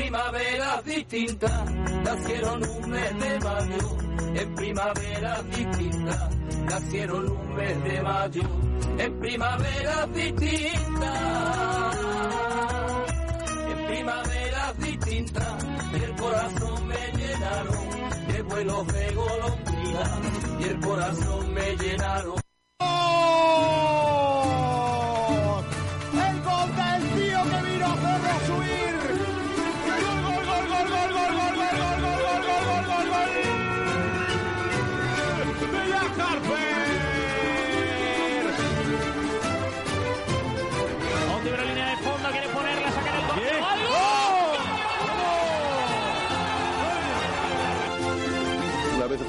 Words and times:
primavera 0.00 0.80
distinta, 0.82 1.64
nacieron 2.02 2.64
un 2.66 2.90
mes 2.90 3.18
de 3.20 3.38
mayo, 3.40 3.96
en 4.34 4.54
primavera 4.54 5.42
distinta, 5.42 6.30
nacieron 6.70 7.28
un 7.28 7.54
mes 7.54 7.84
de 7.84 8.02
mayo, 8.02 8.42
en 8.96 9.20
primavera 9.20 10.06
distinta, 10.06 11.12
en 13.68 13.86
primavera 13.88 14.72
distinta, 14.78 15.58
el 15.92 16.16
corazón 16.16 16.88
me 16.88 17.18
llenaron 17.18 18.32
de 18.32 18.42
vuelos 18.42 18.86
de 18.86 19.14
golondrina 19.14 20.20
y 20.60 20.64
el 20.64 20.80
corazón 20.80 21.52
me 21.52 21.76
llenaron. 21.76 22.39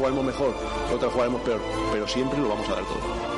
Jugaremos 0.02 0.26
mejor, 0.26 0.55
otra 0.91 1.10
jugaremos 1.12 1.41
peor, 1.41 1.62
pero 1.91 2.08
siempre 2.08 2.40
lo 2.40 2.50
vamos 2.50 2.68
a 2.70 2.73
dar 2.73 2.84
todo. 2.86 3.30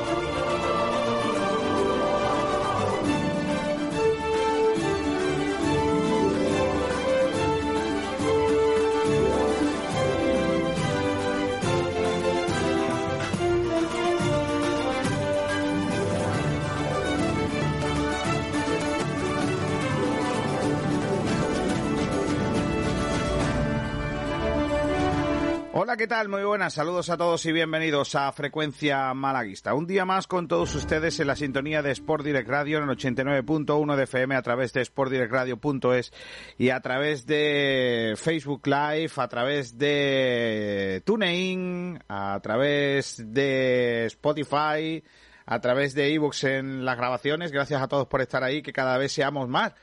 Hola, 25.85 25.97
¿qué 25.97 26.07
tal? 26.07 26.29
Muy 26.29 26.45
buenas, 26.45 26.75
saludos 26.75 27.09
a 27.09 27.17
todos 27.17 27.45
y 27.45 27.51
bienvenidos 27.51 28.15
a 28.15 28.31
Frecuencia 28.31 29.13
Malaguista. 29.13 29.73
Un 29.73 29.85
día 29.85 30.05
más 30.05 30.27
con 30.27 30.47
todos 30.47 30.73
ustedes 30.75 31.19
en 31.19 31.27
la 31.27 31.35
sintonía 31.35 31.81
de 31.81 31.91
Sport 31.91 32.23
Direct 32.23 32.47
Radio 32.47 32.77
en 32.77 32.85
el 32.85 32.95
89.1 32.95 33.97
de 33.97 34.03
FM 34.03 34.33
a 34.33 34.41
través 34.41 34.71
de 34.71 34.85
sportdirectradio.es 34.85 36.13
y 36.57 36.69
a 36.69 36.79
través 36.79 37.25
de 37.25 38.13
Facebook 38.15 38.65
Live, 38.65 39.11
a 39.17 39.27
través 39.27 39.77
de 39.77 41.01
TuneIn, 41.05 42.01
a 42.07 42.39
través 42.41 43.21
de 43.33 44.05
Spotify, 44.05 45.03
a 45.45 45.59
través 45.59 45.93
de 45.95 46.13
ebooks 46.13 46.45
en 46.45 46.85
las 46.85 46.95
grabaciones. 46.95 47.51
Gracias 47.51 47.81
a 47.81 47.89
todos 47.89 48.07
por 48.07 48.21
estar 48.21 48.41
ahí, 48.41 48.61
que 48.61 48.71
cada 48.71 48.97
vez 48.97 49.11
seamos 49.11 49.49
más. 49.49 49.73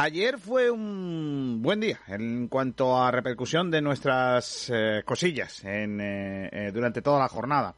Ayer 0.00 0.38
fue 0.38 0.70
un 0.70 1.58
buen 1.60 1.80
día 1.80 1.98
en 2.06 2.46
cuanto 2.46 3.02
a 3.02 3.10
repercusión 3.10 3.68
de 3.68 3.82
nuestras 3.82 4.70
eh, 4.72 5.02
cosillas 5.04 5.64
en, 5.64 6.00
eh, 6.00 6.48
eh, 6.52 6.70
durante 6.72 7.02
toda 7.02 7.18
la 7.18 7.26
jornada. 7.26 7.74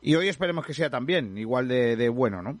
Y 0.00 0.14
hoy 0.14 0.28
esperemos 0.28 0.64
que 0.64 0.72
sea 0.72 0.88
también 0.88 1.36
igual 1.36 1.68
de, 1.68 1.96
de 1.96 2.08
bueno, 2.08 2.40
¿no? 2.40 2.58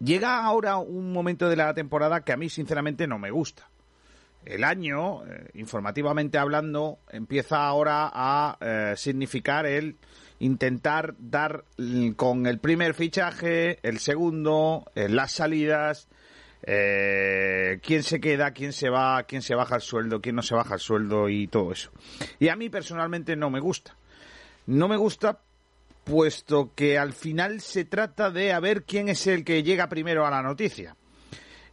Llega 0.00 0.44
ahora 0.44 0.76
un 0.76 1.14
momento 1.14 1.48
de 1.48 1.56
la 1.56 1.72
temporada 1.72 2.20
que 2.20 2.32
a 2.34 2.36
mí 2.36 2.50
sinceramente 2.50 3.06
no 3.06 3.18
me 3.18 3.30
gusta. 3.30 3.70
El 4.44 4.62
año, 4.62 5.24
eh, 5.24 5.48
informativamente 5.54 6.36
hablando, 6.36 6.98
empieza 7.08 7.66
ahora 7.66 8.10
a 8.12 8.94
significar 8.96 9.64
el 9.64 9.96
intentar 10.40 11.14
dar 11.18 11.64
con 12.16 12.44
el 12.46 12.58
primer 12.58 12.92
fichaje, 12.92 13.78
el 13.82 13.98
segundo, 13.98 14.84
las 14.94 15.32
salidas, 15.32 16.06
eh, 16.68 17.78
quién 17.80 18.02
se 18.02 18.20
queda, 18.20 18.50
quién 18.50 18.72
se 18.72 18.90
va, 18.90 19.22
quién 19.22 19.40
se 19.40 19.54
baja 19.54 19.76
el 19.76 19.82
sueldo, 19.82 20.20
quién 20.20 20.34
no 20.34 20.42
se 20.42 20.56
baja 20.56 20.74
el 20.74 20.80
sueldo 20.80 21.28
y 21.28 21.46
todo 21.46 21.70
eso. 21.70 21.92
Y 22.40 22.48
a 22.48 22.56
mí 22.56 22.68
personalmente 22.68 23.36
no 23.36 23.50
me 23.50 23.60
gusta. 23.60 23.96
No 24.66 24.88
me 24.88 24.96
gusta 24.96 25.38
puesto 26.02 26.72
que 26.74 26.98
al 26.98 27.12
final 27.12 27.60
se 27.60 27.84
trata 27.84 28.30
de 28.30 28.52
a 28.52 28.58
ver 28.58 28.82
quién 28.82 29.08
es 29.08 29.28
el 29.28 29.44
que 29.44 29.62
llega 29.62 29.88
primero 29.88 30.26
a 30.26 30.30
la 30.30 30.42
noticia. 30.42 30.96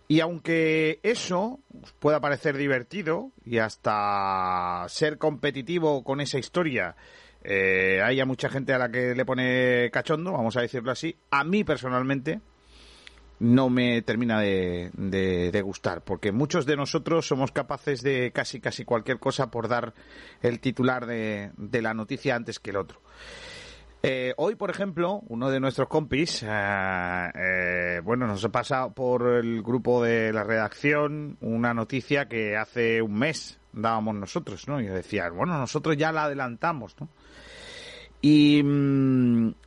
Y 0.07 0.19
aunque 0.19 0.99
eso 1.01 1.59
pueda 1.99 2.19
parecer 2.19 2.55
divertido 2.55 3.31
y 3.43 3.57
hasta 3.57 4.85
ser 4.89 5.17
competitivo 5.17 6.03
con 6.03 6.21
esa 6.21 6.37
historia, 6.37 6.95
eh, 7.43 7.99
haya 8.03 8.25
mucha 8.25 8.47
gente 8.47 8.73
a 8.73 8.77
la 8.77 8.91
que 8.91 9.15
le 9.15 9.25
pone 9.25 9.89
cachondo, 9.91 10.33
vamos 10.33 10.55
a 10.55 10.61
decirlo 10.61 10.91
así, 10.91 11.15
a 11.31 11.43
mí 11.43 11.63
personalmente 11.63 12.41
no 13.39 13.69
me 13.69 14.01
termina 14.01 14.39
de, 14.39 15.61
gustar, 15.63 16.03
porque 16.03 16.31
muchos 16.31 16.65
de 16.65 16.75
nosotros 16.75 17.27
somos 17.27 17.51
capaces 17.51 18.01
de 18.01 18.31
casi 18.31 18.59
casi 18.59 18.85
cualquier 18.85 19.19
cosa 19.19 19.51
por 19.51 19.67
dar 19.67 19.93
el 20.41 20.59
titular 20.59 21.05
de, 21.05 21.51
la 21.57 21.93
noticia 21.93 22.35
antes 22.35 22.59
que 22.59 22.71
el 22.71 22.77
otro. 22.77 23.01
Eh, 24.05 24.33
hoy, 24.35 24.55
por 24.55 24.69
ejemplo, 24.69 25.21
uno 25.29 25.49
de 25.49 25.61
nuestros 25.61 25.87
compis, 25.87 26.43
eh, 26.43 27.31
eh, 27.35 28.01
bueno, 28.03 28.27
nos 28.27 28.43
ha 28.43 28.49
pasado 28.49 28.93
por 28.93 29.25
el 29.27 29.63
grupo 29.63 30.03
de 30.03 30.33
la 30.33 30.43
redacción 30.43 31.37
una 31.39 31.73
noticia 31.73 32.27
que 32.27 32.57
hace 32.57 33.01
un 33.01 33.13
mes 33.13 33.61
dábamos 33.73 34.15
nosotros, 34.15 34.67
¿no? 34.67 34.79
Y 34.79 34.87
decía, 34.87 35.29
bueno, 35.29 35.57
nosotros 35.57 35.97
ya 35.97 36.11
la 36.11 36.25
adelantamos, 36.25 36.95
¿no? 36.99 37.09
Y, 38.21 38.63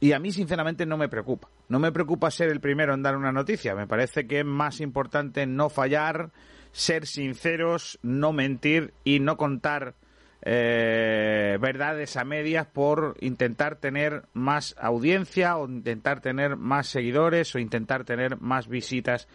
y, 0.01 0.13
a 0.13 0.19
mí, 0.19 0.33
sinceramente, 0.33 0.87
no 0.87 0.97
me 0.97 1.09
preocupa. 1.09 1.49
No 1.69 1.79
me 1.79 1.93
preocupa 1.93 2.31
ser 2.31 2.49
el 2.49 2.61
primero 2.61 2.95
en 2.95 3.03
dar 3.03 3.17
una 3.17 3.33
noticia. 3.33 3.75
Me 3.75 3.87
parece 3.87 4.27
que 4.27 4.41
es 4.41 4.45
más 4.45 4.81
importante 4.81 5.47
no 5.47 5.69
fallar, 5.69 6.31
ser 6.73 7.07
sinceros, 7.07 7.99
no 8.03 8.33
mentir 8.33 8.95
y 9.05 9.21
no 9.21 9.37
contar 9.37 9.95
eh, 10.43 11.59
verdades 11.61 12.17
a 12.17 12.25
medias 12.25 12.67
por 12.67 13.17
intentar 13.21 13.77
tener 13.77 14.23
más 14.33 14.77
audiencia 14.79 15.57
o 15.57 15.69
intentar 15.69 16.21
tener 16.21 16.57
más 16.57 16.87
seguidores 16.87 17.55
o 17.55 17.59
intentar 17.59 18.05
tener 18.05 18.41
más 18.41 18.69
visitas 18.69 19.27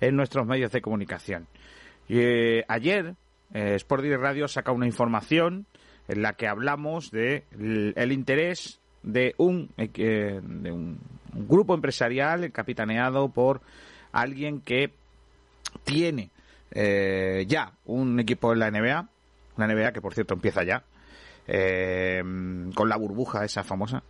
en 0.00 0.16
nuestros 0.16 0.46
medios 0.46 0.72
de 0.72 0.80
comunicación. 0.80 1.46
Eh, 2.08 2.64
ayer, 2.68 3.14
eh, 3.52 3.74
Sport 3.76 4.02
Direct 4.02 4.22
Radio 4.22 4.48
saca 4.48 4.72
una 4.72 4.86
información 4.86 5.66
en 6.08 6.22
la 6.22 6.34
que 6.34 6.48
hablamos 6.48 7.10
de 7.10 7.44
el, 7.52 8.12
interés 8.12 8.80
de 9.02 9.34
un, 9.38 9.70
eh, 9.76 10.40
de 10.42 10.72
un, 10.72 10.98
grupo 11.34 11.74
empresarial 11.74 12.50
capitaneado 12.52 13.28
por 13.28 13.60
alguien 14.12 14.60
que 14.60 14.92
tiene 15.82 16.30
eh, 16.70 17.44
ya 17.48 17.72
un 17.84 18.18
equipo 18.20 18.52
en 18.52 18.58
la 18.60 18.70
NBA, 18.70 19.08
una 19.56 19.66
NBA 19.66 19.92
que 19.92 20.00
por 20.00 20.14
cierto 20.14 20.34
empieza 20.34 20.64
ya, 20.64 20.84
eh, 21.46 22.22
con 22.74 22.88
la 22.88 22.96
burbuja 22.96 23.44
esa 23.44 23.64
famosa. 23.64 24.02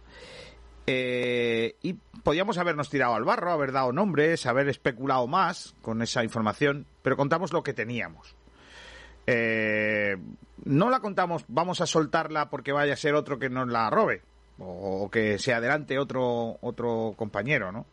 Eh, 0.87 1.77
y 1.83 1.95
podíamos 2.23 2.59
habernos 2.59 2.91
tirado 2.91 3.15
al 3.15 3.25
barro, 3.25 3.53
haber 3.53 3.73
dado 3.73 3.93
nombres, 3.93 4.45
haber 4.47 4.69
especulado 4.69 5.27
más 5.27 5.75
con 5.81 6.03
esa 6.03 6.23
información, 6.23 6.87
pero 7.03 7.17
contamos 7.17 7.53
lo 7.53 7.63
que 7.63 7.73
teníamos. 7.73 8.37
No 10.65 10.91
la 10.91 11.01
contamos, 11.01 11.45
vamos 11.49 11.81
a 11.81 11.87
soltarla 11.87 12.51
porque 12.51 12.73
vaya 12.73 12.93
a 12.93 12.97
ser 12.97 13.15
otro 13.15 13.39
que 13.39 13.49
nos 13.49 13.69
la 13.69 13.89
robe 13.89 14.23
o, 14.59 15.09
que 15.11 15.39
se 15.39 15.53
adelante 15.53 15.99
otro 15.99 16.59
otro 16.61 17.15
compañero, 17.17 17.73
¿no? 17.73 17.87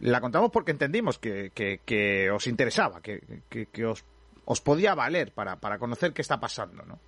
La 0.00 0.20
contamos 0.20 0.50
porque 0.50 0.70
entendimos 0.70 1.18
que, 1.18 1.50
que, 1.54 1.80
que 1.84 2.30
os 2.30 2.46
interesaba, 2.46 3.02
que, 3.02 3.42
que 3.50 3.86
os, 3.86 4.04
os, 4.46 4.60
podía 4.62 4.94
valer 4.94 5.32
para, 5.32 5.56
para, 5.56 5.78
conocer 5.78 6.14
qué 6.14 6.22
está 6.22 6.40
pasando, 6.40 6.84
¿no? 6.84 6.98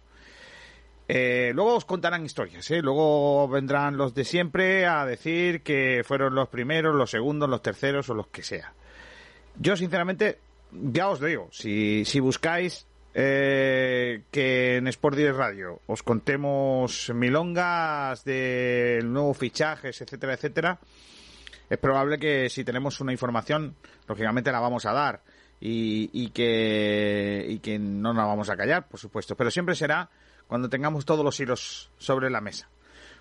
Eh, 1.09 1.53
luego 1.55 1.77
os 1.77 1.85
contarán 1.85 2.25
historias, 2.25 2.71
¿eh? 2.71 2.81
Luego 2.83 3.49
vendrán 3.49 3.97
los 3.97 4.15
de 4.15 4.25
siempre 4.25 4.87
a 4.87 5.05
decir 5.05 5.63
que 5.63 6.03
fueron 6.05 6.35
los 6.35 6.49
primeros, 6.49 6.95
los 6.95 7.11
segundos, 7.11 7.49
los 7.49 7.63
terceros 7.63 8.09
o 8.11 8.15
los 8.15 8.29
que 8.29 8.43
sea. 8.43 8.73
Yo, 9.59 9.77
sinceramente, 9.77 10.39
ya 10.71 11.09
os 11.09 11.21
digo, 11.21 11.49
si, 11.51 12.05
si 12.05 12.21
buscáis 12.21 12.87
eh, 13.15 14.23
que 14.31 14.77
en 14.77 14.89
Sport 14.89 15.17
Direct 15.17 15.37
Radio 15.37 15.81
os 15.87 16.03
contemos 16.03 17.11
milongas 17.15 18.25
de 18.25 19.01
nuevos 19.05 19.37
fichajes, 19.37 20.01
etcétera, 20.01 20.35
etcétera, 20.35 20.79
es 21.69 21.79
probable 21.79 22.19
que 22.19 22.49
si 22.51 22.65
tenemos 22.65 23.01
una 23.01 23.13
información, 23.13 23.77
lógicamente 24.07 24.53
la 24.53 24.61
vamos 24.61 24.87
a 24.87 24.93
dar 24.93 25.23
y, 25.61 26.11
y, 26.13 26.31
que, 26.31 27.47
y 27.49 27.59
que 27.61 27.79
no 27.79 28.13
nos 28.13 28.27
vamos 28.27 28.51
a 28.51 28.57
callar, 28.57 28.89
por 28.89 28.99
supuesto, 28.99 29.37
pero 29.37 29.51
siempre 29.51 29.75
será 29.75 30.11
cuando 30.47 30.69
tengamos 30.69 31.05
todos 31.05 31.25
los 31.25 31.39
hilos 31.41 31.91
sobre 31.99 32.29
la 32.29 32.41
mesa. 32.41 32.69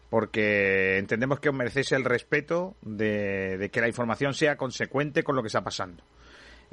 Porque 0.09 0.97
entendemos 0.97 1.39
que 1.39 1.47
os 1.47 1.55
merecéis 1.55 1.93
el 1.93 2.03
respeto 2.03 2.75
de, 2.81 3.57
de 3.57 3.69
que 3.69 3.79
la 3.79 3.87
información 3.87 4.33
sea 4.33 4.57
consecuente 4.57 5.23
con 5.23 5.37
lo 5.37 5.41
que 5.41 5.47
está 5.47 5.63
pasando. 5.63 6.03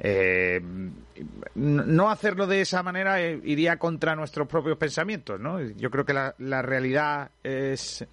Eh, 0.01 0.61
no 1.55 2.09
hacerlo 2.09 2.47
de 2.47 2.61
esa 2.61 2.81
manera 2.83 3.21
eh, 3.21 3.39
iría 3.43 3.77
contra 3.77 4.15
nuestros 4.15 4.47
propios 4.47 4.77
pensamientos, 4.77 5.39
¿no? 5.39 5.59
Yo 5.61 5.91
creo 5.91 6.05
que 6.05 6.13
la, 6.13 6.61
realidad 6.61 7.31
es 7.43 8.05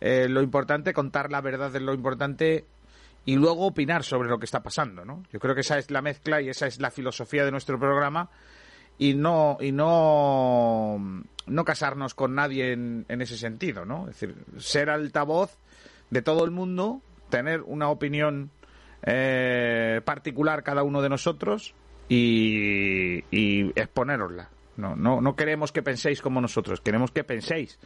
eh, 0.00 0.28
lo 0.28 0.42
importante, 0.42 0.92
contar 0.92 1.32
la 1.32 1.40
verdad 1.40 1.74
es 1.74 1.82
lo 1.82 1.92
importante 1.92 2.64
y 3.24 3.34
luego 3.34 3.66
opinar 3.66 4.04
sobre 4.04 4.28
lo 4.28 4.38
que 4.38 4.44
está 4.44 4.62
pasando, 4.62 5.04
¿no? 5.04 5.24
Yo 5.32 5.40
creo 5.40 5.56
que 5.56 5.62
esa 5.62 5.76
es 5.76 5.90
la 5.90 6.02
mezcla 6.02 6.40
y 6.40 6.50
esa 6.50 6.68
es 6.68 6.80
la 6.80 6.92
filosofía 6.92 7.44
de 7.44 7.50
nuestro 7.50 7.80
programa 7.80 8.30
y 8.96 9.14
no 9.14 9.56
y 9.60 9.72
no 9.72 10.98
no 11.46 11.64
casarnos 11.64 12.14
con 12.14 12.36
nadie 12.36 12.72
en, 12.72 13.06
en 13.08 13.22
ese 13.22 13.36
sentido, 13.36 13.84
¿no? 13.84 14.08
Es 14.08 14.20
decir, 14.20 14.36
ser 14.58 14.88
altavoz 14.88 15.58
de 16.10 16.22
todo 16.22 16.44
el 16.44 16.52
mundo, 16.52 17.02
tener 17.28 17.62
una 17.62 17.88
opinión 17.88 18.52
eh, 19.04 20.00
particular 20.04 20.62
cada 20.62 20.82
uno 20.82 21.02
de 21.02 21.08
nosotros 21.08 21.74
y, 22.08 23.24
y 23.30 23.68
exponerosla. 23.78 24.50
No, 24.76 24.96
no, 24.96 25.20
no 25.20 25.36
queremos 25.36 25.72
que 25.72 25.82
penséis 25.82 26.20
como 26.20 26.40
nosotros, 26.40 26.80
queremos 26.80 27.12
que 27.12 27.22
penséis 27.22 27.78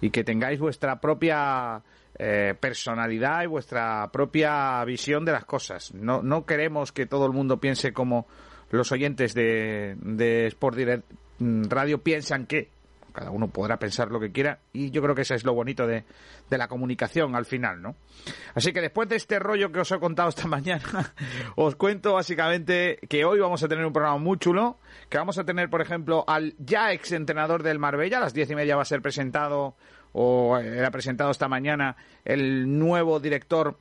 y 0.00 0.10
que 0.10 0.24
tengáis 0.24 0.58
vuestra 0.58 1.00
propia 1.00 1.82
eh, 2.18 2.54
personalidad 2.58 3.42
y 3.44 3.46
vuestra 3.46 4.10
propia 4.12 4.84
visión 4.84 5.24
de 5.24 5.32
las 5.32 5.44
cosas. 5.44 5.94
No, 5.94 6.22
no 6.22 6.44
queremos 6.44 6.92
que 6.92 7.06
todo 7.06 7.26
el 7.26 7.32
mundo 7.32 7.58
piense 7.60 7.92
como 7.92 8.26
los 8.70 8.90
oyentes 8.92 9.34
de, 9.34 9.96
de 10.00 10.46
Sport 10.46 10.76
Direct 10.76 11.12
mm, 11.38 11.64
Radio 11.68 12.02
piensan 12.02 12.46
que 12.46 12.70
cada 13.16 13.30
uno 13.30 13.48
podrá 13.48 13.78
pensar 13.78 14.10
lo 14.10 14.20
que 14.20 14.30
quiera 14.30 14.58
y 14.74 14.90
yo 14.90 15.00
creo 15.00 15.14
que 15.14 15.22
eso 15.22 15.34
es 15.34 15.42
lo 15.42 15.54
bonito 15.54 15.86
de, 15.86 16.04
de, 16.50 16.58
la 16.58 16.68
comunicación 16.68 17.34
al 17.34 17.46
final, 17.46 17.80
¿no? 17.80 17.96
Así 18.54 18.74
que 18.74 18.82
después 18.82 19.08
de 19.08 19.16
este 19.16 19.38
rollo 19.38 19.72
que 19.72 19.80
os 19.80 19.90
he 19.90 19.98
contado 19.98 20.28
esta 20.28 20.46
mañana, 20.46 21.14
os 21.56 21.76
cuento 21.76 22.12
básicamente 22.12 22.98
que 23.08 23.24
hoy 23.24 23.40
vamos 23.40 23.62
a 23.62 23.68
tener 23.68 23.86
un 23.86 23.92
programa 23.94 24.18
muy 24.18 24.38
chulo, 24.38 24.78
que 25.08 25.16
vamos 25.16 25.38
a 25.38 25.44
tener, 25.44 25.70
por 25.70 25.80
ejemplo, 25.80 26.24
al 26.28 26.54
ya 26.58 26.92
ex 26.92 27.12
entrenador 27.12 27.62
del 27.62 27.78
Marbella, 27.78 28.18
a 28.18 28.20
las 28.20 28.34
diez 28.34 28.50
y 28.50 28.54
media 28.54 28.76
va 28.76 28.82
a 28.82 28.86
ser 28.86 29.00
presentado 29.00 29.76
o 30.12 30.58
era 30.58 30.90
presentado 30.90 31.30
esta 31.30 31.48
mañana 31.48 31.96
el 32.24 32.78
nuevo 32.78 33.18
director 33.18 33.78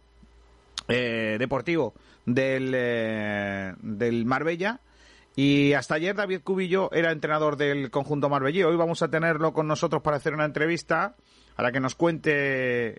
eh, 0.87 1.35
deportivo 1.37 1.93
del, 2.25 2.71
eh, 2.73 3.73
del 3.81 4.25
Marbella 4.25 4.79
y 5.35 5.73
hasta 5.73 5.95
ayer 5.95 6.15
David 6.15 6.41
Cubillo 6.43 6.91
era 6.93 7.11
entrenador 7.11 7.57
del 7.57 7.91
conjunto 7.91 8.29
marbellí. 8.29 8.63
Hoy 8.63 8.77
vamos 8.77 9.01
a 9.01 9.09
tenerlo 9.09 9.51
con 9.53 9.67
nosotros 9.67 10.01
para 10.01 10.17
hacer 10.17 10.33
una 10.33 10.45
entrevista 10.45 11.15
a 11.57 11.63
la 11.63 11.71
que 11.71 11.79
nos 11.79 11.95
cuente, 11.95 12.31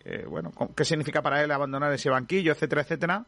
eh, 0.05 0.27
bueno, 0.27 0.53
qué 0.75 0.85
significa 0.85 1.23
para 1.23 1.43
él 1.43 1.51
abandonar 1.51 1.93
ese 1.93 2.11
banquillo, 2.11 2.53
etcétera, 2.53 2.83
etcétera. 2.83 3.27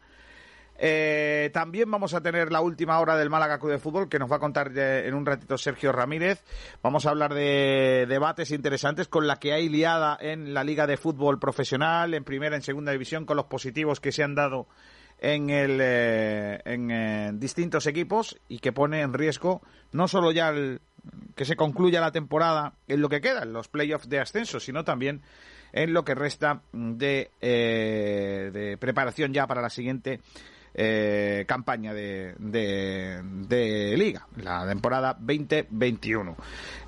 Eh, 0.81 1.51
también 1.53 1.91
vamos 1.91 2.15
a 2.15 2.21
tener 2.21 2.53
la 2.53 2.61
última 2.61 3.01
hora 3.01 3.17
del 3.17 3.31
Málaga 3.31 3.59
Club 3.59 3.73
de 3.73 3.79
Fútbol 3.79 4.09
que 4.09 4.21
nos 4.21 4.31
va 4.31 4.37
a 4.37 4.41
contar 4.41 4.71
en 4.79 5.13
un 5.15 5.27
ratito 5.27 5.59
Sergio 5.59 5.91
Ramírez. 5.91 6.45
Vamos 6.83 7.05
a 7.05 7.11
hablar 7.11 7.35
de 7.35 8.07
debates 8.09 8.53
interesantes 8.53 9.09
con 9.09 9.27
la 9.27 9.37
que 9.37 9.53
hay 9.53 9.69
liada 9.69 10.17
en 10.21 10.55
la 10.55 10.63
Liga 10.63 10.87
de 10.87 10.97
Fútbol 10.97 11.41
Profesional, 11.41 12.15
en 12.15 12.23
primera, 12.23 12.55
en 12.55 12.63
segunda 12.63 12.93
división, 12.93 13.27
con 13.27 13.37
los 13.37 13.47
positivos 13.47 13.99
que 14.01 14.13
se 14.13 14.23
han 14.23 14.37
dado 14.37 14.69
en, 15.19 15.51
el, 15.51 15.79
eh, 15.81 16.61
en 16.65 16.91
eh, 16.91 17.31
distintos 17.35 17.87
equipos 17.87 18.39
y 18.49 18.59
que 18.59 18.73
pone 18.73 19.01
en 19.01 19.13
riesgo 19.13 19.63
no 19.93 20.09
solo 20.09 20.33
ya 20.33 20.51
el, 20.51 20.81
que 21.35 21.45
se 21.45 21.57
concluya 21.57 22.01
la 22.01 22.13
temporada 22.13 22.75
en 22.87 23.01
lo 23.01 23.09
que 23.09 23.21
queda, 23.21 23.43
en 23.43 23.53
los 23.53 23.69
playoffs 23.69 24.09
de 24.09 24.21
ascenso, 24.21 24.61
sino 24.61 24.85
también 24.85 25.23
en 25.73 25.93
lo 25.93 26.05
que 26.05 26.15
resta 26.15 26.63
de, 26.73 27.31
eh, 27.41 28.51
de 28.53 28.77
preparación 28.79 29.33
ya 29.33 29.47
para 29.47 29.63
la 29.63 29.71
siguiente 29.71 30.21
eh, 30.81 31.45
campaña 31.49 31.93
de, 31.93 32.37
de, 32.39 33.21
de, 33.25 33.97
liga, 33.97 34.29
la 34.37 34.65
temporada 34.65 35.17
2021. 35.19 36.37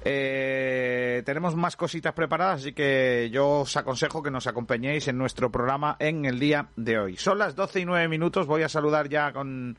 Eh, 0.04 1.24
tenemos 1.26 1.56
más 1.56 1.74
cositas 1.74 2.12
preparadas, 2.12 2.60
así 2.60 2.72
que 2.72 3.30
yo 3.32 3.62
os 3.62 3.76
aconsejo 3.76 4.22
que 4.22 4.30
nos 4.30 4.46
acompañéis 4.46 5.08
en 5.08 5.18
nuestro 5.18 5.50
programa 5.50 5.96
en 5.98 6.24
el 6.24 6.38
día 6.38 6.68
de 6.76 7.00
hoy. 7.00 7.16
Son 7.16 7.36
las 7.36 7.56
12 7.56 7.80
y 7.80 7.84
9 7.84 8.06
minutos, 8.06 8.46
voy 8.46 8.62
a 8.62 8.68
saludar 8.68 9.08
ya 9.08 9.32
con, 9.32 9.76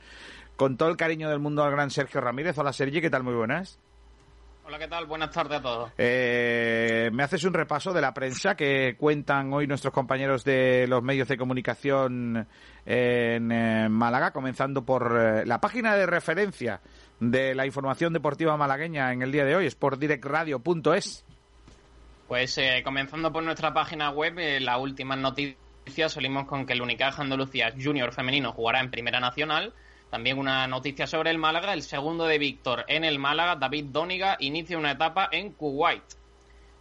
con 0.57 0.75
todo 0.75 0.89
el 0.89 0.97
cariño 0.97 1.29
del 1.29 1.39
mundo 1.39 1.63
al 1.63 1.71
gran 1.71 1.89
Sergio 1.89 2.19
Ramírez. 2.19 2.57
Hola 2.57 2.73
Sergi, 2.73 2.99
¿qué 2.99 3.09
tal? 3.09 3.23
Muy 3.23 3.35
buenas. 3.35 3.79
Hola, 4.71 4.79
¿qué 4.79 4.87
tal? 4.87 5.05
Buenas 5.05 5.31
tardes 5.31 5.59
a 5.59 5.61
todos. 5.61 5.91
Eh, 5.97 7.09
¿Me 7.11 7.23
haces 7.23 7.43
un 7.43 7.53
repaso 7.53 7.91
de 7.91 7.99
la 7.99 8.13
prensa 8.13 8.55
que 8.55 8.95
cuentan 8.97 9.51
hoy 9.51 9.67
nuestros 9.67 9.93
compañeros 9.93 10.45
de 10.45 10.87
los 10.87 11.03
medios 11.03 11.27
de 11.27 11.35
comunicación 11.35 12.47
en 12.85 13.51
eh, 13.51 13.89
Málaga, 13.89 14.31
comenzando 14.31 14.85
por 14.85 15.19
eh, 15.19 15.45
la 15.45 15.59
página 15.59 15.97
de 15.97 16.05
referencia 16.05 16.79
de 17.19 17.53
la 17.53 17.65
información 17.65 18.13
deportiva 18.13 18.55
malagueña 18.55 19.11
en 19.11 19.21
el 19.23 19.33
día 19.33 19.43
de 19.43 19.57
hoy, 19.57 19.69
sportdirectradio.es? 19.69 21.25
Pues 22.29 22.57
eh, 22.57 22.81
comenzando 22.81 23.29
por 23.29 23.43
nuestra 23.43 23.73
página 23.73 24.11
web, 24.11 24.35
las 24.61 24.79
últimas 24.79 25.17
noticias 25.17 26.13
salimos 26.13 26.45
con 26.45 26.65
que 26.65 26.71
el 26.71 26.81
Unicaja 26.81 27.21
Andalucía 27.21 27.73
Junior 27.77 28.13
femenino 28.13 28.53
jugará 28.53 28.79
en 28.79 28.89
Primera 28.89 29.19
Nacional 29.19 29.73
también 30.11 30.37
una 30.37 30.67
noticia 30.67 31.07
sobre 31.07 31.31
el 31.31 31.37
Málaga, 31.37 31.73
el 31.73 31.83
segundo 31.83 32.25
de 32.25 32.37
Víctor 32.37 32.83
en 32.89 33.05
el 33.05 33.17
Málaga, 33.17 33.55
David 33.55 33.85
Dóniga, 33.85 34.35
inicia 34.41 34.77
una 34.77 34.91
etapa 34.91 35.29
en 35.31 35.53
Kuwait. 35.53 36.03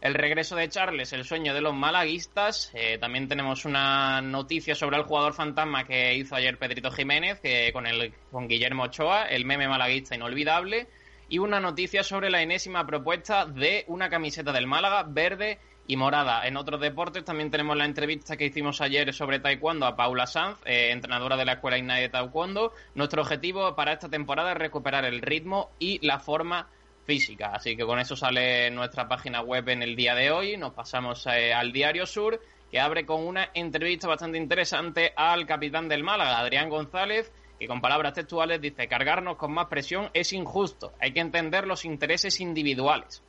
El 0.00 0.14
regreso 0.14 0.56
de 0.56 0.68
Charles, 0.68 1.12
el 1.12 1.24
sueño 1.24 1.54
de 1.54 1.60
los 1.60 1.72
malaguistas. 1.72 2.72
Eh, 2.74 2.98
también 2.98 3.28
tenemos 3.28 3.64
una 3.66 4.20
noticia 4.20 4.74
sobre 4.74 4.96
el 4.96 5.04
jugador 5.04 5.32
fantasma 5.32 5.84
que 5.84 6.16
hizo 6.16 6.34
ayer 6.34 6.58
Pedrito 6.58 6.90
Jiménez 6.90 7.38
eh, 7.44 7.70
con, 7.72 7.86
el, 7.86 8.12
con 8.32 8.48
Guillermo 8.48 8.84
Ochoa, 8.84 9.26
el 9.26 9.44
meme 9.44 9.68
malaguista 9.68 10.16
inolvidable. 10.16 10.88
Y 11.28 11.38
una 11.38 11.60
noticia 11.60 12.02
sobre 12.02 12.30
la 12.30 12.42
enésima 12.42 12.84
propuesta 12.84 13.44
de 13.46 13.84
una 13.86 14.10
camiseta 14.10 14.50
del 14.50 14.66
Málaga 14.66 15.04
verde 15.06 15.60
y 15.90 15.96
morada. 15.96 16.46
En 16.46 16.56
otros 16.56 16.80
deportes 16.80 17.24
también 17.24 17.50
tenemos 17.50 17.76
la 17.76 17.84
entrevista 17.84 18.36
que 18.36 18.44
hicimos 18.44 18.80
ayer 18.80 19.12
sobre 19.12 19.40
taekwondo 19.40 19.86
a 19.86 19.96
Paula 19.96 20.24
Sanz, 20.24 20.58
eh, 20.64 20.90
entrenadora 20.92 21.36
de 21.36 21.44
la 21.44 21.54
Escuela 21.54 21.78
INAE 21.78 22.02
de 22.02 22.08
Taekwondo. 22.10 22.72
Nuestro 22.94 23.22
objetivo 23.22 23.74
para 23.74 23.94
esta 23.94 24.08
temporada 24.08 24.52
es 24.52 24.58
recuperar 24.58 25.04
el 25.04 25.20
ritmo 25.20 25.70
y 25.80 25.98
la 26.06 26.20
forma 26.20 26.68
física. 27.06 27.50
Así 27.52 27.76
que 27.76 27.84
con 27.84 27.98
eso 27.98 28.14
sale 28.14 28.70
nuestra 28.70 29.08
página 29.08 29.40
web 29.40 29.68
en 29.68 29.82
el 29.82 29.96
día 29.96 30.14
de 30.14 30.30
hoy. 30.30 30.56
Nos 30.56 30.74
pasamos 30.74 31.26
eh, 31.26 31.52
al 31.52 31.72
Diario 31.72 32.06
Sur, 32.06 32.40
que 32.70 32.78
abre 32.78 33.04
con 33.04 33.26
una 33.26 33.50
entrevista 33.52 34.06
bastante 34.06 34.38
interesante 34.38 35.12
al 35.16 35.44
capitán 35.44 35.88
del 35.88 36.04
Málaga, 36.04 36.38
Adrián 36.38 36.68
González, 36.68 37.32
que 37.58 37.66
con 37.66 37.80
palabras 37.80 38.12
textuales 38.12 38.60
dice, 38.60 38.86
cargarnos 38.86 39.36
con 39.36 39.52
más 39.52 39.66
presión 39.66 40.08
es 40.14 40.32
injusto. 40.32 40.92
Hay 41.00 41.12
que 41.12 41.18
entender 41.18 41.66
los 41.66 41.84
intereses 41.84 42.38
individuales. 42.40 43.24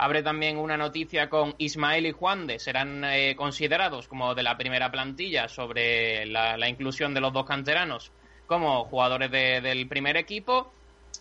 Abre 0.00 0.22
también 0.22 0.58
una 0.58 0.76
noticia 0.76 1.28
con 1.28 1.56
Ismael 1.58 2.06
y 2.06 2.12
Juan 2.12 2.46
de, 2.46 2.60
serán 2.60 3.02
eh, 3.04 3.34
considerados 3.34 4.06
como 4.06 4.36
de 4.36 4.44
la 4.44 4.56
primera 4.56 4.92
plantilla 4.92 5.48
sobre 5.48 6.24
la, 6.24 6.68
inclusión 6.68 7.14
de 7.14 7.20
los 7.20 7.32
dos 7.32 7.44
canteranos 7.44 8.12
como 8.46 8.84
jugadores 8.84 9.28
de, 9.32 9.60
del 9.60 9.88
primer 9.88 10.16
equipo. 10.16 10.72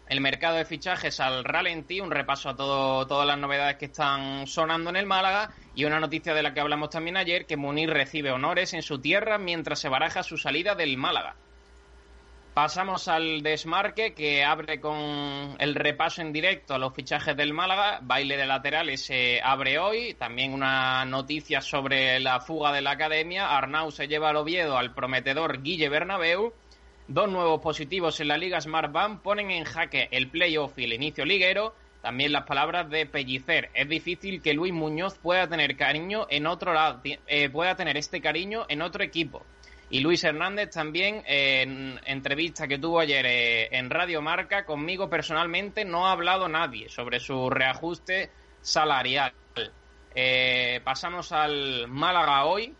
El 0.07 0.21
mercado 0.21 0.57
de 0.57 0.65
fichajes 0.65 1.19
al 1.19 1.43
ralentí, 1.43 1.99
un 1.99 2.11
repaso 2.11 2.49
a 2.49 2.55
todo, 2.55 3.07
todas 3.07 3.25
las 3.25 3.39
novedades 3.39 3.77
que 3.77 3.85
están 3.85 4.45
sonando 4.45 4.91
en 4.91 4.95
el 4.95 5.07
Málaga 5.07 5.49
y 5.73 5.85
una 5.85 5.99
noticia 5.99 6.35
de 6.35 6.43
la 6.43 6.53
que 6.53 6.59
hablamos 6.59 6.91
también 6.91 7.17
ayer, 7.17 7.47
que 7.47 7.57
Munir 7.57 7.89
recibe 7.89 8.31
honores 8.31 8.75
en 8.75 8.83
su 8.83 8.99
tierra 8.99 9.39
mientras 9.39 9.79
se 9.79 9.89
baraja 9.89 10.21
su 10.21 10.37
salida 10.37 10.75
del 10.75 10.97
Málaga. 10.97 11.35
Pasamos 12.57 13.07
al 13.07 13.43
desmarque 13.43 14.15
que 14.15 14.43
abre 14.43 14.81
con 14.81 14.97
el 15.59 15.75
repaso 15.75 16.23
en 16.23 16.33
directo 16.33 16.73
a 16.73 16.79
los 16.79 16.91
fichajes 16.91 17.37
del 17.37 17.53
Málaga. 17.53 17.99
Baile 18.01 18.35
de 18.35 18.47
laterales 18.47 19.05
se 19.05 19.39
abre 19.43 19.77
hoy. 19.77 20.15
También 20.15 20.55
una 20.55 21.05
noticia 21.05 21.61
sobre 21.61 22.19
la 22.19 22.39
fuga 22.39 22.71
de 22.71 22.81
la 22.81 22.89
academia. 22.89 23.55
Arnau 23.55 23.91
se 23.91 24.07
lleva 24.07 24.29
al 24.31 24.37
Oviedo 24.37 24.75
al 24.75 24.95
prometedor 24.95 25.61
Guille 25.61 25.87
Bernabeu. 25.87 26.51
Dos 27.07 27.29
nuevos 27.29 27.61
positivos 27.61 28.19
en 28.21 28.29
la 28.29 28.37
Liga 28.37 28.59
Smart 28.59 28.91
Band 28.91 29.21
ponen 29.21 29.51
en 29.51 29.63
jaque 29.63 30.07
el 30.09 30.27
playoff 30.27 30.79
y 30.79 30.85
el 30.85 30.93
inicio 30.93 31.25
liguero. 31.25 31.75
También 32.01 32.31
las 32.31 32.45
palabras 32.45 32.89
de 32.89 33.05
Pellicer. 33.05 33.69
Es 33.75 33.87
difícil 33.87 34.41
que 34.41 34.55
Luis 34.55 34.73
Muñoz 34.73 35.19
pueda 35.19 35.47
tener 35.47 35.77
cariño 35.77 36.25
en 36.31 36.47
otro 36.47 36.73
lado, 36.73 37.01
eh, 37.03 37.49
pueda 37.51 37.75
tener 37.75 37.97
este 37.97 38.19
cariño 38.19 38.65
en 38.67 38.81
otro 38.81 39.03
equipo. 39.03 39.45
Y 39.89 40.01
Luis 40.01 40.23
Hernández 40.23 40.71
también, 40.71 41.23
eh, 41.25 41.61
en 41.61 41.99
entrevista 42.05 42.67
que 42.67 42.77
tuvo 42.77 42.99
ayer 42.99 43.25
eh, 43.25 43.69
en 43.71 43.89
Radio 43.89 44.21
Marca, 44.21 44.65
conmigo 44.65 45.09
personalmente 45.09 45.85
no 45.85 46.07
ha 46.07 46.11
hablado 46.11 46.49
nadie 46.49 46.89
sobre 46.89 47.19
su 47.21 47.49
reajuste 47.49 48.29
salarial. 48.61 49.31
Eh, 50.13 50.81
pasamos 50.83 51.31
al 51.31 51.87
Málaga 51.87 52.45
hoy. 52.45 52.75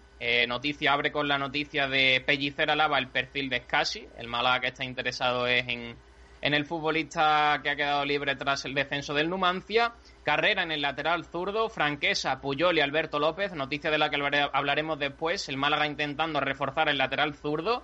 noticia 0.48 0.92
abre 0.92 1.12
con 1.12 1.28
la 1.28 1.38
noticia 1.38 1.88
de 1.88 2.22
Pellicer 2.26 2.70
alaba 2.70 2.98
el 2.98 3.08
perfil 3.08 3.50
de 3.50 3.62
Scassi. 3.62 4.06
El 4.18 4.28
Málaga 4.28 4.60
que 4.60 4.68
está 4.68 4.84
interesado 4.84 5.48
es 5.48 5.66
en, 5.68 5.96
en 6.42 6.54
el 6.54 6.66
futbolista 6.66 7.62
que 7.64 7.70
ha 7.70 7.76
quedado 7.78 8.04
libre 8.04 8.36
tras 8.36 8.66
el 8.66 8.74
descenso 8.74 9.14
del 9.14 9.30
Numancia. 9.30 9.94
Carrera 10.28 10.64
en 10.64 10.74
el 10.74 10.82
lateral 10.82 11.24
zurdo, 11.24 11.70
Franquesa, 11.70 12.42
Puyol 12.42 12.78
y 12.78 12.82
Alberto 12.82 13.18
López, 13.18 13.54
noticia 13.54 13.90
de 13.90 13.98
la 13.98 14.10
que 14.10 14.18
hablaremos 14.52 15.00
después, 15.00 15.48
el 15.48 15.56
Málaga 15.56 15.88
intentando 15.88 16.42
reforzar 16.42 16.90
el 16.90 16.98
lateral 16.98 17.34
zurdo. 17.34 17.82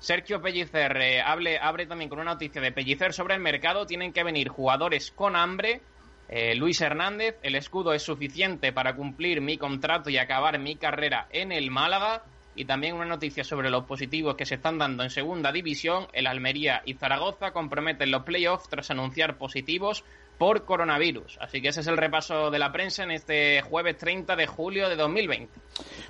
Sergio 0.00 0.42
Pellicer 0.42 0.96
eh, 0.96 1.22
abre 1.22 1.86
también 1.86 2.10
con 2.10 2.18
una 2.18 2.32
noticia 2.32 2.60
de 2.60 2.72
Pellicer 2.72 3.12
sobre 3.12 3.36
el 3.36 3.40
mercado. 3.40 3.86
Tienen 3.86 4.12
que 4.12 4.24
venir 4.24 4.48
jugadores 4.48 5.12
con 5.12 5.36
hambre. 5.36 5.80
Eh, 6.28 6.56
Luis 6.56 6.80
Hernández, 6.80 7.36
el 7.44 7.54
escudo 7.54 7.92
es 7.92 8.02
suficiente 8.02 8.72
para 8.72 8.96
cumplir 8.96 9.40
mi 9.40 9.56
contrato 9.56 10.10
y 10.10 10.18
acabar 10.18 10.58
mi 10.58 10.74
carrera 10.74 11.28
en 11.30 11.52
el 11.52 11.70
Málaga. 11.70 12.24
Y 12.56 12.64
también 12.64 12.96
una 12.96 13.04
noticia 13.04 13.44
sobre 13.44 13.70
los 13.70 13.84
positivos 13.84 14.34
que 14.34 14.46
se 14.46 14.56
están 14.56 14.78
dando 14.78 15.04
en 15.04 15.10
segunda 15.10 15.52
división. 15.52 16.08
El 16.12 16.26
Almería 16.26 16.82
y 16.84 16.94
Zaragoza 16.94 17.52
comprometen 17.52 18.10
los 18.10 18.24
playoffs 18.24 18.68
tras 18.68 18.90
anunciar 18.90 19.38
positivos 19.38 20.02
por 20.38 20.64
coronavirus. 20.64 21.36
Así 21.40 21.60
que 21.60 21.68
ese 21.68 21.80
es 21.80 21.86
el 21.88 21.96
repaso 21.96 22.50
de 22.50 22.58
la 22.58 22.72
prensa 22.72 23.02
en 23.02 23.10
este 23.10 23.60
jueves 23.62 23.98
30 23.98 24.36
de 24.36 24.46
julio 24.46 24.88
de 24.88 24.96
2020. 24.96 25.52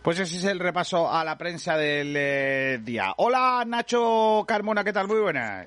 Pues 0.03 0.19
ese 0.21 0.37
es 0.37 0.45
el 0.45 0.61
repaso 0.61 1.11
a 1.11 1.25
la 1.25 1.37
prensa 1.39 1.77
del 1.77 2.15
eh, 2.17 2.79
día. 2.83 3.15
Hola 3.17 3.65
Nacho 3.67 4.45
Carmona, 4.47 4.85
¿qué 4.85 4.93
tal? 4.93 5.09
Muy 5.09 5.21
buenas. 5.21 5.67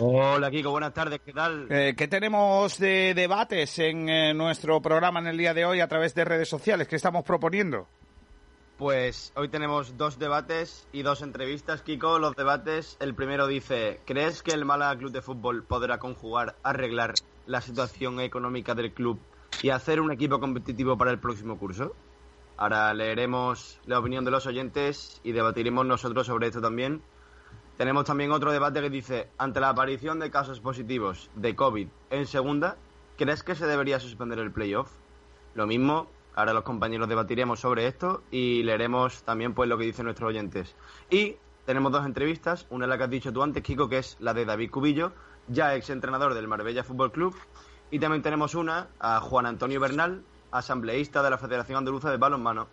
Hola 0.00 0.48
Kiko, 0.50 0.70
buenas 0.70 0.94
tardes, 0.94 1.20
¿qué 1.24 1.32
tal? 1.32 1.66
Eh, 1.70 1.94
¿Qué 1.96 2.06
tenemos 2.06 2.78
de 2.78 3.14
debates 3.14 3.80
en 3.80 4.08
eh, 4.08 4.32
nuestro 4.32 4.80
programa 4.80 5.18
en 5.18 5.26
el 5.26 5.36
día 5.36 5.54
de 5.54 5.64
hoy 5.64 5.80
a 5.80 5.88
través 5.88 6.14
de 6.14 6.24
redes 6.24 6.48
sociales? 6.48 6.86
¿Qué 6.86 6.94
estamos 6.94 7.24
proponiendo? 7.24 7.88
Pues 8.78 9.32
hoy 9.34 9.48
tenemos 9.48 9.96
dos 9.96 10.20
debates 10.20 10.86
y 10.92 11.02
dos 11.02 11.22
entrevistas, 11.22 11.82
Kiko. 11.82 12.20
Los 12.20 12.36
debates, 12.36 12.96
el 13.00 13.12
primero 13.12 13.48
dice, 13.48 13.98
¿crees 14.04 14.44
que 14.44 14.52
el 14.52 14.64
Málaga 14.64 14.96
Club 14.96 15.10
de 15.10 15.20
Fútbol 15.20 15.64
podrá 15.64 15.98
conjugar, 15.98 16.54
arreglar 16.62 17.14
la 17.46 17.60
situación 17.60 18.20
económica 18.20 18.76
del 18.76 18.92
club 18.92 19.18
y 19.62 19.70
hacer 19.70 20.00
un 20.00 20.12
equipo 20.12 20.38
competitivo 20.38 20.96
para 20.96 21.10
el 21.10 21.18
próximo 21.18 21.58
curso? 21.58 21.96
Ahora 22.56 22.94
leeremos 22.94 23.80
la 23.84 23.98
opinión 23.98 24.24
de 24.24 24.30
los 24.30 24.46
oyentes 24.46 25.20
y 25.24 25.32
debatiremos 25.32 25.84
nosotros 25.84 26.28
sobre 26.28 26.46
esto 26.46 26.60
también. 26.60 27.02
Tenemos 27.78 28.04
también 28.04 28.30
otro 28.30 28.52
debate 28.52 28.80
que 28.80 28.90
dice, 28.90 29.28
ante 29.38 29.58
la 29.58 29.70
aparición 29.70 30.20
de 30.20 30.30
casos 30.30 30.60
positivos 30.60 31.30
de 31.34 31.56
COVID 31.56 31.88
en 32.10 32.26
segunda, 32.26 32.76
¿crees 33.16 33.42
que 33.42 33.56
se 33.56 33.66
debería 33.66 33.98
suspender 33.98 34.38
el 34.38 34.52
playoff? 34.52 34.92
Lo 35.54 35.66
mismo, 35.66 36.08
ahora 36.38 36.52
los 36.52 36.62
compañeros 36.62 37.08
debatiremos 37.08 37.58
sobre 37.58 37.88
esto 37.88 38.22
y 38.30 38.62
leeremos 38.62 39.24
también 39.24 39.54
pues 39.54 39.68
lo 39.68 39.76
que 39.76 39.84
dicen 39.84 40.04
nuestros 40.04 40.28
oyentes. 40.28 40.76
Y 41.10 41.34
tenemos 41.66 41.90
dos 41.90 42.06
entrevistas, 42.06 42.64
una 42.70 42.84
es 42.84 42.88
la 42.88 42.96
que 42.96 43.04
has 43.04 43.10
dicho 43.10 43.32
tú 43.32 43.42
antes, 43.42 43.60
Kiko, 43.60 43.88
que 43.88 43.98
es 43.98 44.16
la 44.20 44.32
de 44.34 44.44
David 44.44 44.70
Cubillo, 44.70 45.12
ya 45.48 45.74
ex 45.74 45.90
entrenador 45.90 46.34
del 46.34 46.46
Marbella 46.46 46.84
Fútbol 46.84 47.10
Club, 47.10 47.34
y 47.90 47.98
también 47.98 48.22
tenemos 48.22 48.54
una 48.54 48.86
a 49.00 49.18
Juan 49.18 49.46
Antonio 49.46 49.80
Bernal, 49.80 50.22
asambleísta 50.52 51.24
de 51.24 51.30
la 51.30 51.38
Federación 51.38 51.78
Andaluza 51.78 52.08
de 52.08 52.18
Balonmano. 52.18 52.68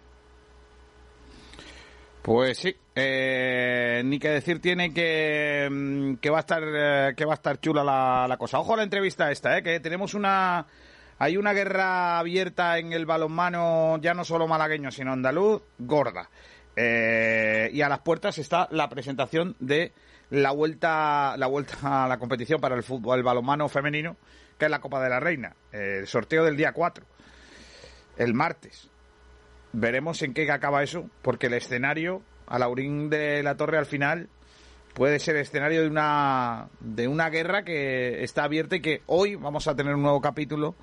Pues 2.21 2.59
sí, 2.59 2.75
eh, 2.93 4.03
ni 4.05 4.19
que 4.19 4.29
decir 4.29 4.61
tiene 4.61 4.93
que, 4.93 5.67
mm, 5.71 6.15
que 6.17 6.29
va 6.29 6.37
a 6.37 6.41
estar 6.41 6.63
eh, 6.63 7.13
que 7.17 7.25
va 7.25 7.33
a 7.33 7.35
estar 7.35 7.59
chula 7.59 7.83
la, 7.83 8.27
la 8.27 8.37
cosa. 8.37 8.59
Ojo 8.59 8.75
a 8.75 8.77
la 8.77 8.83
entrevista 8.83 9.31
esta, 9.31 9.57
eh, 9.57 9.63
que 9.63 9.79
tenemos 9.79 10.13
una 10.13 10.67
hay 11.19 11.37
una 11.37 11.53
guerra 11.53 12.19
abierta 12.19 12.77
en 12.77 12.93
el 12.93 13.05
balonmano 13.05 13.97
ya 14.01 14.13
no 14.13 14.23
solo 14.23 14.47
malagueño 14.47 14.91
sino 14.91 15.13
andaluz 15.13 15.61
gorda. 15.79 16.29
Eh, 16.75 17.69
y 17.71 17.81
a 17.81 17.89
las 17.89 17.99
puertas 17.99 18.37
está 18.37 18.67
la 18.71 18.89
presentación 18.89 19.55
de 19.59 19.93
la 20.29 20.51
vuelta 20.51 21.35
la 21.37 21.47
vuelta 21.47 22.03
a 22.03 22.07
la 22.07 22.17
competición 22.17 22.59
para 22.59 22.75
el 22.75 22.83
fútbol 22.83 23.19
el 23.19 23.23
balonmano 23.23 23.69
femenino 23.69 24.17
que 24.57 24.65
es 24.65 24.71
la 24.71 24.79
Copa 24.79 25.01
de 25.01 25.09
la 25.09 25.19
Reina, 25.19 25.55
eh, 25.71 25.97
el 25.99 26.07
sorteo 26.07 26.43
del 26.43 26.57
día 26.57 26.71
4, 26.71 27.05
el 28.17 28.33
martes. 28.33 28.89
Veremos 29.73 30.21
en 30.21 30.33
qué 30.33 30.49
acaba 30.51 30.83
eso, 30.83 31.09
porque 31.21 31.47
el 31.47 31.53
escenario, 31.53 32.21
a 32.47 32.59
Laurín 32.59 33.09
de 33.09 33.43
la 33.43 33.57
Torre 33.57 33.77
al 33.77 33.85
final, 33.85 34.29
puede 34.95 35.19
ser 35.19 35.35
escenario 35.35 35.81
de 35.81 35.89
una, 35.89 36.69
de 36.79 37.07
una 37.07 37.29
guerra 37.29 37.63
que 37.63 38.23
está 38.23 38.45
abierta 38.45 38.77
y 38.77 38.81
que 38.81 39.03
hoy 39.07 39.35
vamos 39.35 39.67
a 39.67 39.75
tener 39.75 39.93
un 39.93 40.01
nuevo 40.01 40.21
capítulo, 40.21 40.75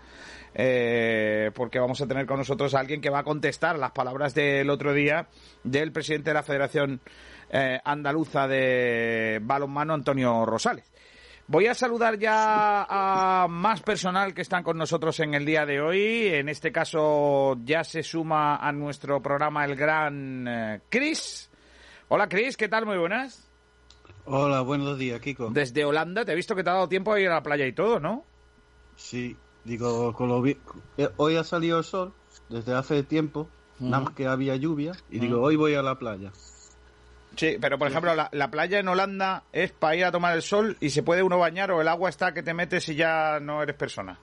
eh, 0.54 1.50
porque 1.54 1.81
vamos 1.81 2.00
a 2.02 2.07
tener 2.07 2.26
con 2.26 2.37
nosotros 2.37 2.75
a 2.75 2.81
alguien 2.81 3.00
que 3.00 3.09
va 3.09 3.21
a 3.21 3.25
contestar 3.25 3.78
las 3.78 3.92
palabras 3.92 4.35
del 4.35 4.69
otro 4.69 4.92
día 4.92 5.28
del 5.64 5.92
presidente 5.92 6.28
de 6.31 6.35
la 6.35 6.42
Federación 6.42 7.00
eh, 7.50 7.81
Andaluza 7.83 8.47
de 8.47 9.40
Balonmano, 9.42 9.95
Antonio 9.95 10.45
Rosales. 10.45 10.92
Voy 11.47 11.66
a 11.66 11.75
saludar 11.75 12.19
ya 12.19 12.87
a 12.88 13.49
más 13.49 13.81
personal 13.81 14.35
que 14.35 14.42
están 14.42 14.62
con 14.62 14.76
nosotros 14.76 15.19
en 15.21 15.33
el 15.33 15.47
día 15.47 15.64
de 15.64 15.81
hoy. 15.81 16.26
En 16.26 16.50
este 16.50 16.71
caso 16.71 17.57
ya 17.64 17.83
se 17.83 18.02
suma 18.02 18.57
a 18.57 18.73
nuestro 18.73 19.23
programa 19.23 19.64
el 19.64 19.75
gran 19.75 20.47
eh, 20.47 20.81
Chris. 20.90 21.50
Hola 22.09 22.28
Chris, 22.28 22.59
¿qué 22.59 22.69
tal? 22.69 22.85
Muy 22.85 22.99
buenas. 22.99 23.52
Hola, 24.25 24.61
buenos 24.61 24.99
días, 24.99 25.21
Kiko. 25.21 25.50
Desde 25.50 25.85
Holanda, 25.85 26.25
te 26.25 26.33
he 26.33 26.35
visto 26.37 26.55
que 26.55 26.62
te 26.62 26.71
ha 26.71 26.75
dado 26.75 26.88
tiempo 26.88 27.12
a 27.12 27.21
ir 27.21 27.29
a 27.29 27.35
la 27.35 27.43
playa 27.43 27.67
y 27.67 27.73
todo, 27.73 27.99
¿no? 27.99 28.25
Sí, 28.97 29.37
digo, 29.64 30.12
con 30.12 30.29
lo 30.29 30.47
eh, 30.47 30.57
hoy 31.17 31.37
ha 31.37 31.45
salido 31.45 31.79
el 31.79 31.85
sol 31.85 32.12
desde 32.49 32.75
hace 32.75 33.02
tiempo, 33.02 33.49
nada 33.81 34.05
más 34.05 34.14
que 34.14 34.26
había 34.26 34.55
lluvia, 34.57 34.93
y 35.11 35.19
digo, 35.19 35.41
hoy 35.43 35.57
voy 35.57 35.75
a 35.75 35.83
la 35.83 35.99
playa. 35.99 36.31
Sí, 37.37 37.57
pero 37.61 37.79
por 37.79 37.88
ejemplo, 37.88 38.14
la, 38.14 38.29
la 38.33 38.50
playa 38.50 38.79
en 38.79 38.88
Holanda 38.88 39.43
es 39.52 39.73
para 39.73 39.97
ir 39.97 40.05
a 40.05 40.12
tomar 40.12 40.37
el 40.37 40.43
sol 40.43 40.76
y 40.81 40.91
se 40.91 41.02
puede 41.02 41.23
uno 41.23 41.38
bañar 41.38 41.71
o 41.71 41.81
el 41.81 41.88
agua 41.88 42.11
está 42.11 42.35
que 42.35 42.43
te 42.43 42.52
metes 42.55 42.88
y 42.91 42.95
ya 42.95 43.41
no 43.41 43.62
eres 43.62 43.75
persona. 43.75 44.19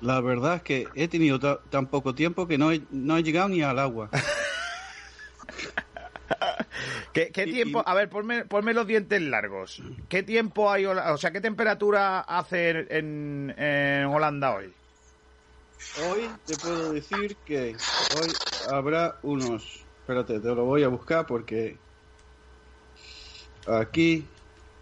La 0.00 0.20
verdad 0.20 0.56
es 0.56 0.62
que 0.62 0.88
he 0.94 1.08
tenido 1.08 1.38
ta- 1.38 1.60
tan 1.70 1.86
poco 1.86 2.14
tiempo 2.14 2.46
que 2.46 2.58
no 2.58 2.72
he, 2.72 2.80
no 2.90 3.16
he 3.16 3.22
llegado 3.22 3.48
ni 3.48 3.62
al 3.62 3.78
agua. 3.78 4.08
¿Qué, 7.12 7.30
qué 7.30 7.44
Y- 7.44 7.52
tiempo? 7.52 7.80
y- 7.80 7.82
A 7.90 7.94
ver, 7.94 8.08
ponme, 8.08 8.44
ponme 8.44 8.72
los 8.74 8.86
dientes 8.86 9.20
largos. 9.20 9.82
¿Qué 10.08 10.22
tiempo 10.22 10.70
hay? 10.70 10.86
O 10.86 11.16
sea, 11.16 11.30
¿qué 11.30 11.40
temperatura 11.40 12.20
hace 12.20 12.86
en, 12.96 13.54
en 13.56 14.06
Holanda 14.06 14.54
hoy? 14.54 14.72
Hoy 16.08 16.30
te 16.46 16.56
puedo 16.56 16.92
decir 16.92 17.36
que 17.44 17.76
hoy 18.18 18.28
habrá 18.70 19.16
unos... 19.22 19.84
Espérate, 20.00 20.40
te 20.40 20.48
lo 20.48 20.64
voy 20.64 20.82
a 20.82 20.88
buscar 20.88 21.26
porque 21.26 21.76
aquí, 23.66 24.26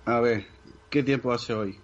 a 0.06 0.20
ver, 0.20 0.46
¿qué 0.88 1.02
tiempo 1.02 1.32
hace 1.32 1.52
hoy? 1.52 1.78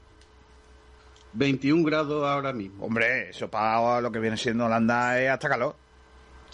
21 1.32 1.84
grados 1.84 2.24
ahora 2.24 2.52
mismo. 2.52 2.86
Hombre, 2.86 3.30
eso 3.30 3.48
para 3.48 4.00
lo 4.00 4.10
que 4.10 4.20
viene 4.20 4.36
siendo 4.38 4.64
Holanda 4.66 5.20
es 5.20 5.28
hasta 5.30 5.48
calor. 5.50 5.76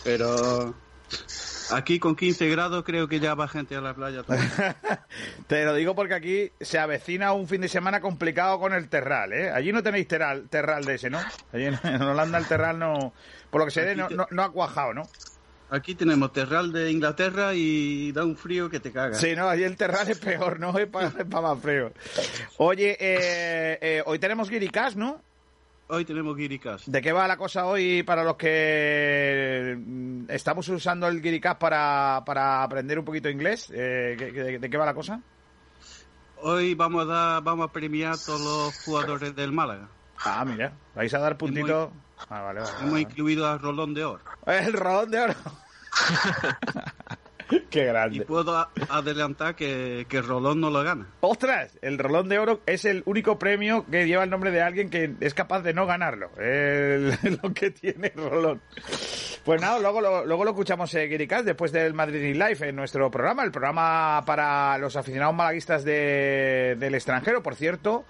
Pero 0.03 0.75
aquí 1.73 1.99
con 1.99 2.17
15 2.17 2.49
grados 2.49 2.85
creo 2.85 3.09
que 3.09 3.21
ya 3.21 3.35
va 3.35 3.49
gente 3.49 3.77
a 3.77 3.81
la 3.81 3.95
playa. 3.95 4.23
Te 5.47 5.65
lo 5.65 5.75
digo 5.75 5.95
porque 5.95 6.15
aquí 6.15 6.53
se 6.61 6.79
avecina 6.79 7.33
un 7.33 7.49
fin 7.49 7.61
de 7.61 7.69
semana 7.69 8.01
complicado 8.01 8.59
con 8.59 8.73
el 8.73 8.89
terral, 8.89 9.33
¿eh? 9.33 9.51
Allí 9.51 9.73
no 9.73 9.83
tenéis 9.83 10.09
terral, 10.09 10.49
terral 10.49 10.85
de 10.85 10.95
ese, 10.95 11.11
¿no? 11.11 11.21
Allí 11.53 11.67
en, 11.67 12.03
Holanda 12.03 12.39
el 12.39 12.47
terral 12.47 12.79
no, 12.79 13.13
por 13.51 13.61
lo 13.61 13.65
que 13.67 13.73
se 13.73 13.83
ve, 13.83 13.97
no, 13.97 14.09
no, 14.11 14.27
no 14.31 14.43
ha 14.43 14.53
cuajado, 14.53 14.95
¿no? 14.95 15.03
Aquí 15.73 15.95
tenemos 15.95 16.35
terral 16.35 16.71
de 16.71 16.91
Inglaterra 16.91 17.55
y 17.55 18.13
da 18.13 18.27
un 18.27 18.37
frío 18.37 18.69
que 18.69 18.79
te 18.79 18.93
caga. 18.93 19.15
Sí, 19.15 19.35
no, 19.35 19.49
allí 19.49 19.65
el 19.65 19.79
terral 19.79 20.07
es 20.07 20.19
peor, 20.19 20.61
¿no? 20.61 20.77
Es 20.79 20.87
para 20.87 21.41
más 21.41 21.59
frío. 21.61 21.93
Oye, 22.59 22.91
eh, 23.01 23.79
eh, 23.81 24.03
hoy 24.05 24.19
tenemos 24.19 24.51
Guiricas, 24.51 24.97
¿no? 24.97 25.23
Hoy 25.95 26.07
tenemos 26.07 26.35
Guiricas. 26.35 26.91
¿De 26.91 27.03
qué 27.03 27.13
va 27.13 27.29
la 27.29 27.37
cosa 27.37 27.67
hoy 27.67 28.03
para 28.03 28.25
los 28.25 28.37
que 28.37 29.77
mm, 29.79 30.25
estamos 30.31 30.67
usando 30.71 31.07
el 31.07 31.21
Guiricas 31.21 31.57
para, 31.57 32.23
para 32.25 32.63
aprender 32.63 32.99
un 32.99 33.05
poquito 33.05 33.29
inglés? 33.29 33.71
Eh, 33.75 34.17
¿qué- 34.19 34.33
qué- 34.33 34.59
¿De 34.59 34.71
qué 34.71 34.77
va 34.79 34.87
la 34.87 34.95
cosa? 34.95 35.21
Hoy 36.39 36.75
vamos 36.75 37.03
a 37.03 37.05
dar, 37.05 37.43
vamos 37.43 37.69
a 37.69 37.73
premiar 37.73 38.15
a 38.15 38.17
todos 38.17 38.41
los 38.41 38.75
jugadores 38.87 39.37
del 39.37 39.53
Málaga. 39.53 39.87
Ah, 40.25 40.43
mira, 40.47 40.73
vais 40.95 41.13
a 41.13 41.19
dar 41.19 41.37
puntito. 41.37 41.93
Ah, 42.31 42.41
vale, 42.41 42.61
vale, 42.61 42.73
Hemos 42.79 42.91
vale. 42.93 43.03
incluido 43.03 43.47
a 43.47 43.59
Rolón 43.59 43.93
de 43.93 44.05
Oro. 44.07 44.25
El 44.47 44.73
rolón 44.73 45.11
de 45.11 45.21
oro. 45.21 45.35
Qué 47.71 47.81
Y 47.81 47.85
grande. 47.85 48.25
puedo 48.25 48.57
a- 48.57 48.71
adelantar 48.89 49.55
que, 49.55 50.07
que 50.09 50.23
Rolón 50.23 50.61
no 50.61 50.71
lo 50.71 50.83
gana. 50.83 51.07
¡Ostras! 51.21 51.79
El 51.83 51.99
rolón 51.99 52.29
de 52.29 52.39
oro 52.39 52.61
es 52.67 52.85
el 52.85 53.03
único 53.07 53.39
premio 53.39 53.85
que 53.91 54.07
lleva 54.07 54.25
el 54.25 54.31
nombre 54.31 54.51
de 54.51 54.63
alguien 54.63 54.91
que 54.91 55.13
es 55.21 55.35
capaz 55.35 55.63
de 55.63 55.75
no 55.75 55.87
ganarlo. 55.87 56.31
El- 56.39 57.11
lo 57.43 57.53
que 57.55 57.71
tiene 57.71 58.13
Rolón. 58.15 58.61
Pues 59.45 59.61
nada, 59.61 59.79
luego 59.81 60.01
lo, 60.01 60.25
luego 60.25 60.45
lo 60.45 60.51
escuchamos 60.51 60.95
Guiricas 60.95 61.45
después 61.45 61.73
del 61.73 61.95
Madrid 61.95 62.23
in 62.23 62.39
Live 62.39 62.69
en 62.69 62.77
nuestro 62.77 63.11
programa, 63.11 63.43
el 63.43 63.51
programa 63.51 64.23
para 64.25 64.79
los 64.79 64.95
aficionados 64.97 65.35
malaguistas 65.35 65.85
de- 65.85 66.77
del 66.79 66.95
extranjero, 66.95 67.43
por 67.43 67.57
cierto, 67.57 68.05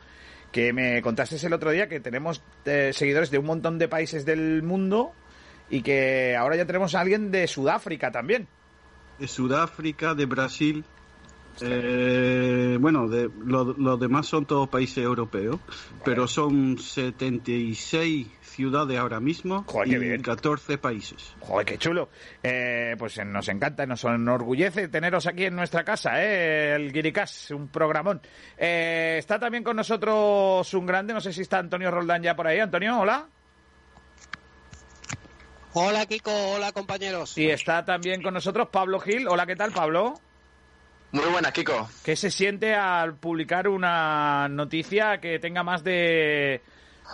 que 0.50 0.72
me 0.74 1.00
contaste 1.00 1.44
el 1.46 1.52
otro 1.54 1.70
día 1.70 1.88
que 1.88 2.00
tenemos 2.00 2.42
eh, 2.66 2.90
seguidores 2.92 3.30
de 3.30 3.38
un 3.38 3.46
montón 3.46 3.78
de 3.78 3.88
países 3.88 4.26
del 4.26 4.62
mundo 4.62 5.12
y 5.70 5.80
que 5.82 6.36
ahora 6.36 6.56
ya 6.56 6.66
tenemos 6.66 6.94
a 6.94 7.00
alguien 7.00 7.30
de 7.30 7.46
Sudáfrica 7.46 8.10
también. 8.10 8.46
De 9.22 9.28
Sudáfrica, 9.28 10.16
de 10.16 10.26
Brasil. 10.26 10.84
Eh, 11.60 12.76
bueno, 12.80 13.06
de, 13.06 13.30
lo- 13.44 13.72
los 13.78 14.00
demás 14.00 14.26
son 14.26 14.46
todos 14.46 14.68
países 14.68 14.98
europeos, 15.04 15.60
pero 16.04 16.26
son 16.26 16.76
76 16.76 18.26
ciudades 18.40 18.98
ahora 18.98 19.20
mismo 19.20 19.62
Joder, 19.68 19.88
y 19.92 19.96
bien. 19.98 20.22
14 20.22 20.76
países. 20.78 21.36
Joder, 21.38 21.64
qué 21.64 21.78
chulo. 21.78 22.08
Eh, 22.42 22.96
pues 22.98 23.16
eh, 23.18 23.24
nos 23.24 23.48
encanta, 23.48 23.86
nos 23.86 24.02
enorgullece 24.02 24.88
teneros 24.88 25.24
aquí 25.28 25.44
en 25.44 25.54
nuestra 25.54 25.84
casa, 25.84 26.20
¿eh? 26.20 26.74
el 26.74 26.92
Guiricás, 26.92 27.52
un 27.52 27.68
programón. 27.68 28.20
Eh, 28.58 29.14
está 29.20 29.38
también 29.38 29.62
con 29.62 29.76
nosotros 29.76 30.74
un 30.74 30.84
grande, 30.84 31.14
no 31.14 31.20
sé 31.20 31.32
si 31.32 31.42
está 31.42 31.60
Antonio 31.60 31.92
Roldán 31.92 32.24
ya 32.24 32.34
por 32.34 32.48
ahí. 32.48 32.58
Antonio, 32.58 32.98
hola. 32.98 33.28
Hola 35.74 36.06
Kiko, 36.06 36.30
hola 36.54 36.72
compañeros. 36.72 37.36
Y 37.38 37.48
está 37.48 37.84
también 37.84 38.22
con 38.22 38.34
nosotros 38.34 38.68
Pablo 38.70 39.00
Gil. 39.00 39.26
Hola, 39.28 39.46
¿qué 39.46 39.56
tal, 39.56 39.72
Pablo? 39.72 40.14
Muy 41.12 41.24
buenas, 41.26 41.52
Kiko. 41.52 41.88
¿Qué 42.04 42.14
se 42.16 42.30
siente 42.30 42.74
al 42.74 43.14
publicar 43.16 43.68
una 43.68 44.48
noticia 44.48 45.18
que 45.18 45.38
tenga 45.38 45.62
más 45.62 45.82
de 45.84 46.60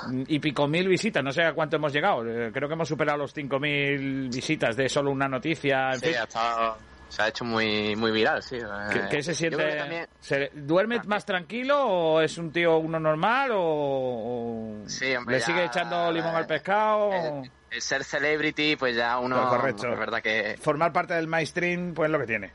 mm, 0.08 0.22
y 0.26 0.38
pico 0.40 0.66
mil 0.66 0.88
visitas? 0.88 1.22
No 1.22 1.32
sé 1.32 1.42
a 1.44 1.52
cuánto 1.52 1.76
hemos 1.76 1.92
llegado. 1.92 2.24
Eh, 2.26 2.50
Creo 2.52 2.68
que 2.68 2.74
hemos 2.74 2.88
superado 2.88 3.18
los 3.18 3.32
cinco 3.32 3.58
mil 3.60 4.28
visitas 4.28 4.76
de 4.76 4.88
solo 4.88 5.10
una 5.10 5.28
noticia. 5.28 5.90
En 5.92 6.00
Sí, 6.00 6.06
fin. 6.06 6.16
ha 6.16 6.22
estado- 6.24 6.78
se 7.08 7.22
ha 7.22 7.28
hecho 7.28 7.44
muy, 7.44 7.96
muy 7.96 8.10
viral, 8.10 8.42
sí. 8.42 8.58
¿Qué, 8.92 8.98
Eh, 8.98 9.06
qué 9.10 9.22
se 9.22 9.34
siente? 9.34 9.76
también- 9.76 10.06
¿Se- 10.20 10.50
¿Duerme 10.54 11.00
más 11.06 11.24
tranquilo 11.24 11.82
o 11.86 12.20
es 12.20 12.36
un 12.38 12.52
tío 12.52 12.78
uno 12.78 12.98
normal 13.00 13.50
o, 13.52 13.60
o 13.60 14.88
Sí, 14.88 15.14
hombre, 15.16 15.36
le 15.36 15.40
ya- 15.40 15.46
sigue 15.46 15.64
echando 15.64 16.10
limón 16.12 16.34
al 16.34 16.46
pescado? 16.46 17.12
el, 17.12 17.50
el 17.70 17.82
ser 17.82 18.04
celebrity, 18.04 18.76
pues 18.76 18.96
ya 18.96 19.18
uno. 19.18 19.36
Pues 19.36 19.48
correcto. 19.48 19.92
Es 19.92 19.98
verdad 19.98 20.22
que 20.22 20.56
Formar 20.60 20.92
parte 20.92 21.14
del 21.14 21.26
mainstream, 21.26 21.94
pues 21.94 22.06
es 22.08 22.12
lo 22.12 22.18
que 22.18 22.26
tiene. 22.26 22.52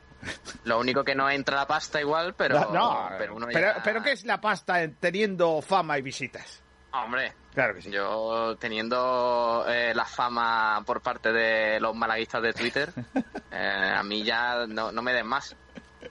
lo 0.64 0.78
único 0.80 1.04
que 1.04 1.14
no 1.14 1.28
entra 1.28 1.56
la 1.56 1.66
pasta 1.66 2.00
igual, 2.00 2.34
pero. 2.34 2.58
no, 2.58 2.72
no, 2.72 3.08
pero 3.18 3.34
uno 3.36 3.46
pero, 3.52 3.74
ya- 3.74 3.82
pero 3.84 4.02
¿qué 4.02 4.12
es 4.12 4.24
la 4.24 4.40
pasta 4.40 4.88
teniendo 4.98 5.60
fama 5.60 5.98
y 5.98 6.02
visitas? 6.02 6.62
Hombre. 6.94 7.32
Claro 7.52 7.74
que 7.74 7.82
sí. 7.82 7.90
Yo 7.90 8.56
teniendo 8.58 9.64
eh, 9.68 9.92
la 9.94 10.04
fama 10.04 10.82
por 10.86 11.00
parte 11.00 11.32
de 11.32 11.80
los 11.80 11.94
malaguistas 11.94 12.42
de 12.42 12.52
Twitter, 12.52 12.90
eh, 13.52 13.92
a 13.96 14.02
mí 14.02 14.24
ya 14.24 14.66
no, 14.66 14.92
no 14.92 15.02
me 15.02 15.12
den 15.12 15.26
más. 15.26 15.56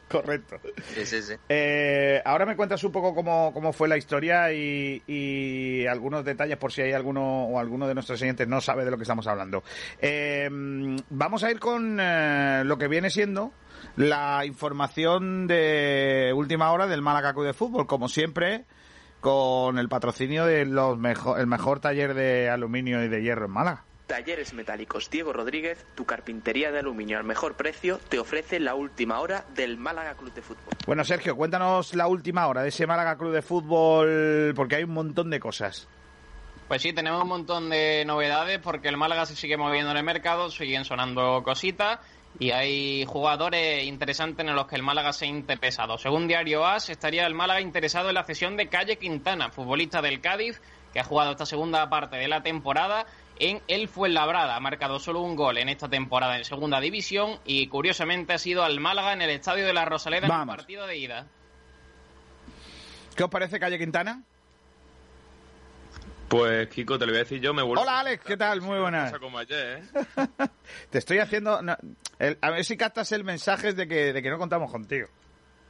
Correcto. 0.10 0.60
Sí, 0.94 1.06
sí, 1.06 1.22
sí. 1.22 1.34
Eh, 1.50 2.22
ahora 2.24 2.46
me 2.46 2.56
cuentas 2.56 2.84
un 2.84 2.92
poco 2.92 3.16
cómo, 3.16 3.52
cómo 3.54 3.74
fue 3.74 3.88
la 3.88 3.98
historia 3.98 4.52
y, 4.54 5.02
y 5.08 5.88
algunos 5.88 6.24
detalles 6.24 6.58
por 6.58 6.72
si 6.72 6.82
hay 6.82 6.94
alguno 6.94 7.46
o 7.46 7.60
alguno 7.60 7.88
de 7.88 7.94
nuestros 7.94 8.22
oyentes 8.22 8.48
no 8.48 8.62
sabe 8.62 8.86
de 8.86 8.92
lo 8.92 8.98
que 8.98 9.04
estamos 9.04 9.26
hablando. 9.28 9.64
Eh, 10.00 10.50
vamos 11.10 11.44
a 11.44 11.52
ir 11.52 11.60
con 11.60 11.98
eh, 12.00 12.64
lo 12.66 12.78
que 12.78 12.88
viene 12.88 13.10
siendo 13.10 13.52
la 13.96 14.46
información 14.46 15.48
de 15.48 16.32
última 16.36 16.72
hora 16.72 16.88
del 16.88 17.02
Málaga 17.02 17.34
de 17.34 17.54
Fútbol, 17.54 17.88
como 17.88 18.08
siempre 18.08 18.66
con 19.24 19.80
el 19.80 19.88
patrocinio 19.88 20.46
de 20.46 20.66
los 20.66 20.98
mejor, 20.98 21.40
el 21.40 21.48
mejor 21.48 21.80
taller 21.80 22.14
de 22.14 22.50
aluminio 22.50 23.02
y 23.02 23.08
de 23.08 23.22
hierro 23.22 23.46
en 23.46 23.52
Málaga. 23.52 23.86
Talleres 24.06 24.54
Metálicos 24.54 25.10
Diego 25.10 25.32
Rodríguez, 25.32 25.86
tu 25.96 26.04
carpintería 26.04 26.74
de 26.74 26.80
aluminio 26.80 27.18
al 27.18 27.24
mejor 27.24 27.56
precio, 27.56 28.00
te 28.10 28.20
ofrece 28.20 28.60
la 28.60 28.76
última 28.76 29.22
hora 29.22 29.46
del 29.56 29.78
Málaga 29.78 30.16
Club 30.16 30.34
de 30.34 30.42
Fútbol. 30.42 30.74
Bueno, 30.86 31.06
Sergio, 31.06 31.38
cuéntanos 31.38 31.96
la 31.96 32.08
última 32.08 32.46
hora 32.48 32.64
de 32.64 32.68
ese 32.68 32.86
Málaga 32.86 33.18
Club 33.18 33.32
de 33.32 33.42
Fútbol, 33.42 34.52
porque 34.58 34.76
hay 34.76 34.84
un 34.84 34.94
montón 34.94 35.30
de 35.30 35.40
cosas. 35.40 35.88
Pues 36.68 36.82
sí, 36.82 36.92
tenemos 36.92 37.24
un 37.24 37.30
montón 37.30 37.70
de 37.70 38.04
novedades 38.06 38.60
porque 38.60 38.90
el 38.90 38.98
Málaga 38.98 39.26
se 39.26 39.38
sigue 39.38 39.56
moviendo 39.56 39.92
en 39.92 39.98
el 39.98 40.04
mercado, 40.04 40.52
siguen 40.52 40.84
sonando 40.84 41.44
cositas 41.44 42.00
y 42.40 42.52
hay 42.52 43.06
jugadores 43.06 43.84
interesantes 43.86 44.46
en 44.46 44.56
los 44.56 44.68
que 44.68 44.76
el 44.76 44.84
Málaga 44.84 45.14
se 45.14 45.26
ha 45.26 45.28
interesado. 45.28 45.98
Según 45.98 46.28
Diario 46.28 46.66
As, 46.66 46.90
estaría 46.90 47.26
el 47.26 47.36
Málaga 47.36 47.62
interesado 47.62 48.10
en 48.10 48.16
la 48.16 48.24
cesión 48.24 48.58
de 48.58 48.68
Calle 48.68 48.98
Quintana, 48.98 49.50
futbolista 49.50 50.02
del 50.02 50.22
Cádiz, 50.22 50.62
que 50.94 51.00
ha 51.00 51.04
jugado 51.04 51.32
esta 51.32 51.46
segunda 51.46 51.90
parte 51.90 52.18
de 52.18 52.28
la 52.28 52.42
temporada 52.42 53.06
en 53.40 53.62
el 53.68 53.88
Fuenlabrada. 53.88 54.56
Ha 54.56 54.60
marcado 54.60 55.00
solo 55.00 55.22
un 55.22 55.36
gol 55.36 55.58
en 55.58 55.70
esta 55.70 55.90
temporada 55.90 56.38
en 56.38 56.46
segunda 56.46 56.80
división 56.80 57.40
y 57.46 57.68
curiosamente 57.68 58.34
ha 58.34 58.38
sido 58.38 58.64
al 58.64 58.80
Málaga 58.80 59.14
en 59.14 59.22
el 59.22 59.30
estadio 59.30 59.66
de 59.66 59.74
la 59.74 59.86
Rosaleda 59.86 60.28
en 60.28 60.34
el 60.34 60.48
partido 60.48 60.88
de 60.88 60.98
ida. 60.98 61.28
¿Qué 63.16 63.24
os 63.24 63.30
parece 63.30 63.60
Calle 63.60 63.78
Quintana? 63.78 64.24
Pues 66.34 66.68
Kiko, 66.70 66.98
te 66.98 67.06
lo 67.06 67.12
voy 67.12 67.18
a 67.20 67.24
decir 67.24 67.40
yo, 67.40 67.54
me 67.54 67.62
vuelvo 67.62 67.84
Hola 67.84 68.00
Alex, 68.00 68.24
¿qué 68.26 68.36
tal? 68.38 68.60
Muy 68.60 68.80
buenas. 68.80 69.12
pasa 69.12 69.20
como 69.20 69.38
ayer, 69.38 69.84
¿eh? 69.84 70.48
Te 70.90 70.98
estoy 70.98 71.20
haciendo... 71.20 71.62
no, 71.62 71.78
el- 72.18 72.40
a 72.42 72.50
ver 72.50 72.66
si 72.66 72.76
captas 72.76 73.12
el 73.12 73.24
mensaje 73.24 73.74
de 73.74 73.88
que, 73.88 74.14
de 74.14 74.22
que 74.24 74.30
no 74.32 74.40
contamos 74.40 74.72
contigo. 74.72 75.08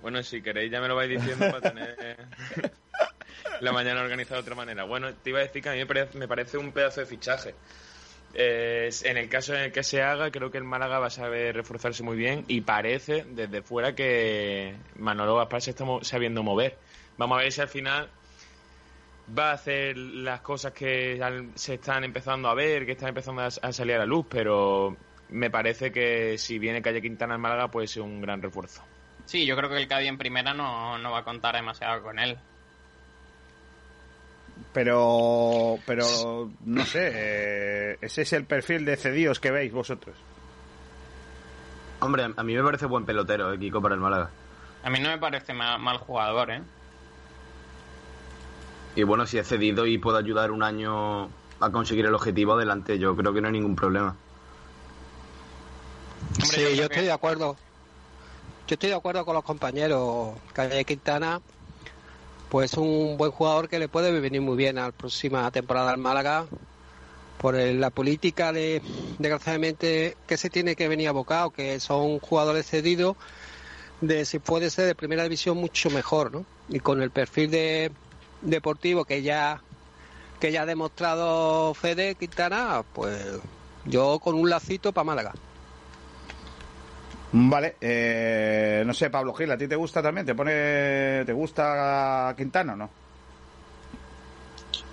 Bueno, 0.01 0.23
si 0.23 0.41
queréis 0.41 0.71
ya 0.71 0.79
me 0.79 0.87
lo 0.87 0.95
vais 0.95 1.09
diciendo 1.09 1.47
para 1.51 1.59
tener 1.69 2.17
la 3.59 3.71
mañana 3.73 4.01
organizada 4.03 4.37
de 4.37 4.41
otra 4.43 4.55
manera. 4.55 4.85
Bueno, 4.85 5.13
te 5.13 5.31
iba 5.31 5.39
a 5.39 5.43
decir 5.43 5.61
que 5.61 5.67
a 5.67 5.73
mí 5.73 5.79
me 5.79 5.85
parece, 5.85 6.17
me 6.17 6.27
parece 6.29 6.57
un 6.57 6.71
pedazo 6.71 7.01
de 7.01 7.07
fichaje. 7.07 7.55
Eh, 8.33 8.89
en 9.03 9.17
el 9.17 9.27
caso 9.27 9.53
en 9.53 9.63
el 9.63 9.71
que 9.73 9.83
se 9.83 10.01
haga, 10.01 10.31
creo 10.31 10.49
que 10.49 10.59
el 10.59 10.63
Málaga 10.63 10.97
va 10.97 11.07
a 11.07 11.09
saber 11.09 11.57
reforzarse 11.57 12.03
muy 12.03 12.15
bien 12.15 12.45
y 12.47 12.61
parece 12.61 13.25
desde 13.31 13.61
fuera 13.63 13.95
que 13.95 14.75
Manolo 14.95 15.35
Gaspar 15.35 15.61
se 15.61 15.71
está 15.71 15.83
mo- 15.83 16.03
sabiendo 16.05 16.41
mover. 16.41 16.77
Vamos 17.17 17.37
a 17.37 17.41
ver 17.41 17.51
si 17.51 17.59
al 17.59 17.67
final 17.67 18.09
va 19.37 19.51
a 19.51 19.53
hacer 19.53 19.97
las 19.97 20.41
cosas 20.41 20.73
que 20.73 21.19
se 21.55 21.75
están 21.75 22.03
empezando 22.03 22.49
a 22.49 22.53
ver, 22.53 22.85
que 22.85 22.91
están 22.93 23.09
empezando 23.09 23.41
a, 23.41 23.45
a 23.45 23.71
salir 23.71 23.95
a 23.95 23.99
la 23.99 24.05
luz, 24.05 24.25
pero 24.29 24.95
me 25.29 25.49
parece 25.49 25.91
que 25.91 26.37
si 26.37 26.59
viene 26.59 26.81
Calle 26.81 27.01
Quintana 27.01 27.35
al 27.35 27.39
Málaga 27.39 27.69
puede 27.69 27.87
ser 27.87 28.03
un 28.03 28.21
gran 28.21 28.41
refuerzo. 28.41 28.83
Sí, 29.25 29.45
yo 29.45 29.55
creo 29.55 29.69
que 29.69 29.77
el 29.77 29.87
Cádiz 29.87 30.09
en 30.09 30.17
primera 30.17 30.53
no, 30.53 30.97
no 30.97 31.11
va 31.11 31.19
a 31.19 31.23
contar 31.23 31.55
demasiado 31.55 32.03
con 32.03 32.19
él. 32.19 32.37
Pero, 34.73 35.77
pero 35.85 36.49
no 36.65 36.85
sé, 36.85 37.11
eh, 37.13 37.97
ese 38.01 38.23
es 38.23 38.33
el 38.33 38.45
perfil 38.45 38.85
de 38.85 38.97
cedidos 38.97 39.39
que 39.39 39.51
veis 39.51 39.71
vosotros. 39.71 40.15
Hombre, 41.99 42.25
a 42.35 42.43
mí 42.43 42.55
me 42.55 42.63
parece 42.63 42.85
buen 42.85 43.05
pelotero, 43.05 43.53
eh, 43.53 43.59
Kiko, 43.59 43.81
para 43.81 43.95
el 43.95 44.01
Málaga. 44.01 44.29
A 44.83 44.89
mí 44.89 44.99
no 44.99 45.09
me 45.09 45.17
parece 45.17 45.53
ma- 45.53 45.77
mal 45.77 45.97
jugador, 45.97 46.51
¿eh? 46.51 46.61
Y 48.95 49.03
bueno, 49.03 49.25
si 49.25 49.37
es 49.37 49.47
cedido 49.47 49.85
y 49.87 49.97
puede 49.97 50.19
ayudar 50.19 50.51
un 50.51 50.63
año 50.63 51.29
a 51.59 51.71
conseguir 51.71 52.05
el 52.05 52.13
objetivo, 52.13 52.53
adelante. 52.53 52.99
Yo 52.99 53.15
creo 53.15 53.33
que 53.33 53.41
no 53.41 53.47
hay 53.47 53.53
ningún 53.53 53.75
problema. 53.75 54.15
Sí, 56.43 56.61
yo 56.75 56.83
estoy 56.85 57.05
de 57.05 57.11
acuerdo. 57.11 57.57
Yo 58.67 58.75
estoy 58.75 58.89
de 58.89 58.95
acuerdo 58.95 59.25
con 59.25 59.33
los 59.33 59.43
compañeros. 59.43 60.35
Calle 60.53 60.85
Quintana, 60.85 61.41
pues 62.49 62.75
un 62.75 63.17
buen 63.17 63.31
jugador 63.31 63.67
que 63.67 63.79
le 63.79 63.87
puede 63.87 64.11
venir 64.19 64.41
muy 64.41 64.55
bien 64.55 64.77
a 64.77 64.85
la 64.87 64.91
próxima 64.91 65.49
temporada 65.51 65.91
al 65.91 65.97
Málaga. 65.97 66.45
Por 67.39 67.55
el- 67.55 67.81
la 67.81 67.89
política 67.89 68.53
de, 68.53 68.81
desgraciadamente, 69.19 70.15
que 70.27 70.37
se 70.37 70.49
tiene 70.49 70.75
que 70.77 70.87
venir 70.87 71.09
abocado, 71.09 71.49
que 71.49 71.79
son 71.81 72.19
jugadores 72.19 72.67
cedidos, 72.67 73.17
de 73.99 74.23
si 74.25 74.39
puede 74.39 74.69
ser 74.69 74.85
de 74.85 74.95
primera 74.95 75.23
división 75.23 75.57
mucho 75.57 75.89
mejor, 75.89 76.31
¿no? 76.31 76.45
Y 76.69 76.79
con 76.79 77.01
el 77.01 77.11
perfil 77.11 77.51
de 77.51 77.91
deportivo 78.43 79.05
que 79.05 79.21
ya 79.21 79.61
que 80.39 80.51
ya 80.51 80.63
ha 80.63 80.65
demostrado 80.65 81.73
Fede 81.73 82.15
Quintana, 82.15 82.83
pues 82.93 83.39
yo 83.85 84.19
con 84.19 84.35
un 84.35 84.49
lacito 84.49 84.91
para 84.91 85.05
Málaga. 85.05 85.33
Vale, 87.31 87.77
eh, 87.81 88.83
no 88.85 88.93
sé, 88.93 89.09
Pablo 89.09 89.33
Gil, 89.33 89.51
¿a 89.51 89.57
ti 89.57 89.67
te 89.67 89.75
gusta 89.75 90.03
también? 90.03 90.25
¿Te 90.25 90.35
pone, 90.35 91.23
te 91.25 91.33
gusta 91.33 92.33
Quintana 92.37 92.73
o 92.73 92.75
no? 92.75 92.89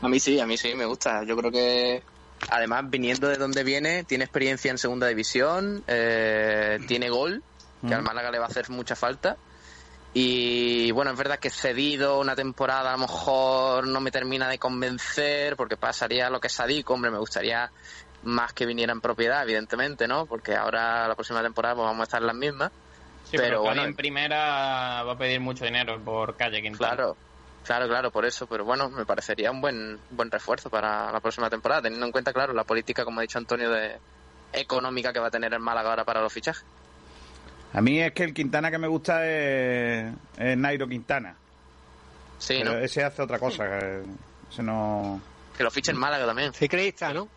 A 0.03 0.09
mí 0.09 0.19
sí, 0.19 0.41
a 0.41 0.47
mí 0.47 0.57
sí, 0.57 0.75
me 0.75 0.87
gusta. 0.87 1.25
Yo 1.25 1.37
creo 1.37 1.51
que, 1.51 2.03
además, 2.49 2.89
viniendo 2.89 3.29
de 3.29 3.37
donde 3.37 3.63
viene, 3.65 4.05
tiene 4.05 4.25
experiencia 4.25 4.71
en 4.71 4.79
segunda 4.79 5.07
división, 5.09 5.83
eh, 5.87 6.79
tiene 6.87 7.11
gol, 7.11 7.43
que 7.87 7.95
al 7.95 8.03
Mm. 8.03 8.07
Málaga 8.07 8.31
le 8.31 8.39
va 8.39 8.47
a 8.47 8.49
hacer 8.49 8.71
mucha 8.71 8.97
falta. 8.97 9.37
Y 10.13 10.91
bueno, 10.91 11.13
es 11.13 11.17
verdad 11.17 11.39
que 11.39 11.51
cedido 11.51 12.19
una 12.19 12.35
temporada 12.35 12.91
a 12.91 12.97
lo 12.97 12.99
mejor 12.99 13.87
no 13.87 14.01
me 14.01 14.11
termina 14.11 14.49
de 14.49 14.59
convencer, 14.59 15.57
porque 15.57 15.77
pasaría 15.77 16.29
lo 16.31 16.41
que 16.41 16.49
es 16.49 16.53
Sadik, 16.53 16.89
hombre, 16.91 17.13
me 17.13 17.19
gustaría 17.19 17.71
más 18.25 18.53
que 18.53 18.67
viniera 18.67 18.93
en 18.93 19.01
propiedad, 19.01 19.43
evidentemente, 19.45 20.09
¿no? 20.09 20.27
Porque 20.27 20.55
ahora 20.57 21.07
la 21.07 21.15
próxima 21.15 21.43
temporada 21.43 21.77
pues, 21.77 21.87
vamos 21.87 22.01
a 22.01 22.05
estar 22.05 22.21
en 22.21 22.27
las 22.27 22.37
mismas. 22.37 22.73
Sí, 23.25 23.37
pero, 23.37 23.45
pero 23.45 23.63
bueno, 23.63 23.85
en 23.85 23.95
primera 23.95 25.05
va 25.05 25.13
a 25.13 25.19
pedir 25.19 25.41
mucho 25.41 25.65
dinero 25.65 26.01
por 26.01 26.37
calle 26.37 26.61
Quintana. 26.61 26.97
Claro, 26.97 27.17
claro, 27.65 27.87
claro, 27.87 28.11
por 28.11 28.25
eso. 28.25 28.49
Pero 28.49 28.65
bueno, 28.65 28.91
me 28.91 29.07
parecería 29.07 29.53
un 29.53 29.61
buen 29.61 30.01
buen 30.11 30.31
refuerzo 30.31 30.69
para 30.69 31.13
la 31.13 31.21
próxima 31.21 31.49
temporada, 31.49 31.83
teniendo 31.83 32.07
en 32.07 32.13
cuenta, 32.13 32.33
claro, 32.33 32.53
la 32.53 32.65
política, 32.65 33.05
como 33.05 33.21
ha 33.21 33.23
dicho 33.23 33.39
Antonio, 33.39 33.71
de 33.71 33.97
económica 34.53 35.13
que 35.13 35.21
va 35.21 35.29
a 35.29 35.31
tener 35.31 35.55
el 35.55 35.61
Málaga 35.61 35.91
ahora 35.91 36.05
para 36.05 36.21
los 36.21 36.33
fichajes. 36.33 36.65
A 37.73 37.81
mí 37.81 38.01
es 38.01 38.13
que 38.13 38.25
el 38.25 38.35
Quintana 38.35 38.71
que 38.71 38.79
me 38.79 38.89
gusta 38.89 39.27
es, 39.27 40.13
es 40.37 40.57
Nairo 40.57 40.89
Quintana. 40.89 41.37
Sí, 42.39 42.55
Pero 42.59 42.73
¿no? 42.73 42.79
ese 42.79 43.05
hace 43.05 43.23
otra 43.23 43.39
cosa. 43.39 43.65
que 43.69 44.03
Ese 44.51 44.63
no... 44.63 45.21
Que 45.57 45.63
lo 45.63 45.71
fiche 45.71 45.91
en 45.93 45.99
Málaga 45.99 46.27
también. 46.27 46.53
Ciclista, 46.53 47.13
¿no? 47.13 47.29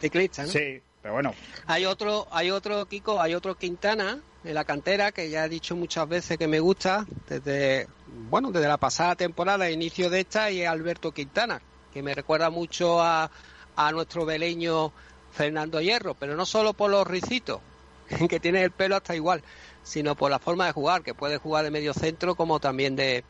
Ciclista, 0.00 0.42
¿no? 0.42 0.48
Sí, 0.48 0.80
pero 1.02 1.14
bueno. 1.14 1.34
Hay 1.66 1.86
otro, 1.86 2.28
hay 2.30 2.50
otro 2.50 2.86
Kiko, 2.86 3.20
hay 3.20 3.34
otro 3.34 3.56
Quintana 3.56 4.20
en 4.44 4.54
la 4.54 4.64
cantera, 4.64 5.12
que 5.12 5.28
ya 5.30 5.44
he 5.44 5.48
dicho 5.48 5.76
muchas 5.76 6.08
veces 6.08 6.38
que 6.38 6.46
me 6.46 6.60
gusta, 6.60 7.06
desde, 7.28 7.88
bueno, 8.28 8.50
desde 8.50 8.68
la 8.68 8.76
pasada 8.78 9.16
temporada, 9.16 9.70
inicio 9.70 10.08
de 10.08 10.20
esta, 10.20 10.50
y 10.50 10.62
es 10.62 10.68
Alberto 10.68 11.12
Quintana, 11.12 11.60
que 11.92 12.02
me 12.02 12.14
recuerda 12.14 12.48
mucho 12.50 13.02
a, 13.02 13.30
a 13.76 13.92
nuestro 13.92 14.24
veleño 14.24 14.92
Fernando 15.32 15.80
Hierro, 15.80 16.14
pero 16.14 16.36
no 16.36 16.46
solo 16.46 16.72
por 16.72 16.90
los 16.90 17.06
ricitos, 17.06 17.60
que 18.28 18.40
tiene 18.40 18.62
el 18.62 18.70
pelo 18.70 18.96
hasta 18.96 19.14
igual, 19.14 19.42
sino 19.82 20.14
por 20.14 20.30
la 20.30 20.38
forma 20.38 20.66
de 20.66 20.72
jugar, 20.72 21.02
que 21.02 21.14
puede 21.14 21.38
jugar 21.38 21.64
de 21.64 21.70
medio 21.70 21.92
centro 21.94 22.34
como 22.34 22.60
también 22.60 22.96
de, 22.96 23.24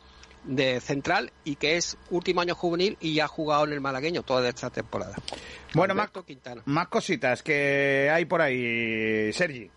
de 0.44 0.80
central 0.80 1.32
y 1.44 1.56
que 1.56 1.76
es 1.76 1.96
último 2.10 2.40
año 2.40 2.54
juvenil 2.54 2.96
y 3.00 3.14
ya 3.14 3.24
ha 3.24 3.28
jugado 3.28 3.64
en 3.64 3.72
el 3.72 3.80
malagueño 3.80 4.22
toda 4.22 4.48
esta 4.48 4.70
temporada. 4.70 5.14
Bueno, 5.74 5.94
más, 5.94 6.10
Quintana. 6.26 6.62
más 6.64 6.88
cositas 6.88 7.42
que 7.42 8.10
hay 8.12 8.24
por 8.24 8.40
ahí, 8.42 9.32
Sergi. 9.32 9.70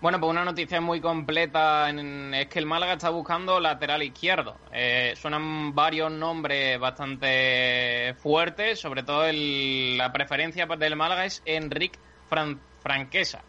Bueno, 0.00 0.18
pues 0.18 0.30
una 0.30 0.46
noticia 0.46 0.80
muy 0.80 0.98
completa 1.02 1.90
en- 1.90 2.32
es 2.32 2.46
que 2.48 2.58
el 2.58 2.64
Málaga 2.64 2.94
está 2.94 3.10
buscando 3.10 3.60
lateral 3.60 4.02
izquierdo. 4.02 4.56
Eh, 4.72 5.12
suenan 5.14 5.74
varios 5.74 6.10
nombres 6.10 6.80
bastante 6.80 8.14
fuertes, 8.14 8.80
sobre 8.80 9.02
todo 9.02 9.26
el- 9.26 9.98
la 9.98 10.10
preferencia 10.10 10.64
del 10.64 10.96
Málaga 10.96 11.26
es 11.26 11.42
Enric 11.44 11.98
Fran- 12.30 12.58
Franquesa, 12.82 13.42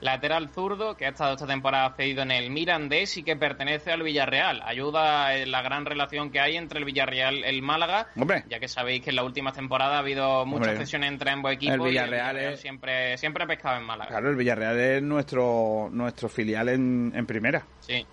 lateral 0.00 0.48
zurdo 0.50 0.96
que 0.96 1.06
ha 1.06 1.08
estado 1.08 1.34
esta 1.34 1.46
temporada 1.46 1.92
cedido 1.96 2.22
en 2.22 2.30
el 2.30 2.50
Mirandés 2.50 3.16
y 3.16 3.22
que 3.24 3.34
pertenece 3.36 3.90
al 3.90 4.02
Villarreal. 4.02 4.62
Ayuda 4.64 5.34
en 5.36 5.50
la 5.50 5.60
gran 5.62 5.84
relación 5.84 6.30
que 6.30 6.38
hay 6.40 6.56
entre 6.56 6.78
el 6.78 6.84
Villarreal 6.84 7.38
y 7.38 7.42
el 7.44 7.62
Málaga, 7.62 8.06
Hombre. 8.16 8.44
ya 8.48 8.60
que 8.60 8.68
sabéis 8.68 9.02
que 9.02 9.10
en 9.10 9.16
la 9.16 9.24
última 9.24 9.52
temporada 9.52 9.96
ha 9.96 9.98
habido 9.98 10.46
muchas 10.46 10.68
Hombre. 10.68 10.84
cesiones 10.84 11.10
entre 11.10 11.30
ambos 11.30 11.52
equipos. 11.52 11.74
El 11.76 11.80
y 11.82 11.84
Villarreal 11.90 12.36
es- 12.38 12.60
siempre, 12.60 13.18
siempre 13.18 13.44
ha 13.44 13.46
pescado 13.46 13.76
en 13.78 13.84
Málaga. 13.84 14.08
Claro, 14.10 14.30
el 14.30 14.36
Villarreal 14.36 14.78
es 14.78 15.02
nuestro, 15.02 15.88
nuestro 15.92 16.28
filial 16.28 16.68
en, 16.68 17.12
en 17.14 17.26
primera. 17.26 17.64
Sí. 17.80 18.06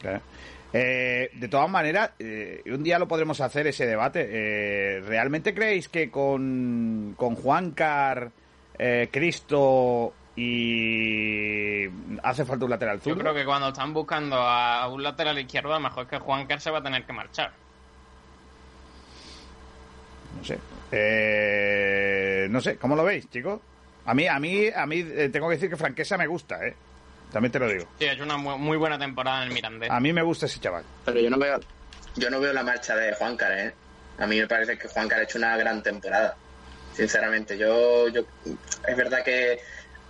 Claro. 0.00 0.20
Eh, 0.72 1.30
de 1.34 1.48
todas 1.48 1.70
maneras, 1.70 2.10
eh, 2.18 2.60
un 2.66 2.82
día 2.82 2.98
lo 2.98 3.06
podremos 3.06 3.40
hacer 3.40 3.66
ese 3.68 3.86
debate. 3.86 4.28
Eh, 4.28 5.00
¿Realmente 5.00 5.54
creéis 5.54 5.88
que 5.88 6.10
con, 6.10 7.14
con 7.16 7.36
Juancar, 7.36 8.30
eh, 8.78 9.08
Cristo 9.12 10.12
y 10.36 11.86
hace 12.22 12.44
falta 12.44 12.64
un 12.64 12.70
lateral 12.70 12.98
Yo 12.98 13.02
zurdo? 13.04 13.20
creo 13.20 13.34
que 13.34 13.44
cuando 13.44 13.68
están 13.68 13.92
buscando 13.92 14.36
a 14.36 14.88
un 14.88 15.02
lateral 15.02 15.38
izquierdo, 15.38 15.72
a 15.72 15.78
lo 15.78 15.80
mejor 15.88 16.04
es 16.04 16.10
que 16.10 16.18
Juan 16.18 16.46
Carlos 16.46 16.62
se 16.62 16.70
va 16.70 16.78
a 16.78 16.82
tener 16.82 17.04
que 17.04 17.12
marchar. 17.12 17.52
No 20.36 20.44
sé. 20.44 20.58
Eh, 20.92 22.46
no 22.50 22.60
sé, 22.60 22.76
¿cómo 22.76 22.96
lo 22.96 23.04
veis, 23.04 23.28
chicos? 23.30 23.60
A 24.06 24.14
mí, 24.14 24.26
a 24.26 24.38
mí, 24.38 24.68
a 24.74 24.86
mí 24.86 25.04
eh, 25.06 25.28
tengo 25.32 25.48
que 25.48 25.54
decir 25.54 25.70
que 25.70 25.76
Franquesa 25.76 26.18
me 26.18 26.26
gusta, 26.26 26.64
¿eh? 26.66 26.74
También 27.32 27.50
te 27.52 27.58
lo 27.58 27.68
digo. 27.68 27.86
Sí, 27.98 28.04
ha 28.06 28.12
hecho 28.12 28.22
una 28.24 28.36
mu- 28.36 28.58
muy 28.58 28.76
buena 28.76 28.98
temporada 28.98 29.38
en 29.42 29.48
el 29.48 29.54
Mirandés. 29.54 29.90
A 29.90 29.98
mí 30.00 30.12
me 30.12 30.22
gusta 30.22 30.46
ese 30.46 30.60
chaval. 30.60 30.84
Pero 31.04 31.20
yo 31.20 31.30
no 31.30 31.38
veo, 31.38 31.58
yo 32.16 32.30
no 32.30 32.38
veo 32.40 32.52
la 32.52 32.62
marcha 32.62 32.94
de 32.96 33.14
Juancar, 33.14 33.52
¿eh? 33.58 33.74
A 34.18 34.26
mí 34.26 34.38
me 34.38 34.46
parece 34.46 34.76
que 34.78 34.86
Juancar 34.88 35.20
ha 35.20 35.22
hecho 35.24 35.38
una 35.38 35.56
gran 35.56 35.82
temporada. 35.82 36.36
Sinceramente, 36.92 37.58
yo, 37.58 38.08
yo 38.08 38.20
es 38.86 38.96
verdad 38.96 39.24
que 39.24 39.58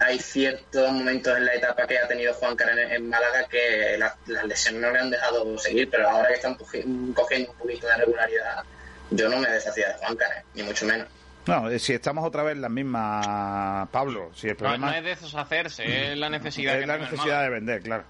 hay 0.04 0.18
ciertos 0.18 0.92
momentos 0.92 1.36
en 1.36 1.46
la 1.46 1.54
etapa 1.54 1.86
que 1.86 1.98
ha 1.98 2.06
tenido 2.06 2.32
Juancar 2.34 2.70
en, 2.78 2.78
en 2.92 3.08
Málaga 3.08 3.44
que 3.50 3.96
las, 3.98 4.14
las 4.26 4.44
lesiones 4.44 4.80
no 4.82 4.90
le 4.90 4.98
han 4.98 5.10
dejado 5.10 5.58
seguir, 5.58 5.88
pero 5.90 6.08
ahora 6.08 6.28
que 6.28 6.34
están 6.34 6.56
cogi- 6.56 7.14
cogiendo 7.14 7.50
un 7.52 7.58
poquito 7.58 7.86
de 7.86 7.96
regularidad, 7.96 8.62
yo 9.10 9.28
no 9.28 9.38
me 9.38 9.48
deshacía 9.48 9.88
de 9.88 9.94
Juancar, 9.94 10.30
¿eh? 10.32 10.42
ni 10.54 10.62
mucho 10.62 10.84
menos. 10.86 11.08
No, 11.46 11.68
eh, 11.70 11.78
si 11.78 11.92
estamos 11.92 12.24
otra 12.26 12.42
vez 12.42 12.54
en 12.54 12.62
la 12.62 12.68
misma, 12.70 13.86
Pablo, 13.92 14.30
si 14.34 14.46
el 14.48 14.54
No, 14.54 14.58
problema 14.58 14.90
no 14.90 14.96
es 15.08 15.20
deshacerse, 15.20 16.12
es 16.12 16.18
la 16.18 16.28
necesidad. 16.30 16.74
es 16.74 16.80
que 16.80 16.86
la 16.86 16.98
necesidad 16.98 17.42
de 17.42 17.48
vender, 17.50 17.82
claro. 17.82 18.04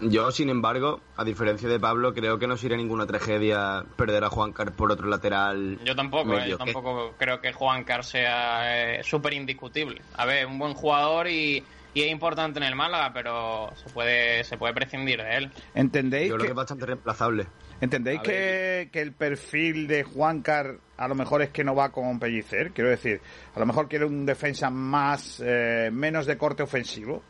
Yo, 0.00 0.30
sin 0.32 0.50
embargo, 0.50 1.00
a 1.16 1.24
diferencia 1.24 1.68
de 1.68 1.78
Pablo, 1.78 2.12
creo 2.14 2.38
que 2.38 2.46
no 2.46 2.56
sería 2.56 2.76
ninguna 2.76 3.06
tragedia 3.06 3.84
perder 3.96 4.24
a 4.24 4.28
Juan 4.28 4.52
Car 4.52 4.72
por 4.72 4.90
otro 4.90 5.08
lateral. 5.08 5.78
Yo 5.84 5.94
tampoco, 5.94 6.38
eh, 6.38 6.48
yo 6.48 6.58
tampoco 6.58 7.14
creo 7.16 7.40
que 7.40 7.52
Juan 7.52 7.84
Carlos 7.84 8.08
sea 8.08 8.96
eh, 8.96 9.02
súper 9.04 9.34
indiscutible. 9.34 10.02
A 10.14 10.26
ver, 10.26 10.46
un 10.46 10.58
buen 10.58 10.74
jugador 10.74 11.28
y, 11.28 11.62
y 11.94 12.02
es 12.02 12.10
importante 12.10 12.58
en 12.58 12.64
el 12.64 12.74
Málaga, 12.74 13.12
pero 13.14 13.72
se 13.76 13.88
puede, 13.90 14.42
se 14.44 14.58
puede 14.58 14.74
prescindir 14.74 15.22
de 15.22 15.36
él. 15.36 15.50
¿Entendéis 15.74 16.28
Yo 16.28 16.34
creo 16.34 16.38
que, 16.38 16.46
que 16.46 16.52
es 16.52 16.56
bastante 16.56 16.86
reemplazable. 16.86 17.46
¿entendéis 17.80 18.20
que, 18.20 18.88
que 18.92 19.00
el 19.00 19.12
perfil 19.12 19.86
de 19.86 20.04
Juancar 20.04 20.78
a 20.96 21.08
lo 21.08 21.14
mejor 21.14 21.42
es 21.42 21.50
que 21.50 21.64
no 21.64 21.74
va 21.74 21.90
con 21.90 22.18
Pellicer? 22.18 22.70
Quiero 22.72 22.90
decir, 22.90 23.20
a 23.54 23.60
lo 23.60 23.66
mejor 23.66 23.88
quiere 23.88 24.04
un 24.04 24.26
defensa 24.26 24.70
más 24.70 25.42
eh, 25.44 25.90
menos 25.92 26.26
de 26.26 26.36
corte 26.36 26.62
ofensivo. 26.62 27.22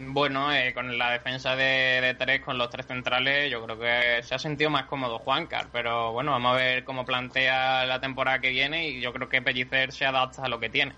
Bueno, 0.00 0.52
eh, 0.52 0.72
con 0.72 0.96
la 0.96 1.10
defensa 1.10 1.56
de, 1.56 2.00
de 2.00 2.14
tres, 2.14 2.40
con 2.44 2.56
los 2.56 2.70
tres 2.70 2.86
centrales, 2.86 3.50
yo 3.50 3.64
creo 3.64 3.78
que 3.78 4.22
se 4.22 4.34
ha 4.34 4.38
sentido 4.38 4.70
más 4.70 4.86
cómodo 4.86 5.18
Juancar. 5.18 5.68
Pero 5.72 6.12
bueno, 6.12 6.30
vamos 6.32 6.54
a 6.54 6.56
ver 6.56 6.84
cómo 6.84 7.04
plantea 7.04 7.84
la 7.84 8.00
temporada 8.00 8.38
que 8.38 8.50
viene 8.50 8.88
y 8.88 9.00
yo 9.00 9.12
creo 9.12 9.28
que 9.28 9.42
Pellicer 9.42 9.92
se 9.92 10.06
adapta 10.06 10.44
a 10.44 10.48
lo 10.48 10.60
que 10.60 10.68
tiene. 10.70 10.94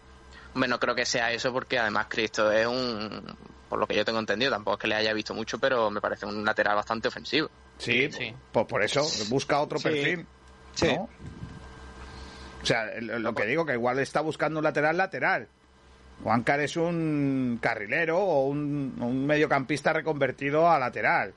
Hombre, 0.55 0.69
no 0.69 0.79
creo 0.79 0.95
que 0.95 1.07
sea 1.07 1.33
eso 1.33 1.53
porque 1.53 1.79
además 1.79 2.07
Cristo 2.11 2.53
es 2.53 2.67
un, 2.67 3.23
por 3.69 3.79
lo 3.79 3.87
que 3.87 3.95
yo 3.95 4.05
tengo 4.05 4.19
entendido, 4.19 4.51
tampoco 4.51 4.77
es 4.77 4.81
que 4.83 4.89
le 4.89 4.97
haya 4.97 5.15
visto 5.15 5.33
mucho, 5.33 5.59
pero 5.59 5.91
me 5.91 6.01
parece 6.01 6.27
un 6.27 6.45
lateral 6.45 6.75
bastante 6.77 7.09
ofensivo. 7.09 7.49
Sí, 7.79 8.11
Sí. 8.13 8.35
pues 8.53 8.67
por 8.67 8.83
eso 8.83 9.03
busca 9.31 9.61
otro 9.61 9.79
Sí. 9.79 9.85
perfil. 9.85 10.27
Sí. 10.75 10.89
¿no? 10.89 11.09
O 12.63 12.67
sea, 12.67 12.85
lo 13.01 13.19
lo 13.19 13.35
que 13.35 13.47
digo, 13.47 13.65
que 13.65 13.73
igual 13.73 13.99
está 14.01 14.21
buscando 14.21 14.59
un 14.59 14.65
lateral 14.65 14.97
lateral. 14.99 15.49
Juancar 16.23 16.61
es 16.61 16.77
un 16.77 17.59
carrilero 17.63 18.19
o 18.19 18.47
un, 18.49 19.27
mediocampista 19.27 19.93
reconvertido 19.93 20.71
a 20.71 20.79
lateral. 20.79 21.33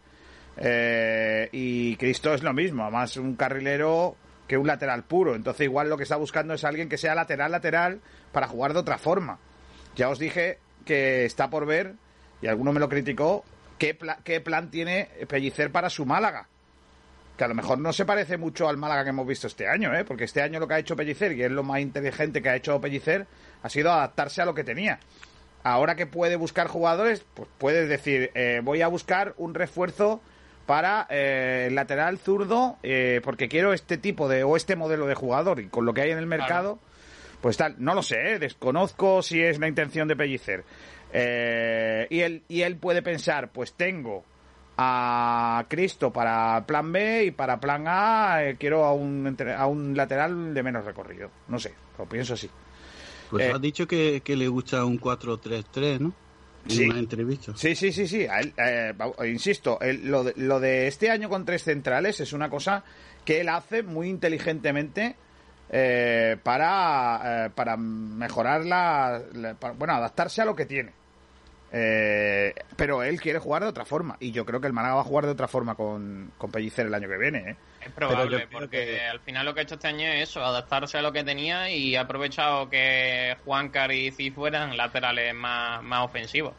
Eh, 0.57 1.49
y 1.51 1.95
Cristo 1.95 2.33
es 2.33 2.43
lo 2.43 2.53
mismo, 2.53 2.83
además 2.83 3.17
un 3.17 3.35
carrilero 3.35 4.15
que 4.47 4.57
un 4.57 4.67
lateral 4.67 5.03
puro. 5.03 5.35
Entonces 5.35 5.65
igual 5.65 5.89
lo 5.89 5.97
que 5.97 6.03
está 6.03 6.17
buscando 6.17 6.53
es 6.53 6.63
alguien 6.63 6.89
que 6.89 6.97
sea 6.97 7.15
lateral 7.15 7.51
lateral 7.51 8.01
para 8.31 8.47
jugar 8.47 8.73
de 8.73 8.79
otra 8.79 8.97
forma. 8.97 9.39
Ya 9.95 10.09
os 10.09 10.19
dije 10.19 10.59
que 10.85 11.25
está 11.25 11.49
por 11.49 11.65
ver, 11.65 11.93
y 12.41 12.47
alguno 12.47 12.73
me 12.73 12.79
lo 12.79 12.89
criticó, 12.89 13.45
qué, 13.77 13.93
pla- 13.95 14.19
qué 14.23 14.41
plan 14.41 14.69
tiene 14.69 15.07
Pellicer 15.27 15.71
para 15.71 15.89
su 15.89 16.05
Málaga. 16.05 16.47
Que 17.37 17.43
a 17.43 17.47
lo 17.47 17.55
mejor 17.55 17.79
no 17.79 17.91
se 17.93 18.05
parece 18.05 18.37
mucho 18.37 18.69
al 18.69 18.77
Málaga 18.77 19.03
que 19.03 19.09
hemos 19.09 19.25
visto 19.25 19.47
este 19.47 19.67
año, 19.67 19.93
¿eh? 19.95 20.05
porque 20.05 20.25
este 20.25 20.41
año 20.41 20.59
lo 20.59 20.67
que 20.67 20.75
ha 20.75 20.79
hecho 20.79 20.95
Pellicer, 20.95 21.31
y 21.33 21.43
es 21.43 21.51
lo 21.51 21.63
más 21.63 21.79
inteligente 21.79 22.41
que 22.41 22.49
ha 22.49 22.55
hecho 22.55 22.79
Pellicer, 22.79 23.25
ha 23.63 23.69
sido 23.69 23.91
adaptarse 23.91 24.41
a 24.41 24.45
lo 24.45 24.53
que 24.53 24.63
tenía. 24.63 24.99
Ahora 25.63 25.95
que 25.95 26.05
puede 26.05 26.35
buscar 26.35 26.67
jugadores, 26.67 27.25
pues 27.33 27.49
puedes 27.57 27.89
decir, 27.89 28.31
eh, 28.35 28.61
voy 28.63 28.81
a 28.81 28.87
buscar 28.87 29.33
un 29.37 29.53
refuerzo 29.53 30.21
para 30.65 31.07
eh, 31.09 31.65
el 31.67 31.75
lateral 31.75 32.17
zurdo, 32.17 32.77
eh, 32.83 33.21
porque 33.23 33.49
quiero 33.49 33.73
este 33.73 33.97
tipo 33.97 34.29
de, 34.29 34.43
o 34.43 34.55
este 34.55 34.75
modelo 34.75 35.07
de 35.07 35.15
jugador, 35.15 35.59
y 35.59 35.67
con 35.67 35.85
lo 35.85 35.93
que 35.93 36.01
hay 36.01 36.11
en 36.11 36.17
el 36.17 36.25
mercado, 36.25 36.79
pues 37.41 37.57
tal, 37.57 37.75
no 37.79 37.93
lo 37.93 38.01
sé, 38.01 38.33
¿eh? 38.33 38.39
desconozco 38.39 39.21
si 39.21 39.41
es 39.41 39.59
la 39.59 39.67
intención 39.67 40.07
de 40.07 40.15
Pellicer. 40.15 40.63
Eh, 41.11 42.07
y, 42.09 42.21
él, 42.21 42.43
y 42.47 42.61
él 42.61 42.77
puede 42.77 43.01
pensar, 43.01 43.49
pues 43.49 43.73
tengo 43.73 44.23
a 44.77 45.65
Cristo 45.69 46.11
para 46.11 46.63
plan 46.65 46.91
B 46.91 47.25
y 47.25 47.31
para 47.31 47.59
plan 47.59 47.85
A 47.87 48.43
eh, 48.43 48.55
quiero 48.59 48.85
a 48.85 48.93
un, 48.93 49.35
a 49.55 49.67
un 49.67 49.95
lateral 49.95 50.53
de 50.53 50.63
menos 50.63 50.83
recorrido. 50.85 51.29
No 51.47 51.59
sé, 51.59 51.73
lo 51.97 52.05
pienso 52.05 52.33
así. 52.33 52.49
Pues 53.29 53.45
Eh, 53.45 53.51
has 53.51 53.61
dicho 53.61 53.87
que, 53.87 54.21
que 54.23 54.35
le 54.35 54.47
gusta 54.47 54.83
un 54.85 54.99
4-3-3, 54.99 55.99
¿no? 55.99 56.13
En 56.65 56.71
Sí. 56.71 56.83
una 56.89 56.99
entrevista. 56.99 57.51
Sí, 57.55 57.75
sí, 57.75 57.91
sí, 57.91 58.07
sí. 58.07 58.25
A 58.25 58.39
él, 58.39 58.53
eh, 58.57 58.93
insisto, 59.29 59.79
él- 59.81 60.09
lo, 60.09 60.23
de, 60.23 60.33
lo 60.37 60.59
de 60.59 60.87
este 60.87 61.09
año 61.09 61.27
con 61.29 61.43
tres 61.45 61.63
centrales 61.63 62.19
es 62.21 62.31
una 62.33 62.49
cosa 62.49 62.83
que 63.25 63.41
él 63.41 63.49
hace 63.49 63.83
muy 63.83 64.07
inteligentemente 64.09 65.15
eh, 65.69 66.37
para, 66.41 67.51
para 67.55 67.75
mejorar 67.77 68.63
la, 68.65 69.21
la- 69.33 69.53
para- 69.55 69.73
bueno, 69.73 69.93
adaptarse 69.95 70.41
a 70.41 70.45
lo 70.45 70.55
que 70.55 70.65
tiene. 70.65 70.93
Eh, 71.75 72.53
pero 72.77 73.01
él 73.01 73.19
quiere 73.19 73.39
jugar 73.39 73.63
de 73.63 73.69
otra 73.69 73.83
forma 73.83 74.15
y 74.19 74.31
yo 74.31 74.45
creo 74.45 74.61
que 74.61 74.67
el 74.67 74.73
Málaga 74.73 74.93
va 74.95 75.01
a 75.01 75.05
jugar 75.05 75.25
de 75.25 75.31
otra 75.31 75.47
forma 75.47 75.73
con, 75.75 76.31
con 76.37 76.51
Pellicer 76.51 76.85
el 76.85 76.93
año 76.93 77.09
que 77.09 77.17
viene. 77.17 77.39
¿eh? 77.49 77.57
Es 77.79 77.91
probable, 77.91 78.47
porque 78.47 78.85
que- 78.85 79.01
al 79.01 79.19
final 79.21 79.45
lo 79.45 79.53
que 79.53 79.61
ha 79.61 79.63
hecho 79.63 79.73
este 79.75 79.87
año 79.87 80.05
es 80.07 80.29
eso, 80.29 80.43
adaptarse 80.43 80.97
a 80.97 81.01
lo 81.01 81.11
que 81.11 81.23
tenía 81.23 81.69
y 81.71 81.95
ha 81.95 82.01
aprovechado 82.01 82.69
que 82.69 83.37
Juancar 83.43 83.91
y 83.91 84.11
Cif 84.11 84.35
fueran 84.35 84.77
laterales 84.77 85.33
más, 85.33 85.81
más 85.83 86.05
ofensivos. 86.05 86.55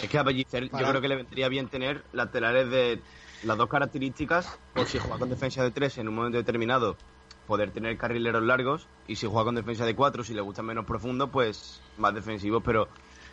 Es 0.00 0.08
que 0.08 0.18
a 0.18 0.24
Pellicer 0.24 0.64
yo 0.72 0.86
creo 0.88 1.00
que 1.00 1.08
le 1.08 1.16
vendría 1.16 1.48
bien 1.48 1.68
tener 1.68 2.08
laterales 2.12 2.70
de 2.70 3.04
las 3.42 3.56
dos 3.58 3.68
características, 3.68 4.60
por 4.72 4.88
si 4.88 4.98
juega 4.98 5.18
con 5.18 5.28
defensa 5.28 5.62
de 5.62 5.70
tres 5.72 5.98
en 5.98 6.08
un 6.08 6.14
momento 6.14 6.38
determinado, 6.38 7.02
poder 7.44 7.70
tener 7.72 7.96
carrileros 7.98 8.42
largos, 8.42 8.90
y 9.06 9.16
si 9.16 9.26
juega 9.26 9.44
con 9.44 9.54
defensa 9.56 9.84
de 9.84 9.94
cuatro, 9.96 10.24
si 10.24 10.34
le 10.34 10.40
gustan 10.40 10.66
menos 10.66 10.86
profundo, 10.86 11.30
pues 11.30 11.84
más 11.96 12.14
defensivos, 12.14 12.62
pero 12.64 12.90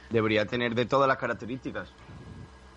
debería 0.10 0.46
tener 0.46 0.76
de 0.76 0.86
todas 0.86 1.08
las 1.08 1.18
características. 1.18 1.90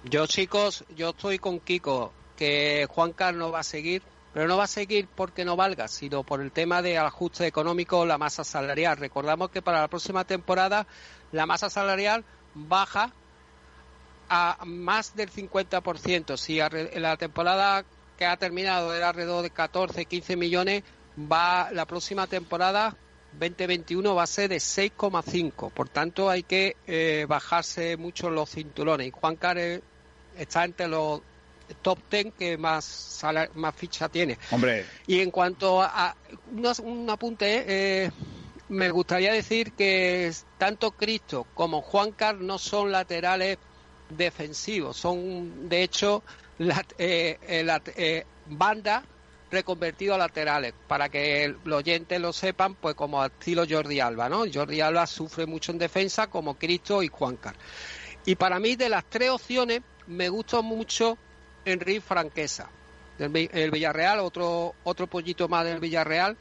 Yo, 0.04 0.26
chicos, 0.26 0.84
yo 0.96 1.10
estoy 1.10 1.38
con 1.38 1.60
Kiko, 1.60 2.12
que 2.36 2.86
Juan 2.90 3.12
Carlos 3.12 3.52
va 3.52 3.60
a 3.60 3.64
seguir, 3.64 4.02
pero 4.32 4.48
no 4.48 4.56
va 4.56 4.64
a 4.64 4.68
seguir 4.68 5.08
porque 5.14 5.44
no 5.44 5.56
valga, 5.56 5.88
sino 5.88 6.22
por 6.22 6.40
el 6.40 6.52
tema 6.52 6.80
de 6.82 6.98
ajuste 6.98 7.46
económico, 7.46 8.06
la 8.06 8.16
masa 8.16 8.44
salarial. 8.44 8.96
Recordamos 8.96 9.50
que 9.50 9.60
para 9.60 9.80
la 9.80 9.88
próxima 9.88 10.24
temporada 10.24 10.86
la 11.32 11.46
masa 11.46 11.68
salarial 11.68 12.24
baja 12.54 13.12
a 14.28 14.58
más 14.64 15.14
del 15.16 15.30
50%. 15.30 16.36
Si 16.36 16.58
la 16.98 17.16
temporada 17.16 17.84
que 18.16 18.24
ha 18.26 18.36
terminado 18.36 18.94
era 18.94 19.08
alrededor 19.08 19.42
de 19.42 19.50
14, 19.50 20.04
15 20.04 20.36
millones, 20.36 20.84
va 21.18 21.70
la 21.72 21.84
próxima 21.84 22.26
temporada 22.26 22.96
2021 23.38 24.14
va 24.14 24.24
a 24.24 24.26
ser 24.26 24.48
de 24.50 24.56
6,5. 24.56 25.70
Por 25.70 25.88
tanto, 25.88 26.28
hay 26.28 26.42
que 26.42 26.76
eh, 26.86 27.26
bajarse 27.28 27.96
mucho 27.96 28.30
los 28.30 28.50
cinturones. 28.50 29.06
Y 29.08 29.10
Juan 29.10 29.36
Carlos 29.36 29.80
está 30.36 30.64
entre 30.64 30.88
los 30.88 31.20
top 31.82 31.98
10 32.10 32.34
que 32.38 32.56
más, 32.58 33.20
más 33.54 33.74
ficha 33.74 34.08
tiene. 34.08 34.38
Hombre, 34.50 34.84
Y 35.06 35.20
en 35.20 35.30
cuanto 35.30 35.80
a, 35.82 36.08
a- 36.08 36.16
unos- 36.52 36.80
un 36.80 37.08
apunte, 37.08 37.64
eh, 37.66 38.10
me 38.68 38.90
gustaría 38.90 39.32
decir 39.32 39.72
que 39.72 40.32
tanto 40.58 40.90
Cristo 40.92 41.46
como 41.54 41.82
Juan 41.82 42.12
Carlos 42.12 42.44
no 42.44 42.58
son 42.58 42.92
laterales 42.92 43.58
defensivos, 44.08 44.96
son 44.96 45.68
de 45.68 45.82
hecho 45.82 46.22
lat- 46.58 46.94
eh, 46.98 47.38
eh, 47.42 47.62
lat- 47.64 47.92
bandas 49.50 49.60
reconvertidos 49.60 50.14
a 50.14 50.18
laterales, 50.18 50.74
para 50.86 51.08
que 51.08 51.54
los 51.64 51.78
oyentes 51.78 52.20
lo 52.20 52.32
sepan, 52.32 52.74
pues 52.76 52.94
como 52.94 53.24
estilo 53.24 53.64
Jordi 53.68 54.00
Alba, 54.00 54.28
¿no? 54.28 54.44
Jordi 54.52 54.80
Alba 54.80 55.06
sufre 55.06 55.46
mucho 55.46 55.72
en 55.72 55.78
defensa 55.78 56.28
como 56.28 56.54
Cristo 56.54 57.02
y 57.02 57.08
Juan 57.08 57.36
Carlos. 57.36 57.62
Y 58.26 58.36
para 58.36 58.58
mí 58.60 58.76
de 58.76 58.88
las 58.88 59.04
tres 59.08 59.30
opciones 59.30 59.80
me 60.06 60.28
gusta 60.28 60.60
mucho 60.60 61.16
Enrique 61.64 62.00
Franquesa, 62.00 62.68
del 63.18 63.30
Vi- 63.30 63.50
el 63.52 63.70
Villarreal, 63.70 64.20
otro 64.20 64.74
otro 64.84 65.06
pollito 65.06 65.48
más 65.48 65.64
del 65.64 65.80
Villarreal 65.80 66.36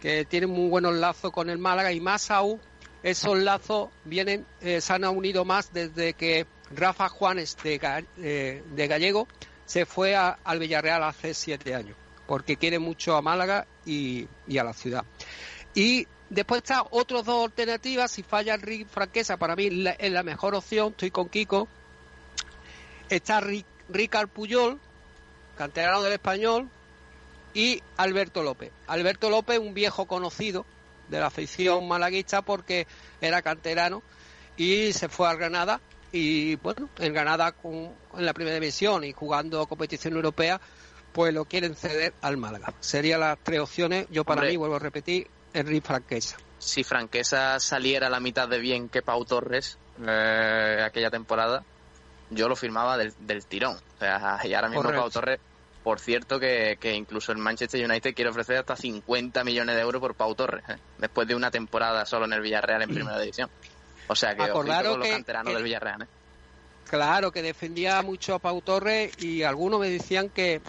que 0.00 0.24
tiene 0.24 0.46
muy 0.46 0.68
buenos 0.68 0.94
lazos 0.94 1.32
con 1.32 1.50
el 1.50 1.58
Málaga 1.58 1.92
y 1.92 2.00
más 2.00 2.30
aún 2.30 2.60
esos 3.02 3.38
lazos 3.38 3.88
vienen 4.04 4.44
eh, 4.60 4.80
se 4.80 4.92
han 4.92 5.04
unido 5.04 5.44
más 5.44 5.72
desde 5.72 6.12
que 6.14 6.46
Rafa 6.70 7.08
Juanes 7.08 7.56
de, 7.62 7.80
eh, 8.18 8.62
de 8.74 8.86
Gallego 8.88 9.26
se 9.66 9.86
fue 9.86 10.14
a- 10.14 10.38
al 10.44 10.58
Villarreal 10.58 11.02
hace 11.02 11.34
siete 11.34 11.74
años 11.74 11.96
porque 12.28 12.56
quiere 12.56 12.78
mucho 12.78 13.16
a 13.16 13.22
Málaga 13.22 13.66
y, 13.84 14.28
y 14.46 14.58
a 14.58 14.62
la 14.64 14.72
ciudad. 14.74 15.02
Y 15.74 16.06
después 16.30 16.58
está 16.62 16.84
otras 16.90 17.24
dos 17.24 17.46
alternativas. 17.46 18.10
Si 18.12 18.22
falla 18.22 18.54
Enrique 18.54 18.84
Franquesa 18.84 19.36
para 19.38 19.56
mí 19.56 19.68
es 19.98 20.12
la 20.12 20.22
mejor 20.22 20.54
opción. 20.54 20.90
Estoy 20.90 21.10
con 21.10 21.28
Kiko. 21.28 21.66
Está 23.08 23.40
Ri- 23.40 23.64
Ricard 23.88 24.28
Puyol 24.28 24.78
canterano 25.56 26.02
del 26.02 26.12
español, 26.12 26.68
y 27.52 27.82
Alberto 27.96 28.44
López. 28.44 28.70
Alberto 28.86 29.28
López, 29.28 29.58
un 29.58 29.74
viejo 29.74 30.06
conocido 30.06 30.64
de 31.08 31.18
la 31.18 31.26
afición 31.26 31.88
malaguista 31.88 32.42
porque 32.42 32.86
era 33.20 33.42
canterano 33.42 34.02
y 34.56 34.92
se 34.92 35.08
fue 35.08 35.28
a 35.28 35.34
Granada. 35.34 35.80
Y 36.12 36.54
bueno, 36.56 36.88
en 37.00 37.12
Granada 37.12 37.50
con, 37.52 37.90
en 38.16 38.24
la 38.24 38.32
primera 38.34 38.54
división 38.54 39.02
y 39.02 39.12
jugando 39.12 39.66
competición 39.66 40.14
europea, 40.14 40.60
pues 41.12 41.32
lo 41.34 41.44
quieren 41.44 41.74
ceder 41.74 42.12
al 42.22 42.36
Málaga. 42.36 42.72
Serían 42.80 43.20
las 43.20 43.38
tres 43.42 43.60
opciones. 43.60 44.06
Yo 44.10 44.24
para 44.24 44.40
Hombre. 44.40 44.50
mí, 44.52 44.56
vuelvo 44.56 44.76
a 44.76 44.80
repetir, 44.80 45.26
Enrique 45.52 45.86
Franquesa. 45.86 46.36
Si 46.58 46.84
Franquesa 46.84 47.58
saliera 47.60 48.08
la 48.10 48.20
mitad 48.20 48.48
de 48.48 48.58
bien 48.58 48.88
que 48.88 49.02
Pau 49.02 49.24
Torres 49.24 49.78
eh, 50.06 50.82
aquella 50.84 51.10
temporada, 51.10 51.64
yo 52.30 52.48
lo 52.48 52.56
firmaba 52.56 52.96
del, 52.98 53.14
del 53.20 53.46
tirón. 53.46 53.76
O 53.76 53.98
sea, 53.98 54.40
y 54.44 54.54
ahora 54.54 54.68
mismo 54.68 54.82
Correcto. 54.82 55.02
Pau 55.02 55.10
Torres, 55.10 55.40
por 55.82 56.00
cierto, 56.00 56.38
que, 56.38 56.76
que 56.80 56.92
incluso 56.94 57.32
el 57.32 57.38
Manchester 57.38 57.84
United 57.88 58.14
quiere 58.14 58.30
ofrecer 58.30 58.56
hasta 58.58 58.76
50 58.76 59.42
millones 59.44 59.74
de 59.76 59.82
euros 59.82 60.00
por 60.00 60.14
Pau 60.14 60.34
Torres, 60.34 60.62
¿eh? 60.68 60.76
después 60.98 61.26
de 61.26 61.34
una 61.34 61.50
temporada 61.50 62.04
solo 62.04 62.26
en 62.26 62.32
el 62.34 62.40
Villarreal 62.40 62.82
en 62.82 62.90
primera 62.90 63.18
división. 63.18 63.48
O 64.08 64.14
sea 64.16 64.34
que 64.34 64.42
Acordaros 64.42 64.90
con 64.92 64.98
los 65.00 65.08
que- 65.08 65.14
canteranos 65.14 65.50
que- 65.50 65.54
del 65.54 65.64
Villarreal. 65.64 66.02
¿eh? 66.02 66.06
Claro, 66.88 67.30
que 67.32 67.42
defendía 67.42 68.00
mucho 68.02 68.34
a 68.34 68.38
Pau 68.38 68.62
Torres 68.62 69.12
y 69.22 69.42
algunos 69.42 69.78
me 69.80 69.90
decían 69.90 70.30
que, 70.30 70.62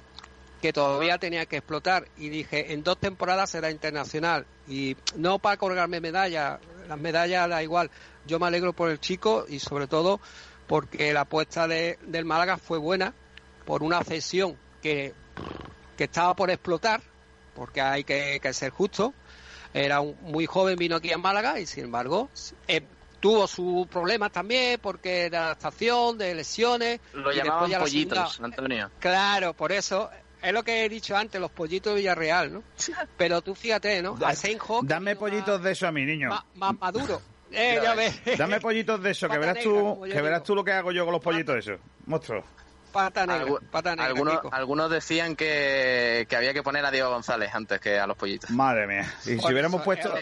que 0.61 0.73
todavía 0.73 1.17
tenía 1.17 1.45
que 1.45 1.57
explotar. 1.57 2.07
Y 2.17 2.29
dije, 2.29 2.73
en 2.73 2.83
dos 2.83 2.97
temporadas 2.99 3.49
será 3.49 3.71
internacional. 3.71 4.45
Y 4.67 4.95
no 5.15 5.39
para 5.39 5.57
colgarme 5.57 6.01
medallas, 6.01 6.59
las 6.87 6.97
medallas 6.99 7.49
da 7.49 7.63
igual. 7.63 7.89
Yo 8.25 8.39
me 8.39 8.47
alegro 8.47 8.73
por 8.73 8.89
el 8.89 8.99
chico 8.99 9.45
y 9.47 9.59
sobre 9.59 9.87
todo 9.87 10.19
porque 10.67 11.13
la 11.13 11.21
apuesta 11.21 11.67
de- 11.67 11.97
del 12.03 12.25
Málaga 12.25 12.57
fue 12.57 12.77
buena 12.77 13.13
por 13.65 13.81
una 13.83 14.03
cesión 14.03 14.57
que, 14.81 15.13
que 15.97 16.03
estaba 16.03 16.35
por 16.35 16.49
explotar, 16.51 17.01
porque 17.55 17.81
hay 17.81 18.03
que, 18.03 18.39
que 18.41 18.53
ser 18.53 18.71
justo. 18.71 19.13
Era 19.73 20.01
un, 20.01 20.15
muy 20.21 20.45
joven, 20.45 20.75
vino 20.77 20.95
aquí 20.97 21.11
a 21.11 21.17
Málaga 21.17 21.59
y 21.59 21.65
sin 21.65 21.85
embargo 21.85 22.29
eh, 22.67 22.81
tuvo 23.19 23.47
sus 23.47 23.87
problemas 23.87 24.31
también 24.31 24.79
porque 24.81 25.29
de 25.29 25.37
adaptación, 25.37 26.17
de 26.17 26.35
lesiones. 26.35 26.99
Lo 27.13 27.31
llamaban 27.31 27.71
pollitos, 27.79 28.33
segunda- 28.33 28.55
Antonio. 28.55 28.91
Claro, 28.99 29.53
por 29.53 29.71
eso 29.71 30.09
es 30.41 30.53
lo 30.53 30.63
que 30.63 30.85
he 30.85 30.89
dicho 30.89 31.15
antes, 31.15 31.39
los 31.39 31.51
pollitos 31.51 31.93
de 31.93 31.99
Villarreal, 31.99 32.53
¿no? 32.53 32.63
Pero 33.17 33.41
tú 33.41 33.55
fíjate, 33.55 34.01
¿no? 34.01 34.17
Asenjo, 34.25 34.81
dame 34.83 35.15
pollitos 35.15 35.61
de 35.61 35.71
eso 35.71 35.87
a 35.87 35.91
mí, 35.91 36.05
niño. 36.05 36.29
más, 36.29 36.43
más 36.55 36.79
maduro. 36.79 37.21
Eh, 37.51 37.79
ya 37.81 37.95
ves. 37.95 38.21
Dame 38.37 38.59
pollitos 38.59 39.01
de 39.01 39.11
eso, 39.11 39.27
que 39.27 39.37
verás 39.37 39.63
tú, 39.63 40.01
que 40.03 40.21
verás 40.21 40.43
tú 40.43 40.55
lo 40.55 40.63
que 40.63 40.71
hago 40.71 40.91
yo 40.91 41.03
con 41.05 41.13
los 41.13 41.21
pollitos 41.21 41.57
esos. 41.57 41.79
Monstruo. 42.05 42.43
Pata 42.91 43.25
negra, 43.25 43.45
Algu- 43.45 43.59
pata 43.69 43.95
negra, 43.95 44.41
algunos, 44.51 44.89
decían 44.91 45.35
que, 45.35 46.25
que 46.29 46.35
había 46.35 46.53
que 46.53 46.63
poner 46.63 46.83
a 46.85 46.91
Diego 46.91 47.09
González 47.09 47.49
antes 47.53 47.79
que 47.79 47.99
a 47.99 48.07
los 48.07 48.17
pollitos. 48.17 48.49
Madre 48.49 48.87
mía. 48.87 49.11
Y 49.25 49.37
si 49.39 49.45
hubiéramos 49.53 49.81
puesto, 49.83 50.13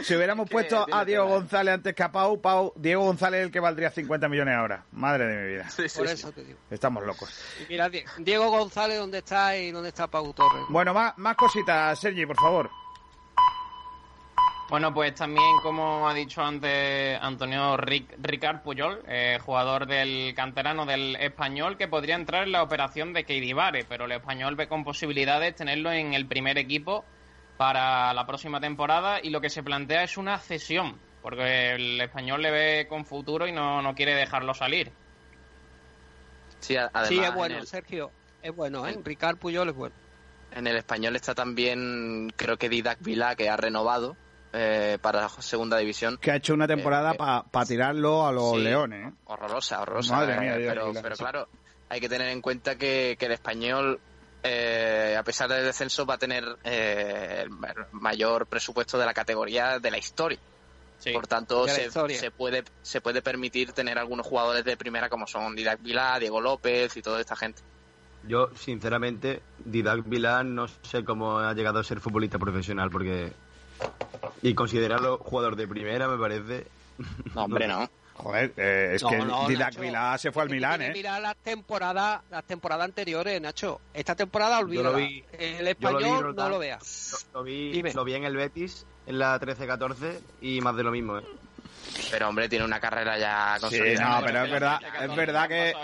si 0.00 0.14
hubiéramos 0.16 0.48
puesto 0.48 0.86
a 0.92 1.04
Diego 1.04 1.24
tela. 1.24 1.36
González 1.36 1.74
antes 1.74 1.94
que 1.94 2.02
a 2.02 2.10
Pau, 2.12 2.40
Pau, 2.40 2.72
Diego 2.76 3.04
González 3.04 3.40
es 3.40 3.46
el 3.46 3.52
que 3.52 3.60
valdría 3.60 3.90
50 3.90 4.28
millones 4.28 4.54
ahora. 4.56 4.84
Madre 4.92 5.26
de 5.26 5.42
mi 5.42 5.52
vida. 5.54 5.70
Sí, 5.70 5.88
sí, 5.88 5.98
Por 5.98 6.08
sí. 6.08 6.14
eso 6.14 6.32
te 6.32 6.44
digo. 6.44 6.58
Estamos 6.70 7.04
locos. 7.04 7.30
Y 7.60 7.66
mira, 7.72 7.88
Die- 7.88 8.04
Diego 8.18 8.50
González, 8.50 8.98
¿dónde 8.98 9.18
está 9.18 9.56
y 9.56 9.70
dónde 9.70 9.88
está 9.90 10.06
Pau 10.06 10.32
Torres? 10.32 10.62
Bueno, 10.68 10.92
más, 10.94 11.16
más 11.18 11.36
cositas, 11.36 11.98
Sergi, 11.98 12.26
por 12.26 12.36
favor. 12.36 12.70
Bueno, 14.68 14.92
pues 14.92 15.14
también, 15.14 15.44
como 15.62 16.08
ha 16.08 16.14
dicho 16.14 16.42
antes 16.42 17.16
Antonio 17.20 17.76
Ric- 17.76 18.14
Ricard 18.18 18.62
Puyol, 18.62 19.00
eh, 19.06 19.38
jugador 19.40 19.86
del 19.86 20.34
canterano 20.34 20.84
del 20.84 21.14
español, 21.16 21.76
que 21.78 21.86
podría 21.86 22.16
entrar 22.16 22.42
en 22.42 22.52
la 22.52 22.64
operación 22.64 23.12
de 23.12 23.24
Keidibare, 23.24 23.84
pero 23.84 24.06
el 24.06 24.12
español 24.12 24.56
ve 24.56 24.66
con 24.68 24.82
posibilidades 24.82 25.54
tenerlo 25.54 25.92
en 25.92 26.14
el 26.14 26.26
primer 26.26 26.58
equipo 26.58 27.04
para 27.56 28.12
la 28.12 28.26
próxima 28.26 28.60
temporada 28.60 29.20
y 29.22 29.30
lo 29.30 29.40
que 29.40 29.50
se 29.50 29.62
plantea 29.62 30.02
es 30.02 30.16
una 30.16 30.36
cesión, 30.38 31.00
porque 31.22 31.70
el 31.74 32.00
español 32.00 32.42
le 32.42 32.50
ve 32.50 32.86
con 32.88 33.06
futuro 33.06 33.46
y 33.46 33.52
no, 33.52 33.82
no 33.82 33.94
quiere 33.94 34.14
dejarlo 34.14 34.52
salir. 34.52 34.90
Sí, 36.60 36.76
a- 36.76 36.90
además, 36.92 37.08
sí, 37.08 37.14
es 37.22 37.28
en 37.28 37.34
bueno, 37.36 37.58
el- 37.60 37.66
Sergio, 37.68 38.12
es 38.42 38.52
bueno, 38.52 38.86
¿eh? 38.88 38.98
Ricard 39.04 39.38
Puyol 39.38 39.68
es 39.68 39.74
bueno. 39.74 39.94
En 40.50 40.66
el 40.66 40.76
español 40.76 41.14
está 41.14 41.34
también, 41.36 42.28
creo 42.36 42.56
que 42.56 42.68
Didac 42.68 42.98
Vila, 43.00 43.36
que 43.36 43.48
ha 43.48 43.56
renovado 43.56 44.16
eh, 44.52 44.98
para 45.00 45.22
la 45.22 45.28
segunda 45.28 45.76
división. 45.78 46.18
Que 46.20 46.30
ha 46.30 46.36
hecho 46.36 46.54
una 46.54 46.66
temporada 46.66 47.12
Eh, 47.12 47.42
para 47.50 47.66
tirarlo 47.66 48.26
a 48.26 48.32
los 48.32 48.52
sí. 48.52 48.58
leones. 48.62 49.08
¿eh? 49.08 49.14
Horrorosa, 49.26 49.80
horrorosa. 49.82 50.14
Madre 50.16 50.34
eh, 50.34 50.40
mía, 50.40 50.54
pero, 50.72 50.92
pero 51.02 51.16
claro, 51.16 51.48
hay 51.88 52.00
que 52.00 52.08
tener 52.08 52.28
en 52.28 52.40
cuenta 52.40 52.76
que, 52.76 53.16
que 53.18 53.26
el 53.26 53.32
español, 53.32 54.00
eh, 54.42 55.16
a 55.18 55.22
pesar 55.22 55.48
del 55.50 55.64
descenso, 55.64 56.06
va 56.06 56.14
a 56.14 56.18
tener 56.18 56.44
eh, 56.64 57.40
el 57.42 57.50
ma- 57.50 57.74
mayor 57.92 58.46
presupuesto 58.46 58.98
de 58.98 59.06
la 59.06 59.14
categoría 59.14 59.78
de 59.78 59.90
la 59.90 59.98
historia. 59.98 60.38
Sí. 60.98 61.12
Por 61.12 61.26
tanto, 61.26 61.68
se, 61.68 61.90
puede 62.30 62.64
se 62.80 63.00
puede 63.02 63.20
permitir 63.20 63.72
tener 63.72 63.98
algunos 63.98 64.26
jugadores 64.26 64.64
de 64.64 64.78
primera 64.78 65.10
como 65.10 65.26
son 65.26 65.54
Didac 65.54 65.82
Vila, 65.82 66.18
Diego 66.18 66.40
López 66.40 66.96
y 66.96 67.02
toda 67.02 67.20
esta 67.20 67.36
gente. 67.36 67.60
Yo, 68.26 68.48
sinceramente, 68.56 69.42
Didac 69.58 70.08
Vilán 70.08 70.54
no 70.54 70.66
sé 70.68 71.04
cómo 71.04 71.38
ha 71.38 71.52
llegado 71.52 71.80
a 71.80 71.84
ser 71.84 72.00
futbolista 72.00 72.38
profesional, 72.38 72.88
porque. 72.90 73.32
Y 74.42 74.54
considerarlo 74.54 75.18
jugador 75.18 75.56
de 75.56 75.66
primera 75.66 76.08
me 76.08 76.18
parece. 76.18 76.66
No, 77.34 77.44
hombre, 77.44 77.66
no. 77.66 77.88
Joder, 78.14 78.54
eh, 78.56 78.92
es 78.94 79.02
No, 79.02 79.10
que 79.10 79.18
no, 79.18 79.46
Didac 79.46 79.74
se 80.18 80.32
fue 80.32 80.42
al 80.44 80.48
Milán, 80.48 80.80
¿eh? 80.80 80.90
Mirar 80.94 81.20
las 81.20 81.36
temporadas, 81.36 82.22
las 82.30 82.44
temporadas 82.44 82.86
anteriores, 82.86 83.38
Nacho. 83.42 83.82
Esta 83.92 84.14
temporada 84.14 84.58
Yo 84.60 84.64
olvídala. 84.64 84.90
lo 84.92 84.96
vi- 84.96 85.22
El 85.38 85.56
yo 85.58 85.62
lo 85.64 85.68
español 85.70 86.26
vi 86.32 86.36
no 86.36 86.48
lo 86.48 86.58
veas. 86.58 87.26
Lo, 87.34 87.40
lo 87.40 87.44
vi, 87.44 87.82
lo 87.82 88.04
vi 88.04 88.14
en 88.14 88.24
el 88.24 88.34
Betis, 88.36 88.86
en 89.06 89.18
la 89.18 89.38
13-14, 89.38 90.18
y 90.40 90.62
más 90.62 90.74
de 90.76 90.82
lo 90.82 90.90
mismo, 90.92 91.18
¿eh? 91.18 91.24
Pero 92.10 92.28
hombre, 92.30 92.48
tiene 92.48 92.64
una 92.64 92.80
carrera 92.80 93.18
ya 93.18 93.54
Sí, 93.56 93.60
consolidada. 93.60 94.20
no, 94.20 94.26
pero 94.26 94.44
es 94.44 94.50
verdad, 94.50 94.80
es 95.02 95.16
verdad 95.16 95.48
que 95.48 95.74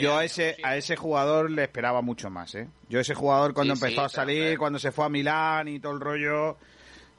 yo 0.00 0.16
a 0.18 0.24
ese, 0.24 0.54
Sí. 0.54 0.62
a 0.64 0.76
ese 0.76 0.94
jugador 0.96 1.50
le 1.50 1.64
esperaba 1.64 2.00
mucho 2.00 2.30
más, 2.30 2.54
¿eh? 2.54 2.68
Yo 2.88 2.98
a 3.00 3.02
ese 3.02 3.14
jugador 3.14 3.54
cuando 3.54 3.74
Sí, 3.74 3.80
sí, 3.80 3.86
empezó 3.86 4.04
a 4.04 4.08
salir, 4.08 4.44
pero- 4.50 4.58
cuando 4.60 4.78
se 4.78 4.92
fue 4.92 5.04
a 5.04 5.08
Milán 5.08 5.66
y 5.66 5.80
todo 5.80 5.92
el 5.94 6.00
rollo, 6.00 6.58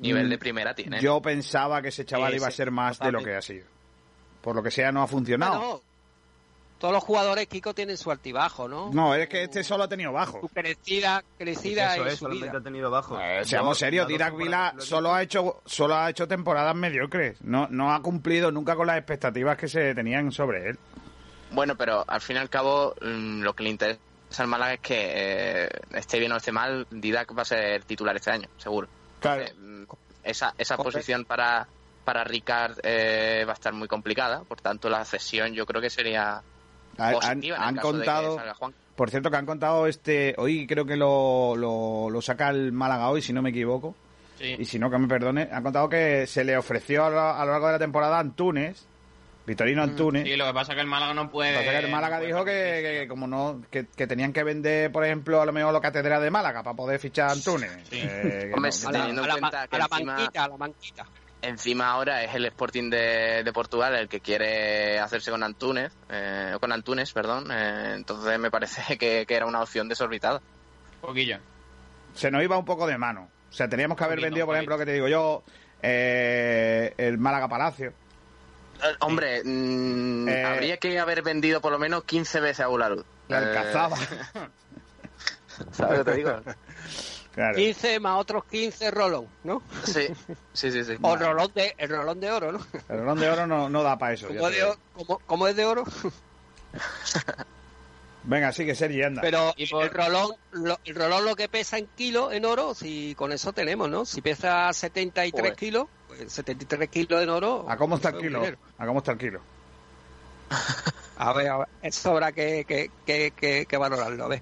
Nivel 0.03 0.27
mm, 0.27 0.29
de 0.29 0.37
primera 0.37 0.75
tiene. 0.75 0.99
yo 0.99 1.21
pensaba 1.21 1.81
que 1.81 1.87
ese 1.87 2.05
chaval 2.05 2.35
iba 2.35 2.47
a 2.47 2.51
ser 2.51 2.71
más 2.71 2.99
de 2.99 3.11
lo 3.11 3.23
que 3.23 3.35
ha 3.35 3.41
sido. 3.41 3.65
Por 4.41 4.55
lo 4.55 4.61
que 4.61 4.71
sea, 4.71 4.91
no 4.91 5.01
ha 5.01 5.07
funcionado. 5.07 5.57
Bueno, 5.59 5.81
todos 6.83 6.93
los 6.93 7.03
jugadores, 7.05 7.47
Kiko, 7.47 7.73
tienen 7.73 7.95
su 7.95 8.11
altibajo, 8.11 8.67
¿no? 8.67 8.91
No, 8.91 9.15
es 9.15 9.29
que 9.29 9.43
este 9.43 9.63
solo 9.63 9.85
ha 9.85 9.87
tenido 9.87 10.11
bajo. 10.11 10.41
Su 10.41 10.49
crecida, 10.49 11.23
crecida 11.37 11.95
Eso 11.95 12.03
y 12.03 12.07
es, 12.07 12.13
su 12.15 12.19
solamente 12.19 12.49
vida. 12.49 12.57
ha 12.59 12.61
tenido 12.61 12.91
bajo. 12.91 13.17
Eh, 13.17 13.45
seamos 13.45 13.77
serios, 13.77 14.05
temporadas 14.05 14.37
Vila 14.37 14.75
solo 14.79 15.13
ha 15.13 15.23
hecho 15.23 15.61
solo 15.65 15.95
ha 15.95 16.09
hecho 16.09 16.27
temporadas 16.27 16.75
mediocres. 16.75 17.41
No, 17.41 17.69
no 17.69 17.93
ha 17.93 18.01
cumplido 18.01 18.51
nunca 18.51 18.75
con 18.75 18.87
las 18.87 18.97
expectativas 18.97 19.57
que 19.57 19.69
se 19.69 19.95
tenían 19.95 20.33
sobre 20.33 20.71
él. 20.71 20.79
Bueno, 21.51 21.77
pero 21.77 22.03
al 22.05 22.19
fin 22.19 22.35
y 22.35 22.39
al 22.39 22.49
cabo, 22.49 22.95
mm, 23.01 23.43
lo 23.43 23.53
que 23.53 23.63
le 23.63 23.69
interesa 23.69 23.99
al 24.39 24.47
Málaga 24.47 24.73
es 24.73 24.79
que 24.81 25.11
eh, 25.13 25.69
esté 25.93 26.19
bien 26.19 26.33
o 26.33 26.35
esté 26.35 26.51
mal, 26.51 26.85
Didac 26.91 27.37
va 27.37 27.43
a 27.43 27.45
ser 27.45 27.85
titular 27.85 28.15
este 28.17 28.31
año, 28.31 28.49
seguro. 28.57 28.89
Claro. 29.23 29.43
Mm, 29.57 29.83
esa, 30.23 30.53
esa 30.57 30.77
posición 30.77 31.25
para, 31.25 31.67
para 32.05 32.23
Ricard 32.23 32.77
eh, 32.83 33.43
va 33.47 33.51
a 33.51 33.55
estar 33.55 33.73
muy 33.73 33.87
complicada, 33.87 34.43
por 34.43 34.61
tanto 34.61 34.89
la 34.89 35.03
cesión 35.05 35.53
yo 35.53 35.65
creo 35.65 35.81
que 35.81 35.89
sería 35.89 36.41
Han, 36.97 37.13
positiva 37.13 37.57
en 37.57 37.61
el 37.63 37.67
han 37.69 37.75
caso 37.75 37.87
de 37.93 37.99
que 37.99 38.05
contado, 38.05 38.35
salga 38.35 38.53
Juan. 38.53 38.73
por 38.95 39.09
cierto, 39.09 39.31
que 39.31 39.37
han 39.37 39.45
contado 39.45 39.87
este, 39.87 40.35
hoy 40.37 40.67
creo 40.67 40.85
que 40.85 40.95
lo, 40.95 41.55
lo, 41.55 42.09
lo 42.09 42.21
saca 42.21 42.49
el 42.51 42.71
Málaga 42.71 43.09
hoy, 43.09 43.21
si 43.21 43.33
no 43.33 43.41
me 43.41 43.49
equivoco, 43.49 43.95
Sí. 44.39 44.55
y 44.59 44.65
si 44.65 44.79
no, 44.79 44.89
que 44.89 44.97
me 44.97 45.07
perdone, 45.07 45.47
han 45.51 45.63
contado 45.63 45.87
que 45.89 46.25
se 46.27 46.43
le 46.43 46.57
ofreció 46.57 47.05
a 47.05 47.09
lo, 47.09 47.19
a 47.21 47.45
lo 47.45 47.51
largo 47.51 47.67
de 47.67 47.73
la 47.73 47.79
temporada 47.79 48.17
a 48.17 48.19
Antunes, 48.19 48.85
Vitorino 49.45 49.83
Antunes, 49.83 50.23
Sí, 50.23 50.37
lo 50.37 50.45
que 50.47 50.53
pasa 50.53 50.71
es 50.71 50.75
que 50.77 50.81
el 50.81 50.87
Málaga 50.87 51.13
no 51.13 51.29
puede. 51.29 51.51
Lo 51.53 51.59
que 51.59 51.65
pasa 51.65 51.77
es 51.77 51.79
que 51.81 51.85
el 51.87 51.91
Málaga 51.91 52.19
no 52.19 52.25
dijo 52.25 52.45
que, 52.45 53.05
como 53.09 53.27
no 53.27 53.61
que, 53.69 53.87
que 53.87 54.07
tenían 54.07 54.31
que 54.31 54.43
vender, 54.43 54.89
por 54.91 55.03
ejemplo, 55.03 55.41
a 55.41 55.45
lo 55.45 55.51
mejor 55.51 55.73
la 55.73 55.81
catedral 55.81 56.21
de 56.21 56.31
Málaga 56.31 56.63
para 56.63 56.75
poder 56.77 56.97
fichar 56.99 57.27
a 57.29 57.33
Antunes. 57.33 57.69
Sí. 57.89 57.99
Eh, 58.01 58.45
que 58.47 58.53
Hombre, 58.53 58.69
no- 58.69 58.71
sí, 58.71 58.85
A 58.87 58.91
la, 58.91 58.99
teniendo 58.99 59.23
en 59.23 59.29
a 59.31 59.33
la 59.35 59.41
ma- 59.41 59.49
cuenta 59.49 59.67
que 59.67 59.75
a 59.75 59.79
la 59.79 59.85
encima- 59.85 60.13
manquita, 60.15 60.43
a 60.43 60.47
la 60.47 60.57
manquita. 60.57 61.05
Encima 61.41 61.89
ahora 61.91 62.23
es 62.23 62.33
el 62.35 62.45
Sporting 62.45 62.89
de, 62.89 63.43
de 63.43 63.51
Portugal 63.51 63.93
el 63.95 64.07
que 64.07 64.21
quiere 64.21 64.97
hacerse 64.99 65.29
con 65.29 65.43
Antunes, 65.43 65.91
eh, 66.09 66.55
con 66.61 66.71
Antunes, 66.71 67.11
perdón. 67.11 67.51
eh, 67.51 67.95
entonces 67.95 68.39
me 68.39 68.49
parece 68.49 68.81
que, 68.97 69.25
que 69.25 69.35
era 69.35 69.45
una 69.45 69.61
opción 69.61 69.89
desorbitada. 69.89 70.41
Poquillo. 71.01 71.37
se 72.13 72.31
nos 72.31 72.41
iba 72.43 72.57
un 72.57 72.63
poco 72.63 72.87
de 72.87 72.97
mano. 72.97 73.27
O 73.49 73.53
sea, 73.53 73.67
teníamos 73.67 73.97
que 73.97 74.05
haber 74.05 74.15
Poquito, 74.19 74.27
vendido, 74.27 74.45
por 74.45 74.55
poquito. 74.55 74.71
ejemplo, 74.71 74.77
que 74.77 74.85
te 74.85 74.93
digo 74.93 75.09
yo, 75.09 75.43
eh, 75.81 76.93
el 76.97 77.17
Málaga 77.17 77.49
Palacio. 77.49 77.93
Eh, 78.81 78.95
Hombre, 78.99 79.41
mm, 79.43 80.27
Eh, 80.29 80.43
habría 80.45 80.77
que 80.77 80.99
haber 80.99 81.21
vendido 81.21 81.61
por 81.61 81.71
lo 81.71 81.79
menos 81.79 82.03
15 82.05 82.39
veces 82.39 82.61
a 82.61 82.67
Bularud. 82.67 83.03
La 83.27 83.41
Eh, 83.41 83.45
alcazaba. 83.57 83.97
¿Sabes 85.71 85.99
lo 85.99 86.05
que 86.05 86.11
te 86.11 86.17
digo? 86.17 86.41
Claro. 87.33 87.55
15 87.55 87.99
más 87.99 88.19
otros 88.19 88.45
15 88.45 88.91
rolón, 88.91 89.27
¿no? 89.43 89.61
Sí, 89.85 90.07
sí, 90.53 90.71
sí. 90.71 90.83
sí. 90.83 90.97
O 91.01 91.15
rolón 91.15 91.51
de, 91.55 91.73
el 91.77 91.89
rolón 91.89 92.19
de 92.19 92.31
oro, 92.31 92.51
¿no? 92.51 92.59
El 92.89 92.99
balón 92.99 93.19
de 93.19 93.29
oro 93.29 93.47
no, 93.47 93.69
no 93.69 93.81
da 93.83 93.97
para 93.97 94.13
eso. 94.13 94.27
Como, 94.27 94.49
de 94.49 94.75
como- 94.93 95.19
como 95.19 95.47
es 95.47 95.55
de 95.55 95.65
oro, 95.65 95.83
Venga, 98.25 98.53
sigue, 98.53 98.73
Sergi, 98.73 99.03
anda. 99.03 99.21
pero 99.21 99.53
Y 99.57 99.67
por- 99.67 99.83
el 99.83 99.89
rolón 99.89 100.31
lo, 100.51 100.79
el 100.85 100.95
rolón 100.95 101.25
lo 101.25 101.35
que 101.35 101.49
pesa 101.49 101.77
en 101.77 101.87
kilos 101.87 102.31
en 102.33 102.45
oro, 102.45 102.73
si 102.73 103.15
con 103.15 103.31
eso 103.33 103.51
tenemos, 103.51 103.89
¿no? 103.89 104.05
Si 104.05 104.21
pesa 104.21 104.71
73 104.71 105.41
Joder. 105.41 105.55
kilos, 105.55 105.87
73 106.27 106.89
kilos 106.89 107.21
en 107.21 107.29
oro. 107.29 107.65
¿A 107.69 107.77
cómo 107.77 107.95
está 107.95 108.09
el 108.09 108.17
kilo? 108.17 108.43
¿A 108.77 108.85
cómo 108.85 108.99
está 108.99 109.11
el 109.13 109.17
kilo? 109.17 109.41
A 111.17 111.31
ver, 111.33 111.47
a 111.47 111.57
ver, 111.59 111.67
eso 111.83 112.09
habrá 112.11 112.31
que, 112.31 112.65
que, 112.65 112.89
que, 113.05 113.31
que- 113.31 113.65
que 113.67 113.77
valorarlo, 113.77 114.25
a 114.25 114.27
ver. 114.27 114.41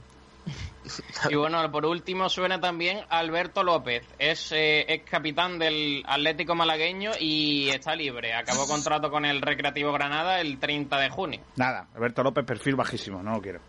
Y 1.30 1.36
bueno, 1.36 1.70
por 1.72 1.86
último 1.86 2.28
suena 2.30 2.60
también 2.60 3.02
Alberto 3.10 3.62
López. 3.64 4.04
Es 4.18 4.52
eh, 4.52 4.86
ex 4.88 5.08
capitán 5.08 5.60
del 5.60 6.02
Atlético 6.08 6.56
Malagueño 6.56 7.12
y 7.20 7.70
está 7.70 7.94
libre. 7.96 8.34
Acabó 8.34 8.66
contrato 8.68 9.12
con 9.12 9.26
el 9.26 9.42
Recreativo 9.42 9.92
Granada 9.92 10.40
el 10.42 10.58
30 10.60 10.98
de 10.98 11.10
junio. 11.10 11.42
Nada, 11.58 11.88
Alberto 11.94 12.24
López, 12.24 12.46
perfil 12.46 12.76
bajísimo, 12.76 13.22
no 13.22 13.34
lo 13.34 13.42
quiero. 13.42 13.60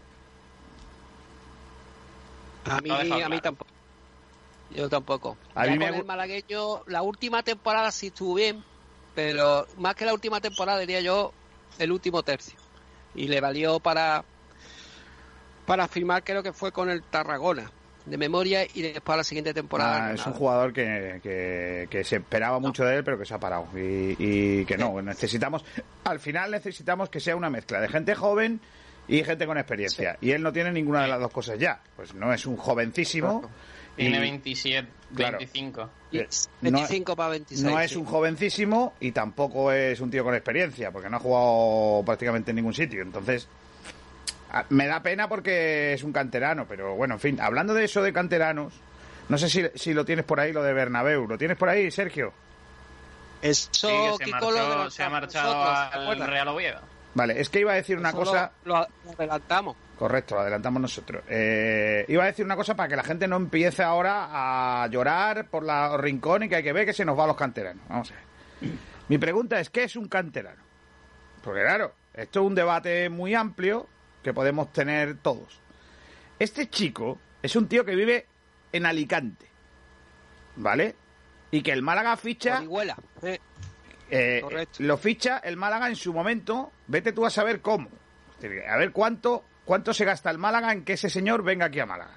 A 2.70 2.80
mí, 2.80 2.90
a 2.90 3.28
mí 3.28 3.40
tampoco. 3.40 3.70
Yo 4.74 4.88
tampoco. 4.88 5.37
A 5.54 5.66
mí 5.66 5.78
me 5.78 5.88
el 5.88 6.04
malagueño, 6.04 6.82
la 6.87 7.02
última 7.02 7.42
temporada 7.42 7.90
sí 7.90 8.08
estuvo 8.08 8.35
bien, 8.35 8.64
pero 9.14 9.66
más 9.78 9.94
que 9.94 10.06
la 10.06 10.14
última 10.14 10.40
temporada 10.40 10.78
diría 10.80 11.00
yo 11.00 11.32
el 11.78 11.92
último 11.92 12.22
tercio. 12.22 12.58
Y 13.14 13.28
le 13.28 13.40
valió 13.40 13.80
para 13.80 14.24
para 15.66 15.87
firmar, 15.88 16.24
creo 16.24 16.42
que 16.42 16.52
fue 16.52 16.72
con 16.72 16.90
el 16.90 17.02
Tarragona, 17.02 17.70
de 18.04 18.18
memoria, 18.18 18.64
y 18.74 18.82
después 18.82 19.14
a 19.14 19.18
la 19.18 19.24
siguiente 19.24 19.54
temporada. 19.54 20.08
Ah, 20.08 20.12
es 20.12 20.26
un 20.26 20.32
jugador 20.32 20.72
que, 20.72 21.20
que, 21.22 21.87
que 21.88 22.04
se 22.04 22.16
esperaba 22.16 22.58
mucho 22.58 22.85
de 22.85 22.96
él, 22.96 23.04
pero 23.04 23.18
que 23.18 23.24
se 23.24 23.35
ha 23.35 23.38
parado. 23.38 23.68
Y, 23.74 24.16
y 24.18 24.64
que 24.64 24.76
no, 24.76 25.00
necesitamos. 25.02 25.64
Al 26.04 26.18
final 26.18 26.50
necesitamos 26.50 27.11
que 27.11 27.20
sea 27.20 27.37
una 27.37 27.48
mezcla 27.48 27.80
de 27.80 27.88
gente 27.88 28.14
joven 28.14 28.61
y 29.06 29.22
gente 29.24 29.46
con 29.46 29.56
experiencia. 29.56 30.18
Y 30.20 30.32
él 30.32 30.42
no 30.42 30.52
tiene 30.52 30.72
ninguna 30.72 31.02
de 31.02 31.08
las 31.08 31.20
dos 31.20 31.32
cosas 31.32 31.58
ya. 31.58 31.80
Pues 31.96 32.14
no 32.14 32.32
es 32.32 32.46
un 32.46 32.56
jovencísimo. 32.56 33.48
Tiene 33.96 34.16
y 34.16 34.20
27, 34.20 34.88
Claro. 35.14 35.38
25. 35.38 35.90
Y 36.12 36.18
eh, 36.18 36.28
25 36.62 37.14
para 37.16 37.28
26. 37.31 37.62
no 37.70 37.78
es 37.81 37.94
un 37.96 38.05
jovencísimo 38.07 38.94
y 39.00 39.12
tampoco 39.12 39.70
es 39.72 40.00
un 40.00 40.11
tío 40.11 40.24
con 40.24 40.35
experiencia, 40.35 40.90
porque 40.90 41.11
no 41.11 41.18
ha 41.18 41.20
jugado 41.20 42.02
prácticamente 42.05 42.50
en 42.50 42.57
ningún 42.57 42.72
sitio. 42.74 43.02
Entonces, 43.02 43.46
a- 44.50 44.64
me 44.70 44.87
da 44.87 45.02
pena 45.02 45.28
porque 45.28 45.92
es 45.92 46.02
un 46.02 46.12
canterano, 46.12 46.66
pero 46.66 46.94
bueno, 46.94 47.14
en 47.14 47.20
fin, 47.20 47.40
hablando 47.40 47.74
de 47.74 47.85
eso 47.85 48.02
de 48.02 48.12
canteranos, 48.12 48.72
no 49.28 49.37
sé 49.38 49.48
si, 49.50 49.62
si 49.74 49.92
lo 49.94 50.05
tienes 50.05 50.24
por 50.24 50.40
ahí, 50.40 50.52
lo 50.52 50.62
de 50.62 50.72
Bernabéu. 50.72 51.26
¿Lo 51.26 51.37
tienes 51.38 51.57
por 51.59 51.68
ahí, 51.68 51.90
Sergio? 51.90 52.33
Eso, 53.42 53.68
Sí, 53.72 53.88
que 53.88 54.16
se, 54.18 54.24
Kiko, 54.24 54.50
marchó- 54.50 54.85
lo 54.85 54.90
se 54.90 55.02
ha 55.02 55.11
marchado 55.11 55.55
nosotros, 55.55 55.90
¿te 56.16 56.22
al? 56.22 56.31
Real 56.31 56.48
Oviedo. 56.48 56.81
Vale, 57.14 57.40
es 57.40 57.48
que 57.50 57.61
iba 57.61 57.72
a 57.72 57.74
decir 57.74 57.98
una 57.98 58.09
Eso 58.11 58.18
cosa... 58.18 58.52
Lo, 58.64 58.78
lo- 58.81 58.87
lo 59.05 59.11
adelantamos. 59.12 59.76
Correcto, 59.98 60.35
lo 60.35 60.40
adelantamos 60.40 60.83
nosotros. 60.83 61.22
Eh, 61.28 62.05
iba 62.09 62.24
a 62.24 62.26
decir 62.26 62.44
una 62.44 62.57
cosa 62.57 62.74
para 62.74 62.88
que 62.88 62.96
la 62.96 63.05
gente 63.05 63.28
no 63.28 63.37
empiece 63.37 63.83
ahora 63.83 64.83
a 64.83 64.87
llorar 64.88 65.48
por 65.48 65.62
la 65.62 65.96
rincón 65.96 66.42
y 66.42 66.48
que 66.48 66.57
hay 66.57 66.62
que 66.62 66.72
ver 66.72 66.87
que 66.87 66.92
se 66.92 67.05
nos 67.05 67.16
va 67.18 67.24
a 67.24 67.28
los 67.28 67.37
canteranos. 67.37 67.87
Vamos 67.88 68.11
a 68.11 68.14
ver. 68.14 68.22
Mi 69.09 69.18
pregunta 69.18 69.61
es, 69.61 69.70
¿qué 69.70 69.85
es 69.85 69.94
un 69.96 70.09
canterano? 70.09 70.62
Porque 71.42 71.61
claro, 71.62 71.94
esto 72.14 72.40
es 72.40 72.46
un 72.46 72.55
debate 72.55 73.09
muy 73.11 73.35
amplio 73.35 73.87
que 74.22 74.33
podemos 74.33 74.72
tener 74.72 75.18
todos. 75.18 75.61
Este 76.38 76.68
chico 76.68 77.18
es 77.42 77.55
un 77.55 77.68
tío 77.68 77.85
que 77.85 77.94
vive 77.94 78.26
en 78.72 78.87
Alicante, 78.87 79.46
¿vale? 80.57 80.96
Y 81.50 81.62
que 81.62 81.72
el 81.72 81.83
Málaga 81.83 82.16
ficha... 82.16 82.61
Eh, 83.22 83.38
Eh, 84.11 84.40
Correcto. 84.42 84.83
lo 84.83 84.96
ficha 84.98 85.38
el 85.38 85.57
Málaga 85.57 85.88
en 85.88 85.96
su 85.96 86.12
momento, 86.12 86.72
vete 86.87 87.12
tú 87.12 87.24
a 87.24 87.31
saber 87.31 87.61
cómo. 87.61 87.88
A 88.68 88.76
ver 88.76 88.92
cuánto, 88.92 89.44
cuánto 89.64 89.92
se 89.92 90.05
gasta 90.05 90.31
el 90.31 90.38
Málaga 90.38 90.72
en 90.72 90.85
que 90.85 90.94
ese 90.94 91.11
señor 91.11 91.42
venga 91.42 91.66
aquí 91.66 91.81
a 91.81 91.87
Málaga. 91.87 92.16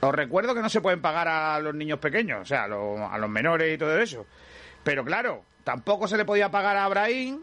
Os 0.00 0.14
recuerdo 0.14 0.54
que 0.54 0.62
no 0.62 0.68
se 0.68 0.80
pueden 0.80 1.02
pagar 1.02 1.26
a 1.28 1.58
los 1.58 1.74
niños 1.74 1.98
pequeños, 1.98 2.42
o 2.42 2.44
sea, 2.44 2.64
a 2.64 2.68
los, 2.68 3.00
a 3.00 3.18
los 3.18 3.28
menores 3.28 3.74
y 3.74 3.78
todo 3.78 3.98
eso. 3.98 4.26
Pero 4.84 5.04
claro, 5.04 5.44
tampoco 5.64 6.06
se 6.06 6.16
le 6.16 6.24
podía 6.24 6.50
pagar 6.50 6.76
a 6.76 6.88
Brahim 6.88 7.40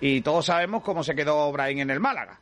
y 0.00 0.20
todos 0.22 0.46
sabemos 0.46 0.82
cómo 0.82 1.02
se 1.02 1.14
quedó 1.14 1.50
Brahim 1.52 1.80
en 1.80 1.90
el 1.90 2.00
Málaga. 2.00 2.38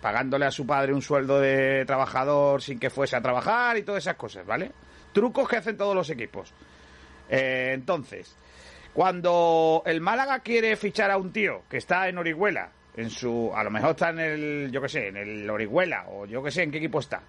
Pagándole 0.00 0.46
a 0.46 0.50
su 0.50 0.66
padre 0.66 0.92
un 0.92 1.02
sueldo 1.02 1.40
de 1.40 1.84
trabajador 1.86 2.62
sin 2.62 2.78
que 2.78 2.90
fuese 2.90 3.16
a 3.16 3.22
trabajar 3.22 3.76
y 3.78 3.82
todas 3.82 4.04
esas 4.04 4.16
cosas, 4.16 4.46
¿vale? 4.46 4.70
Trucos 5.12 5.48
que 5.48 5.56
hacen 5.56 5.76
todos 5.76 5.94
los 5.94 6.08
equipos. 6.10 6.52
Eh, 7.28 7.70
entonces, 7.72 8.36
cuando 8.92 9.82
el 9.86 10.00
Málaga 10.00 10.40
quiere 10.40 10.76
fichar 10.76 11.10
a 11.10 11.16
un 11.16 11.32
tío 11.32 11.62
que 11.68 11.78
está 11.78 12.08
en 12.08 12.18
Orihuela, 12.18 12.70
en 12.98 13.10
su, 13.10 13.52
a 13.54 13.62
lo 13.62 13.70
mejor 13.70 13.90
está 13.90 14.10
en 14.10 14.18
el, 14.18 14.70
yo 14.72 14.82
qué 14.82 14.88
sé, 14.88 15.06
en 15.06 15.16
el 15.16 15.48
Orihuela 15.48 16.06
o 16.08 16.26
yo 16.26 16.42
qué 16.42 16.50
sé 16.50 16.64
en 16.64 16.72
qué 16.72 16.78
equipo 16.78 16.98
está. 16.98 17.22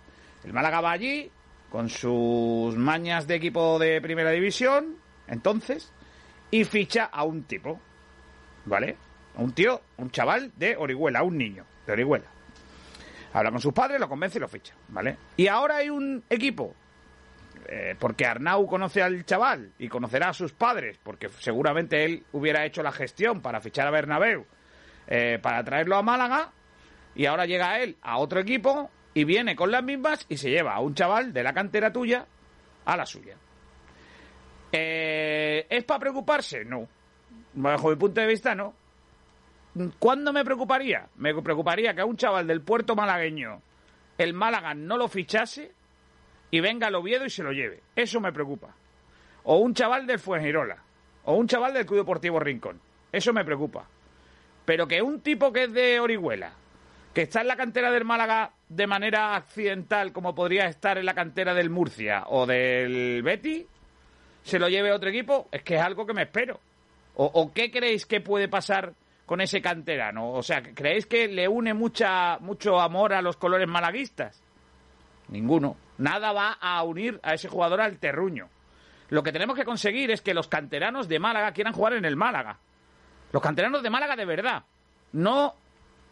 El 0.44 0.52
Málaga 0.52 0.82
va 0.82 0.92
allí 0.92 1.30
con 1.70 1.90
sus 1.90 2.76
mañas 2.76 3.28
de 3.28 3.36
equipo 3.36 3.78
de 3.78 4.02
primera 4.02 4.32
división, 4.32 4.96
entonces, 5.28 5.94
y 6.50 6.64
ficha 6.64 7.06
a 7.06 7.24
un 7.24 7.44
tipo, 7.44 7.80
¿vale? 8.66 8.98
A 9.36 9.44
un 9.44 9.54
tío, 9.54 9.80
un 9.98 10.10
chaval 10.10 10.52
de 10.56 10.76
Orihuela, 10.76 11.22
un 11.22 11.38
niño 11.38 11.66
de 11.86 11.94
Orihuela. 11.94 12.26
Habla 13.32 13.52
con 13.52 13.62
sus 13.62 13.72
padres, 13.72 14.00
lo 14.00 14.10
convence 14.10 14.40
y 14.40 14.42
lo 14.42 14.48
ficha, 14.48 14.74
¿vale? 14.88 15.18
Y 15.38 15.46
ahora 15.46 15.78
hay 15.78 15.92
un 15.92 16.24
equipo 16.32 16.74
eh, 17.68 17.96
porque 18.00 18.26
Arnau 18.26 18.66
conoce 18.66 19.04
al 19.04 19.24
chaval 19.24 19.74
y 19.78 19.88
conocerá 19.88 20.30
a 20.30 20.34
sus 20.34 20.52
padres, 20.52 20.98
porque 21.04 21.30
seguramente 21.30 22.06
él 22.06 22.24
hubiera 22.32 22.66
hecho 22.66 22.82
la 22.82 22.92
gestión 22.92 23.42
para 23.42 23.62
fichar 23.62 23.86
a 23.86 23.92
Bernabéu, 23.92 24.48
eh, 25.10 25.40
para 25.42 25.64
traerlo 25.64 25.98
a 25.98 26.04
Málaga, 26.04 26.52
y 27.16 27.26
ahora 27.26 27.46
llega 27.46 27.80
él 27.80 27.98
a 28.02 28.20
otro 28.20 28.40
equipo 28.40 28.90
y 29.14 29.24
viene 29.24 29.56
con 29.56 29.72
las 29.72 29.84
mismas 29.84 30.26
y 30.30 30.38
se 30.38 30.52
lleva 30.52 30.76
a 30.76 30.80
un 30.80 30.94
chaval 30.94 31.34
de 31.34 31.44
la 31.44 31.52
cantera 31.52 31.92
tuya 31.92 32.26
a 32.86 32.96
la 32.96 33.06
suya. 33.06 33.36
Eh, 34.72 35.66
¿Es 35.68 35.84
para 35.84 36.00
preocuparse? 36.00 36.64
No. 36.64 36.88
Bajo 37.56 37.90
mi 37.90 37.96
punto 37.96 38.22
de 38.22 38.28
vista, 38.28 38.54
no. 38.54 38.74
¿Cuándo 39.98 40.32
me 40.32 40.46
preocuparía? 40.46 41.08
Me 41.16 41.34
preocuparía 41.42 41.94
que 41.94 42.02
a 42.02 42.06
un 42.06 42.16
chaval 42.16 42.46
del 42.48 42.62
puerto 42.62 42.96
malagueño 42.96 43.62
el 44.18 44.34
Málaga 44.34 44.74
no 44.74 44.98
lo 44.98 45.08
fichase 45.08 45.72
y 46.52 46.60
venga 46.60 46.88
al 46.88 46.96
Oviedo 46.96 47.26
y 47.26 47.30
se 47.30 47.44
lo 47.44 47.52
lleve. 47.52 47.82
Eso 47.96 48.20
me 48.20 48.32
preocupa. 48.32 48.76
O 49.44 49.58
un 49.58 49.74
chaval 49.74 50.06
del 50.06 50.20
Fuengirola. 50.20 50.78
O 51.26 51.36
un 51.36 51.48
chaval 51.48 51.74
del 51.74 51.86
Club 51.86 52.00
Deportivo 52.00 52.40
Rincón. 52.40 52.80
Eso 53.12 53.34
me 53.34 53.46
preocupa. 53.46 53.88
Pero 54.66 54.88
que 54.88 55.02
un 55.02 55.22
tipo 55.22 55.52
que 55.52 55.64
es 55.64 55.74
de 55.74 56.00
Orihuela, 56.00 56.54
que 57.14 57.24
está 57.24 57.42
en 57.42 57.48
la 57.48 57.56
cantera 57.56 57.92
del 57.92 58.06
Málaga 58.06 58.52
de 58.68 58.88
manera 58.88 59.36
accidental, 59.36 60.12
como 60.12 60.36
podría 60.36 60.66
estar 60.66 60.98
en 60.98 61.06
la 61.06 61.14
cantera 61.14 61.54
del 61.54 61.70
Murcia 61.70 62.24
o 62.28 62.46
del 62.46 63.24
Betty, 63.24 63.66
se 64.44 64.60
lo 64.60 64.70
lleve 64.70 64.92
a 64.92 64.96
otro 64.96 65.10
equipo, 65.10 65.48
es 65.52 65.64
que 65.64 65.76
es 65.76 65.82
algo 65.82 66.06
que 66.06 66.14
me 66.14 66.24
espero. 66.24 66.60
¿O, 67.22 67.52
qué 67.54 67.70
creéis 67.70 68.06
que 68.06 68.22
puede 68.22 68.48
pasar 68.48 68.94
con 69.26 69.42
ese 69.42 69.62
canterano? 69.62 70.32
O 70.32 70.42
sea, 70.42 70.62
¿creéis 70.62 71.06
que 71.06 71.28
le 71.28 71.50
une 71.50 71.74
mucha, 71.74 72.38
mucho 72.40 72.80
amor 72.80 73.14
a 73.14 73.22
los 73.22 73.36
colores 73.36 73.68
malaguistas? 73.68 74.42
Ninguno. 75.28 75.76
Nada 75.98 76.32
va 76.32 76.54
a 76.54 76.82
unir 76.84 77.20
a 77.22 77.34
ese 77.34 77.50
jugador 77.50 77.82
al 77.82 78.00
terruño. 78.00 78.48
Lo 79.10 79.22
que 79.22 79.34
tenemos 79.34 79.58
que 79.58 79.66
conseguir 79.66 80.12
es 80.12 80.22
que 80.22 80.34
los 80.34 80.48
canteranos 80.48 81.10
de 81.10 81.20
Málaga 81.20 81.52
quieran 81.52 81.74
jugar 81.74 81.94
en 81.94 82.06
el 82.06 82.16
Málaga. 82.16 82.60
Los 83.32 83.42
canteranos 83.42 83.84
de 83.84 83.90
Málaga 83.90 84.16
de 84.16 84.26
verdad. 84.26 84.64
No 85.14 85.56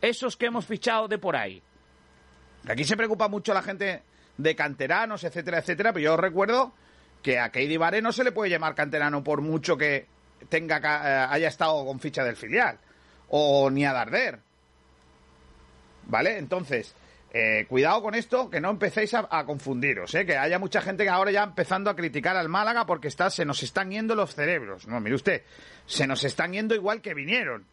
esos 0.01 0.37
que 0.37 0.47
hemos 0.47 0.65
fichado 0.65 1.07
de 1.07 1.17
por 1.17 1.35
ahí. 1.35 1.61
Aquí 2.67 2.83
se 2.83 2.97
preocupa 2.97 3.27
mucho 3.27 3.53
la 3.53 3.61
gente 3.61 4.03
de 4.37 4.55
canteranos, 4.55 5.23
etcétera, 5.23 5.59
etcétera, 5.59 5.93
pero 5.93 6.03
yo 6.03 6.17
recuerdo 6.17 6.73
que 7.23 7.39
a 7.39 7.49
Keidi 7.49 7.77
no 8.01 8.11
se 8.11 8.23
le 8.23 8.31
puede 8.31 8.51
llamar 8.51 8.75
canterano 8.75 9.23
por 9.23 9.41
mucho 9.41 9.77
que 9.77 10.05
tenga 10.49 10.77
eh, 10.77 11.27
haya 11.29 11.47
estado 11.47 11.85
con 11.85 11.99
ficha 11.99 12.23
del 12.23 12.35
filial 12.35 12.77
o 13.29 13.69
ni 13.69 13.85
a 13.85 13.93
Darder. 13.93 14.39
¿Vale? 16.05 16.37
Entonces, 16.37 16.93
eh, 17.39 17.67
cuidado 17.67 18.01
con 18.01 18.15
esto, 18.15 18.49
que 18.49 18.59
no 18.59 18.71
empecéis 18.71 19.13
a, 19.13 19.45
confundiros, 19.45 20.15
¿eh? 20.15 20.25
que 20.25 20.35
haya 20.35 20.57
mucha 20.57 20.81
gente 20.81 21.03
que 21.03 21.09
ahora 21.11 21.29
ya 21.29 21.43
empezando 21.43 21.91
a 21.91 21.95
criticar 21.95 22.35
al 22.35 22.49
Málaga 22.49 22.87
porque 22.87 23.07
está, 23.07 23.29
se 23.29 23.45
nos 23.45 23.61
están 23.61 23.91
yendo 23.91 24.15
los 24.15 24.33
cerebros. 24.33 24.87
No, 24.87 24.99
mire 24.99 25.13
usted, 25.13 25.43
se 25.85 26.07
nos 26.07 26.23
están 26.23 26.53
yendo 26.53 26.73
igual 26.73 26.99
que 26.99 27.13
vinieron. 27.13 27.67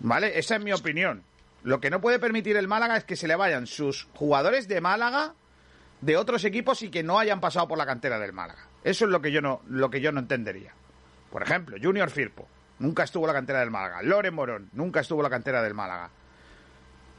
¿Vale? 0.00 0.36
Esa 0.36 0.56
es 0.56 0.64
mi 0.64 0.72
opinión. 0.72 1.22
Lo 1.62 1.78
que 1.78 1.90
no 1.90 2.00
puede 2.00 2.18
permitir 2.18 2.56
el 2.56 2.66
Málaga 2.66 2.96
es 2.96 3.04
que 3.04 3.14
se 3.14 3.28
le 3.28 3.36
vayan 3.36 3.68
sus 3.68 4.08
jugadores 4.14 4.66
de 4.66 4.80
Málaga 4.80 5.34
de 6.00 6.16
otros 6.16 6.44
equipos 6.44 6.82
y 6.82 6.90
que 6.90 7.04
no 7.04 7.20
hayan 7.20 7.40
pasado 7.40 7.68
por 7.68 7.78
la 7.78 7.86
cantera 7.86 8.18
del 8.18 8.32
Málaga. 8.32 8.66
Eso 8.82 9.04
es 9.04 9.12
lo 9.12 9.22
que 9.22 9.30
yo 9.30 9.42
no, 9.42 9.62
lo 9.68 9.90
que 9.90 10.00
yo 10.00 10.10
no 10.10 10.18
entendería. 10.18 10.74
Por 11.30 11.44
ejemplo, 11.44 11.76
Junior 11.80 12.10
Firpo, 12.10 12.48
nunca 12.80 13.04
estuvo 13.04 13.26
en 13.26 13.28
la 13.28 13.34
cantera 13.34 13.60
del 13.60 13.70
Málaga. 13.70 14.02
Loren 14.02 14.34
Morón, 14.34 14.70
nunca 14.72 15.00
estuvo 15.00 15.20
en 15.20 15.24
la 15.24 15.30
cantera 15.30 15.62
del 15.62 15.74
Málaga. 15.74 16.10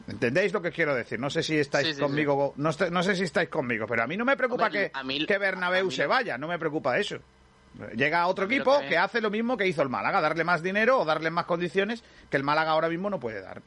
¿Entendéis 0.07 0.53
lo 0.53 0.61
que 0.61 0.71
quiero 0.71 0.93
decir? 0.93 1.19
No 1.19 1.29
sé 1.29 1.41
si 1.41 1.57
estáis 1.57 1.97
conmigo, 1.97 2.53
No, 2.57 2.69
no, 2.91 3.03
sé 3.03 3.15
si 3.15 3.23
estáis 3.23 3.49
conmigo, 3.49 3.87
pero 3.87 4.03
a 4.03 4.07
mí 4.07 4.15
no 4.15 4.25
me 4.25 4.37
preocupa 4.37 4.69
que, 4.69 4.91
que 5.27 5.37
Bernabéu 5.37 5.89
se 5.89 6.05
vaya, 6.05 6.37
no 6.37 6.47
me 6.47 6.59
preocupa 6.59 6.97
eso. 6.97 7.17
Llega 7.95 8.27
otro 8.27 8.45
equipo 8.45 8.79
que 8.87 8.97
hace 8.97 9.19
lo 9.19 9.29
mismo 9.29 9.57
que 9.57 9.67
hizo 9.67 9.81
el 9.81 9.89
Málaga, 9.89 10.21
darle 10.21 10.43
más 10.43 10.61
dinero 10.61 10.99
o 10.99 11.05
darle 11.05 11.29
más 11.29 11.45
condiciones 11.45 12.03
que 12.29 12.37
el 12.37 12.43
Málaga 12.43 12.71
ahora 12.71 12.87
mismo 12.87 13.09
no 13.09 13.19
puede 13.19 13.41
dar. 13.41 13.61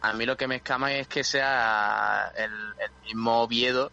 A 0.00 0.12
mí 0.12 0.24
lo 0.24 0.36
que 0.36 0.46
me 0.46 0.56
escama 0.56 0.92
es 0.92 1.08
que 1.08 1.24
sea 1.24 2.32
el, 2.36 2.52
mismo 3.04 3.42
Oviedo 3.42 3.90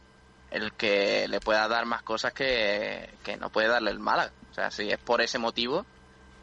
el 0.52 0.74
que 0.74 1.28
le 1.28 1.40
pueda 1.40 1.68
dar 1.68 1.86
más 1.86 2.04
cosas 2.04 2.34
que, 2.34 3.10
no 3.40 3.50
puede 3.50 3.68
darle 3.68 3.92
el 3.92 4.00
Málaga. 4.00 4.32
O 4.52 4.54
sea, 4.54 4.70
si 4.70 4.90
es 4.90 5.00
por 5.00 5.22
ese 5.22 5.40
motivo, 5.40 5.86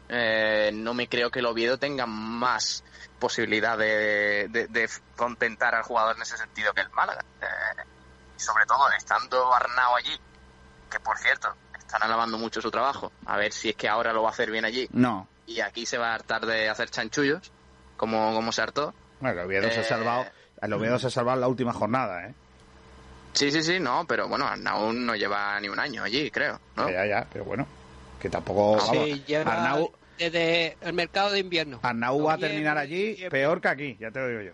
eh, 0.09 0.71
no 0.73 0.93
me 0.93 1.07
creo 1.07 1.31
que 1.31 1.39
el 1.39 1.45
Oviedo 1.45 1.77
tenga 1.77 2.05
más 2.05 2.83
posibilidad 3.23 3.77
de, 3.77 4.89
contentar 5.15 5.73
al 5.73 5.83
jugador 5.83 6.17
en 6.17 6.23
ese 6.23 6.35
sentido 6.35 6.73
que 6.73 6.81
el 6.81 6.89
Málaga. 6.89 7.23
Eh, 7.41 7.83
y 8.35 8.39
sobre 8.41 8.65
todo, 8.65 8.91
estando 8.91 9.53
Arnau 9.53 9.95
allí, 9.95 10.19
que 10.91 10.99
por 10.99 11.17
cierto, 11.17 11.55
están 11.77 12.03
alabando 12.03 12.37
mucho 12.37 12.61
su 12.61 12.69
trabajo, 12.69 13.13
a 13.25 13.37
ver 13.37 13.53
si 13.53 13.69
es 13.69 13.77
que 13.77 13.87
ahora 13.87 14.11
lo 14.11 14.23
va 14.23 14.29
a 14.29 14.31
hacer 14.33 14.51
bien 14.51 14.65
allí. 14.65 14.89
No. 14.91 15.29
Y 15.47 15.61
aquí 15.61 15.85
se 15.85 15.97
va 15.97 16.11
a 16.11 16.15
hartar 16.15 16.45
de 16.45 16.67
hacer 16.67 16.89
chanchullos, 16.89 17.49
como, 17.95 18.33
como 18.33 18.51
se 18.51 18.61
hartó. 18.61 18.93
Bueno, 19.21 19.39
el 19.39 19.45
Oviedo 19.47 19.69
se 19.69 19.79
ha 19.79 19.83
eh, 19.83 19.85
salvado, 19.85 20.25
el 20.61 20.73
Oviedo 20.73 20.99
se 20.99 21.07
ha 21.07 21.11
salvado 21.11 21.39
la 21.39 21.47
última 21.47 21.71
jornada, 21.71 22.27
¿eh? 22.27 22.33
Sí, 23.31 23.51
sí, 23.51 23.63
sí, 23.63 23.79
no, 23.79 24.05
pero 24.05 24.27
bueno, 24.27 24.45
Arnau 24.45 24.91
no 24.91 25.15
lleva 25.15 25.57
ni 25.61 25.69
un 25.69 25.79
año 25.79 26.03
allí, 26.03 26.29
creo, 26.29 26.59
¿no? 26.75 26.89
Ya, 26.89 27.05
ya, 27.05 27.25
pero 27.31 27.45
bueno, 27.45 27.65
que 28.19 28.29
tampoco... 28.29 28.81
Sí, 28.81 29.33
Arnau, 29.33 29.93
desde 30.29 30.77
el 30.81 30.93
mercado 30.93 31.31
de 31.31 31.39
invierno. 31.39 31.79
Arnau 31.81 32.23
va 32.23 32.33
a 32.33 32.37
terminar 32.37 32.77
allí 32.77 33.17
peor 33.29 33.61
que 33.61 33.67
aquí, 33.67 33.97
ya 33.99 34.11
te 34.11 34.19
lo 34.19 34.27
digo 34.27 34.41
yo. 34.41 34.51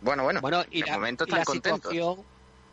Bueno, 0.00 0.22
bueno, 0.22 0.40
bueno 0.40 0.64
y 0.70 0.82
la, 0.82 0.94
momento 0.94 1.24
están 1.24 1.44
Situación, 1.44 2.18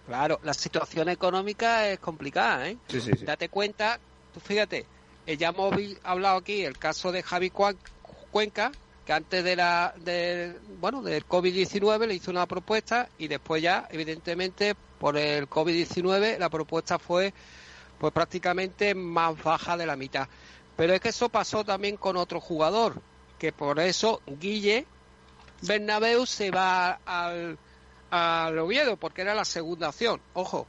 claro, 0.05 0.39
la 0.43 0.53
situación 0.53 1.09
económica 1.09 1.89
es 1.89 1.99
complicada, 1.99 2.69
¿eh? 2.69 2.77
Sí, 2.87 3.01
sí, 3.01 3.11
sí. 3.17 3.25
Date 3.25 3.49
cuenta, 3.49 3.99
tú 4.33 4.39
fíjate, 4.39 4.85
eh, 5.25 5.37
ya 5.37 5.49
hemos 5.49 5.73
hablado 6.03 6.37
aquí 6.37 6.63
el 6.63 6.77
caso 6.77 7.11
de 7.11 7.23
Javi 7.23 7.49
Cuenca, 7.49 8.71
que 9.05 9.13
antes 9.13 9.43
de 9.43 9.55
la 9.55 9.93
de, 9.97 10.55
bueno 10.79 11.01
del 11.01 11.25
COVID-19 11.25 12.07
le 12.07 12.15
hizo 12.15 12.31
una 12.31 12.45
propuesta 12.45 13.09
y 13.17 13.27
después 13.27 13.61
ya 13.61 13.87
evidentemente 13.91 14.75
por 14.99 15.17
el 15.17 15.47
COVID-19 15.49 16.37
la 16.37 16.49
propuesta 16.49 16.99
fue 16.99 17.33
pues 17.99 18.11
prácticamente 18.11 18.93
más 18.95 19.41
baja 19.41 19.77
de 19.77 19.85
la 19.85 19.95
mitad 19.95 20.27
pero 20.75 20.93
es 20.93 21.01
que 21.01 21.09
eso 21.09 21.29
pasó 21.29 21.63
también 21.63 21.97
con 21.97 22.17
otro 22.17 22.39
jugador, 22.39 23.01
que 23.39 23.51
por 23.51 23.79
eso 23.79 24.21
Guille 24.25 24.85
Bernabeu 25.61 26.25
se 26.25 26.51
va 26.51 26.99
al, 27.05 27.57
al 28.11 28.59
Oviedo, 28.59 28.97
porque 28.97 29.21
era 29.21 29.33
la 29.33 29.45
segunda 29.45 29.89
opción, 29.89 30.21
ojo. 30.33 30.67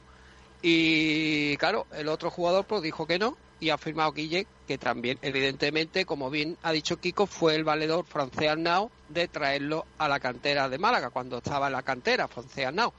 Y 0.61 1.55
claro, 1.57 1.85
el 1.93 2.07
otro 2.07 2.31
jugador 2.31 2.65
pues 2.65 2.81
dijo 2.81 3.05
que 3.05 3.19
no, 3.19 3.37
y 3.59 3.69
ha 3.69 3.77
firmado 3.77 4.11
Guille, 4.11 4.47
que 4.67 4.77
también, 4.77 5.17
evidentemente, 5.21 6.05
como 6.05 6.29
bien 6.29 6.57
ha 6.63 6.71
dicho 6.71 6.99
Kiko, 6.99 7.25
fue 7.25 7.55
el 7.55 7.63
valedor 7.63 8.05
francés 8.05 8.49
Arnau 8.49 8.91
de 9.09 9.27
traerlo 9.27 9.85
a 9.97 10.07
la 10.07 10.19
cantera 10.19 10.69
de 10.69 10.77
Málaga, 10.77 11.09
cuando 11.09 11.37
estaba 11.37 11.67
en 11.67 11.73
la 11.73 11.83
cantera, 11.83 12.27
francés 12.27 12.65
Arnau. 12.65 12.93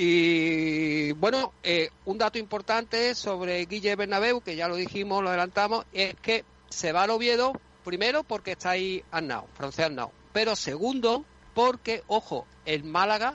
Y 0.00 1.10
bueno, 1.14 1.52
eh, 1.64 1.90
un 2.04 2.18
dato 2.18 2.38
importante 2.38 3.16
sobre 3.16 3.66
Guille 3.66 3.96
Bernabeu, 3.96 4.40
que 4.40 4.54
ya 4.54 4.68
lo 4.68 4.76
dijimos, 4.76 5.24
lo 5.24 5.30
adelantamos, 5.30 5.86
es 5.92 6.14
que 6.22 6.44
se 6.68 6.92
va 6.92 7.02
al 7.02 7.10
Oviedo, 7.10 7.52
primero 7.84 8.22
porque 8.22 8.52
está 8.52 8.70
ahí 8.70 9.02
Arnau, 9.10 9.48
francés 9.54 9.86
Arnau, 9.86 10.12
pero 10.32 10.54
segundo 10.54 11.24
porque, 11.52 12.04
ojo, 12.06 12.46
el 12.64 12.84
Málaga 12.84 13.34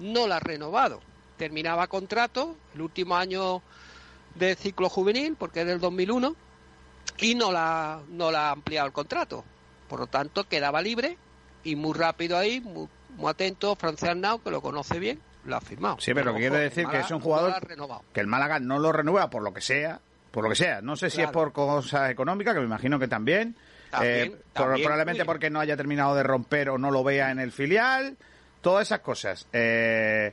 no 0.00 0.26
la 0.26 0.38
ha 0.38 0.40
renovado. 0.40 1.00
Terminaba 1.36 1.86
contrato, 1.86 2.56
el 2.74 2.82
último 2.82 3.16
año 3.16 3.62
de 4.34 4.56
ciclo 4.56 4.88
juvenil, 4.88 5.36
porque 5.36 5.60
es 5.60 5.66
del 5.68 5.78
2001, 5.78 6.34
y 7.18 7.36
no 7.36 7.52
la, 7.52 8.02
no 8.08 8.32
la 8.32 8.48
ha 8.48 8.50
ampliado 8.50 8.88
el 8.88 8.92
contrato. 8.92 9.44
Por 9.88 10.00
lo 10.00 10.06
tanto, 10.08 10.42
quedaba 10.48 10.82
libre 10.82 11.16
y 11.62 11.76
muy 11.76 11.96
rápido 11.96 12.36
ahí, 12.36 12.60
muy, 12.60 12.88
atento, 13.28 13.76
francés 13.76 14.08
Arnau, 14.08 14.42
que 14.42 14.50
lo 14.50 14.60
conoce 14.60 14.98
bien, 14.98 15.20
lo 15.50 15.56
ha 15.56 15.60
firmado. 15.60 15.96
Sí, 16.00 16.14
pero, 16.14 16.34
quiere 16.34 16.58
decir 16.58 16.86
que 16.86 17.00
es 17.00 17.10
un 17.10 17.20
jugador 17.20 17.54
que 18.12 18.20
el 18.20 18.26
Málaga 18.26 18.58
no 18.58 18.78
lo 18.78 18.92
renueva 18.92 19.28
por 19.28 19.42
lo 19.42 19.52
que 19.52 19.60
sea, 19.60 20.00
por 20.30 20.44
lo 20.44 20.50
que 20.50 20.56
sea. 20.56 20.80
No 20.80 20.96
sé 20.96 21.10
si 21.10 21.20
es 21.20 21.30
por 21.30 21.52
cosa 21.52 22.10
económica, 22.10 22.54
que 22.54 22.60
me 22.60 22.66
imagino 22.66 22.98
que 22.98 23.08
también. 23.08 23.56
Eh, 24.02 24.36
probablemente 24.54 25.24
porque 25.24 25.50
no 25.50 25.60
haya 25.60 25.76
terminado 25.76 26.14
de 26.14 26.22
romper 26.22 26.70
o 26.70 26.78
no 26.78 26.90
lo 26.90 27.02
vea 27.02 27.30
en 27.30 27.40
el 27.40 27.52
filial. 27.52 28.16
Todas 28.60 28.88
esas 28.88 29.00
cosas. 29.00 29.46
Eh, 29.52 30.32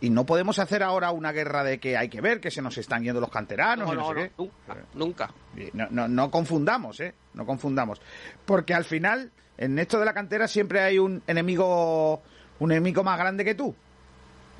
y 0.00 0.10
no 0.10 0.24
podemos 0.24 0.58
hacer 0.58 0.82
ahora 0.82 1.10
una 1.10 1.32
guerra 1.32 1.64
de 1.64 1.78
que 1.78 1.96
hay 1.96 2.08
que 2.08 2.20
ver 2.20 2.40
que 2.40 2.50
se 2.50 2.62
nos 2.62 2.76
están 2.78 3.02
yendo 3.02 3.20
los 3.20 3.30
canteranos. 3.30 3.92
No, 3.94 4.14
no, 4.14 4.30
nunca, 4.36 4.76
nunca. 4.94 5.30
No, 5.72 6.08
no, 6.08 6.30
confundamos, 6.30 7.00
¿eh? 7.00 7.14
No 7.34 7.46
confundamos. 7.46 8.00
Porque 8.44 8.74
al 8.74 8.84
final, 8.84 9.30
en 9.58 9.78
esto 9.78 9.98
de 9.98 10.04
la 10.04 10.14
cantera 10.14 10.48
siempre 10.48 10.80
hay 10.80 10.98
un 10.98 11.22
enemigo, 11.26 12.22
un 12.58 12.72
enemigo 12.72 13.02
más 13.02 13.18
grande 13.18 13.44
que 13.44 13.54
tú. 13.54 13.74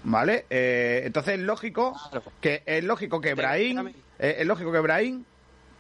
¿Vale? 0.05 0.47
Eh, 0.51 1.03
entonces 1.05 1.35
es 1.35 1.41
lógico 1.41 1.97
que 2.41 2.63
es 2.67 2.83
lógico 2.83 3.21
que 3.21 3.35
Brahim 3.35 3.93
eh, 4.19 4.37
es 4.39 4.47
lógico 4.47 4.73
que 4.73 4.81
Brahim 4.81 5.25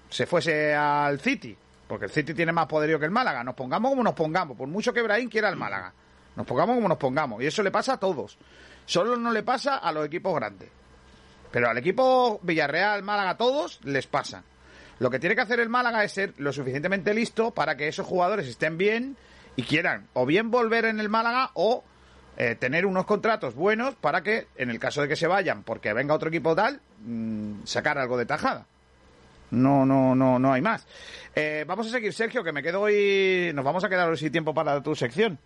se 0.08 0.26
fuese 0.26 0.74
al 0.74 1.18
City, 1.20 1.56
porque 1.88 2.04
el 2.04 2.10
City 2.10 2.34
tiene 2.34 2.52
más 2.52 2.66
poderío 2.66 2.98
que 2.98 3.06
el 3.06 3.10
Málaga. 3.10 3.42
Nos 3.42 3.54
pongamos 3.54 3.90
como 3.90 4.02
nos 4.02 4.14
pongamos, 4.14 4.56
por 4.56 4.68
mucho 4.68 4.92
que 4.92 5.02
Brahim 5.02 5.28
quiera 5.28 5.48
el 5.48 5.56
Málaga. 5.56 5.92
Nos 6.36 6.46
pongamos 6.46 6.76
como 6.76 6.88
nos 6.88 6.98
pongamos. 6.98 7.42
Y 7.42 7.46
eso 7.46 7.62
le 7.62 7.70
pasa 7.70 7.94
a 7.94 7.96
todos. 7.98 8.38
Solo 8.86 9.16
no 9.16 9.32
le 9.32 9.42
pasa 9.42 9.76
a 9.76 9.92
los 9.92 10.06
equipos 10.06 10.34
grandes. 10.34 10.68
Pero 11.50 11.68
al 11.68 11.78
equipo 11.78 12.40
Villarreal, 12.42 13.02
Málaga, 13.02 13.36
todos 13.36 13.80
les 13.84 14.06
pasa. 14.06 14.42
Lo 14.98 15.10
que 15.10 15.18
tiene 15.18 15.34
que 15.34 15.42
hacer 15.42 15.60
el 15.60 15.68
Málaga 15.68 16.04
es 16.04 16.12
ser 16.12 16.34
lo 16.38 16.52
suficientemente 16.52 17.12
listo 17.12 17.50
para 17.50 17.76
que 17.76 17.88
esos 17.88 18.06
jugadores 18.06 18.46
estén 18.46 18.78
bien 18.78 19.16
y 19.56 19.62
quieran 19.62 20.08
o 20.14 20.24
bien 20.26 20.50
volver 20.50 20.86
en 20.86 21.00
el 21.00 21.08
Málaga 21.08 21.50
o 21.54 21.84
eh, 22.36 22.54
tener 22.54 22.86
unos 22.86 23.04
contratos 23.04 23.54
buenos 23.54 23.94
para 23.94 24.22
que, 24.22 24.46
en 24.56 24.70
el 24.70 24.78
caso 24.78 25.02
de 25.02 25.08
que 25.08 25.16
se 25.16 25.26
vayan, 25.26 25.62
porque 25.62 25.92
venga 25.92 26.14
otro 26.14 26.28
equipo 26.28 26.54
tal, 26.54 26.80
mm, 27.00 27.64
sacar 27.64 27.98
algo 27.98 28.16
de 28.16 28.26
tajada. 28.26 28.66
No, 29.50 29.84
no, 29.84 30.14
no, 30.14 30.38
no 30.38 30.52
hay 30.52 30.62
más. 30.62 30.86
Eh, 31.34 31.64
vamos 31.66 31.86
a 31.86 31.90
seguir, 31.90 32.14
Sergio, 32.14 32.42
que 32.42 32.52
me 32.52 32.62
quedo 32.62 32.80
hoy. 32.80 33.52
Nos 33.54 33.64
vamos 33.64 33.84
a 33.84 33.88
quedar 33.88 34.08
hoy 34.08 34.16
sin 34.16 34.32
tiempo 34.32 34.54
para 34.54 34.82
tu 34.82 34.94
sección. 34.94 35.38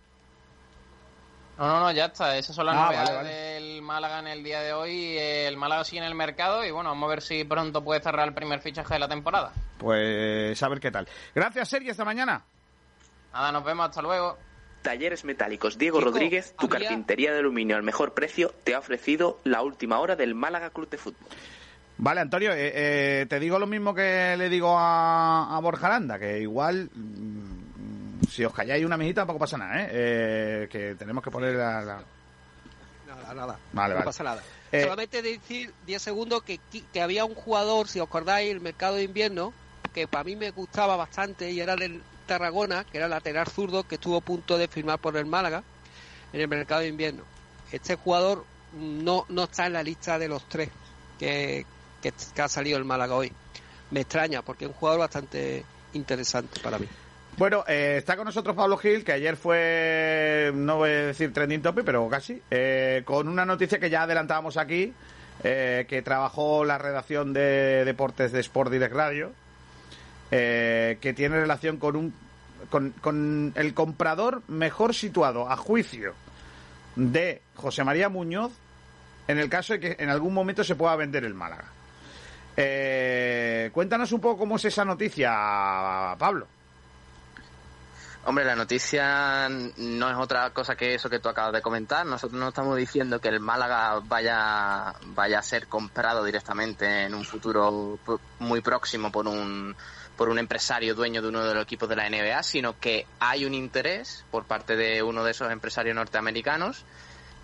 No, 1.57 1.67
no, 1.67 1.79
no, 1.81 1.91
ya 1.91 2.05
está. 2.05 2.37
Esas 2.37 2.55
son 2.55 2.67
las 2.67 2.75
ah, 2.77 2.85
novedades 2.85 3.25
del 3.25 3.81
Málaga 3.81 4.19
en 4.19 4.27
el 4.27 4.43
día 4.43 4.61
de 4.61 4.71
hoy. 4.71 5.17
El 5.17 5.57
Málaga 5.57 5.83
sigue 5.83 6.01
en 6.01 6.07
el 6.07 6.15
mercado 6.15 6.63
y 6.63 6.71
bueno, 6.71 6.89
vamos 6.91 7.07
a 7.07 7.09
ver 7.09 7.21
si 7.21 7.43
pronto 7.43 7.83
puede 7.83 7.99
cerrar 7.99 8.27
el 8.29 8.33
primer 8.33 8.61
fichaje 8.61 8.93
de 8.93 8.99
la 9.01 9.09
temporada. 9.09 9.51
Pues 9.77 10.63
a 10.63 10.69
ver 10.69 10.79
qué 10.79 10.91
tal. 10.91 11.05
Gracias, 11.35 11.67
Sergio, 11.67 11.91
esta 11.91 12.05
mañana. 12.05 12.43
Nada, 13.33 13.51
nos 13.51 13.63
vemos, 13.65 13.89
hasta 13.89 14.01
luego. 14.01 14.37
Talleres 14.87 15.25
Metálicos 15.25 15.77
Diego 15.77 15.99
Rodríguez, 15.99 16.53
tu 16.57 16.69
carpintería 16.69 17.33
de 17.33 17.39
aluminio 17.39 17.75
al 17.75 17.83
mejor 17.83 18.13
precio, 18.13 18.53
te 18.63 18.73
ha 18.73 18.79
ofrecido 18.79 19.37
la 19.43 19.61
última 19.61 19.99
hora 19.99 20.15
del 20.15 20.33
Málaga 20.33 20.69
Club 20.69 20.89
de 20.89 20.97
Fútbol. 20.97 21.27
Vale, 21.97 22.21
Antonio, 22.21 22.53
eh, 22.53 22.71
eh, 22.73 23.25
te 23.27 23.37
digo 23.37 23.59
lo 23.59 23.67
mismo 23.67 23.93
que 23.93 24.35
le 24.37 24.47
digo 24.47 24.77
a, 24.77 25.57
a 25.57 25.59
Borja 25.59 25.87
Aranda, 25.87 26.17
que 26.17 26.39
igual 26.39 26.89
mm, 26.93 28.21
si 28.29 28.45
os 28.45 28.53
calláis 28.53 28.85
una 28.85 28.95
mijita 28.95 29.21
tampoco 29.21 29.39
pasa 29.39 29.57
nada, 29.57 29.81
¿eh? 29.83 29.87
Eh, 29.91 30.67
que 30.71 30.95
tenemos 30.95 31.21
que 31.21 31.31
poner 31.31 31.55
la... 31.55 31.81
la- 31.81 32.03
Nada, 33.07 33.33
nada. 33.33 33.59
Vale, 33.73 33.89
no 33.93 33.95
vale. 33.95 34.05
pasa 34.05 34.23
nada. 34.23 34.41
Eh, 34.71 34.83
Solamente 34.83 35.21
decir 35.21 35.73
10 35.85 36.01
segundos 36.01 36.43
que, 36.43 36.59
que 36.93 37.01
había 37.01 37.25
un 37.25 37.35
jugador, 37.35 37.89
si 37.89 37.99
os 37.99 38.07
acordáis, 38.07 38.51
el 38.51 38.61
mercado 38.61 38.95
de 38.95 39.03
invierno, 39.03 39.51
que 39.93 40.07
para 40.07 40.23
mí 40.23 40.35
me 40.37 40.51
gustaba 40.51 40.95
bastante 40.95 41.51
y 41.51 41.59
era 41.59 41.75
del 41.75 42.01
Tarragona, 42.27 42.83
que 42.83 42.97
era 42.97 43.07
lateral 43.07 43.47
zurdo, 43.47 43.87
que 43.87 43.95
estuvo 43.95 44.17
a 44.17 44.21
punto 44.21 44.57
de 44.57 44.67
firmar 44.67 44.99
por 44.99 45.17
el 45.17 45.25
Málaga 45.25 45.63
en 46.33 46.41
el 46.41 46.47
mercado 46.47 46.81
de 46.81 46.89
invierno. 46.89 47.23
Este 47.71 47.95
jugador 47.95 48.45
no, 48.73 49.25
no 49.29 49.45
está 49.45 49.65
en 49.65 49.73
la 49.73 49.83
lista 49.83 50.19
de 50.19 50.27
los 50.27 50.47
tres 50.47 50.69
que, 51.17 51.65
que, 52.01 52.41
ha 52.41 52.47
salido 52.47 52.77
el 52.77 52.85
Málaga 52.85 53.15
hoy. 53.15 53.31
Me 53.91 54.01
extraña 54.01 54.41
porque 54.41 54.65
es 54.65 54.69
un 54.69 54.75
jugador 54.75 54.99
bastante 54.99 55.63
interesante 55.93 56.59
para 56.59 56.77
mí. 56.77 56.87
Bueno, 57.37 57.63
eh, 57.67 57.95
está 57.97 58.15
con 58.15 58.25
nosotros 58.25 58.55
Pablo 58.55 58.77
Gil, 58.77 59.03
que 59.03 59.11
ayer 59.11 59.37
fue, 59.37 60.51
no 60.55 60.77
voy 60.77 60.89
a 60.89 61.05
decir 61.07 61.31
trending 61.31 61.61
topic, 61.61 61.85
pero 61.85 62.07
casi, 62.09 62.41
eh, 62.49 63.03
con 63.05 63.27
una 63.27 63.45
noticia 63.45 63.79
que 63.79 63.91
ya 63.91 64.03
adelantábamos 64.03 64.57
aquí, 64.57 64.91
eh, 65.43 65.85
que 65.87 66.01
trabajó 66.01 66.65
la 66.65 66.79
redacción 66.79 67.33
de 67.33 67.85
deportes 67.85 68.31
de 68.31 68.39
Sport 68.39 68.71
Direct 68.71 68.95
Radio, 68.95 69.33
eh, 70.31 70.97
que 71.01 71.13
tiene 71.13 71.39
relación 71.39 71.77
con 71.77 71.95
un 71.95 72.13
con, 72.69 73.53
el 73.55 73.73
comprador 73.73 74.41
mejor 74.47 74.93
situado 74.93 75.49
a 75.49 75.55
juicio 75.55 76.13
de 76.95 77.41
José 77.55 77.83
María 77.83 78.09
Muñoz 78.09 78.51
en 79.27 79.37
el 79.37 79.49
caso 79.49 79.73
de 79.73 79.79
que 79.79 79.95
en 79.99 80.09
algún 80.09 80.33
momento 80.33 80.63
se 80.63 80.75
pueda 80.75 80.95
vender 80.95 81.23
el 81.25 81.33
Málaga. 81.33 81.65
Eh, 82.55 83.69
cuéntanos 83.73 84.11
un 84.11 84.21
poco 84.21 84.39
cómo 84.39 84.55
es 84.55 84.65
esa 84.65 84.83
noticia, 84.83 86.15
Pablo. 86.17 86.47
Hombre, 88.25 88.43
la 88.43 88.55
noticia 88.55 89.47
no 89.49 90.09
es 90.09 90.17
otra 90.17 90.49
cosa 90.49 90.75
que 90.75 90.95
eso 90.95 91.09
que 91.09 91.19
tú 91.19 91.29
acabas 91.29 91.53
de 91.53 91.61
comentar. 91.61 92.05
Nosotros 92.05 92.39
no 92.39 92.49
estamos 92.49 92.75
diciendo 92.75 93.21
que 93.21 93.29
el 93.29 93.39
Málaga 93.39 94.01
vaya, 94.03 94.93
vaya 95.05 95.39
a 95.39 95.43
ser 95.43 95.67
comprado 95.67 96.25
directamente 96.25 97.05
en 97.05 97.13
un 97.13 97.23
futuro 97.23 97.99
muy 98.39 98.59
próximo 98.61 99.11
por 99.11 99.27
un, 99.27 99.73
por 100.17 100.29
un 100.29 100.39
empresario 100.39 100.95
dueño 100.95 101.21
de 101.21 101.27
uno 101.29 101.45
de 101.45 101.53
los 101.53 101.63
equipos 101.63 101.87
de 101.87 101.95
la 101.95 102.09
NBA, 102.09 102.41
sino 102.43 102.79
que 102.79 103.05
hay 103.19 103.45
un 103.45 103.53
interés 103.53 104.25
por 104.31 104.45
parte 104.45 104.75
de 104.75 105.03
uno 105.03 105.23
de 105.23 105.31
esos 105.31 105.51
empresarios 105.51 105.95
norteamericanos 105.95 106.83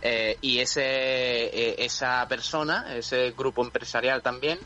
eh, 0.01 0.37
y 0.41 0.59
ese, 0.59 0.81
eh, 0.83 1.75
esa 1.85 2.27
persona, 2.27 2.93
ese 2.95 3.31
grupo 3.31 3.63
empresarial 3.63 4.21
también, 4.21 4.59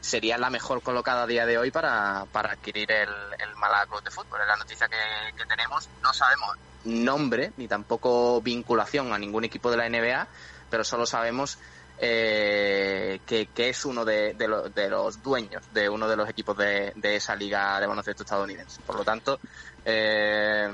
sería 0.00 0.36
la 0.36 0.50
mejor 0.50 0.82
colocada 0.82 1.22
a 1.22 1.26
día 1.26 1.46
de 1.46 1.56
hoy 1.56 1.70
para, 1.70 2.26
para 2.32 2.52
adquirir 2.52 2.90
el, 2.90 3.08
el 3.38 3.54
Málaga 3.56 3.86
Club 3.86 4.02
de 4.02 4.10
Fútbol. 4.10 4.40
Es 4.40 4.48
la 4.48 4.56
noticia 4.56 4.88
que, 4.88 5.36
que 5.36 5.46
tenemos. 5.46 5.88
No 6.02 6.12
sabemos 6.12 6.56
nombre 6.84 7.52
ni 7.56 7.68
tampoco 7.68 8.42
vinculación 8.42 9.12
a 9.12 9.18
ningún 9.18 9.44
equipo 9.44 9.70
de 9.70 9.76
la 9.76 9.88
NBA, 9.88 10.26
pero 10.68 10.84
solo 10.84 11.06
sabemos 11.06 11.58
eh, 12.04 13.20
que, 13.24 13.48
es 13.56 13.84
uno 13.84 14.04
de, 14.04 14.34
de 14.34 14.48
de 14.74 14.90
los 14.90 15.22
dueños 15.22 15.62
de 15.72 15.88
uno 15.88 16.08
de 16.08 16.16
los 16.16 16.28
equipos 16.28 16.56
de, 16.56 16.92
de 16.96 17.14
esa 17.14 17.36
liga 17.36 17.78
de 17.78 17.86
baloncesto 17.86 18.24
estadounidense. 18.24 18.80
Por 18.82 18.96
lo 18.96 19.04
tanto, 19.04 19.38
eh, 19.84 20.68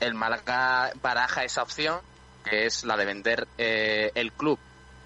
el 0.00 0.14
Málaga 0.14 0.90
baraja 1.00 1.44
esa 1.44 1.62
opción, 1.62 2.00
que 2.44 2.66
es 2.66 2.84
la 2.84 2.96
de 2.96 3.04
vender 3.04 3.46
eh, 3.56 4.10
el 4.16 4.32
club 4.32 4.58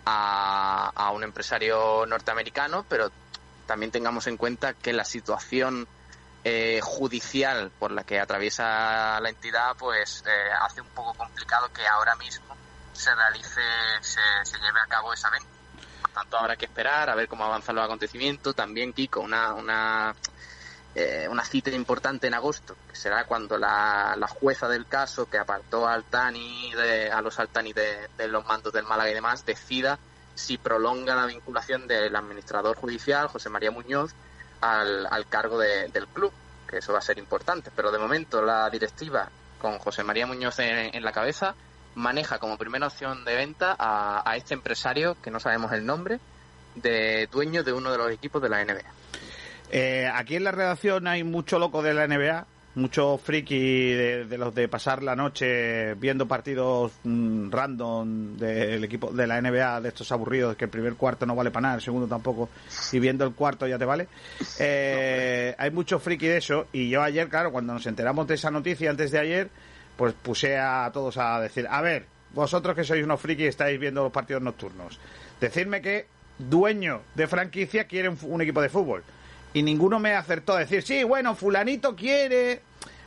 a, 0.07 0.90
a 0.94 1.11
un 1.11 1.22
empresario 1.22 2.07
norteamericano, 2.07 2.86
pero 2.88 3.11
también 3.66 3.92
tengamos 3.92 4.26
en 4.28 4.38
cuenta 4.38 4.72
que 4.72 4.94
la 4.94 5.05
situación 5.05 5.86
eh, 6.44 6.80
judicial 6.82 7.70
por 7.78 7.92
la 7.92 8.05
que 8.05 8.18
atraviesa 8.18 9.20
la 9.20 9.28
entidad 9.28 9.76
pues 9.78 10.24
eh, 10.26 10.50
hace 10.61 10.80
un 10.80 10.88
poco 10.88 11.14
complicado 11.14 11.68
que 11.72 11.86
ahora 11.86 12.16
mismo 12.16 12.51
se 12.93 13.14
realice, 13.14 13.61
se, 14.01 14.20
lleve 14.59 14.80
a 14.80 14.86
cabo 14.86 15.12
esa 15.12 15.30
venta. 15.30 15.49
Por 16.03 16.11
tanto, 16.11 16.36
habrá 16.38 16.57
que 16.57 16.66
esperar 16.66 17.09
a 17.11 17.14
ver 17.14 17.28
cómo 17.28 17.45
avanzan 17.45 17.76
los 17.76 17.84
acontecimientos. 17.84 18.55
También, 18.55 18.93
Kiko, 18.93 19.20
una, 19.20 19.55
una, 19.55 20.14
eh, 20.95 21.26
una 21.30 21.45
cita 21.45 21.70
importante 21.70 22.26
en 22.26 22.34
agosto, 22.34 22.76
que 22.88 22.97
será 22.97 23.24
cuando 23.24 23.57
la, 23.57 24.14
la 24.16 24.26
jueza 24.28 24.68
del 24.68 24.86
caso 24.86 25.28
que 25.28 25.38
apartó 25.38 25.88
al 25.88 26.05
Tani 26.05 26.72
de, 26.74 27.11
a 27.11 27.20
los 27.22 27.38
Altani 27.38 27.72
de, 27.72 28.09
de 28.16 28.28
los 28.28 28.45
mandos 28.47 28.72
del 28.72 28.84
Málaga 28.84 29.11
y 29.11 29.14
demás 29.14 29.45
decida 29.47 29.99
si 30.34 30.59
prolonga 30.59 31.14
la 31.14 31.26
vinculación 31.26 31.86
del 31.86 32.14
administrador 32.16 32.76
judicial, 32.76 33.28
José 33.28 33.49
María 33.51 33.70
Muñoz, 33.70 34.12
al, 34.61 35.07
al 35.11 35.26
cargo 35.28 35.59
de- 35.59 35.88
del 35.88 36.07
club, 36.09 36.32
que 36.68 36.78
eso 36.78 36.93
va 36.93 36.99
a 37.01 37.03
ser 37.03 37.18
importante. 37.18 37.70
Pero 37.74 37.90
de 37.90 37.99
momento 37.99 38.43
la 38.43 38.68
directiva, 38.70 39.28
con 39.59 39.78
José 39.78 40.03
María 40.05 40.26
Muñoz 40.26 40.59
en 40.59 41.05
la 41.05 41.12
cabeza, 41.12 41.55
maneja 41.95 42.38
como 42.38 42.59
primera 42.59 42.86
opción 42.86 43.24
de 43.24 43.34
venta 43.34 43.74
a, 43.78 44.22
a 44.28 44.36
este 44.36 44.55
empresario, 44.55 45.16
que 45.22 45.30
no 45.30 45.40
sabemos 45.40 45.72
el 45.72 45.84
nombre, 45.84 46.18
de 46.74 47.28
dueño 47.30 47.62
de 47.62 47.72
uno 47.72 47.93
de 47.93 47.99
los 47.99 48.11
equipos 48.11 48.43
de 48.43 48.49
la 48.49 48.64
NBA. 48.64 48.82
Eh, 49.70 50.09
aquí 50.12 50.36
en 50.36 50.45
la 50.45 50.53
redacción 50.53 51.07
hay 51.07 51.24
mucho 51.24 51.59
loco 51.59 51.82
de 51.82 51.95
la 51.95 52.07
NBA, 52.07 52.47
mucho 52.74 53.18
friki 53.18 53.93
de, 53.93 54.26
de 54.26 54.38
los 54.38 54.55
de 54.55 54.68
pasar 54.68 55.03
la 55.03 55.14
noche 55.14 55.95
viendo 55.95 56.26
partidos 56.26 56.93
mm, 57.05 57.51
random 57.51 58.36
del 58.36 58.84
equipo 58.84 59.11
de 59.11 59.26
la 59.26 59.40
NBA, 59.40 59.80
de 59.80 59.88
estos 59.88 60.11
aburridos, 60.12 60.57
que 60.57 60.64
el 60.66 60.70
primer 60.70 60.95
cuarto 60.95 61.26
no 61.26 61.34
vale 61.34 61.51
para 61.51 61.62
nada, 61.62 61.74
el 61.76 61.80
segundo 61.82 62.07
tampoco, 62.07 62.51
y 62.93 62.99
viendo 62.99 63.24
el 63.24 63.32
cuarto 63.32 63.66
ya 63.66 63.78
te 63.78 63.84
vale. 63.84 64.09
Eh, 64.59 65.55
hay 65.57 65.70
mucho 65.70 65.99
friki 65.99 66.26
de 66.26 66.38
eso, 66.38 66.66
y 66.72 66.88
yo 66.88 67.03
ayer, 67.03 67.28
claro, 67.28 67.53
cuando 67.53 67.72
nos 67.72 67.86
enteramos 67.86 68.26
de 68.26 68.34
esa 68.34 68.51
noticia 68.51 68.90
antes 68.90 69.11
de 69.11 69.18
ayer, 69.18 69.51
pues 69.97 70.14
puse 70.14 70.59
a 70.59 70.90
todos 70.93 71.16
a 71.18 71.40
decir, 71.40 71.66
a 71.68 71.80
ver, 71.80 72.07
vosotros 72.34 72.74
que 72.74 72.84
sois 72.84 73.05
unos 73.05 73.20
friki 73.20 73.45
y 73.45 73.47
estáis 73.47 73.78
viendo 73.78 74.03
los 74.03 74.12
partidos 74.12 74.43
nocturnos, 74.43 74.99
decidme 75.40 75.80
que 75.82 76.07
dueño 76.38 77.03
de 77.14 77.26
franquicia 77.26 77.84
quiere 77.84 78.09
un, 78.09 78.43
equipo 78.43 78.61
de 78.62 78.68
fútbol. 78.68 79.05
Y 79.55 79.62
ninguno 79.62 79.99
me 79.99 80.14
acertó 80.14 80.55
a 80.55 80.61
decir, 80.61 80.82
sí, 80.82 81.05
bueno, 81.05 81.34
fulanito 81.34 81.95
quiere, 81.95 82.62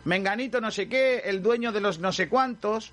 menganito 0.05 0.61
no 0.61 0.69
sé 0.69 0.87
qué, 0.87 1.23
el 1.25 1.41
dueño 1.41 1.71
de 1.71 1.81
los 1.81 1.99
no 1.99 2.11
sé 2.11 2.29
cuántos. 2.29 2.91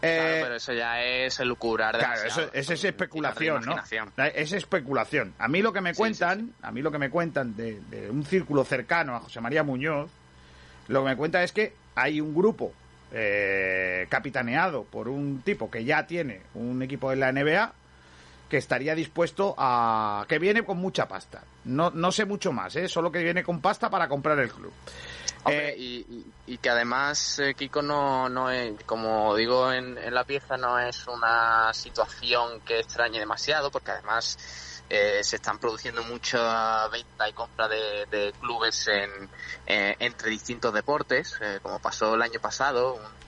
Eh, 0.00 0.16
Claro, 0.18 0.42
pero 0.42 0.54
eso 0.56 0.72
ya 0.72 1.02
es 1.02 1.38
elucubrar 1.38 1.96
Claro, 1.96 2.20
demasiado. 2.20 2.48
eso, 2.48 2.54
eso 2.54 2.72
es 2.72 2.84
especulación, 2.84 3.64
¿no? 3.64 3.76
Es 4.34 4.52
especulación. 4.52 5.32
A 5.38 5.46
mí 5.46 5.62
lo 5.62 5.72
que 5.72 5.80
me 5.80 5.94
cuentan, 5.94 6.52
a 6.60 6.72
mí 6.72 6.82
lo 6.82 6.90
que 6.90 6.98
me 6.98 7.08
cuentan 7.08 7.54
de, 7.54 7.80
de 7.88 8.10
un 8.10 8.24
círculo 8.24 8.64
cercano 8.64 9.14
a 9.14 9.20
José 9.20 9.40
María 9.40 9.62
Muñoz, 9.62 10.10
lo 10.88 11.04
que 11.04 11.10
me 11.10 11.16
cuenta 11.16 11.44
es 11.44 11.52
que 11.52 11.74
hay 11.94 12.20
un 12.20 12.34
grupo 12.34 12.72
eh, 13.12 14.06
capitaneado 14.08 14.84
por 14.84 15.08
un 15.08 15.42
tipo 15.42 15.70
que 15.70 15.84
ya 15.84 16.06
tiene 16.06 16.42
un 16.54 16.82
equipo 16.82 17.12
en 17.12 17.20
la 17.20 17.30
NBA 17.32 17.72
que 18.48 18.56
estaría 18.58 18.94
dispuesto 18.94 19.54
a... 19.56 20.26
que 20.28 20.38
viene 20.38 20.62
con 20.64 20.76
mucha 20.78 21.08
pasta. 21.08 21.42
No, 21.64 21.90
no 21.90 22.12
sé 22.12 22.26
mucho 22.26 22.52
más, 22.52 22.76
¿eh? 22.76 22.86
Solo 22.88 23.10
que 23.10 23.22
viene 23.22 23.42
con 23.42 23.60
pasta 23.62 23.88
para 23.88 24.08
comprar 24.08 24.38
el 24.38 24.50
club. 24.50 24.72
Hombre, 25.44 25.74
y- 25.76 26.26
y 26.46 26.58
que 26.58 26.68
además, 26.70 27.38
eh, 27.40 27.54
Kiko, 27.54 27.80
no, 27.82 28.28
no 28.28 28.50
es, 28.50 28.74
como 28.84 29.34
digo 29.34 29.72
en, 29.72 29.96
en 29.98 30.14
la 30.14 30.24
pieza, 30.24 30.56
no 30.56 30.78
es 30.78 31.06
una 31.08 31.72
situación 31.72 32.60
que 32.60 32.78
extrañe 32.80 33.18
demasiado, 33.18 33.70
porque 33.70 33.90
además 33.92 34.38
eh, 34.94 35.24
se 35.24 35.36
están 35.36 35.58
produciendo 35.58 36.02
mucha 36.04 36.86
venta 36.88 37.26
y 37.28 37.32
compra 37.32 37.66
de, 37.66 38.04
de 38.10 38.34
clubes 38.38 38.86
en, 38.88 39.30
eh, 39.66 39.96
entre 39.98 40.28
distintos 40.30 40.72
deportes, 40.74 41.34
eh, 41.40 41.60
como 41.62 41.78
pasó 41.80 42.14
el 42.14 42.20
año 42.22 42.40
pasado. 42.40 42.94
un- 42.96 43.22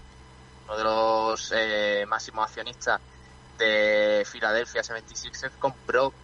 Uno 0.66 0.76
de 0.78 0.84
los 0.84 1.52
eh, 1.54 2.04
máximos 2.06 2.44
accionistas 2.46 3.00
de 3.58 4.26
Philadelphia 4.30 4.82
76ers 4.82 5.56
compró 5.58 6.14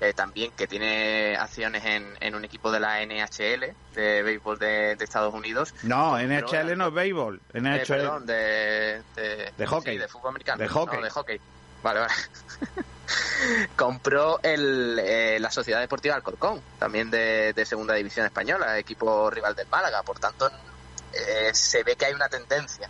eh, 0.00 0.14
también 0.14 0.52
que 0.56 0.66
tiene 0.66 1.36
acciones 1.36 1.84
en, 1.84 2.16
en 2.20 2.34
un 2.34 2.42
equipo 2.44 2.70
de 2.72 2.80
la 2.80 3.02
NHL 3.02 3.76
de 3.90 4.22
béisbol 4.22 4.58
de, 4.58 4.96
de 4.96 5.04
Estados 5.04 5.34
Unidos 5.34 5.74
No, 5.82 6.16
NHL 6.18 6.76
no 6.78 6.86
es 6.88 6.94
béisbol. 6.94 7.42
NHL... 7.52 7.86
perdón, 7.86 8.24
de, 8.26 9.04
de, 9.14 9.52
De 9.54 9.66
hockey. 9.66 9.94
sí, 9.94 9.98
de 9.98 10.08
fútbol 10.08 10.30
americano. 10.30 10.58
De 10.62 10.68
hockey. 10.68 10.98
No, 10.98 11.04
de 11.04 11.10
hockey. 11.10 11.40
Vale, 11.82 12.00
vale. 12.00 12.14
Compró 13.76 14.40
el, 14.42 14.98
eh, 14.98 15.38
la 15.40 15.50
Sociedad 15.50 15.80
Deportiva 15.80 16.14
Alcorcón, 16.14 16.62
también 16.78 17.10
de, 17.10 17.52
de 17.52 17.66
Segunda 17.66 17.94
División 17.94 18.26
Española, 18.26 18.78
equipo 18.78 19.30
rival 19.30 19.54
del 19.54 19.66
Málaga. 19.68 20.02
Por 20.02 20.18
tanto, 20.18 20.50
eh, 21.12 21.50
se 21.52 21.82
ve 21.82 21.96
que 21.96 22.06
hay 22.06 22.14
una 22.14 22.28
tendencia 22.28 22.88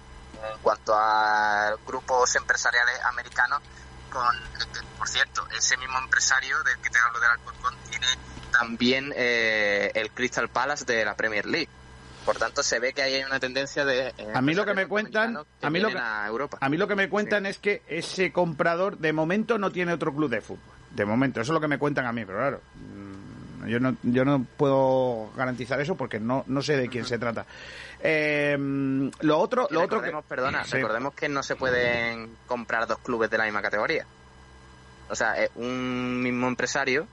en 0.53 0.59
cuanto 0.61 0.95
a 0.95 1.75
grupos 1.87 2.35
empresariales 2.37 3.01
americanos 3.05 3.61
con, 4.11 4.37
por 4.99 5.09
cierto, 5.09 5.47
ese 5.57 5.77
mismo 5.77 5.99
empresario 5.99 6.63
del 6.65 6.79
que 6.79 6.91
te 6.91 6.99
hablo 6.99 7.21
del 7.21 7.31
Alcorcón 7.31 7.77
tiene 7.89 8.07
también 8.51 9.13
eh, 9.17 9.93
el 9.95 10.11
Crystal 10.11 10.49
Palace 10.49 10.85
de 10.85 11.05
la 11.05 11.15
Premier 11.15 11.47
League. 11.47 11.69
Por 12.25 12.37
tanto, 12.37 12.63
se 12.63 12.79
ve 12.79 12.93
que 12.93 13.03
ahí 13.03 13.15
hay 13.15 13.25
una 13.25 13.41
tendencia 13.41 13.85
de... 13.85 14.09
eh, 14.09 14.15
A 14.35 14.43
mí 14.43 14.55
lo 14.55 14.65
que 14.67 14.75
me 14.75 14.87
cuentan, 14.87 15.39
a 15.63 15.71
mí 15.71 15.81
lo 15.81 15.89
que, 15.89 15.99
a 15.99 16.27
Europa. 16.27 16.59
a 16.61 16.69
mí 16.69 16.77
lo 16.77 16.87
que 16.87 16.95
me 16.95 17.09
cuentan 17.09 17.47
es 17.47 17.59
que 17.59 17.83
ese 17.89 18.31
comprador 18.33 18.99
de 18.99 19.13
momento 19.13 19.59
no 19.59 19.71
tiene 19.73 19.93
otro 19.93 20.15
club 20.15 20.31
de 20.31 20.41
fútbol. 20.41 20.75
De 20.91 21.05
momento, 21.05 21.41
eso 21.41 21.53
es 21.53 21.55
lo 21.55 21.61
que 21.61 21.69
me 21.69 21.79
cuentan 21.79 22.07
a 22.07 22.13
mí, 22.13 22.25
pero 22.25 22.39
claro, 22.39 22.61
mm, 22.75 23.67
Yo 23.69 23.79
no, 23.81 23.97
yo 24.03 24.25
no 24.25 24.45
puedo 24.57 25.31
garantizar 25.37 25.81
eso 25.81 25.95
porque 25.97 26.19
no, 26.19 26.45
no 26.47 26.63
sé 26.63 26.77
de 26.77 26.89
quién 26.89 27.05
se 27.05 27.19
trata. 27.19 27.45
Eh, 28.03 28.57
lo 29.21 29.39
otro, 29.39 29.67
lo 29.71 29.83
otro 29.83 30.01
que, 30.03 30.11
perdona, 30.29 30.65
Sí. 30.65 30.73
recordemos 30.73 31.15
que 31.15 31.29
no 31.29 31.43
se 31.43 31.57
pueden 31.57 32.35
comprar 32.47 32.87
dos 32.87 32.99
clubes 33.01 33.31
de 33.31 33.39
la 33.39 33.45
misma 33.45 33.61
categoría. 33.63 34.07
O 35.11 35.15
sea, 35.15 35.43
eh, 35.43 35.51
un 35.57 36.23
mismo 36.23 36.49
empresario 36.49 37.07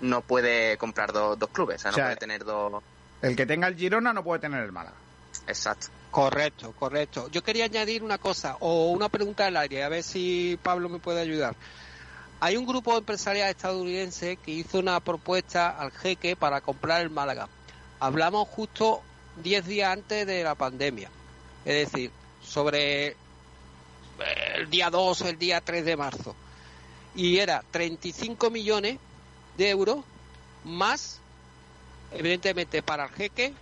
no 0.00 0.20
puede 0.20 0.76
comprar 0.76 1.12
dos, 1.12 1.38
dos 1.38 1.48
clubes, 1.50 1.76
o 1.76 1.78
sea, 1.80 1.90
no 1.90 1.94
O 1.94 1.96
sea, 1.96 2.04
puede 2.06 2.16
tener 2.16 2.44
dos... 2.44 2.82
el 3.22 3.36
que 3.36 3.46
tenga 3.46 3.68
el 3.68 3.76
Girona 3.76 4.12
no 4.12 4.22
puede 4.22 4.40
tener 4.40 4.62
el 4.62 4.72
Málaga. 4.72 4.96
Exacto. 5.46 5.88
Correcto, 6.10 6.72
correcto. 6.72 7.28
Yo 7.30 7.42
quería 7.42 7.66
añadir 7.66 8.02
una 8.02 8.18
cosa 8.18 8.56
o 8.60 8.90
una 8.90 9.08
pregunta 9.08 9.46
al 9.46 9.56
aire, 9.56 9.84
a 9.84 9.88
ver 9.88 10.02
si 10.02 10.58
Pablo 10.62 10.88
me 10.88 10.98
puede 10.98 11.20
ayudar. 11.20 11.54
Hay 12.40 12.56
un 12.56 12.66
grupo 12.66 12.96
empresarial 12.96 13.50
estadounidense 13.50 14.36
que 14.36 14.50
hizo 14.50 14.78
una 14.78 15.00
propuesta 15.00 15.70
al 15.70 15.90
jeque 15.90 16.36
para 16.36 16.60
comprar 16.60 17.02
el 17.02 17.10
Málaga. 17.10 17.48
Hablamos 17.98 18.48
justo 18.48 19.02
10 19.42 19.66
días 19.66 19.92
antes 19.92 20.26
de 20.26 20.42
la 20.42 20.54
pandemia. 20.54 21.10
Es 21.64 21.90
decir, 21.90 22.10
sobre 22.42 23.16
el 24.54 24.70
día 24.70 24.90
2 24.90 25.20
o 25.20 25.28
el 25.28 25.38
día 25.38 25.60
3 25.60 25.84
de 25.84 25.96
marzo. 25.96 26.34
Y 27.14 27.38
era 27.38 27.62
35 27.70 28.50
millones 28.50 28.98
de 29.56 29.70
euros 29.70 30.04
más, 30.64 31.20
evidentemente, 32.12 32.82
para 32.82 33.04
el 33.04 33.10
jeque, 33.10 33.54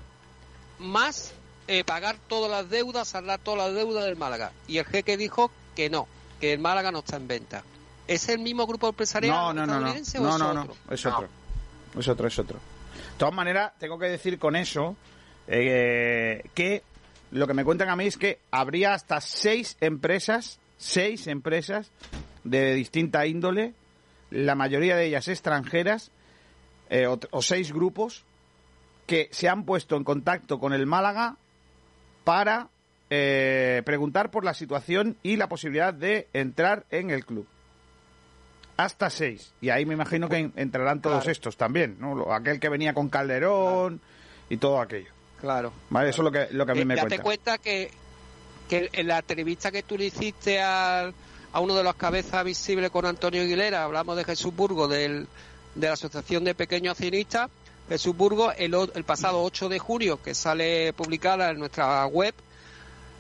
más 0.79 1.33
eh, 1.69 1.85
pagar 1.85 2.17
todas 2.29 2.51
las 2.51 2.69
deudas, 2.71 3.09
saldar 3.09 3.41
todas 3.41 3.67
las 3.67 3.75
deudas 3.75 4.05
del 4.05 4.17
Málaga. 4.17 4.53
Y 4.69 4.79
el 4.79 4.85
jeque 4.85 5.17
dijo 5.17 5.51
que 5.75 5.91
no, 5.91 6.07
que 6.41 6.53
el 6.53 6.59
Málaga 6.59 6.91
no 6.93 7.01
está 7.01 7.17
en 7.17 7.29
venta. 7.29 7.63
¿Es 8.07 8.29
el 8.29 8.39
mismo 8.41 8.67
grupo 8.67 8.89
empresarial 8.89 9.35
No, 9.35 9.53
no, 9.55 9.67
no, 9.67 9.67
no. 9.67 9.73
estadounidense 9.73 10.19
o 10.19 10.23
No, 10.23 10.35
es 10.35 10.39
no, 10.39 10.55
no. 10.55 10.61
otro? 10.63 10.77
Es 10.91 11.07
otro. 11.07 11.29
Es 11.99 12.09
otro, 12.09 12.29
es 12.29 12.39
otro. 12.39 12.59
De 12.59 13.19
todas 13.19 13.35
maneras, 13.35 13.73
tengo 13.79 13.99
que 13.99 14.07
decir 14.07 14.39
con 14.39 14.57
eso 14.57 14.97
eh, 15.47 16.43
que 16.55 16.83
lo 17.31 17.47
que 17.47 17.55
me 17.55 17.65
cuentan 17.65 17.89
a 17.89 17.97
mí 17.97 18.07
es 18.07 18.17
que 18.19 18.41
habría 18.51 18.93
hasta 18.95 19.21
seis 19.21 19.77
empresas, 19.81 20.59
seis 20.77 21.27
empresas 21.27 21.91
de 22.45 22.75
distinta 22.75 23.27
índole, 23.27 23.73
la 24.31 24.55
mayoría 24.55 24.97
de 24.97 25.07
ellas 25.07 25.29
extranjeras, 25.29 26.11
eh, 26.91 27.07
o, 27.07 27.19
o 27.31 27.43
seis 27.43 27.73
grupos, 27.73 28.25
que 29.07 29.29
se 29.33 29.49
han 29.49 29.65
puesto 29.65 29.97
en 29.97 30.05
contacto 30.05 30.59
con 30.59 30.73
el 30.73 30.87
Málaga 30.87 31.37
para 32.25 32.69
eh, 33.11 33.83
preguntar 33.85 34.31
por 34.31 34.45
la 34.45 34.55
situación 34.55 35.17
y 35.23 35.37
la 35.37 35.49
posibilidad 35.49 35.93
de 35.93 36.27
entrar 36.33 36.85
en 36.91 37.11
el 37.11 37.25
club. 37.27 37.47
Hasta 38.77 39.09
seis. 39.11 39.53
Y 39.61 39.71
ahí 39.71 39.87
me 39.87 39.95
imagino 39.95 40.29
que 40.29 40.37
en- 40.39 40.53
entrarán 40.57 41.01
todos 41.01 41.19
Claro. 41.19 41.31
estos 41.33 41.57
también, 41.57 41.97
¿no? 42.01 42.15
Lo- 42.15 42.33
Aquel 42.35 42.59
que 42.59 42.69
venía 42.69 42.93
con 42.93 43.09
Calderón 43.09 44.01
y 44.49 44.57
todo 44.57 44.81
aquello. 44.81 45.11
Claro. 45.41 45.73
¿Vale? 45.91 46.11
Eso 46.11 46.23
es 46.23 46.25
lo 46.25 46.33
que, 46.33 46.49
lo 46.53 46.67
que 46.67 46.73
a 46.73 46.75
mí 46.75 46.81
Eh, 46.81 46.85
me 46.87 46.97
date 46.97 47.19
cuenta. 47.21 47.23
cuenta 47.23 47.59
que, 47.59 47.91
que 48.69 48.89
en 48.93 49.07
la 49.07 49.19
entrevista 49.19 49.71
que 49.71 49.83
tú 49.85 49.97
le 49.97 50.07
hiciste 50.07 50.61
al- 50.61 51.15
a 51.53 51.61
uno 51.61 51.75
de 51.77 51.85
los 51.85 51.95
cabezas 51.95 52.43
visibles 52.45 52.91
con 52.91 53.07
Antonio 53.07 53.43
Aguilera, 53.43 53.85
hablamos 53.85 54.17
de 54.17 54.25
Jesús 54.25 54.57
Burgo, 54.57 54.89
del, 54.89 55.29
de 55.77 55.87
la 55.87 55.93
Asociación 55.93 56.43
de 56.43 56.55
Pequeños 56.57 56.93
Accionistas. 56.93 57.51
Jesús 57.89 58.15
el, 58.57 58.75
el 58.95 59.05
pasado 59.05 59.43
8 59.43 59.69
de 59.69 59.79
junio, 59.79 60.23
que 60.23 60.35
sale 60.35 60.93
publicada 60.93 61.51
en 61.51 61.59
nuestra 61.59 62.07
web, 62.07 62.35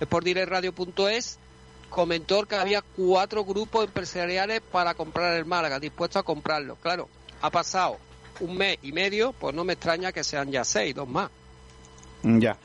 sportdirectradio.es, 0.02 1.38
comentó 1.90 2.44
que 2.46 2.56
había 2.56 2.82
cuatro 2.82 3.44
grupos 3.44 3.84
empresariales 3.84 4.60
para 4.60 4.94
comprar 4.94 5.34
el 5.34 5.44
Málaga, 5.44 5.78
dispuestos 5.78 6.20
a 6.20 6.22
comprarlo. 6.24 6.76
Claro, 6.76 7.08
ha 7.42 7.50
pasado 7.50 7.98
un 8.40 8.56
mes 8.56 8.78
y 8.82 8.92
medio, 8.92 9.32
pues 9.32 9.54
no 9.54 9.64
me 9.64 9.74
extraña 9.74 10.12
que 10.12 10.24
sean 10.24 10.50
ya 10.50 10.64
seis, 10.64 10.94
dos 10.94 11.08
más. 11.08 11.30
Ya. 12.22 12.56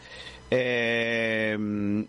Eh, 0.52 1.56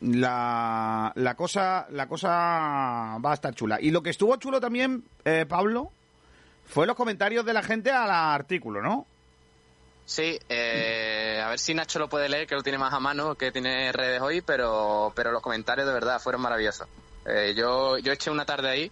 la, 0.01 1.13
la 1.15 1.35
cosa 1.35 1.87
la 1.91 2.09
cosa 2.09 2.29
va 2.29 3.31
a 3.31 3.35
estar 3.35 3.55
chula. 3.55 3.79
Y 3.81 3.91
lo 3.91 4.03
que 4.03 4.11
estuvo 4.11 4.37
chulo 4.37 4.61
también, 4.61 5.05
eh, 5.25 5.45
Pablo, 5.47 5.91
fue 6.65 6.87
los 6.87 6.97
comentarios 6.97 7.45
de 7.45 7.53
la 7.53 7.63
gente 7.63 7.91
al 7.91 8.11
artículo, 8.11 8.81
¿no? 8.81 9.07
Sí, 10.11 10.37
eh, 10.49 11.41
a 11.41 11.51
ver 11.51 11.59
si 11.61 11.73
Nacho 11.73 12.01
lo 12.01 12.09
puede 12.09 12.29
leer, 12.29 12.49
que 12.49 12.57
lo 12.57 12.65
tiene 12.65 12.79
más 12.79 12.93
a 12.93 12.99
mano, 12.99 13.37
que 13.37 13.53
tiene 13.53 13.93
redes 13.93 14.21
hoy, 14.21 14.41
pero, 14.41 15.13
pero 15.15 15.31
los 15.31 15.41
comentarios 15.41 15.87
de 15.87 15.93
verdad 15.95 16.19
fueron 16.21 16.41
maravillosos. 16.43 16.89
Eh, 17.25 17.55
yo, 17.57 17.97
yo 17.99 18.11
eché 18.11 18.29
una 18.29 18.45
tarde 18.45 18.71
ahí, 18.71 18.91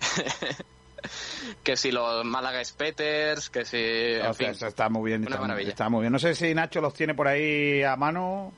que 1.62 1.76
si 1.76 1.92
los 1.92 2.24
Málaga 2.24 2.64
Spetters, 2.64 3.50
que 3.50 3.66
si... 3.66 3.76
En 3.76 4.20
O 4.20 4.22
sea, 4.22 4.32
fin, 4.32 4.48
eso 4.48 4.66
está 4.66 4.88
muy 4.88 5.10
bien. 5.10 5.20
una 5.20 5.28
Está, 5.32 5.40
maravilla. 5.42 5.68
está 5.70 5.88
muy 5.90 6.00
bien. 6.00 6.12
No 6.14 6.18
sé 6.18 6.34
si 6.34 6.54
Nacho 6.54 6.80
los 6.80 6.94
tiene 6.94 7.14
por 7.14 7.28
ahí 7.28 7.82
a 7.82 7.96
mano. 7.96 8.50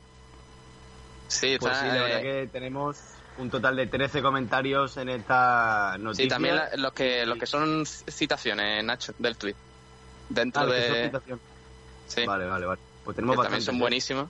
Sí, 1.26 1.56
Pues 1.58 1.72
está, 1.72 1.80
sí, 1.80 1.86
la 1.88 1.94
eh, 1.94 2.02
verdad 2.02 2.20
que 2.22 2.48
tenemos 2.52 2.96
un 3.38 3.50
total 3.50 3.74
de 3.74 3.88
13 3.88 4.22
comentarios 4.22 4.96
en 4.98 5.08
esta 5.08 5.96
noticia. 5.98 6.24
Sí, 6.26 6.28
también 6.28 6.54
la- 6.54 6.70
los 6.76 6.92
que 6.92 7.26
los 7.26 7.38
que 7.38 7.46
son 7.46 7.84
citaciones, 7.86 8.84
Nacho, 8.84 9.14
del 9.18 9.36
tweet. 9.36 9.56
Dentro 10.28 10.62
Ah, 10.62 10.66
los 10.66 10.74
que 10.76 10.82
son 10.82 10.92
de... 10.92 11.51
Sí, 12.08 12.24
Vale, 12.26 12.46
vale, 12.46 12.66
vale. 12.66 12.80
Pues 13.04 13.14
que 13.14 13.22
tenemos 13.22 13.42
también 13.42 13.62
son 13.62 13.76
¿eh? 13.76 13.80
buenísimos. 13.80 14.28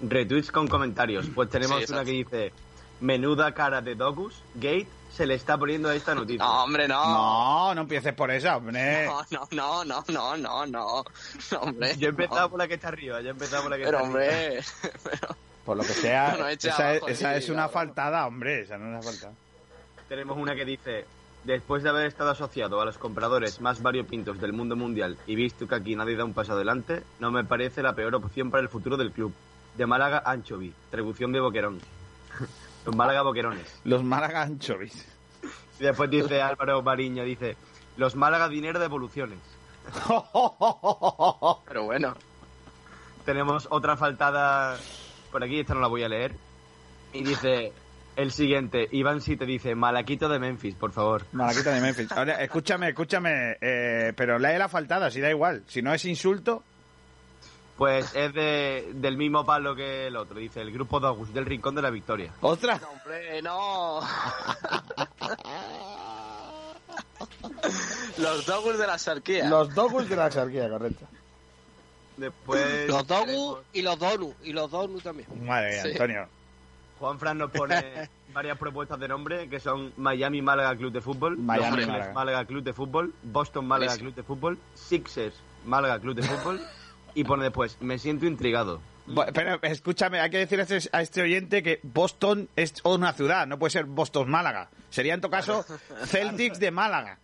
Retweets 0.00 0.50
con 0.50 0.66
comentarios. 0.68 1.26
Pues 1.34 1.48
tenemos 1.50 1.84
Sí, 1.84 1.92
una 1.92 2.04
que 2.04 2.10
dice: 2.12 2.52
Menuda 3.00 3.52
cara 3.54 3.80
de 3.80 3.94
Dogus. 3.94 4.34
Gate 4.54 4.88
se 5.14 5.26
le 5.26 5.34
está 5.34 5.58
poniendo 5.58 5.88
a 5.90 5.94
esta 5.94 6.14
noticia. 6.14 6.42
No, 6.44 6.64
hombre, 6.64 6.88
no. 6.88 7.04
No, 7.04 7.74
no 7.74 7.80
empieces 7.82 8.14
por 8.14 8.30
esa, 8.30 8.56
hombre. 8.56 9.06
No, 9.30 9.44
no, 9.50 9.84
no, 9.84 9.84
no, 9.84 10.04
no, 10.08 10.36
no, 10.36 10.66
no, 10.66 11.04
no, 11.50 11.60
hombre. 11.60 11.96
Yo 11.98 12.06
he 12.08 12.10
empezado 12.10 12.42
no. 12.42 12.50
por 12.50 12.58
la 12.58 12.68
que 12.68 12.74
está 12.74 12.88
arriba. 12.88 13.20
Yo 13.20 13.28
he 13.28 13.30
empezado 13.30 13.62
por 13.62 13.70
la 13.70 13.76
que 13.78 13.84
Pero, 13.84 13.98
está 13.98 14.08
arriba. 14.08 14.24
hombre, 14.24 14.62
Por 15.64 15.76
lo 15.76 15.82
que 15.84 15.92
sea, 15.92 16.36
No, 16.38 16.48
esa, 16.48 16.70
es, 16.72 16.80
abajo, 16.80 17.08
esa 17.08 17.32
sí, 17.32 17.38
es 17.38 17.48
una 17.48 17.68
claro. 17.68 17.72
faltada, 17.72 18.26
hombre. 18.26 18.62
Esa 18.62 18.78
no 18.78 18.86
es 18.86 18.90
una 19.04 19.12
faltada. 19.12 19.34
Tenemos 20.08 20.36
una 20.36 20.54
que 20.56 20.64
dice: 20.64 21.04
Después 21.44 21.82
de 21.82 21.88
haber 21.88 22.06
estado 22.06 22.30
asociado 22.30 22.80
a 22.80 22.84
los 22.84 22.98
compradores 22.98 23.60
más 23.60 23.82
variopintos 23.82 24.40
del 24.40 24.52
mundo 24.52 24.76
mundial 24.76 25.18
y 25.26 25.34
visto 25.34 25.66
que 25.66 25.74
aquí 25.74 25.96
nadie 25.96 26.16
da 26.16 26.24
un 26.24 26.34
paso 26.34 26.52
adelante, 26.52 27.02
no 27.18 27.32
me 27.32 27.44
parece 27.44 27.82
la 27.82 27.94
peor 27.94 28.14
opción 28.14 28.50
para 28.50 28.62
el 28.62 28.68
futuro 28.68 28.96
del 28.96 29.10
club. 29.10 29.32
De 29.76 29.86
Málaga 29.86 30.22
Anchovy, 30.24 30.72
traducción 30.90 31.32
de 31.32 31.40
Boquerón. 31.40 31.80
Los 32.84 32.96
Málaga 32.96 33.22
Boquerones. 33.22 33.80
Los 33.84 34.02
Málaga 34.02 34.42
Anchovis. 34.42 35.06
Y 35.80 35.84
después 35.84 36.10
dice 36.10 36.40
Álvaro 36.40 36.80
Mariño, 36.82 37.24
dice, 37.24 37.56
los 37.96 38.14
Málaga 38.14 38.48
dinero 38.48 38.78
de 38.78 38.84
evoluciones. 38.84 39.38
pero 41.66 41.84
bueno. 41.84 42.14
Tenemos 43.24 43.66
otra 43.70 43.96
faltada 43.96 44.78
por 45.32 45.42
aquí, 45.42 45.60
esta 45.60 45.74
no 45.74 45.80
la 45.80 45.88
voy 45.88 46.04
a 46.04 46.08
leer. 46.08 46.36
Y 47.12 47.24
dice, 47.24 47.72
el 48.16 48.32
siguiente, 48.32 48.88
Iván 48.92 49.20
si 49.20 49.36
te 49.36 49.46
dice, 49.46 49.74
Malaquito 49.74 50.28
de 50.28 50.38
Memphis, 50.38 50.74
por 50.74 50.92
favor. 50.92 51.24
Malaquita 51.32 51.72
de 51.72 51.80
Memphis. 51.80 52.12
Ahora, 52.16 52.42
escúchame, 52.42 52.88
escúchame, 52.90 53.56
eh, 53.60 54.12
pero 54.16 54.38
lee 54.38 54.58
la 54.58 54.68
faltada, 54.68 55.10
si 55.10 55.20
da 55.20 55.30
igual. 55.30 55.62
Si 55.66 55.80
no 55.82 55.92
es 55.94 56.04
insulto, 56.04 56.62
Pues 57.76 58.14
es 58.14 58.32
de, 58.34 58.90
del 58.94 59.16
mismo 59.16 59.44
palo 59.46 59.74
que 59.74 60.06
el 60.08 60.16
otro, 60.16 60.38
dice, 60.38 60.60
el 60.60 60.72
grupo 60.72 61.00
Dogus 61.00 61.32
del 61.32 61.46
Rincón 61.46 61.74
de 61.74 61.82
la 61.82 61.90
Victoria. 61.90 62.32
otra. 62.42 62.78
No, 62.78 62.88
hombre, 62.90 63.42
no. 63.42 64.00
Los 68.18 68.46
dogus 68.46 68.78
de 68.78 68.86
la 68.86 68.98
sarquía. 68.98 69.48
Los 69.48 69.74
dogus 69.74 70.08
de 70.08 70.16
la 70.16 70.26
exarquía, 70.26 70.68
correcto. 70.68 71.06
Después... 72.16 72.88
Los 72.88 73.06
tenemos- 73.06 73.26
Dogu 73.26 73.58
y 73.72 73.82
los 73.82 73.98
Donu. 73.98 74.34
Y 74.42 74.52
los 74.52 74.70
Donu 74.70 75.00
también. 75.00 75.28
Madre 75.46 75.70
mía, 75.72 75.82
Sí. 75.82 75.90
Antonio. 75.92 76.28
Juan 77.02 77.18
Fran 77.18 77.36
nos 77.38 77.50
pone 77.50 78.08
varias 78.32 78.56
propuestas 78.56 78.96
de 79.00 79.08
nombre 79.08 79.48
que 79.48 79.58
son 79.58 79.92
Miami 79.96 80.40
Málaga 80.40 80.76
Club 80.76 80.92
de 80.92 81.00
Fútbol, 81.00 81.36
Miami, 81.36 81.58
Los 81.64 81.66
Ángeles, 81.72 81.88
Málaga. 81.88 82.12
Málaga 82.12 82.44
Club 82.44 82.62
de 82.62 82.72
Fútbol, 82.72 83.12
Boston 83.24 83.66
Málaga. 83.66 83.96
Club 83.96 84.14
de 84.14 84.22
Fútbol, 84.22 84.58
Sixers 84.74 85.34
Málaga 85.64 85.98
Club 85.98 86.14
de 86.14 86.22
Fútbol 86.22 86.60
y 87.16 87.24
pone 87.24 87.42
después 87.42 87.76
me 87.80 87.98
siento 87.98 88.24
intrigado. 88.26 88.80
Pero 89.34 89.58
escúchame, 89.62 90.20
hay 90.20 90.30
que 90.30 90.38
decir 90.38 90.60
a 90.60 90.62
este, 90.62 90.88
a 90.92 91.02
este 91.02 91.22
oyente 91.22 91.60
que 91.64 91.80
Boston 91.82 92.48
es 92.54 92.72
una 92.84 93.12
ciudad, 93.12 93.48
no 93.48 93.58
puede 93.58 93.72
ser 93.72 93.84
Boston 93.86 94.30
Málaga. 94.30 94.68
Sería 94.90 95.14
en 95.14 95.20
tu 95.20 95.28
caso 95.28 95.64
Celtics 96.06 96.60
de 96.60 96.70
Málaga. 96.70 97.18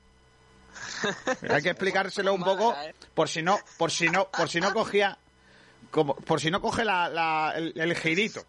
Hay 1.49 1.62
que 1.62 1.70
explicárselo 1.70 2.35
un 2.35 2.43
poco 2.43 2.72
¿eh? 2.74 2.95
por 3.14 3.29
si 3.29 3.43
no, 3.43 3.59
por 3.79 3.93
si 3.93 4.09
no, 4.09 4.29
por 4.29 4.49
si 4.49 4.61
no 4.61 4.72
cogía, 4.74 5.18
como, 5.93 6.16
por 6.16 6.41
si 6.41 6.51
no 6.51 6.61
coge 6.61 6.85
la, 6.85 7.09
la- 7.09 7.53
el, 7.57 7.72
el 7.76 7.95
girito. 7.97 8.43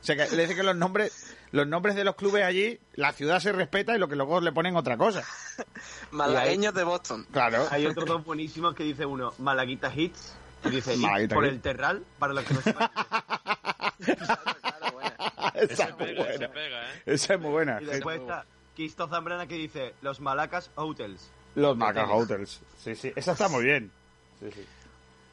O 0.00 0.04
sea, 0.04 0.16
que 0.16 0.34
le 0.34 0.42
dice 0.42 0.54
que 0.56 0.62
los 0.62 0.74
nombres, 0.76 1.36
los 1.52 1.66
nombres 1.66 1.94
de 1.94 2.04
los 2.04 2.14
clubes 2.14 2.42
allí, 2.44 2.78
la 2.94 3.12
ciudad 3.12 3.38
se 3.40 3.52
respeta 3.52 3.94
y 3.94 3.98
lo 3.98 4.08
que 4.08 4.16
luego 4.16 4.40
le 4.40 4.50
ponen 4.52 4.74
otra 4.76 4.96
cosa. 4.96 5.22
Malagueños 6.10 6.72
de 6.72 6.84
Boston. 6.84 7.26
Claro. 7.30 7.66
Hay 7.70 7.86
otros 7.86 8.06
dos 8.06 8.24
buenísimos 8.24 8.74
que 8.74 8.82
dice 8.84 9.04
uno 9.04 9.34
Malaguita 9.38 9.92
Hits 9.94 10.34
y 10.64 10.70
dice 10.70 10.94
"Hits 10.94 11.02
Malaguita 11.02 11.34
por 11.34 11.44
Hits". 11.44 11.52
el 11.52 11.60
Terral 11.60 12.04
para 12.18 12.32
los 12.32 12.44
que 12.44 12.54
no 12.54 12.60
sepan. 12.62 12.90
Claro, 14.04 14.92
bueno. 14.92 15.10
Esa 15.54 15.76
Se 15.76 15.82
es 15.90 15.98
muy 15.98 16.14
buena. 16.14 16.46
¿eh? 16.46 17.02
Esa 17.06 17.34
es 17.34 17.40
muy 17.40 17.50
buena. 17.50 17.82
Y 17.82 17.84
después 17.84 18.20
está 18.20 18.46
Quisto 18.74 19.08
Zambrana 19.08 19.46
que 19.46 19.54
dice 19.56 19.94
los 20.00 20.20
Malacas 20.20 20.70
Hotels 20.76 21.30
Los 21.54 21.78
tenis. 21.78 22.04
Hotels. 22.10 22.60
Sí, 22.82 22.94
sí. 22.94 23.12
Esa 23.14 23.32
está 23.32 23.48
muy 23.48 23.64
bien. 23.64 23.90
Sí, 24.40 24.50
sí. 24.54 24.66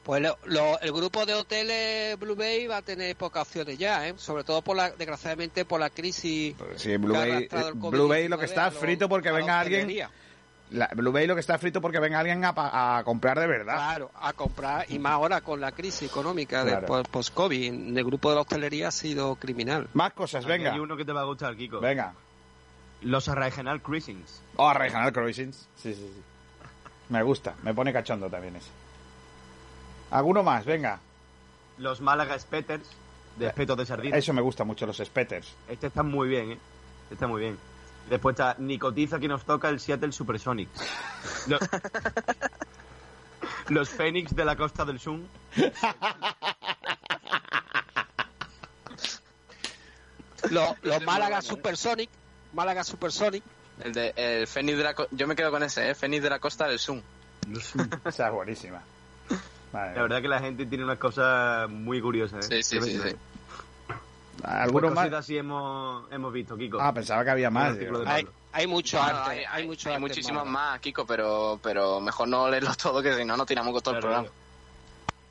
Pues 0.08 0.22
lo- 0.22 0.38
lo- 0.46 0.80
el 0.80 0.90
grupo 0.90 1.26
de 1.26 1.34
hoteles 1.34 2.18
Blue 2.18 2.34
Bay 2.34 2.66
va 2.66 2.78
a 2.78 2.82
tener 2.82 3.14
pocas 3.14 3.42
opciones 3.42 3.76
ya, 3.76 4.08
¿eh? 4.08 4.14
sobre 4.16 4.42
todo 4.42 4.62
por 4.62 4.74
la, 4.74 4.88
desgraciadamente 4.92 5.66
por 5.66 5.78
la 5.80 5.90
crisis. 5.90 6.56
Sí, 6.76 6.96
Blue 6.96 7.12
Bay, 7.12 7.42
eh, 7.42 7.48
COVID-19 7.50 7.90
Blue 7.90 8.08
Bay 8.08 8.26
lo 8.26 8.38
que 8.38 8.46
está 8.46 8.70
lo- 8.70 8.78
frito 8.78 9.06
porque 9.06 9.30
venga 9.30 9.60
alguien. 9.60 10.08
La, 10.70 10.88
Blue 10.94 11.12
Bay 11.12 11.26
lo 11.26 11.34
que 11.34 11.42
está 11.42 11.58
frito 11.58 11.82
porque 11.82 12.00
venga 12.00 12.20
alguien 12.20 12.42
a, 12.42 12.54
pa- 12.54 12.96
a 12.98 13.04
comprar 13.04 13.38
de 13.38 13.46
verdad. 13.48 13.74
Claro, 13.74 14.10
a 14.18 14.32
comprar 14.32 14.86
y 14.90 14.98
más 14.98 15.12
ahora 15.12 15.42
con 15.42 15.60
la 15.60 15.72
crisis 15.72 16.08
económica 16.10 16.64
de 16.64 16.70
Claro. 16.70 16.86
po- 16.86 17.02
post-COVID. 17.02 17.96
El 17.98 18.04
grupo 18.04 18.30
de 18.30 18.36
la 18.36 18.40
hostelería 18.40 18.88
ha 18.88 18.92
sido 18.92 19.34
criminal. 19.36 19.88
Más 19.92 20.14
cosas, 20.14 20.42
Aquí 20.42 20.52
venga. 20.52 20.72
Hay 20.72 20.78
uno 20.78 20.96
que 20.96 21.04
te 21.04 21.12
va 21.12 21.20
a 21.20 21.24
gustar, 21.24 21.54
Kiko. 21.54 21.80
Venga. 21.80 22.14
Los 23.02 23.26
Regional 23.28 23.82
Cruisings. 23.82 24.40
Oh, 24.56 24.72
Regional 24.72 25.12
Cruisings. 25.12 25.68
Sí, 25.76 25.92
sí, 25.92 26.10
sí. 26.14 26.22
Me 27.10 27.22
gusta. 27.22 27.54
Me 27.62 27.74
pone 27.74 27.92
cachondo 27.92 28.30
también 28.30 28.56
ese. 28.56 28.70
¿Alguno 30.10 30.42
más? 30.42 30.64
Venga. 30.64 31.00
Los 31.78 32.00
Málaga 32.00 32.38
Spetters, 32.38 32.88
de 33.36 33.46
espetos 33.46 33.76
de 33.76 33.86
sardina. 33.86 34.16
Eso 34.16 34.32
me 34.32 34.42
gusta 34.42 34.64
mucho, 34.64 34.86
los 34.86 34.98
Spetters. 34.98 35.54
Este 35.68 35.88
está 35.88 36.02
muy 36.02 36.28
bien, 36.28 36.52
¿eh? 36.52 36.58
Este 37.04 37.14
está 37.14 37.26
muy 37.26 37.42
bien. 37.42 37.58
Después 38.08 38.34
está 38.34 38.56
Nicotiza 38.58 39.18
que 39.18 39.28
nos 39.28 39.44
toca 39.44 39.68
el 39.68 39.80
Seattle 39.80 40.12
Supersonic. 40.12 40.68
Los, 41.46 41.60
los 43.68 43.88
Phoenix 43.88 44.34
de 44.34 44.44
la 44.44 44.56
Costa 44.56 44.84
del 44.84 44.98
Sur. 44.98 45.20
Los, 50.50 50.82
los 50.82 51.02
Málaga 51.04 51.42
Supersonic, 51.42 52.10
Málaga 52.52 52.84
Supersonic, 52.84 53.42
El 53.82 53.92
de 53.92 54.12
el 54.16 54.46
Fénix 54.46 54.78
de 54.78 54.84
la 54.84 54.94
Yo 55.10 55.26
me 55.26 55.36
quedo 55.36 55.50
con 55.50 55.62
ese, 55.62 55.90
¿eh? 55.90 55.94
Fénix 55.94 56.22
de 56.22 56.30
la 56.30 56.38
Costa 56.38 56.66
del 56.66 56.78
Sun. 56.78 57.02
Esa 58.04 58.28
es 58.28 58.32
buenísima. 58.32 58.82
Vale. 59.72 59.94
La 59.96 60.02
verdad 60.02 60.22
que 60.22 60.28
la 60.28 60.40
gente 60.40 60.66
tiene 60.66 60.84
unas 60.84 60.98
cosas 60.98 61.68
muy 61.68 62.00
curiosas, 62.00 62.50
¿eh? 62.50 62.62
Sí, 62.62 62.80
sí, 62.80 62.90
sí, 62.90 63.00
sí. 63.02 63.16
¿Alguno 64.44 64.92
Pues 64.92 65.10
más? 65.10 65.12
así 65.12 65.36
hemos, 65.36 66.10
hemos 66.12 66.32
visto, 66.32 66.56
Kiko. 66.56 66.80
Ah, 66.80 66.92
pensaba 66.94 67.24
que 67.24 67.30
había 67.30 67.50
más. 67.50 67.76
Hay, 68.06 68.26
hay 68.52 68.66
mucho 68.66 69.02
arte, 69.02 69.30
hay, 69.30 69.38
hay, 69.38 69.44
hay- 69.50 69.66
mucho 69.66 69.88
hay 69.88 69.94
arte 69.96 70.00
muchísimos 70.00 70.46
más, 70.46 70.78
Kiko, 70.80 71.04
pero, 71.06 71.58
pero 71.62 72.00
mejor 72.00 72.28
no 72.28 72.48
leerlos 72.48 72.76
todos, 72.76 73.02
que 73.02 73.14
si 73.14 73.24
no, 73.24 73.36
nos 73.36 73.46
tiramos 73.46 73.72
con 73.72 73.82
todo 73.82 73.94
el 73.96 74.00
programa. 74.00 74.28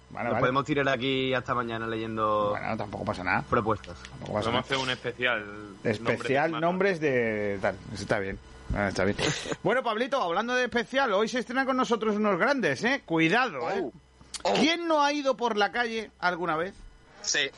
Nos 0.09 0.23
vale. 0.23 0.39
podemos 0.39 0.65
tirar 0.65 0.88
aquí 0.89 1.33
hasta 1.33 1.53
mañana 1.53 1.85
leyendo 1.88 2.49
Bueno, 2.51 2.77
tampoco 2.77 3.03
pasa 3.05 3.23
nada. 3.23 3.43
propuestas. 3.49 3.97
Tampoco 4.09 4.33
pasa 4.33 4.33
Vamos 4.33 4.47
a 4.47 4.51
nada. 4.51 4.59
hacer 4.61 4.77
un 4.77 4.89
especial. 4.89 5.45
Especial 5.83 6.51
nombres 6.59 6.59
de 6.59 6.61
nombres 6.61 6.99
de 7.01 7.59
tal. 7.61 7.75
Eso 7.93 8.03
está 8.03 8.19
bien. 8.19 8.39
Ah, 8.75 8.88
está 8.89 9.03
bien. 9.05 9.17
Bueno, 9.63 9.83
Pablito, 9.83 10.21
hablando 10.21 10.53
de 10.55 10.63
especial, 10.65 11.11
hoy 11.13 11.27
se 11.29 11.39
estrena 11.39 11.65
con 11.65 11.75
nosotros 11.77 12.15
unos 12.15 12.38
grandes, 12.38 12.83
¿eh? 12.83 13.01
Cuidado, 13.05 13.69
¿eh? 13.71 13.89
¿Quién 14.56 14.88
no 14.88 15.02
ha 15.04 15.12
ido 15.14 15.36
por 15.38 15.58
la 15.58 15.72
calle 15.72 16.12
alguna 16.20 16.56
vez? 16.56 16.74
Sí. 17.22 17.50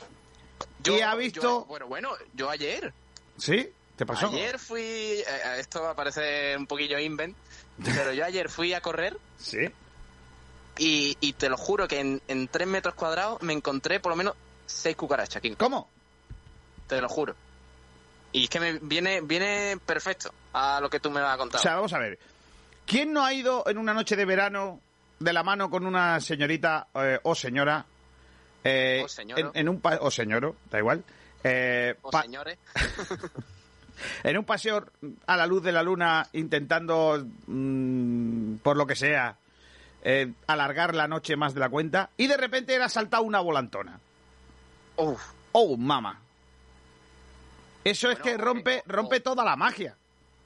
¿Y 0.84 1.00
ha 1.00 1.14
visto- 1.14 1.40
yo- 1.42 1.64
bueno, 1.66 1.86
bueno, 1.86 2.10
yo 2.34 2.50
ayer. 2.50 2.92
¿Sí? 3.38 3.70
¿Te 3.96 4.06
pasó? 4.06 4.28
Ayer 4.28 4.58
fui. 4.58 4.80
eh, 4.82 5.24
esto 5.58 5.82
va 5.82 5.90
a 5.90 5.94
parecer 5.94 6.56
un 6.58 6.66
poquillo 6.66 6.98
invent. 6.98 7.36
Pero 7.84 8.12
yo 8.12 8.24
ayer 8.24 8.48
fui 8.50 8.72
a 8.74 8.80
correr 8.80 9.16
Sí. 9.38 9.58
y, 10.78 11.16
y 11.20 11.32
te 11.34 11.48
lo 11.48 11.56
juro 11.56 11.86
que 11.88 12.00
en, 12.00 12.22
en 12.28 12.48
tres 12.48 12.66
metros 12.66 12.94
cuadrados 12.94 13.40
me 13.42 13.52
encontré 13.52 14.00
por 14.00 14.10
lo 14.10 14.16
menos 14.16 14.34
seis 14.66 14.96
cucarachas, 14.96 15.40
Kiko. 15.42 15.56
¿Cómo? 15.58 15.88
Te 16.86 17.00
lo 17.00 17.08
juro. 17.08 17.34
Y 18.32 18.44
es 18.44 18.50
que 18.50 18.60
me 18.60 18.72
viene, 18.78 19.20
viene 19.22 19.78
perfecto 19.84 20.32
a 20.52 20.80
lo 20.80 20.88
que 20.90 21.00
tú 21.00 21.10
me 21.10 21.20
vas 21.20 21.32
a 21.32 21.34
O 21.36 21.38
contar. 21.38 21.60
sea, 21.60 21.74
vamos 21.74 21.92
a 21.92 21.98
ver. 21.98 22.18
¿Quién 22.86 23.12
no 23.12 23.24
ha 23.24 23.32
ido 23.34 23.64
en 23.68 23.78
una 23.78 23.92
noche 23.94 24.16
de 24.16 24.24
verano 24.24 24.80
de 25.20 25.32
la 25.34 25.42
mano 25.42 25.68
con 25.70 25.86
una 25.86 26.18
señorita 26.18 26.88
eh, 26.94 27.20
o 27.22 27.34
señora? 27.34 27.84
eh, 28.64 29.04
O. 29.04 29.22
En, 29.38 29.50
en 29.54 29.68
un 29.68 29.80
pa- 29.80 29.98
o 30.00 30.10
señoro, 30.10 30.56
da 30.70 30.78
igual. 30.78 31.04
eh, 31.44 31.94
o 32.00 32.10
señores. 32.10 32.58
en 34.24 34.38
un 34.38 34.44
paseo 34.44 34.86
a 35.26 35.36
la 35.36 35.46
luz 35.46 35.62
de 35.62 35.72
la 35.72 35.82
luna 35.82 36.26
intentando, 36.32 37.22
mm, 37.46 38.56
por 38.56 38.78
lo 38.78 38.86
que 38.86 38.96
sea, 38.96 39.36
eh, 40.02 40.32
alargar 40.46 40.94
la 40.94 41.06
noche 41.06 41.36
más 41.36 41.52
de 41.52 41.60
la 41.60 41.68
cuenta 41.68 42.08
y 42.16 42.26
de 42.26 42.38
repente 42.38 42.74
era 42.74 42.88
saltado 42.88 43.22
una 43.22 43.40
volantona. 43.40 44.00
Uf. 44.96 45.20
Oh, 45.52 45.76
mama. 45.76 46.18
Eso 47.84 48.10
es 48.10 48.18
que 48.20 48.38
rompe, 48.38 48.82
o- 48.86 48.90
rompe 48.92 49.20
toda 49.20 49.44
la 49.44 49.56
magia. 49.56 49.96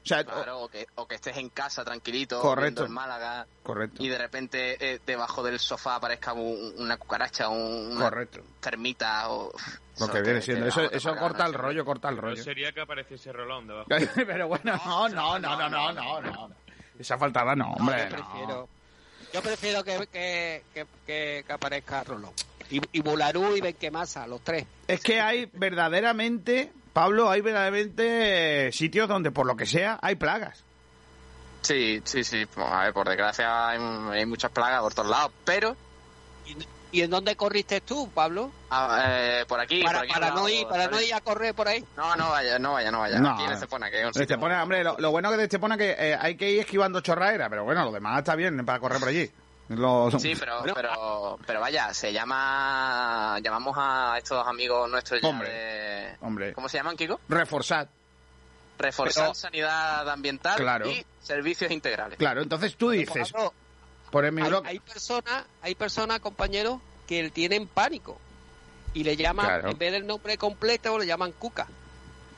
O 0.04 0.06
sea, 0.06 0.22
Claro, 0.22 0.60
o 0.60 0.68
que, 0.68 0.86
o 0.96 1.08
que 1.08 1.14
estés 1.14 1.36
en 1.38 1.48
casa 1.48 1.82
tranquilito, 1.82 2.38
Correcto. 2.40 2.62
viendo 2.62 2.84
el 2.84 2.90
Málaga, 2.90 3.46
correcto. 3.62 4.02
y 4.02 4.08
de 4.08 4.18
repente 4.18 4.76
eh, 4.94 5.00
debajo 5.06 5.42
del 5.42 5.58
sofá 5.58 5.94
aparezca 5.94 6.34
un- 6.34 6.74
una 6.76 6.98
cucaracha, 6.98 7.48
un, 7.48 7.92
una 7.92 8.04
Correcto. 8.10 8.42
termita 8.60 9.30
o... 9.30 9.50
Lo 9.98 10.08
que 10.10 10.20
viene 10.20 10.42
siendo. 10.42 10.66
Eso, 10.66 10.82
eso 10.90 11.16
corta 11.16 11.46
el 11.46 11.54
rollo, 11.54 11.84
corta 11.86 12.10
el 12.10 12.18
rollo. 12.18 12.42
sería 12.42 12.70
que 12.72 12.82
apareciese 12.82 13.32
Rolón 13.32 13.66
debajo. 13.66 13.88
Pero 14.14 14.48
bueno, 14.48 14.78
no, 14.84 15.08
no, 15.08 15.38
no, 15.38 15.56
no, 15.56 15.68
no, 15.70 15.92
no, 15.92 16.20
no. 16.20 16.50
Esa 16.98 17.16
faltada 17.16 17.54
no, 17.56 17.72
hombre. 17.72 18.08
yo 18.10 18.16
no. 18.16 18.16
prefiero, 18.30 18.68
yo 19.32 19.42
prefiero 19.42 19.84
que, 19.84 20.06
que, 20.12 20.64
que, 20.74 20.86
que- 21.06 21.44
que 21.46 21.52
aparezca 21.52 22.04
Rolón. 22.04 22.32
Y, 22.70 22.80
y 22.92 23.00
Bularú 23.00 23.56
y 23.56 23.60
Benquemasa, 23.60 24.26
los 24.26 24.42
tres. 24.42 24.66
Es 24.86 25.00
que 25.00 25.20
hay 25.20 25.48
verdaderamente, 25.52 26.72
Pablo, 26.94 27.28
hay 27.28 27.42
verdaderamente 27.42 28.70
sitios 28.72 29.06
donde 29.08 29.30
por 29.30 29.44
lo 29.46 29.56
que 29.56 29.66
sea 29.66 29.98
hay 30.00 30.14
plagas. 30.14 30.64
Sí, 31.60 32.00
sí, 32.04 32.24
sí. 32.24 32.46
Pues, 32.46 32.66
a 32.66 32.84
ver, 32.84 32.92
por 32.94 33.06
desgracia 33.08 33.68
hay, 33.68 33.78
hay 34.12 34.24
muchas 34.26 34.50
plagas 34.50 34.80
por 34.80 34.94
todos 34.94 35.10
lados, 35.10 35.32
pero 35.44 35.76
¿Y 36.92 37.02
en 37.02 37.10
dónde 37.10 37.34
corriste 37.34 37.80
tú, 37.80 38.08
Pablo? 38.14 38.52
ah, 38.70 39.02
eh, 39.08 39.44
por 39.48 39.58
aquí... 39.58 39.82
para 39.82 39.98
por 39.98 40.04
aquí 40.04 40.12
para 40.14 40.30
no 40.30 40.48
ir, 40.48 40.64
para 40.68 40.86
no 40.86 41.00
ir 41.00 41.12
a 41.12 41.20
correr 41.20 41.52
por 41.52 41.66
ahí. 41.66 41.84
No, 41.96 42.14
no 42.14 42.30
vaya, 42.30 42.56
no 42.60 42.74
vaya, 42.74 42.92
no 42.92 43.00
vaya. 43.00 43.18
No. 43.18 43.30
Aquí 43.30 43.42
en 43.42 43.50
Estepona, 43.50 43.90
que 43.90 43.98
es 44.00 44.06
un 44.06 44.12
Te 44.12 44.20
sitio 44.20 44.38
pone, 44.38 44.54
hombre, 44.54 44.84
lo, 44.84 44.96
lo 44.98 45.10
bueno 45.10 45.28
que 45.36 45.48
te 45.48 45.58
pone 45.58 45.76
que 45.76 45.90
eh, 45.98 46.16
hay 46.20 46.36
que 46.36 46.48
ir 46.48 46.60
esquivando 46.60 47.00
chorraera, 47.00 47.48
pero 47.50 47.64
bueno, 47.64 47.84
lo 47.84 47.90
demás 47.90 48.18
está 48.18 48.36
bien 48.36 48.64
para 48.64 48.78
correr 48.78 49.00
por 49.00 49.08
allí. 49.08 49.28
Lo- 49.70 50.08
Sí, 50.20 50.34
pero, 50.38 50.60
pero, 50.74 51.38
pero 51.44 51.58
vaya, 51.58 51.92
se 51.94 52.12
llama, 52.12 53.38
llamamos 53.42 53.74
a 53.76 54.16
estos 54.18 54.46
amigos 54.46 54.88
nuestros 54.88 55.20
ya 55.20 55.28
Hombre. 55.28 55.50
de, 55.50 55.73
Hombre, 56.24 56.52
¿cómo 56.54 56.68
se 56.68 56.78
llaman, 56.78 56.96
Kiko? 56.96 57.20
reforzar. 57.28 57.88
Reforzar 58.78 59.24
Pero- 59.24 59.34
sanidad 59.34 60.08
ambiental 60.08 60.56
Claro. 60.56 60.90
y 60.90 61.04
servicios 61.22 61.70
integrales. 61.70 62.18
Claro, 62.18 62.42
entonces 62.42 62.74
tú 62.76 62.90
dices, 62.90 63.32
por 64.10 64.30
mi 64.32 64.42
hay, 64.42 64.48
blog, 64.48 64.66
hay 64.66 64.78
personas, 64.80 65.44
hay 65.62 65.74
personas, 65.74 66.20
compañeros, 66.20 66.80
que 67.06 67.30
tienen 67.30 67.66
pánico. 67.68 68.18
Y 68.94 69.04
le 69.04 69.16
llaman, 69.16 69.46
Claro. 69.46 69.70
en 69.70 69.78
vez 69.78 69.92
del 69.92 70.06
nombre 70.06 70.36
completo, 70.38 70.98
le 70.98 71.06
llaman 71.06 71.32
Cuca. 71.32 71.66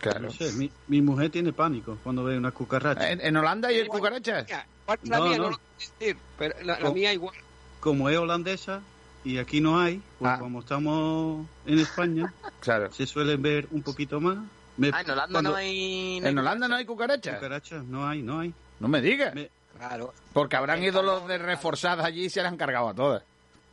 claro. 0.01 0.21
No 0.21 0.31
sé, 0.31 0.53
mi, 0.53 0.71
mi 0.89 1.01
mujer 1.01 1.31
tiene 1.31 1.53
pánico 1.53 1.97
cuando 2.03 2.23
ve 2.25 2.37
una 2.37 2.51
cucaracha. 2.51 3.11
¿En, 3.11 3.21
en 3.21 3.37
Holanda 3.37 3.69
hay 3.69 3.87
cucarachas? 3.87 4.47
La 4.49 5.19
No, 5.19 5.25
mía, 5.27 5.37
no. 5.39 5.45
no 5.45 5.51
lo 5.51 5.59
quiero 5.79 5.93
decir, 5.99 6.17
pero 6.39 6.55
la, 6.63 6.79
mía 6.91 7.13
igual. 7.13 7.35
Como 7.81 8.09
es 8.11 8.17
holandesa 8.19 8.83
y 9.27 9.39
aquí 9.39 9.61
no 9.61 9.79
hay, 9.81 10.01
pues 10.19 10.33
Ah. 10.33 10.39
como 10.39 10.61
estamos 10.61 11.47
en 11.67 11.79
España, 11.81 12.33
Claro. 12.61 12.93
se 12.93 13.07
suelen 13.07 13.43
ver 13.43 13.67
un 13.73 13.83
poquito 13.83 14.21
más. 14.21 14.39
Me- 14.77 14.91
Ah, 14.93 15.01
en 15.01 15.11
Holanda 15.11 15.33
cuando- 15.33 15.51
no 15.51 15.57
hay... 15.57 16.21
no 16.21 16.27
hay- 16.27 16.33
¿En 16.33 16.39
Holanda 16.39 16.69
no 16.69 16.75
hay 16.77 16.85
cucarachas? 16.85 17.35
Cucarachas, 17.37 17.85
no 17.85 18.07
hay, 18.07 18.23
no 18.23 18.41
hay. 18.41 18.53
No 18.81 18.89
me 18.89 19.01
digas. 19.01 19.35
Me- 19.35 19.51
Claro. 19.79 20.15
Porque 20.33 20.57
habrán 20.57 20.83
ido 20.83 21.03
los 21.03 21.27
de 21.29 21.37
reforzadas 21.39 22.05
allí 22.07 22.25
y 22.27 22.31
se 22.31 22.43
las 22.43 22.51
han 22.53 22.57
cargado 22.57 22.89
a 22.89 22.95
todas. 22.95 23.23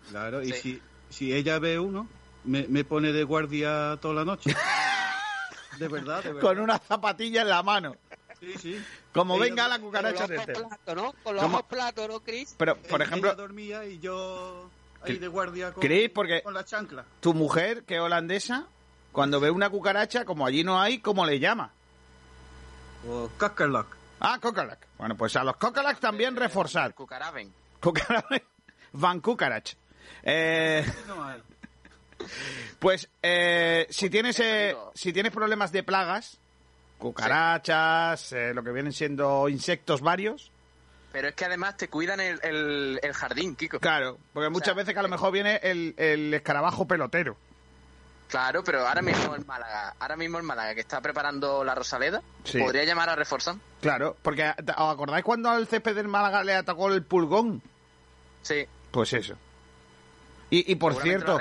Claro, 0.10 0.41
y 0.41 0.51
Sí. 0.51 0.60
si, 0.62 0.82
si 1.10 1.34
ella 1.34 1.60
ve 1.60 1.80
uno, 1.80 2.08
me, 2.43 2.68
me 2.68 2.84
pone 2.84 3.14
de 3.14 3.24
guardia 3.24 3.97
toda 4.01 4.14
la 4.16 4.26
noche. 4.26 4.54
de 5.80 5.88
verdad, 5.88 6.22
de 6.24 6.34
verdad. 6.34 6.41
Con 6.41 6.60
una 6.60 6.78
zapatilla 6.78 7.43
en 7.43 7.49
la 7.49 7.64
mano. 7.64 7.95
Sí, 8.39 8.54
sí. 8.60 8.84
Como 9.14 9.36
Ella 9.36 9.43
venga 9.45 9.68
la 9.70 9.76
Con 9.80 9.88
cucaracha 9.88 10.22
los 10.22 10.30
de 10.30 10.38
ojos 10.38 10.49
este. 10.49 10.95
¿no? 10.95 11.14
Con 11.24 11.36
los 11.36 11.43
¿Cómo? 11.43 11.58
ojos 11.60 11.68
platos, 11.70 12.08
¿no, 12.10 12.20
Chris? 12.20 12.56
Pero, 12.58 12.76
por 12.76 12.99
Ella 13.01 13.06
ejemplo, 13.10 13.36
dormía 13.36 13.86
y 13.86 13.99
yo 13.99 14.70
ahí 15.04 15.18
de 15.20 15.28
guardia 15.28 15.72
con, 15.74 15.82
Cris, 15.82 16.10
porque- 16.10 16.41
con 16.43 16.54
la 16.54 16.64
chancla. 16.66 17.06
tu 17.20 17.34
mujer, 17.34 17.84
que 17.84 17.95
es 17.95 18.01
holandesa, 18.01 18.68
cuando 19.12 19.39
ve 19.39 19.51
una 19.51 19.70
cucaracha, 19.70 20.26
como 20.26 20.45
allí 20.45 20.64
no 20.64 20.80
hay, 20.82 20.99
¿cómo 20.99 21.26
le 21.26 21.39
llama? 21.39 21.72
O 23.08 23.30
Kakerlak. 23.38 23.88
Ah, 24.26 24.39
cockalac. 24.41 24.80
Bueno, 24.97 25.18
pues 25.18 25.36
a 25.36 25.43
los 25.43 25.58
cockalac 25.58 25.99
también 25.99 26.36
reforzar. 26.38 26.93
Cucaraben. 26.95 27.51
Cucarac. 27.82 28.43
Van 28.93 29.20
cucarach. 29.20 29.74
Eh, 30.24 30.86
No 31.08 31.24
hay. 31.26 31.41
pues 32.80 33.10
eh, 33.22 33.86
si 33.89 34.10
tienes 34.10 34.39
eh, 34.39 34.74
si 34.93 35.12
tienes 35.12 35.34
problemas 35.34 35.74
de 35.74 35.84
plagas, 35.84 36.38
cucarachas, 36.99 38.32
eh, 38.32 38.54
lo 38.54 38.64
que 38.64 38.72
vienen 38.72 38.93
siendo 38.93 39.49
insectos 39.49 39.99
varios, 39.99 40.51
Pero 41.14 41.30
es 41.30 41.36
que 41.36 41.45
además 41.45 41.78
te 41.78 41.88
cuidan 41.88 42.20
el, 42.20 42.39
el, 42.43 42.99
el 43.01 43.14
jardín, 43.14 43.55
Kiko. 43.55 43.80
claro, 43.80 44.18
porque 44.34 44.49
muchas 44.49 44.66
sea, 44.66 44.74
veces 44.74 44.93
que 44.93 44.99
a 44.99 45.03
lo 45.03 45.09
mejor 45.09 45.32
viene 45.32 45.59
el, 45.64 45.93
el 45.97 46.34
escarabajo 46.34 46.86
pelotero. 46.86 47.38
Claro, 48.28 48.64
pero 48.64 48.86
ahora 48.88 49.01
mismo 49.03 49.36
el 49.36 49.45
Málaga, 49.45 49.93
ahora 49.99 50.16
mismo 50.18 50.39
el 50.39 50.43
Málaga 50.43 50.74
que 50.74 50.82
está 50.82 50.99
preparando 51.01 51.64
la 51.64 51.76
Rosaleda, 51.76 52.22
Sí. 52.43 52.57
podría 52.59 52.84
llamar 52.84 53.09
a 53.09 53.16
reforzar. 53.16 53.55
Claro, 53.80 54.18
porque 54.24 54.49
¿os 54.49 54.93
acordáis 54.93 55.24
cuando 55.24 55.49
al 55.51 55.68
césped 55.68 55.95
del 55.95 56.07
Málaga 56.07 56.43
le 56.43 56.55
atacó 56.55 56.91
el 56.91 57.03
pulgón? 57.03 57.61
Sí. 58.41 58.66
Pues 58.89 59.14
eso. 59.14 59.36
Y, 60.49 60.72
y 60.72 60.76
por 60.76 60.95
cierto, 60.95 61.39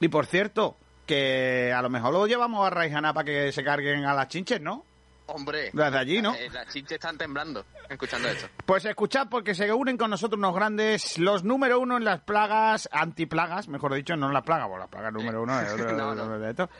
y 0.00 0.08
por 0.08 0.26
cierto, 0.26 0.76
que 1.06 1.72
a 1.74 1.80
lo 1.82 1.88
mejor 1.88 2.12
lo 2.12 2.26
llevamos 2.26 2.66
a 2.66 2.70
Raijana 2.70 3.14
para 3.14 3.24
que 3.24 3.52
se 3.52 3.64
carguen 3.64 4.04
a 4.04 4.12
las 4.14 4.28
chinches, 4.28 4.60
¿no? 4.60 4.84
Hombre. 5.28 5.70
Desde 5.72 5.98
allí, 5.98 6.22
¿no? 6.22 6.34
eh, 6.34 6.48
las 6.52 6.68
chinches 6.72 6.92
están 6.92 7.18
temblando 7.18 7.64
escuchando 7.88 8.28
esto. 8.28 8.48
Pues 8.64 8.84
escuchad 8.84 9.26
porque 9.28 9.54
se 9.54 9.72
unen 9.72 9.96
con 9.96 10.10
nosotros 10.10 10.38
unos 10.38 10.54
grandes, 10.54 11.18
los 11.18 11.42
número 11.44 11.80
uno 11.80 11.96
en 11.96 12.04
las 12.04 12.20
plagas, 12.20 12.88
antiplagas, 12.92 13.66
mejor 13.68 13.94
dicho, 13.94 14.16
no 14.16 14.28
en 14.28 14.34
las 14.34 14.44
plagas, 14.44 14.68
bueno, 14.68 14.84
las 14.84 14.90
plagas 14.90 15.12
número 15.12 15.42
uno 15.42 15.60
es 15.60 15.72
otro- 15.72 15.92
No, 15.92 16.14
no. 16.14 16.38
de 16.38 16.50
esto. 16.50 16.70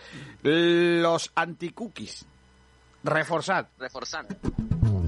Los 0.43 1.33
anticookies. 1.35 2.25
Reforzad. 3.05 3.67
Reforzar. 3.79 4.27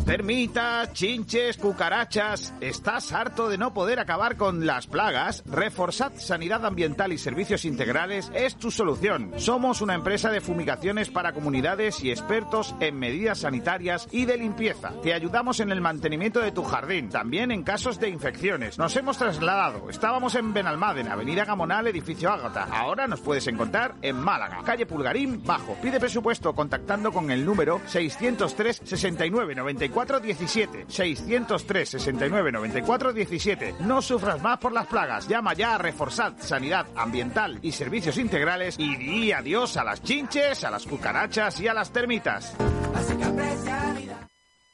Termitas, 0.09 0.95
chinches, 0.95 1.59
cucarachas. 1.59 2.55
¿Estás 2.63 3.13
harto 3.13 3.51
de 3.51 3.59
no 3.59 3.75
poder 3.75 4.01
acabar 4.01 4.39
con 4.39 4.65
las 4.65 4.87
plagas? 4.87 5.43
Reforzad 5.45 6.13
Sanidad 6.17 6.65
Ambiental 6.65 7.13
y 7.13 7.19
Servicios 7.19 7.67
Integrales 7.67 8.33
es 8.35 8.57
tu 8.57 8.71
solución. 8.71 9.35
Somos 9.37 9.83
una 9.83 9.95
empresa 9.95 10.31
de 10.31 10.41
fumigaciones 10.41 11.11
para 11.11 11.35
comunidades 11.35 12.03
y 12.03 12.11
expertos 12.11 12.75
en 12.81 12.99
medidas 12.99 13.41
sanitarias 13.41 14.09
y 14.11 14.25
de 14.25 14.39
limpieza. 14.39 14.95
Te 15.03 15.13
ayudamos 15.13 15.61
en 15.61 15.73
el 15.73 15.83
mantenimiento 15.83 16.41
de 16.41 16.53
tu 16.53 16.65
jardín, 16.65 17.11
también 17.11 17.51
en 17.53 17.63
casos 17.63 18.01
de 18.01 18.09
infecciones. 18.09 18.79
Nos 18.79 18.97
hemos 18.97 19.19
trasladado. 19.19 19.91
Estábamos 19.91 20.37
en 20.37 20.55
Benalmádena, 20.55 21.13
Avenida 21.13 21.45
Gamonal, 21.45 21.87
edificio 21.87 22.31
Ágata. 22.31 22.67
Ahora 22.73 23.07
nos 23.09 23.21
puedes 23.21 23.47
encontrar 23.47 23.97
en 24.01 24.17
Málaga, 24.17 24.63
calle 24.65 24.87
Pulgarín, 24.87 25.45
bajo. 25.45 25.75
Pide 25.83 26.01
presupuesto 26.01 26.55
contactando 26.55 27.13
con 27.13 27.31
el 27.31 27.45
número 27.45 27.83
603 27.85 28.81
69 28.85 29.55
94 29.55 29.97
17. 30.20 30.86
603 30.88 31.88
69 31.88 32.53
94 32.53 33.12
17. 33.12 33.74
No 33.80 34.01
sufras 34.03 34.40
más 34.42 34.59
por 34.59 34.72
las 34.72 34.86
plagas. 34.86 35.28
Llama 35.28 35.55
ya 35.55 35.74
a 35.74 35.78
Reforzad 35.78 36.34
Sanidad 36.38 36.86
Ambiental 36.96 37.59
y 37.62 37.72
Servicios 37.72 38.16
Integrales 38.18 38.76
y 38.78 38.96
di 38.96 39.32
adiós 39.32 39.76
a 39.76 39.84
las 39.84 40.03
chinches, 40.03 40.64
a 40.64 40.70
las 40.70 40.86
cucarachas 40.86 41.61
y 41.61 41.68
a 41.68 41.74
las 41.74 41.92
termitas. 41.92 42.57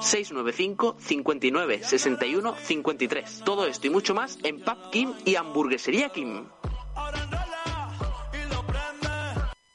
695 0.00 0.96
59 0.98 1.80
61 1.82 2.54
53. 2.62 3.42
Todo 3.44 3.66
esto 3.66 3.86
y 3.86 3.90
mucho 3.90 4.14
más 4.14 4.38
en 4.42 4.60
Pub 4.60 4.90
Kim 4.90 5.14
y 5.24 5.36
Hamburguesería 5.36 6.10
Kim. 6.10 6.46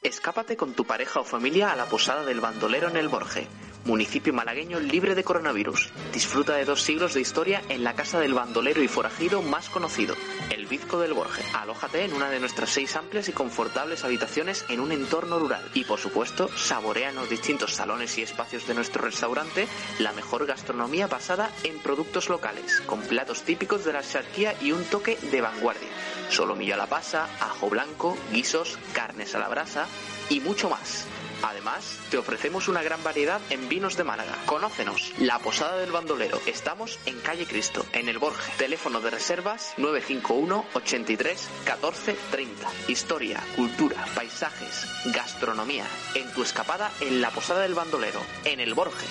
Escápate 0.01 0.55
con 0.55 0.74
tu 0.74 0.86
pareja 0.86 1.20
o 1.20 1.24
familia 1.24 1.72
a 1.72 1.76
la 1.76 1.86
posada 1.86 2.24
del 2.24 2.39
bandolero 2.39 2.89
en 2.89 2.97
el 2.97 3.09
Borje, 3.09 3.47
municipio 3.86 4.34
malagueño 4.34 4.80
libre 4.80 5.15
de 5.15 5.23
coronavirus. 5.23 5.91
Disfruta 6.13 6.55
de 6.55 6.65
dos 6.65 6.82
siglos 6.82 7.13
de 7.13 7.21
historia 7.21 7.61
en 7.69 7.84
la 7.84 7.95
casa 7.95 8.19
del 8.19 8.34
bandolero 8.34 8.84
y 8.84 8.88
forajido 8.88 9.41
más 9.41 9.69
conocido, 9.69 10.15
el 10.49 10.65
Bizco 10.67 10.99
del 10.99 11.13
Borje. 11.13 11.43
Alójate 11.53 12.05
en 12.05 12.13
una 12.13 12.30
de 12.30 12.39
nuestras 12.39 12.69
seis 12.69 12.95
amplias 12.95 13.30
y 13.30 13.32
confortables 13.32 14.03
habitaciones 14.03 14.65
en 14.69 14.80
un 14.80 14.91
entorno 14.91 15.39
rural. 15.39 15.63
Y 15.73 15.84
por 15.84 15.99
supuesto, 15.99 16.49
saborea 16.55 17.09
en 17.09 17.15
los 17.15 17.30
distintos 17.30 17.73
salones 17.73 18.17
y 18.17 18.21
espacios 18.21 18.67
de 18.67 18.73
nuestro 18.73 19.03
restaurante 19.03 19.67
la 19.99 20.13
mejor 20.13 20.45
gastronomía 20.45 21.07
basada 21.07 21.49
en 21.63 21.80
productos 21.80 22.30
locales, 22.30 22.82
con 22.82 23.01
platos 23.01 23.43
típicos 23.43 23.86
de 23.86 23.93
la 23.93 24.03
charquía 24.03 24.55
y 24.61 24.71
un 24.71 24.84
toque 24.86 25.17
de 25.32 25.41
vanguardia. 25.41 25.89
Solomillo 26.30 26.75
a 26.75 26.77
la 26.77 26.88
pasa, 26.88 27.27
ajo 27.39 27.69
blanco, 27.69 28.17
guisos, 28.32 28.77
carnes 28.93 29.34
a 29.36 29.39
la 29.39 29.49
brasa 29.49 29.88
y 30.30 30.39
mucho 30.39 30.69
más. 30.69 31.07
Además, 31.44 32.00
te 32.12 32.18
ofrecemos 32.18 32.68
una 32.68 32.84
gran 32.84 33.04
variedad 33.04 33.42
en 33.50 33.70
vinos 33.70 33.98
de 33.98 34.04
Málaga. 34.04 34.36
Conócenos, 34.46 35.14
La 35.20 35.40
Posada 35.40 35.78
del 35.78 35.92
Bandolero. 35.92 36.40
Estamos 36.46 37.00
en 37.06 37.20
Calle 37.20 37.46
Cristo, 37.46 37.86
en 37.94 38.10
el 38.10 38.20
Borje. 38.20 38.52
Teléfono 38.58 39.02
de 39.02 39.12
reservas 39.12 39.74
951 39.78 40.66
83 40.74 41.50
14 41.66 42.16
30. 42.32 42.68
Historia, 42.88 43.40
cultura, 43.56 44.06
paisajes, 44.16 44.88
gastronomía. 45.14 45.86
En 46.16 46.32
tu 46.34 46.44
escapada 46.44 46.92
en 47.02 47.22
La 47.22 47.30
Posada 47.30 47.62
del 47.62 47.74
Bandolero, 47.74 48.20
en 48.46 48.60
el 48.60 48.74
Borje. 48.74 49.06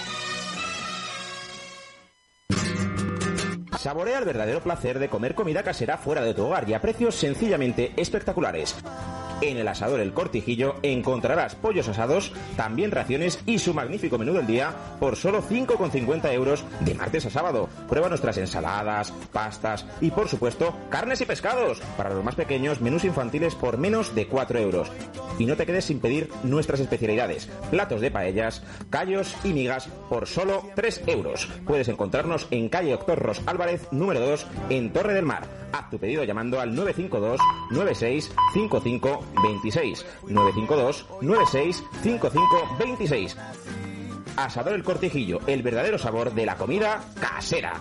Saborea 3.78 4.18
el 4.18 4.24
verdadero 4.24 4.60
placer 4.60 4.98
de 4.98 5.08
comer 5.08 5.34
comida 5.36 5.62
casera 5.62 5.98
fuera 5.98 6.22
de 6.22 6.34
tu 6.34 6.44
hogar 6.44 6.68
y 6.68 6.74
a 6.74 6.80
precios 6.80 7.14
sencillamente 7.14 7.92
espectaculares. 7.96 8.74
En 9.40 9.56
el 9.56 9.68
asador 9.68 10.00
El 10.00 10.12
Cortijillo 10.12 10.74
encontrarás 10.82 11.54
pollos 11.54 11.88
asados, 11.88 12.32
también 12.56 12.90
raciones 12.90 13.40
y 13.46 13.60
su 13.60 13.72
magnífico 13.72 14.18
menú 14.18 14.32
del 14.32 14.48
día 14.48 14.74
por 14.98 15.14
solo 15.14 15.42
5,50 15.42 16.32
euros 16.32 16.64
de 16.80 16.94
martes 16.94 17.26
a 17.26 17.30
sábado. 17.30 17.68
Prueba 17.88 18.08
nuestras 18.08 18.36
ensaladas, 18.38 19.12
pastas 19.32 19.86
y 20.00 20.10
por 20.10 20.28
supuesto 20.28 20.74
carnes 20.90 21.20
y 21.20 21.24
pescados. 21.24 21.80
Para 21.96 22.10
los 22.10 22.24
más 22.24 22.34
pequeños, 22.34 22.80
menús 22.80 23.04
infantiles 23.04 23.54
por 23.54 23.78
menos 23.78 24.12
de 24.16 24.26
4 24.26 24.58
euros. 24.58 24.90
Y 25.38 25.46
no 25.46 25.56
te 25.56 25.66
quedes 25.66 25.84
sin 25.84 26.00
pedir 26.00 26.28
nuestras 26.42 26.80
especialidades, 26.80 27.48
platos 27.70 28.00
de 28.00 28.10
paellas, 28.10 28.64
callos 28.90 29.36
y 29.44 29.52
migas 29.52 29.88
por 30.08 30.26
solo 30.26 30.64
3 30.74 31.02
euros. 31.06 31.48
Puedes 31.64 31.86
encontrarnos 31.86 32.48
en 32.50 32.68
calle 32.68 32.90
Doctor 32.90 33.20
Ros 33.20 33.40
Álvarez, 33.46 33.86
número 33.92 34.18
2, 34.18 34.46
en 34.70 34.92
Torre 34.92 35.14
del 35.14 35.26
Mar. 35.26 35.46
Haz 35.72 35.90
tu 35.90 35.98
pedido 35.98 36.24
llamando 36.24 36.60
al 36.60 36.74
952 36.74 37.40
96 37.70 38.32
55 38.54 39.24
26 39.42 40.06
952 40.28 41.06
96 41.20 41.84
55 42.02 42.76
26 42.78 43.36
Asador 44.36 44.74
El 44.74 44.84
Cortijillo, 44.84 45.40
el 45.48 45.62
verdadero 45.62 45.98
sabor 45.98 46.32
de 46.32 46.46
la 46.46 46.56
comida 46.56 47.02
casera. 47.20 47.74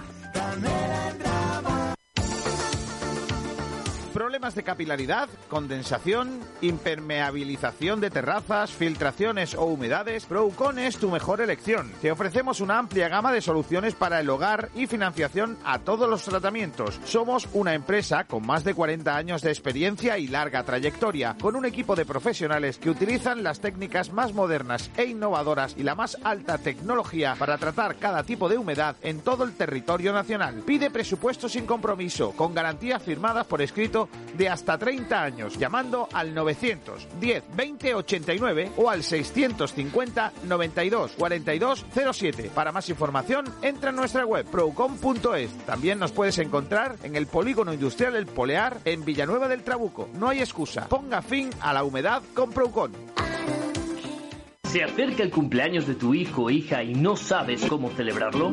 Problemas 4.17 4.55
de 4.55 4.63
capilaridad, 4.63 5.29
condensación, 5.47 6.39
impermeabilización 6.61 8.01
de 8.01 8.09
terrazas, 8.09 8.71
filtraciones 8.71 9.53
o 9.53 9.65
humedades, 9.65 10.25
Procon 10.25 10.79
es 10.79 10.97
tu 10.97 11.11
mejor 11.11 11.39
elección. 11.39 11.91
Te 12.01 12.11
ofrecemos 12.11 12.59
una 12.59 12.79
amplia 12.79 13.09
gama 13.09 13.31
de 13.31 13.41
soluciones 13.41 13.93
para 13.93 14.19
el 14.19 14.27
hogar 14.31 14.69
y 14.73 14.87
financiación 14.87 15.55
a 15.63 15.77
todos 15.77 16.09
los 16.09 16.23
tratamientos. 16.23 16.99
Somos 17.05 17.47
una 17.53 17.75
empresa 17.75 18.23
con 18.23 18.43
más 18.43 18.63
de 18.63 18.73
40 18.73 19.15
años 19.15 19.43
de 19.43 19.51
experiencia 19.51 20.17
y 20.17 20.27
larga 20.27 20.63
trayectoria, 20.63 21.35
con 21.39 21.55
un 21.55 21.65
equipo 21.65 21.95
de 21.95 22.07
profesionales 22.07 22.79
que 22.79 22.89
utilizan 22.89 23.43
las 23.43 23.59
técnicas 23.59 24.11
más 24.11 24.33
modernas 24.33 24.89
e 24.97 25.05
innovadoras 25.05 25.75
y 25.77 25.83
la 25.83 25.93
más 25.93 26.17
alta 26.23 26.57
tecnología 26.57 27.35
para 27.37 27.59
tratar 27.59 27.97
cada 27.97 28.23
tipo 28.23 28.49
de 28.49 28.57
humedad 28.57 28.95
en 29.03 29.19
todo 29.19 29.43
el 29.43 29.53
territorio 29.53 30.11
nacional. 30.11 30.63
Pide 30.65 30.89
presupuesto 30.89 31.47
sin 31.47 31.67
compromiso, 31.67 32.31
con 32.31 32.55
garantías 32.55 33.03
firmadas 33.03 33.45
por 33.45 33.61
escrito 33.61 34.06
de 34.37 34.49
hasta 34.49 34.77
30 34.77 35.23
años, 35.23 35.57
llamando 35.57 36.07
al 36.13 36.33
910 36.33 37.43
20 37.55 37.95
89 37.95 38.71
o 38.77 38.89
al 38.89 39.03
650 39.03 40.33
92 40.43 41.11
42 41.17 41.85
07. 42.13 42.51
Para 42.53 42.71
más 42.71 42.89
información, 42.89 43.45
entra 43.61 43.89
en 43.89 43.95
nuestra 43.95 44.25
web 44.25 44.45
procom.es. 44.45 45.51
También 45.65 45.99
nos 45.99 46.11
puedes 46.11 46.37
encontrar 46.39 46.97
en 47.03 47.15
el 47.15 47.27
Polígono 47.27 47.73
Industrial 47.73 48.15
El 48.15 48.27
Polear 48.27 48.77
en 48.85 49.03
Villanueva 49.05 49.47
del 49.47 49.63
Trabuco. 49.63 50.09
No 50.13 50.29
hay 50.29 50.39
excusa. 50.39 50.87
Ponga 50.87 51.21
fin 51.21 51.49
a 51.61 51.73
la 51.73 51.83
humedad 51.83 52.21
con 52.33 52.51
Procon. 52.51 52.91
¿Se 54.63 54.83
acerca 54.83 55.23
el 55.23 55.31
cumpleaños 55.31 55.87
de 55.87 55.95
tu 55.95 56.13
hijo 56.13 56.43
o 56.43 56.49
hija 56.49 56.83
y 56.83 56.93
no 56.93 57.15
sabes 57.15 57.65
cómo 57.65 57.89
celebrarlo? 57.91 58.51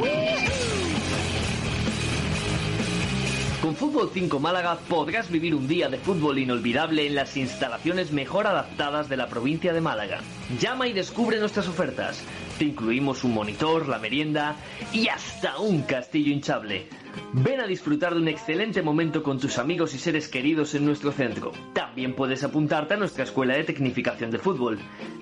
Con 3.64 3.76
Fútbol 3.76 4.10
5 4.12 4.40
Málaga 4.40 4.76
podrás 4.90 5.30
vivir 5.30 5.54
un 5.54 5.66
día 5.66 5.88
de 5.88 5.96
fútbol 5.96 6.38
inolvidable 6.38 7.06
en 7.06 7.14
las 7.14 7.34
instalaciones 7.38 8.12
mejor 8.12 8.46
adaptadas 8.46 9.08
de 9.08 9.16
la 9.16 9.28
provincia 9.28 9.72
de 9.72 9.80
Málaga. 9.80 10.18
Llama 10.60 10.86
y 10.86 10.92
descubre 10.92 11.40
nuestras 11.40 11.66
ofertas. 11.66 12.22
Te 12.58 12.66
incluimos 12.66 13.24
un 13.24 13.32
monitor, 13.32 13.88
la 13.88 13.98
merienda 13.98 14.56
y 14.92 15.08
hasta 15.08 15.56
un 15.56 15.80
castillo 15.80 16.30
hinchable. 16.30 16.90
Ven 17.32 17.62
a 17.62 17.66
disfrutar 17.66 18.12
de 18.12 18.20
un 18.20 18.28
excelente 18.28 18.82
momento 18.82 19.22
con 19.22 19.40
tus 19.40 19.56
amigos 19.56 19.94
y 19.94 19.98
seres 19.98 20.28
queridos 20.28 20.74
en 20.74 20.84
nuestro 20.84 21.10
centro. 21.10 21.50
También 21.72 22.14
puedes 22.14 22.44
apuntarte 22.44 22.92
a 22.92 22.98
nuestra 22.98 23.24
escuela 23.24 23.56
de 23.56 23.64
tecnificación 23.64 24.30
de 24.30 24.40
fútbol. 24.40 24.78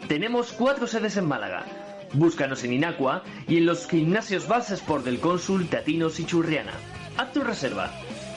Tenemos 0.09 0.51
cuatro 0.51 0.89
sedes 0.89 1.17
en 1.17 1.29
Málaga. 1.29 1.65
Búscanos 2.13 2.65
en 2.65 2.73
Inacua 2.73 3.23
y 3.47 3.59
en 3.59 3.67
los 3.67 3.87
gimnasios 3.87 4.49
Balsa 4.49 4.75
Sport 4.75 5.05
del 5.05 5.21
Cónsul, 5.21 5.69
Teatinos 5.69 6.19
y 6.19 6.27
Churriana. 6.27 6.73
Haz 7.17 7.33
tu 7.33 7.45
reserva. 7.45 7.93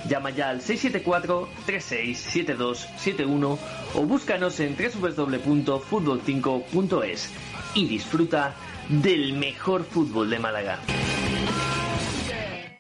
Llama 0.10 0.30
ya 0.30 0.49
al 0.49 0.62
674-367271 0.62 3.58
o 3.95 4.01
búscanos 4.01 4.60
en 4.60 4.76
www.futbol5.es 4.76 7.30
y 7.74 7.88
disfruta 7.88 8.53
del 8.89 9.34
mejor 9.34 9.84
fútbol 9.84 10.30
de 10.30 10.38
Málaga. 10.39 10.80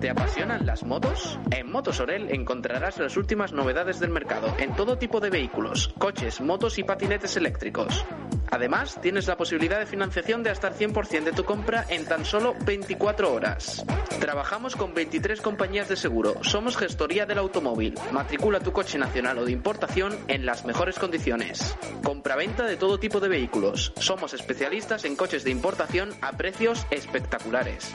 ¿Te 0.00 0.10
apasionan 0.10 0.66
las 0.66 0.84
motos? 0.84 1.38
En 1.50 1.72
Motos 1.72 2.00
Orel 2.00 2.30
encontrarás 2.30 2.98
las 2.98 3.16
últimas 3.16 3.54
novedades 3.54 3.98
del 3.98 4.10
mercado 4.10 4.54
en 4.58 4.76
todo 4.76 4.98
tipo 4.98 5.20
de 5.20 5.30
vehículos, 5.30 5.94
coches, 5.96 6.42
motos 6.42 6.78
y 6.78 6.84
patinetes 6.84 7.38
eléctricos. 7.38 8.04
Además, 8.50 8.98
tienes 9.00 9.26
la 9.26 9.38
posibilidad 9.38 9.78
de 9.78 9.86
financiación 9.86 10.42
de 10.42 10.50
hasta 10.50 10.68
el 10.68 10.74
100% 10.74 11.24
de 11.24 11.32
tu 11.32 11.44
compra 11.44 11.86
en 11.88 12.04
tan 12.04 12.26
solo 12.26 12.54
24 12.66 13.32
horas. 13.32 13.86
Trabajamos 14.20 14.76
con 14.76 14.92
23 14.92 15.40
compañías 15.40 15.88
de 15.88 15.96
seguro. 15.96 16.34
Somos 16.42 16.76
gestoría 16.76 17.24
del 17.24 17.38
automóvil. 17.38 17.94
Matricula 18.12 18.60
tu 18.60 18.72
coche 18.72 18.98
nacional 18.98 19.38
o 19.38 19.46
de 19.46 19.52
importación 19.52 20.14
en 20.28 20.44
las 20.44 20.66
mejores 20.66 20.98
condiciones. 20.98 21.74
Compraventa 22.04 22.64
de 22.64 22.76
todo 22.76 23.00
tipo 23.00 23.18
de 23.18 23.28
vehículos. 23.28 23.94
Somos 23.96 24.34
especialistas 24.34 25.06
en 25.06 25.16
coches 25.16 25.42
de 25.42 25.50
importación 25.50 26.10
a 26.20 26.32
precios 26.32 26.86
espectaculares. 26.90 27.94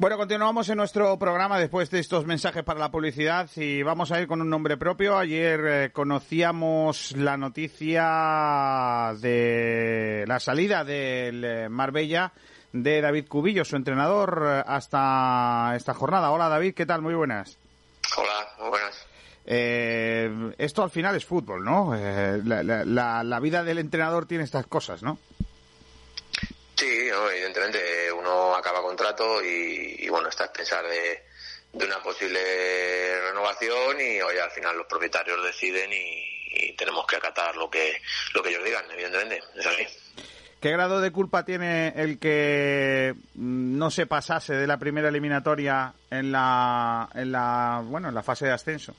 Bueno, 0.00 0.16
continuamos 0.16 0.66
en 0.70 0.78
nuestro 0.78 1.18
programa 1.18 1.58
después 1.58 1.90
de 1.90 1.98
estos 1.98 2.24
mensajes 2.24 2.64
para 2.64 2.80
la 2.80 2.90
publicidad 2.90 3.50
y 3.56 3.82
vamos 3.82 4.10
a 4.10 4.18
ir 4.18 4.26
con 4.26 4.40
un 4.40 4.48
nombre 4.48 4.78
propio. 4.78 5.18
Ayer 5.18 5.60
eh, 5.66 5.90
conocíamos 5.92 7.12
la 7.18 7.36
noticia 7.36 9.12
de 9.20 10.24
la 10.26 10.40
salida 10.40 10.84
del 10.84 11.44
eh, 11.44 11.68
Marbella 11.68 12.32
de 12.72 13.02
David 13.02 13.28
Cubillo, 13.28 13.62
su 13.62 13.76
entrenador, 13.76 14.42
eh, 14.42 14.62
hasta 14.66 15.74
esta 15.76 15.92
jornada. 15.92 16.30
Hola 16.30 16.48
David, 16.48 16.72
¿qué 16.72 16.86
tal? 16.86 17.02
Muy 17.02 17.12
buenas. 17.12 17.58
Hola, 18.16 18.48
muy 18.58 18.70
buenas. 18.70 19.06
Eh, 19.44 20.54
esto 20.56 20.82
al 20.82 20.90
final 20.90 21.14
es 21.16 21.26
fútbol, 21.26 21.62
¿no? 21.62 21.94
Eh, 21.94 22.40
la, 22.44 22.62
la, 22.62 23.22
la, 23.22 23.40
vida 23.40 23.64
del 23.64 23.78
entrenador 23.78 24.24
tiene 24.24 24.44
estas 24.44 24.66
cosas, 24.66 25.02
¿no? 25.02 25.18
Sí, 26.80 27.08
no, 27.10 27.30
evidentemente 27.30 28.10
uno 28.10 28.56
acaba 28.56 28.80
contrato 28.80 29.44
y, 29.44 29.96
y 29.98 30.08
bueno, 30.08 30.30
está 30.30 30.44
a 30.44 30.52
pensar 30.52 30.82
de, 30.86 31.22
de, 31.74 31.84
una 31.84 32.02
posible 32.02 32.40
renovación 33.20 34.00
y 34.00 34.18
hoy 34.22 34.38
al 34.38 34.50
final 34.50 34.78
los 34.78 34.86
propietarios 34.86 35.44
deciden 35.44 35.92
y, 35.92 36.24
y, 36.52 36.72
tenemos 36.76 37.06
que 37.06 37.16
acatar 37.16 37.54
lo 37.54 37.68
que 37.68 38.00
lo 38.32 38.42
que 38.42 38.48
ellos 38.48 38.64
digan, 38.64 38.90
evidentemente, 38.92 39.42
es 39.56 39.66
así. 39.66 39.86
¿Qué 40.58 40.70
grado 40.70 41.02
de 41.02 41.12
culpa 41.12 41.44
tiene 41.44 41.88
el 41.96 42.18
que 42.18 43.12
no 43.34 43.90
se 43.90 44.06
pasase 44.06 44.54
de 44.54 44.66
la 44.66 44.78
primera 44.78 45.10
eliminatoria 45.10 45.92
en 46.10 46.32
la, 46.32 47.10
en 47.14 47.30
la 47.30 47.82
bueno, 47.84 48.08
en 48.08 48.14
la 48.14 48.22
fase 48.22 48.46
de 48.46 48.52
ascenso? 48.52 48.96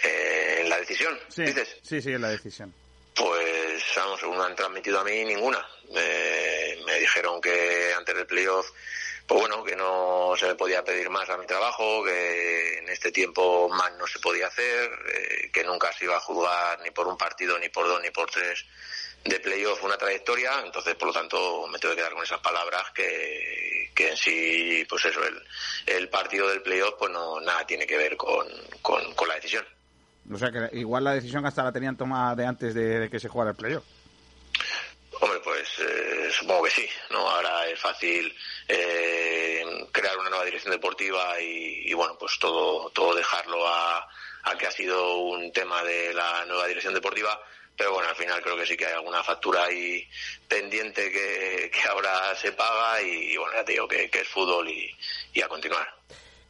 Eh, 0.00 0.58
¿En 0.60 0.68
la 0.68 0.78
decisión? 0.78 1.18
Sí, 1.26 1.42
dices? 1.42 1.76
sí, 1.82 2.00
sí, 2.00 2.12
en 2.12 2.22
la 2.22 2.28
decisión. 2.28 2.72
Pues, 3.16 3.82
vamos, 3.96 4.20
según 4.20 4.40
han 4.40 4.54
transmitido 4.54 5.00
a 5.00 5.04
mí, 5.04 5.24
ninguna. 5.24 5.58
Me 5.90 6.98
dijeron 6.98 7.40
que 7.40 7.92
antes 7.96 8.14
del 8.14 8.26
playoff, 8.26 8.70
pues 9.26 9.40
bueno, 9.40 9.62
que 9.64 9.76
no 9.76 10.34
se 10.36 10.46
me 10.46 10.54
podía 10.54 10.84
pedir 10.84 11.08
más 11.10 11.28
a 11.30 11.36
mi 11.36 11.46
trabajo, 11.46 12.04
que 12.04 12.78
en 12.78 12.88
este 12.88 13.12
tiempo 13.12 13.68
más 13.68 13.92
no 13.96 14.06
se 14.06 14.18
podía 14.18 14.48
hacer, 14.48 14.90
eh, 15.08 15.50
que 15.52 15.64
nunca 15.64 15.92
se 15.92 16.04
iba 16.04 16.16
a 16.16 16.20
juzgar 16.20 16.80
ni 16.82 16.90
por 16.90 17.06
un 17.06 17.16
partido, 17.16 17.58
ni 17.58 17.68
por 17.68 17.86
dos, 17.86 18.00
ni 18.02 18.10
por 18.10 18.30
tres 18.30 18.64
de 19.24 19.38
playoff 19.38 19.84
una 19.84 19.98
trayectoria, 19.98 20.62
entonces 20.64 20.94
por 20.94 21.08
lo 21.08 21.14
tanto 21.14 21.66
me 21.68 21.78
tengo 21.78 21.94
que 21.94 22.00
quedar 22.00 22.14
con 22.14 22.24
esas 22.24 22.40
palabras 22.40 22.90
que, 22.94 23.90
que 23.94 24.10
en 24.10 24.16
sí, 24.16 24.86
pues 24.88 25.04
eso, 25.04 25.20
el, 25.22 25.42
el 25.86 26.08
partido 26.08 26.48
del 26.48 26.62
playoff 26.62 26.94
pues 26.98 27.12
no 27.12 27.40
nada 27.40 27.66
tiene 27.66 27.86
que 27.86 27.98
ver 27.98 28.16
con, 28.16 28.46
con, 28.80 29.14
con 29.14 29.28
la 29.28 29.34
decisión. 29.34 29.64
O 30.32 30.38
sea 30.38 30.50
que 30.50 30.76
igual 30.78 31.04
la 31.04 31.14
decisión 31.14 31.44
hasta 31.44 31.62
la 31.62 31.72
tenían 31.72 31.96
tomada 31.96 32.34
de 32.34 32.46
antes 32.46 32.74
de, 32.74 33.00
de 33.00 33.10
que 33.10 33.20
se 33.20 33.28
jugara 33.28 33.50
el 33.50 33.56
playoff. 33.56 33.84
Hombre, 35.22 35.38
pues 35.40 35.68
eh, 35.80 36.30
supongo 36.32 36.62
que 36.64 36.70
sí, 36.70 36.88
¿no? 37.10 37.28
Ahora 37.28 37.68
es 37.68 37.78
fácil 37.78 38.34
eh, 38.66 39.62
crear 39.92 40.16
una 40.16 40.30
nueva 40.30 40.46
dirección 40.46 40.72
deportiva 40.72 41.38
y, 41.38 41.92
bueno, 41.92 42.16
pues 42.18 42.38
todo, 42.38 42.88
todo 42.90 43.14
dejarlo 43.14 43.68
a, 43.68 44.08
a 44.44 44.56
que 44.56 44.66
ha 44.66 44.70
sido 44.70 45.16
un 45.18 45.52
tema 45.52 45.84
de 45.84 46.14
la 46.14 46.46
nueva 46.46 46.66
dirección 46.66 46.94
deportiva, 46.94 47.38
pero 47.76 47.92
bueno, 47.92 48.08
al 48.08 48.16
final 48.16 48.40
creo 48.40 48.56
que 48.56 48.64
sí 48.64 48.78
que 48.78 48.86
hay 48.86 48.94
alguna 48.94 49.22
factura 49.22 49.64
ahí 49.64 50.08
pendiente 50.48 51.10
que, 51.12 51.70
que 51.70 51.88
ahora 51.88 52.34
se 52.34 52.52
paga 52.52 53.02
y, 53.02 53.36
bueno, 53.36 53.52
ya 53.54 53.64
te 53.64 53.72
digo 53.72 53.86
que, 53.86 54.08
que 54.08 54.20
es 54.20 54.28
fútbol 54.28 54.70
y 54.70 55.42
a 55.42 55.48
continuar. 55.48 56.00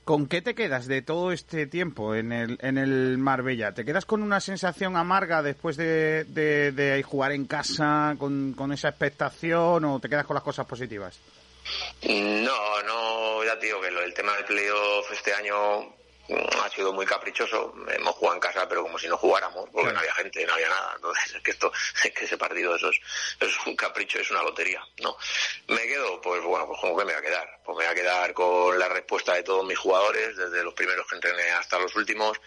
¿Con 0.04 0.26
qué 0.26 0.42
te 0.42 0.54
quedas 0.54 0.86
de 0.86 1.02
todo 1.02 1.30
este 1.30 1.66
tiempo 1.66 2.14
en 2.14 2.32
el, 2.32 2.58
en 2.62 2.78
el 2.78 3.18
Marbella? 3.18 3.72
¿Te 3.72 3.84
quedas 3.84 4.06
con 4.06 4.22
una 4.22 4.40
sensación 4.40 4.96
amarga 4.96 5.42
después 5.42 5.76
de, 5.76 6.24
de, 6.24 7.02
jugar 7.02 7.32
en 7.32 7.46
casa, 7.46 8.16
con, 8.18 8.54
con, 8.54 8.72
esa 8.72 8.88
expectación, 8.88 9.84
o 9.84 10.00
te 10.00 10.08
quedas 10.08 10.26
con 10.26 10.34
las 10.34 10.42
cosas 10.42 10.66
positivas? 10.66 11.18
No, 12.02 12.82
no, 12.82 13.44
ya 13.44 13.58
te 13.58 13.66
digo 13.66 13.80
que 13.80 13.88
el 13.88 14.14
tema 14.14 14.34
del 14.36 14.44
playoff 14.46 15.12
este 15.12 15.32
año 15.34 15.99
ha 16.62 16.70
sido 16.70 16.92
muy 16.92 17.06
caprichoso. 17.06 17.74
Hemos 17.88 18.14
jugado 18.14 18.34
en 18.36 18.40
casa, 18.40 18.68
pero 18.68 18.82
como 18.82 18.98
si 18.98 19.08
no 19.08 19.16
jugáramos, 19.16 19.68
porque 19.70 19.92
no 19.92 19.98
había 19.98 20.14
gente, 20.14 20.46
no 20.46 20.54
había 20.54 20.68
nada. 20.68 20.92
Entonces, 20.96 21.34
es 21.36 21.42
que 21.42 21.50
esto, 21.50 21.72
es 22.04 22.12
que 22.12 22.24
ese 22.24 22.38
partido 22.38 22.74
eso 22.76 22.90
es, 22.90 23.00
es 23.40 23.66
un 23.66 23.76
capricho, 23.76 24.18
es 24.18 24.30
una 24.30 24.42
lotería, 24.42 24.82
¿no? 25.00 25.16
Me 25.68 25.86
quedo, 25.86 26.20
pues 26.20 26.42
bueno, 26.42 26.66
pues 26.66 26.80
como 26.80 26.96
que 26.96 27.04
me 27.04 27.12
voy 27.12 27.20
a 27.20 27.24
quedar. 27.24 27.60
Pues 27.64 27.78
me 27.78 27.84
voy 27.84 27.92
a 27.92 27.94
quedar 27.94 28.34
con 28.34 28.78
la 28.78 28.88
respuesta 28.88 29.34
de 29.34 29.42
todos 29.42 29.64
mis 29.64 29.78
jugadores, 29.78 30.36
desde 30.36 30.62
los 30.62 30.74
primeros 30.74 31.06
que 31.06 31.16
entrené 31.16 31.50
hasta 31.50 31.78
los 31.78 31.94
últimos. 31.96 32.40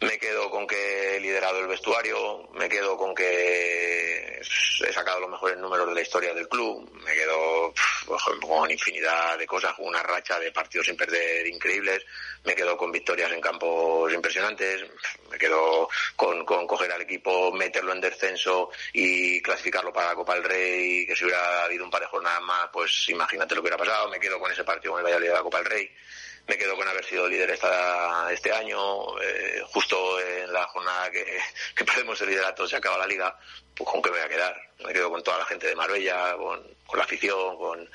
Me 0.00 0.18
quedo 0.18 0.50
con 0.50 0.66
que 0.66 1.16
he 1.16 1.20
liderado 1.20 1.58
el 1.60 1.66
vestuario, 1.66 2.48
me 2.54 2.68
quedo 2.68 2.96
con 2.96 3.14
que 3.14 4.40
he 4.40 4.92
sacado 4.92 5.20
los 5.20 5.30
mejores 5.30 5.58
números 5.58 5.88
de 5.88 5.94
la 5.94 6.00
historia 6.00 6.34
del 6.34 6.48
club, 6.48 6.88
me 7.04 7.14
quedo 7.14 7.72
con 8.40 8.70
infinidad 8.70 9.38
de 9.38 9.46
cosas, 9.46 9.74
con 9.74 9.86
una 9.86 10.02
racha 10.02 10.38
de 10.38 10.52
partidos 10.52 10.86
sin 10.86 10.96
perder 10.96 11.46
increíbles, 11.46 12.04
me 12.44 12.54
quedo 12.54 12.76
con 12.76 12.92
victorias 12.92 13.17
en 13.26 13.40
campos 13.40 14.12
impresionantes, 14.12 14.84
me 15.30 15.38
quedo 15.38 15.88
con, 16.14 16.44
con 16.44 16.66
coger 16.66 16.92
al 16.92 17.02
equipo, 17.02 17.52
meterlo 17.52 17.92
en 17.92 18.00
descenso 18.00 18.70
y 18.92 19.42
clasificarlo 19.42 19.92
para 19.92 20.08
la 20.08 20.14
Copa 20.14 20.34
del 20.34 20.44
Rey, 20.44 21.06
que 21.06 21.16
si 21.16 21.24
hubiera 21.24 21.64
habido 21.64 21.84
un 21.84 21.90
par 21.90 22.00
de 22.00 22.06
jornadas 22.06 22.42
más, 22.42 22.68
pues 22.72 23.08
imagínate 23.08 23.54
lo 23.54 23.60
que 23.60 23.68
hubiera 23.68 23.76
pasado, 23.76 24.08
me 24.08 24.20
quedo 24.20 24.38
con 24.38 24.52
ese 24.52 24.64
partido 24.64 24.92
con 24.92 25.00
el 25.00 25.04
Valladolid 25.04 25.28
de 25.28 25.34
la 25.34 25.42
Copa 25.42 25.58
del 25.58 25.66
Rey, 25.66 25.90
me 26.46 26.56
quedo 26.56 26.76
con 26.76 26.88
haber 26.88 27.04
sido 27.04 27.28
líder 27.28 27.50
esta, 27.50 28.32
este 28.32 28.50
año, 28.50 29.20
eh, 29.20 29.62
justo 29.66 30.18
en 30.20 30.50
la 30.50 30.66
jornada 30.68 31.10
que, 31.10 31.24
que 31.74 31.84
perdemos 31.84 32.20
el 32.22 32.30
liderato 32.30 32.66
se 32.66 32.76
acaba 32.76 32.96
la 32.96 33.06
liga, 33.06 33.38
pues 33.74 33.88
con 33.88 34.00
qué 34.00 34.10
me 34.10 34.16
voy 34.16 34.26
a 34.26 34.30
quedar. 34.30 34.56
Me 34.84 34.92
quedo 34.92 35.10
con 35.10 35.22
toda 35.22 35.38
la 35.38 35.44
gente 35.44 35.66
de 35.66 35.74
Marbella, 35.74 36.34
con, 36.36 36.62
con 36.86 36.98
la 36.98 37.04
afición, 37.04 37.56
con, 37.58 37.90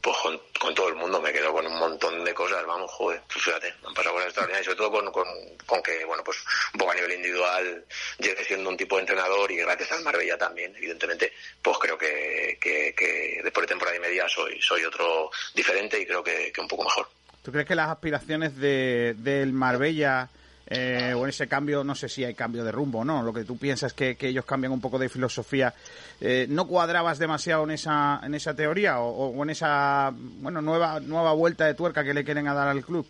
pues 0.00 0.16
con, 0.18 0.40
con, 0.60 0.74
todo 0.74 0.88
el 0.88 0.94
mundo, 0.94 1.20
me 1.20 1.32
quedo 1.32 1.52
con 1.52 1.66
un 1.66 1.78
montón 1.78 2.24
de 2.24 2.34
cosas, 2.34 2.64
vamos, 2.66 2.90
joder, 2.90 3.20
pues 3.32 3.44
fíjate, 3.44 3.74
han 3.84 3.94
pasado 3.94 4.14
cosas 4.14 4.28
extraordinarias, 4.28 4.64
sobre 4.64 4.78
todo 4.78 4.90
con, 4.90 5.12
con, 5.12 5.26
con, 5.66 5.82
que, 5.82 6.04
bueno, 6.04 6.22
pues 6.24 6.38
un 6.72 6.78
poco 6.78 6.92
a 6.92 6.94
nivel 6.94 7.12
individual 7.12 7.84
llegue 8.18 8.44
siendo 8.44 8.70
un 8.70 8.76
tipo 8.76 8.96
de 8.96 9.02
entrenador 9.02 9.50
y 9.50 9.56
gracias 9.56 9.92
al 9.92 10.02
Marbella 10.02 10.38
también, 10.38 10.74
evidentemente, 10.76 11.32
pues 11.62 11.78
creo 11.78 11.98
que, 11.98 12.58
que, 12.60 13.40
después 13.42 13.62
de 13.64 13.68
temporada 13.68 13.96
y 13.96 14.00
media 14.00 14.28
soy, 14.28 14.60
soy 14.60 14.84
otro 14.84 15.30
diferente 15.54 16.00
y 16.00 16.06
creo 16.06 16.22
que, 16.22 16.52
que 16.52 16.60
un 16.60 16.68
poco 16.68 16.84
mejor. 16.84 17.08
¿Tú 17.42 17.52
crees 17.52 17.66
que 17.66 17.74
las 17.74 17.88
aspiraciones 17.88 18.56
de, 18.58 19.14
del 19.16 19.52
Marbella 19.52 20.28
eh, 20.70 21.14
o 21.16 21.24
en 21.24 21.30
ese 21.30 21.48
cambio, 21.48 21.82
no 21.82 21.94
sé 21.94 22.08
si 22.08 22.24
hay 22.24 22.34
cambio 22.34 22.62
de 22.62 22.72
rumbo, 22.72 23.04
¿no? 23.04 23.22
Lo 23.22 23.32
que 23.32 23.44
tú 23.44 23.58
piensas 23.58 23.94
que, 23.94 24.16
que 24.16 24.28
ellos 24.28 24.44
cambian 24.44 24.72
un 24.72 24.80
poco 24.80 24.98
de 24.98 25.08
filosofía, 25.08 25.74
eh, 26.20 26.46
¿no 26.48 26.66
cuadrabas 26.66 27.18
demasiado 27.18 27.64
en 27.64 27.70
esa, 27.70 28.20
en 28.22 28.34
esa 28.34 28.54
teoría 28.54 29.00
o, 29.00 29.28
o, 29.28 29.42
en 29.42 29.50
esa, 29.50 30.12
bueno, 30.12 30.60
nueva, 30.60 31.00
nueva 31.00 31.32
vuelta 31.32 31.64
de 31.64 31.74
tuerca 31.74 32.04
que 32.04 32.14
le 32.14 32.24
quieren 32.24 32.44
dar 32.44 32.68
al 32.68 32.84
club? 32.84 33.06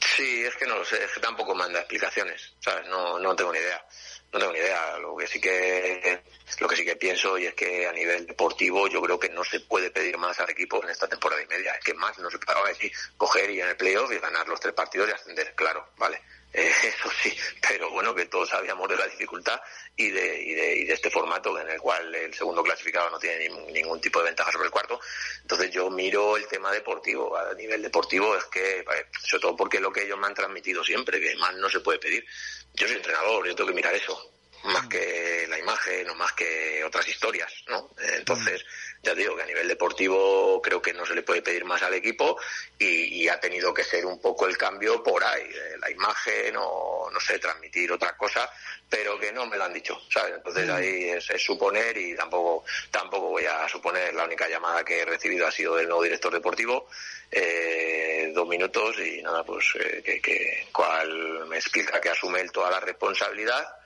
Sí, 0.00 0.42
es 0.44 0.56
que 0.56 0.66
no 0.66 0.76
lo 0.76 0.84
sé, 0.84 1.02
es 1.04 1.12
que 1.12 1.20
tampoco 1.20 1.54
manda 1.54 1.78
explicaciones, 1.78 2.52
¿sabes? 2.60 2.88
No, 2.88 3.18
no 3.18 3.36
tengo 3.36 3.52
ni 3.52 3.58
idea. 3.58 3.84
No 4.32 4.38
tengo 4.38 4.52
ni 4.52 4.58
idea. 4.58 4.98
Lo 4.98 5.16
que 5.16 5.26
sí 5.26 5.40
que 5.40 6.22
lo 6.60 6.68
que 6.68 6.76
sí 6.76 6.84
que 6.84 6.96
pienso 6.96 7.36
y 7.38 7.46
es 7.46 7.54
que 7.54 7.86
a 7.86 7.92
nivel 7.92 8.26
deportivo 8.26 8.88
yo 8.88 9.00
creo 9.02 9.18
que 9.18 9.28
no 9.28 9.42
se 9.44 9.60
puede 9.60 9.90
pedir 9.90 10.16
más 10.18 10.38
al 10.40 10.50
equipo 10.50 10.82
en 10.82 10.90
esta 10.90 11.08
temporada 11.08 11.42
y 11.42 11.46
media. 11.46 11.74
Es 11.74 11.84
que 11.84 11.94
más 11.94 12.18
no 12.18 12.30
se 12.30 12.38
puede 12.38 12.68
decir 12.68 12.92
coger 13.16 13.50
y 13.50 13.60
en 13.60 13.68
el 13.68 13.76
playoff 13.76 14.10
y 14.12 14.18
ganar 14.18 14.46
los 14.48 14.60
tres 14.60 14.74
partidos 14.74 15.08
y 15.08 15.12
ascender, 15.12 15.54
claro, 15.54 15.88
vale. 15.96 16.20
Eh, 16.52 16.72
eso 16.82 17.08
sí, 17.22 17.32
pero 17.60 17.90
bueno, 17.90 18.14
que 18.14 18.26
todos 18.26 18.48
sabíamos 18.48 18.88
de 18.88 18.96
la 18.96 19.06
dificultad 19.06 19.60
y 19.94 20.10
de, 20.10 20.42
y 20.42 20.54
de, 20.54 20.76
y 20.78 20.84
de 20.84 20.94
este 20.94 21.10
formato 21.10 21.56
en 21.58 21.68
el 21.68 21.80
cual 21.80 22.12
el 22.12 22.34
segundo 22.34 22.62
clasificado 22.62 23.08
no 23.10 23.18
tiene 23.18 23.48
ni, 23.48 23.72
ningún 23.72 24.00
tipo 24.00 24.18
de 24.18 24.26
ventaja 24.26 24.50
sobre 24.50 24.66
el 24.66 24.72
cuarto. 24.72 25.00
Entonces 25.42 25.70
yo 25.70 25.88
miro 25.90 26.36
el 26.36 26.46
tema 26.48 26.72
deportivo. 26.72 27.36
A 27.36 27.54
nivel 27.54 27.82
deportivo 27.82 28.36
es 28.36 28.44
que, 28.46 28.84
sobre 29.22 29.42
todo 29.42 29.56
porque 29.56 29.80
lo 29.80 29.92
que 29.92 30.02
ellos 30.02 30.18
me 30.18 30.26
han 30.26 30.34
transmitido 30.34 30.82
siempre, 30.82 31.20
que 31.20 31.36
más 31.36 31.54
no 31.54 31.68
se 31.68 31.80
puede 31.80 31.98
pedir. 31.98 32.26
Yo 32.74 32.86
soy 32.86 32.96
entrenador, 32.96 33.46
yo 33.46 33.54
tengo 33.54 33.68
que 33.68 33.76
mirar 33.76 33.94
eso 33.94 34.39
más 34.64 34.86
que 34.88 35.46
la 35.48 35.58
imagen 35.58 36.08
o 36.10 36.14
más 36.14 36.32
que 36.32 36.84
otras 36.84 37.06
historias, 37.08 37.52
¿no? 37.68 37.90
Entonces, 38.16 38.64
ya 39.02 39.14
digo 39.14 39.34
que 39.34 39.42
a 39.42 39.46
nivel 39.46 39.68
deportivo 39.68 40.60
creo 40.60 40.82
que 40.82 40.92
no 40.92 41.06
se 41.06 41.14
le 41.14 41.22
puede 41.22 41.40
pedir 41.40 41.64
más 41.64 41.82
al 41.82 41.94
equipo 41.94 42.38
y, 42.78 43.22
y 43.22 43.28
ha 43.28 43.40
tenido 43.40 43.72
que 43.72 43.84
ser 43.84 44.04
un 44.04 44.20
poco 44.20 44.46
el 44.46 44.58
cambio 44.58 45.02
por 45.02 45.24
ahí, 45.24 45.42
eh, 45.42 45.78
la 45.80 45.90
imagen 45.90 46.54
o, 46.58 47.08
no 47.10 47.20
sé, 47.20 47.38
transmitir 47.38 47.90
otra 47.92 48.16
cosa, 48.16 48.50
pero 48.88 49.18
que 49.18 49.32
no 49.32 49.46
me 49.46 49.56
lo 49.56 49.64
han 49.64 49.72
dicho, 49.72 49.98
¿sabes? 50.12 50.34
Entonces 50.36 50.68
ahí 50.68 51.08
es, 51.08 51.30
es, 51.30 51.42
suponer 51.42 51.96
y 51.96 52.14
tampoco, 52.14 52.64
tampoco 52.90 53.28
voy 53.30 53.46
a 53.46 53.66
suponer, 53.68 54.12
la 54.14 54.24
única 54.24 54.48
llamada 54.48 54.84
que 54.84 55.00
he 55.00 55.04
recibido 55.04 55.46
ha 55.46 55.52
sido 55.52 55.76
del 55.76 55.88
nuevo 55.88 56.02
director 56.02 56.32
deportivo, 56.32 56.88
eh, 57.30 58.30
dos 58.34 58.46
minutos 58.46 58.98
y 58.98 59.22
nada, 59.22 59.44
pues 59.44 59.64
eh, 59.80 60.02
que, 60.04 60.20
que 60.20 60.68
cual 60.72 61.46
me 61.46 61.56
explica 61.56 62.00
que 62.00 62.10
asume 62.10 62.40
él 62.40 62.52
toda 62.52 62.70
la 62.70 62.80
responsabilidad 62.80 63.79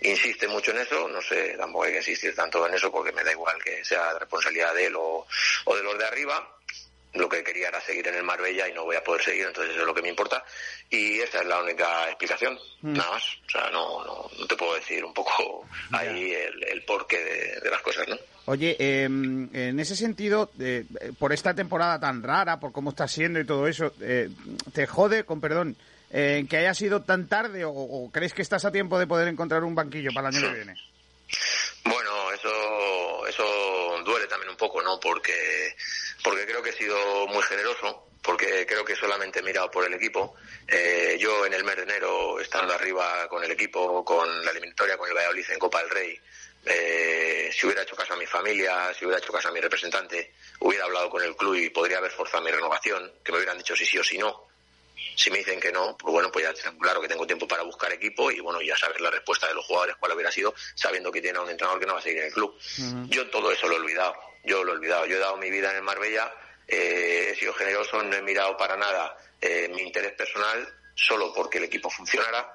insiste 0.00 0.46
mucho 0.48 0.72
en 0.72 0.78
eso, 0.78 1.08
no 1.08 1.20
sé, 1.22 1.54
tampoco 1.56 1.84
hay 1.84 1.92
que 1.92 1.98
insistir 1.98 2.34
tanto 2.34 2.66
en 2.66 2.74
eso 2.74 2.90
porque 2.90 3.12
me 3.12 3.24
da 3.24 3.32
igual 3.32 3.62
que 3.62 3.84
sea 3.84 4.18
responsabilidad 4.18 4.74
de 4.74 4.86
él 4.86 4.96
o, 4.96 5.26
o 5.64 5.76
de 5.76 5.82
los 5.82 5.98
de 5.98 6.04
arriba. 6.04 6.52
Lo 7.14 7.30
que 7.30 7.42
quería 7.42 7.68
era 7.68 7.80
seguir 7.80 8.06
en 8.08 8.16
el 8.16 8.24
Marbella 8.24 8.68
y 8.68 8.74
no 8.74 8.84
voy 8.84 8.96
a 8.96 9.02
poder 9.02 9.22
seguir, 9.22 9.46
entonces 9.46 9.72
eso 9.72 9.80
es 9.80 9.86
lo 9.86 9.94
que 9.94 10.02
me 10.02 10.10
importa. 10.10 10.44
Y 10.90 11.18
esa 11.20 11.40
es 11.40 11.46
la 11.46 11.62
única 11.62 12.08
explicación, 12.08 12.58
mm. 12.82 12.92
nada 12.92 13.10
más. 13.12 13.24
O 13.46 13.50
sea, 13.50 13.70
no, 13.70 14.04
no, 14.04 14.30
no, 14.38 14.46
te 14.46 14.54
puedo 14.54 14.74
decir 14.74 15.02
un 15.02 15.14
poco 15.14 15.66
ahí 15.92 16.34
el, 16.34 16.62
el 16.64 16.82
porqué 16.82 17.18
de, 17.18 17.60
de, 17.60 17.70
las 17.70 17.80
cosas, 17.80 18.06
¿no? 18.06 18.18
Oye, 18.46 18.76
eh, 18.78 19.04
en 19.04 19.80
ese 19.80 19.96
sentido, 19.96 20.50
eh, 20.60 20.84
por 21.18 21.32
esta 21.32 21.54
temporada 21.54 21.98
tan 21.98 22.22
rara, 22.22 22.60
por 22.60 22.70
cómo 22.70 22.90
está 22.90 23.08
siendo 23.08 23.40
y 23.40 23.46
todo 23.46 23.66
eso, 23.66 23.92
eh, 24.00 24.28
te 24.72 24.86
jode, 24.86 25.24
con 25.24 25.40
perdón, 25.40 25.76
eh, 26.10 26.46
que 26.48 26.58
haya 26.58 26.74
sido 26.74 27.02
tan 27.02 27.28
tarde 27.28 27.64
o, 27.64 27.70
o, 27.70 28.10
crees 28.10 28.32
que 28.32 28.42
estás 28.42 28.64
a 28.64 28.72
tiempo 28.72 28.98
de 28.98 29.06
poder 29.06 29.28
encontrar 29.28 29.64
un 29.64 29.74
banquillo 29.74 30.10
para 30.14 30.28
el 30.28 30.36
año 30.36 30.48
que 30.48 30.54
viene? 30.54 30.74
Bueno, 31.84 32.32
eso, 32.32 33.26
eso 33.26 34.02
duele 34.04 34.26
también 34.26 34.50
un 34.50 34.56
poco, 34.56 34.82
¿no? 34.82 34.98
Porque, 35.00 35.74
porque 36.22 36.46
creo 36.46 36.62
que 36.62 36.70
he 36.70 36.76
sido 36.76 37.26
muy 37.28 37.42
generoso, 37.42 38.08
porque 38.22 38.66
creo 38.66 38.84
que 38.84 38.96
solamente 38.96 39.40
he 39.40 39.42
mirado 39.42 39.70
por 39.70 39.84
el 39.84 39.94
equipo. 39.94 40.34
Eh, 40.66 41.16
yo 41.18 41.46
en 41.46 41.54
el 41.54 41.64
mes 41.64 41.76
de 41.76 41.82
enero, 41.82 42.40
estando 42.40 42.74
arriba 42.74 43.28
con 43.28 43.42
el 43.42 43.50
equipo, 43.50 44.04
con 44.04 44.44
la 44.44 44.50
eliminatoria, 44.50 44.96
con 44.96 45.08
el 45.08 45.14
Valladolid 45.14 45.50
en 45.50 45.58
Copa 45.58 45.80
del 45.80 45.90
Rey, 45.90 46.20
eh, 46.64 47.50
si 47.52 47.66
hubiera 47.66 47.82
hecho 47.82 47.94
caso 47.94 48.14
a 48.14 48.16
mi 48.16 48.26
familia, 48.26 48.92
si 48.94 49.04
hubiera 49.04 49.20
hecho 49.20 49.32
caso 49.32 49.48
a 49.48 49.52
mi 49.52 49.60
representante, 49.60 50.32
hubiera 50.60 50.84
hablado 50.84 51.10
con 51.10 51.22
el 51.22 51.36
club 51.36 51.54
y 51.54 51.70
podría 51.70 51.98
haber 51.98 52.10
forzado 52.10 52.42
mi 52.42 52.50
renovación, 52.50 53.12
que 53.24 53.30
me 53.30 53.38
hubieran 53.38 53.58
dicho 53.58 53.76
sí 53.76 53.84
sí 53.84 53.98
o 53.98 54.04
sí 54.04 54.18
no 54.18 54.46
si 55.16 55.30
me 55.30 55.38
dicen 55.38 55.58
que 55.58 55.72
no, 55.72 55.96
pues 55.96 56.12
bueno, 56.12 56.30
pues 56.30 56.44
ya 56.44 56.70
claro 56.78 57.00
que 57.00 57.08
tengo 57.08 57.26
tiempo 57.26 57.48
para 57.48 57.62
buscar 57.62 57.90
equipo 57.92 58.30
y 58.30 58.38
bueno, 58.40 58.60
ya 58.60 58.76
saber 58.76 59.00
la 59.00 59.10
respuesta 59.10 59.48
de 59.48 59.54
los 59.54 59.64
jugadores 59.64 59.96
cuál 59.98 60.12
hubiera 60.12 60.30
sido, 60.30 60.54
sabiendo 60.74 61.10
que 61.10 61.22
tiene 61.22 61.38
a 61.38 61.42
un 61.42 61.50
entrenador 61.50 61.80
que 61.80 61.86
no 61.86 61.94
va 61.94 62.00
a 62.00 62.02
seguir 62.02 62.18
en 62.18 62.26
el 62.26 62.32
club. 62.32 62.54
Uh 62.54 62.82
-huh. 62.82 63.08
Yo 63.08 63.28
todo 63.30 63.50
eso 63.50 63.66
lo 63.66 63.76
he 63.76 63.80
olvidado, 63.80 64.14
yo 64.44 64.62
lo 64.62 64.72
he 64.72 64.76
olvidado. 64.76 65.06
Yo 65.06 65.16
he 65.16 65.20
dado 65.20 65.36
mi 65.38 65.50
vida 65.50 65.70
en 65.70 65.76
el 65.76 65.82
Marbella, 65.82 66.32
eh, 66.68 67.30
he 67.32 67.36
sido 67.36 67.54
generoso, 67.54 68.02
no 68.02 68.14
he 68.14 68.22
mirado 68.22 68.56
para 68.56 68.76
nada 68.76 69.16
eh, 69.40 69.68
mi 69.74 69.82
interés 69.82 70.12
personal, 70.12 70.68
solo 70.94 71.32
porque 71.32 71.58
el 71.58 71.64
equipo 71.64 71.88
funcionara. 71.88 72.54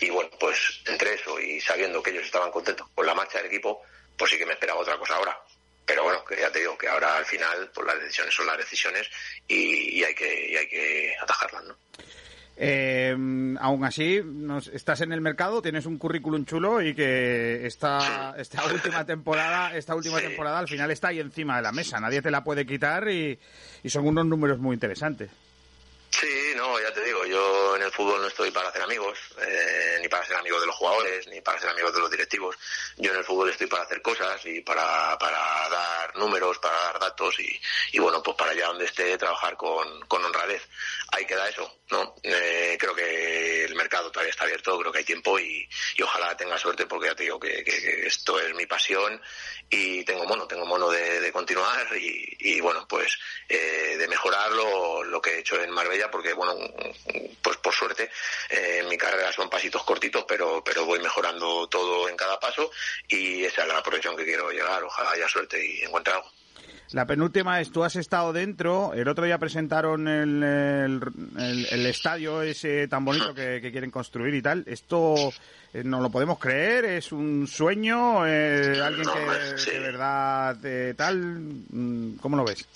Y 0.00 0.10
bueno, 0.10 0.30
pues 0.40 0.80
entre 0.86 1.14
eso 1.14 1.38
y 1.38 1.60
sabiendo 1.60 2.02
que 2.02 2.10
ellos 2.10 2.24
estaban 2.24 2.50
contentos 2.50 2.86
con 2.94 3.04
la 3.04 3.14
marcha 3.14 3.38
del 3.38 3.48
equipo, 3.48 3.82
pues 4.16 4.30
sí 4.30 4.38
que 4.38 4.46
me 4.46 4.54
esperaba 4.54 4.80
otra 4.80 4.96
cosa 4.96 5.16
ahora 5.16 5.38
pero 5.88 6.04
bueno, 6.04 6.22
que 6.22 6.36
ya 6.36 6.52
te 6.52 6.58
digo 6.58 6.76
que 6.76 6.86
ahora 6.86 7.16
al 7.16 7.24
final 7.24 7.70
pues 7.74 7.86
las 7.86 7.98
decisiones 7.98 8.34
son 8.34 8.46
las 8.46 8.58
decisiones 8.58 9.08
y, 9.48 9.98
y 9.98 10.04
hay 10.04 10.14
que 10.14 10.50
y 10.50 10.56
hay 10.56 10.68
que 10.68 11.16
atajarlas, 11.20 11.64
¿no? 11.64 11.76
Eh, 12.60 13.16
aún 13.60 13.84
así, 13.84 14.20
nos, 14.22 14.66
estás 14.68 15.00
en 15.00 15.12
el 15.12 15.20
mercado, 15.20 15.62
tienes 15.62 15.86
un 15.86 15.96
currículum 15.96 16.44
chulo 16.44 16.82
y 16.82 16.92
que 16.92 17.64
esta, 17.64 18.34
esta 18.36 18.64
última 18.66 19.06
temporada, 19.06 19.76
esta 19.76 19.94
última 19.94 20.18
sí. 20.18 20.26
temporada 20.26 20.58
al 20.58 20.68
final 20.68 20.90
está 20.90 21.08
ahí 21.08 21.20
encima 21.20 21.56
de 21.56 21.62
la 21.62 21.72
mesa, 21.72 22.00
nadie 22.00 22.20
te 22.20 22.32
la 22.32 22.44
puede 22.44 22.66
quitar 22.66 23.08
y, 23.08 23.38
y 23.82 23.90
son 23.90 24.06
unos 24.06 24.26
números 24.26 24.58
muy 24.58 24.74
interesantes. 24.74 25.30
Sí, 26.10 26.52
no, 26.56 26.80
ya 26.80 26.92
te 26.92 27.04
digo, 27.04 27.24
yo 27.26 27.76
en 27.76 27.82
el 27.82 27.92
fútbol 27.92 28.20
no 28.20 28.28
estoy 28.28 28.50
para 28.50 28.70
hacer 28.70 28.82
amigos, 28.82 29.18
eh, 29.40 29.98
ni 30.00 30.08
para 30.08 30.24
ser 30.24 30.36
amigo 30.36 30.58
de 30.58 30.66
los 30.66 30.74
jugadores, 30.74 31.26
ni 31.28 31.40
para 31.40 31.60
ser 31.60 31.70
amigo 31.70 31.92
de 31.92 32.00
los 32.00 32.10
directivos. 32.10 32.56
Yo 32.96 33.12
en 33.12 33.18
el 33.18 33.24
fútbol 33.24 33.50
estoy 33.50 33.66
para 33.66 33.82
hacer 33.84 34.00
cosas 34.00 34.40
y 34.46 34.60
para, 34.62 35.16
para 35.18 35.68
dar 35.68 36.16
números, 36.16 36.58
para 36.58 36.76
dar 36.76 36.98
datos 36.98 37.38
y, 37.38 37.60
y 37.92 37.98
bueno, 37.98 38.22
pues 38.22 38.36
para 38.36 38.52
allá 38.52 38.68
donde 38.68 38.86
esté 38.86 39.16
trabajar 39.18 39.56
con, 39.56 40.00
con 40.06 40.24
honradez. 40.24 40.62
Ahí 41.10 41.24
queda 41.24 41.48
eso, 41.48 41.80
¿no? 41.90 42.14
Eh, 42.22 42.76
creo 42.78 42.94
que 42.94 43.64
el 43.64 43.74
mercado 43.74 44.10
todavía 44.10 44.30
está 44.30 44.44
abierto, 44.44 44.78
creo 44.78 44.92
que 44.92 44.98
hay 44.98 45.04
tiempo 45.04 45.38
y, 45.38 45.66
y 45.96 46.02
ojalá 46.02 46.36
tenga 46.36 46.58
suerte 46.58 46.86
porque 46.86 47.08
ya 47.08 47.14
te 47.14 47.22
digo 47.22 47.40
que, 47.40 47.64
esto 48.06 48.38
es 48.38 48.54
mi 48.54 48.66
pasión 48.66 49.20
y 49.70 50.04
tengo 50.04 50.26
mono, 50.26 50.46
tengo 50.46 50.66
mono 50.66 50.90
de, 50.90 51.32
continuar 51.32 51.86
y, 51.96 52.36
y, 52.40 52.60
bueno, 52.60 52.86
pues 52.88 53.18
eh, 53.48 53.96
de 53.98 54.08
mejorar 54.08 54.52
lo, 54.52 55.02
lo 55.04 55.20
que 55.20 55.30
he 55.30 55.38
hecho 55.40 55.60
en 55.62 55.70
Marbella 55.70 56.10
porque 56.10 56.32
bueno, 56.34 56.54
pues 57.42 57.56
por 57.58 57.74
suerte 57.74 58.10
eh, 58.50 58.78
en 58.80 58.88
mi 58.88 58.98
carrera 58.98 59.32
son 59.32 59.48
pasitos 59.48 59.84
cortitos, 59.84 60.24
pero, 60.28 60.62
pero 60.62 60.84
voy 60.84 60.98
mejorando 61.00 61.68
todo 61.68 62.08
en 62.08 62.16
cada 62.16 62.38
paso 62.38 62.70
y 63.08 63.44
esa 63.44 63.62
es 63.62 63.68
la 63.68 63.82
profesión 63.82 64.16
que 64.16 64.24
quiero 64.24 64.50
llegar. 64.50 64.82
Ojalá 64.84 65.12
haya 65.12 65.28
suerte 65.28 65.64
y 65.64 65.82
encuentre 65.82 66.14
algo. 66.14 66.37
La 66.92 67.06
penúltima 67.06 67.60
es, 67.60 67.70
tú 67.70 67.84
has 67.84 67.96
estado 67.96 68.32
dentro, 68.32 68.92
el 68.94 69.06
otro 69.08 69.24
día 69.24 69.38
presentaron 69.38 70.08
el, 70.08 70.42
el, 70.42 71.00
el- 71.38 71.66
el 71.70 71.86
estadio 71.86 72.42
ese 72.42 72.88
tan 72.88 73.04
bonito 73.04 73.34
que, 73.34 73.60
que 73.60 73.70
quieren 73.72 73.90
construir 73.90 74.34
y 74.34 74.42
tal. 74.42 74.64
¿Esto 74.66 75.14
eh, 75.74 75.82
no 75.84 76.00
lo 76.00 76.10
podemos 76.10 76.38
creer? 76.38 76.84
¿Es 76.86 77.12
un 77.12 77.46
sueño? 77.46 78.26
Eh, 78.26 78.80
¿Alguien 78.82 79.06
que 79.64 79.70
de 79.70 79.78
verdad 79.80 80.56
eh, 80.64 80.94
tal? 80.96 81.16
Mm, 81.18 82.16
¿Cómo 82.20 82.36
lo 82.36 82.44
ves? 82.44 82.66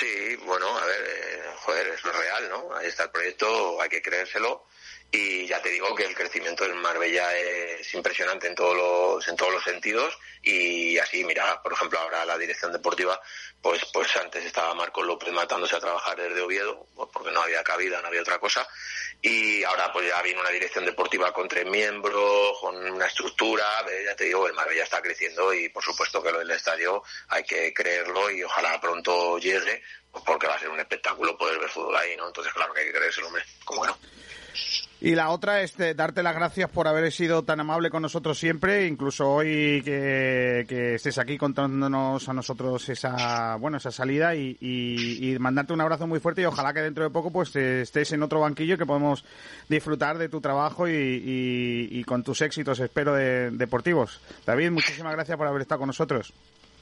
Sí, 0.00 0.36
bueno, 0.46 0.66
a 0.78 0.84
ver, 0.86 1.00
eh, 1.06 1.40
joder, 1.56 1.86
es 1.88 2.04
lo 2.04 2.12
real, 2.12 2.44
¿no? 2.50 2.76
Ahí 2.76 2.86
está 2.86 3.04
el 3.04 3.10
proyecto, 3.10 3.80
hay 3.82 3.88
que 3.88 4.00
creérselo. 4.02 4.64
Y 5.10 5.46
ya 5.46 5.62
te 5.62 5.70
digo 5.70 5.94
que 5.94 6.04
el 6.04 6.14
crecimiento 6.14 6.64
del 6.64 6.74
Marbella 6.74 7.34
es 7.34 7.94
impresionante 7.94 8.46
en 8.46 8.54
todos 8.54 8.76
los, 8.76 9.28
en 9.28 9.36
todos 9.36 9.52
los 9.52 9.64
sentidos. 9.64 10.18
Y 10.42 10.98
así, 10.98 11.24
mira, 11.24 11.62
por 11.62 11.72
ejemplo, 11.72 11.98
ahora 11.98 12.26
la 12.26 12.36
dirección 12.36 12.72
deportiva, 12.72 13.18
pues, 13.62 13.82
pues 13.92 14.14
antes 14.16 14.44
estaba 14.44 14.74
Marco 14.74 15.02
López 15.02 15.32
matándose 15.32 15.76
a 15.76 15.80
trabajar 15.80 16.16
desde 16.16 16.42
Oviedo, 16.42 16.86
pues 16.94 17.08
porque 17.10 17.30
no 17.30 17.40
había 17.40 17.64
cabida, 17.64 18.02
no 18.02 18.08
había 18.08 18.20
otra 18.20 18.38
cosa. 18.38 18.68
Y 19.22 19.64
ahora 19.64 19.90
pues 19.92 20.08
ya 20.08 20.22
viene 20.22 20.40
una 20.40 20.50
dirección 20.50 20.84
deportiva 20.84 21.32
con 21.32 21.48
tres 21.48 21.66
miembros, 21.66 22.58
con 22.60 22.76
una 22.76 23.06
estructura, 23.06 23.64
eh, 23.90 24.04
ya 24.04 24.14
te 24.14 24.24
digo, 24.24 24.46
el 24.46 24.52
Marbella 24.52 24.84
está 24.84 25.02
creciendo 25.02 25.52
y 25.52 25.70
por 25.70 25.82
supuesto 25.82 26.22
que 26.22 26.30
lo 26.30 26.38
del 26.38 26.50
estadio 26.52 27.02
hay 27.28 27.42
que 27.42 27.74
creerlo 27.74 28.30
y 28.30 28.44
ojalá 28.44 28.80
pronto 28.80 29.38
llegue, 29.38 29.82
porque 30.24 30.46
va 30.46 30.54
a 30.54 30.58
ser 30.60 30.68
un 30.68 30.78
espectáculo 30.78 31.36
poder 31.36 31.58
ver 31.58 31.68
fútbol 31.68 31.96
ahí, 31.96 32.16
¿no? 32.16 32.28
Entonces 32.28 32.52
claro 32.52 32.72
que 32.72 32.80
hay 32.80 32.86
que 32.86 32.92
creérselo, 32.92 33.26
hombre, 33.26 33.42
como 33.64 33.82
que 33.82 33.88
no. 33.88 33.98
Y 35.00 35.14
la 35.14 35.30
otra 35.30 35.60
es 35.62 35.74
darte 35.94 36.24
las 36.24 36.34
gracias 36.34 36.68
por 36.70 36.88
haber 36.88 37.12
sido 37.12 37.44
tan 37.44 37.60
amable 37.60 37.88
con 37.88 38.02
nosotros 38.02 38.36
siempre, 38.36 38.84
incluso 38.86 39.30
hoy 39.30 39.80
que, 39.84 40.66
que 40.68 40.96
estés 40.96 41.18
aquí 41.18 41.38
contándonos 41.38 42.28
a 42.28 42.32
nosotros 42.32 42.88
esa 42.88 43.54
bueno 43.60 43.76
esa 43.76 43.92
salida 43.92 44.34
y, 44.34 44.56
y- 44.60 45.38
mandarte 45.38 45.72
un 45.72 45.80
abrazo 45.80 46.08
muy 46.08 46.18
fuerte 46.18 46.42
y 46.42 46.46
ojalá 46.46 46.74
que 46.74 46.80
dentro 46.80 47.04
de 47.04 47.10
poco 47.10 47.30
pues 47.30 47.54
estés 47.54 48.10
en 48.10 48.24
otro 48.24 48.40
banquillo 48.40 48.76
que 48.76 48.86
podamos 48.86 49.24
disfrutar 49.68 50.18
de 50.18 50.28
tu 50.28 50.40
trabajo 50.40 50.88
y, 50.88 50.92
y- 50.92 51.88
y 52.00 52.02
con 52.04 52.24
tus 52.24 52.40
éxitos 52.42 52.80
espero 52.80 53.14
de- 53.14 53.50
deportivos. 53.52 54.20
David, 54.44 54.72
muchísimas 54.72 55.12
gracias 55.12 55.38
por 55.38 55.46
haber 55.46 55.62
estado 55.62 55.78
con 55.78 55.86
nosotros. 55.86 56.32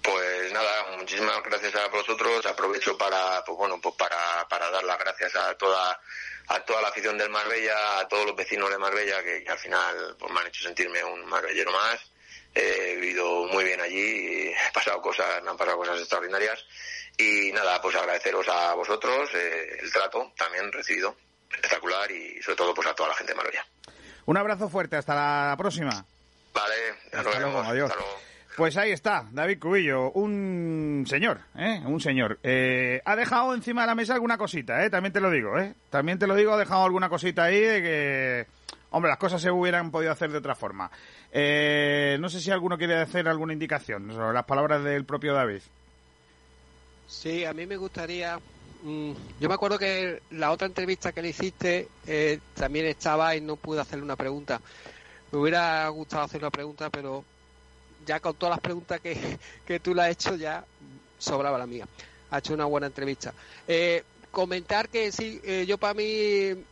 Pues 0.02 0.52
nada, 0.55 0.70
muchísimas 0.98 1.43
gracias 1.44 1.74
a 1.74 1.88
vosotros. 1.88 2.47
Aprovecho 2.47 2.97
para, 2.97 3.43
pues 3.44 3.59
bueno, 3.59 3.78
pues 3.82 3.94
para, 3.97 4.16
para 4.48 4.70
dar 4.70 4.84
las 4.84 4.98
gracias 5.01 5.34
a 5.36 5.55
toda, 5.56 5.98
a 6.48 6.60
toda 6.60 6.82
la 6.82 6.89
afición 6.89 7.16
del 7.18 7.31
Marbella, 7.31 7.98
a 8.01 8.09
todos 8.09 8.27
los 8.27 8.36
vecinos 8.36 8.70
de 8.70 8.78
Marbella 8.78 9.23
que, 9.23 9.43
que 9.44 9.51
al 9.51 9.59
final 9.59 10.16
pues 10.18 10.32
me 10.32 10.40
han 10.40 10.47
hecho 10.47 10.62
sentirme 10.62 11.02
un 11.05 11.24
marbellero 11.27 11.73
más. 11.73 12.01
He 12.55 12.94
vivido 12.97 13.44
muy 13.47 13.64
bien 13.64 13.81
allí, 13.81 14.48
he 14.48 14.73
pasado 14.73 15.01
cosas, 15.02 15.43
me 15.43 15.51
han 15.51 15.56
pasado 15.56 15.77
cosas 15.77 15.98
extraordinarias. 16.01 16.64
Y 17.18 17.52
nada, 17.52 17.81
pues 17.82 17.97
agradeceros 17.97 18.47
a 18.48 18.74
vosotros 18.74 19.31
eh, 19.35 19.78
el 19.81 19.93
trato 19.93 20.32
también 20.36 20.70
recibido, 20.73 21.16
espectacular 21.51 22.10
y 22.10 22.40
sobre 22.43 22.56
todo 22.56 22.74
pues 22.74 22.89
a 22.89 22.94
toda 22.94 23.10
la 23.10 23.14
gente 23.14 23.32
de 23.32 23.36
Marbella. 23.36 23.66
Un 24.27 24.36
abrazo 24.36 24.68
fuerte, 24.68 24.97
hasta 24.97 25.14
la 25.14 25.55
próxima. 25.56 26.05
Vale, 26.52 26.74
ya 27.12 27.18
nos 27.18 27.27
Hasta 27.27 27.40
luego, 27.40 27.52
vemos. 27.59 27.66
adiós. 27.68 27.90
Hasta 27.90 28.02
luego. 28.02 28.20
Pues 28.56 28.74
ahí 28.78 28.90
está, 28.90 29.28
David 29.32 29.58
Cubillo, 29.60 30.12
un 30.12 31.04
señor, 31.06 31.40
¿eh? 31.58 31.82
Un 31.84 32.00
señor. 32.00 32.38
Eh, 32.42 33.02
ha 33.04 33.14
dejado 33.14 33.54
encima 33.54 33.82
de 33.82 33.88
la 33.88 33.94
mesa 33.94 34.14
alguna 34.14 34.38
cosita, 34.38 34.82
¿eh? 34.82 34.88
También 34.88 35.12
te 35.12 35.20
lo 35.20 35.30
digo, 35.30 35.58
¿eh? 35.58 35.74
También 35.90 36.18
te 36.18 36.26
lo 36.26 36.34
digo, 36.34 36.54
ha 36.54 36.58
dejado 36.58 36.84
alguna 36.84 37.10
cosita 37.10 37.44
ahí 37.44 37.60
de 37.60 37.82
que... 37.82 38.46
Hombre, 38.90 39.10
las 39.10 39.18
cosas 39.18 39.42
se 39.42 39.50
hubieran 39.50 39.90
podido 39.90 40.10
hacer 40.10 40.32
de 40.32 40.38
otra 40.38 40.54
forma. 40.54 40.90
Eh, 41.32 42.16
no 42.18 42.30
sé 42.30 42.40
si 42.40 42.50
alguno 42.50 42.78
quiere 42.78 42.98
hacer 42.98 43.28
alguna 43.28 43.52
indicación 43.52 44.10
sobre 44.10 44.32
las 44.32 44.46
palabras 44.46 44.82
del 44.82 45.04
propio 45.04 45.34
David. 45.34 45.60
Sí, 47.06 47.44
a 47.44 47.52
mí 47.52 47.66
me 47.66 47.76
gustaría. 47.76 48.38
mm, 48.84 49.12
yo 49.38 49.48
me 49.50 49.54
acuerdo 49.54 49.78
que 49.78 50.22
la 50.30 50.50
otra 50.50 50.66
entrevista 50.66 51.12
que 51.12 51.20
le 51.20 51.28
hiciste 51.28 51.88
eh, 52.06 52.38
también 52.54 52.86
estaba 52.86 53.36
y 53.36 53.42
no 53.42 53.56
pude 53.56 53.82
hacerle 53.82 54.04
una 54.04 54.16
pregunta. 54.16 54.62
Me 55.30 55.38
hubiera 55.40 55.86
gustado 55.88 56.22
hacer 56.24 56.40
una 56.40 56.50
pregunta, 56.50 56.88
pero 56.88 57.22
ya 58.06 58.20
con 58.20 58.34
todas 58.34 58.54
las 58.54 58.60
preguntas 58.60 59.00
que, 59.00 59.38
que 59.66 59.80
tú 59.80 59.94
le 59.94 60.02
has 60.02 60.10
hecho, 60.10 60.36
ya 60.36 60.64
sobraba 61.18 61.58
la 61.58 61.66
mía. 61.66 61.86
Ha 62.30 62.38
hecho 62.38 62.54
una 62.54 62.64
buena 62.64 62.86
entrevista. 62.86 63.34
Eh, 63.68 64.04
comentar 64.30 64.88
que 64.88 65.12
sí, 65.12 65.40
eh, 65.44 65.64
yo 65.66 65.78
para 65.78 65.94
mí, 65.94 66.64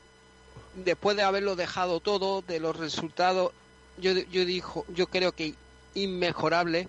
después 0.77 1.17
de 1.17 1.23
haberlo 1.23 1.57
dejado 1.57 2.01
todo, 2.01 2.43
de 2.43 2.61
los 2.61 2.77
resultados, 2.77 3.53
yo, 3.99 4.13
yo, 4.13 4.45
dijo, 4.45 4.85
yo 4.89 5.07
creo 5.07 5.33
que 5.33 5.55
inmejorable 5.95 6.89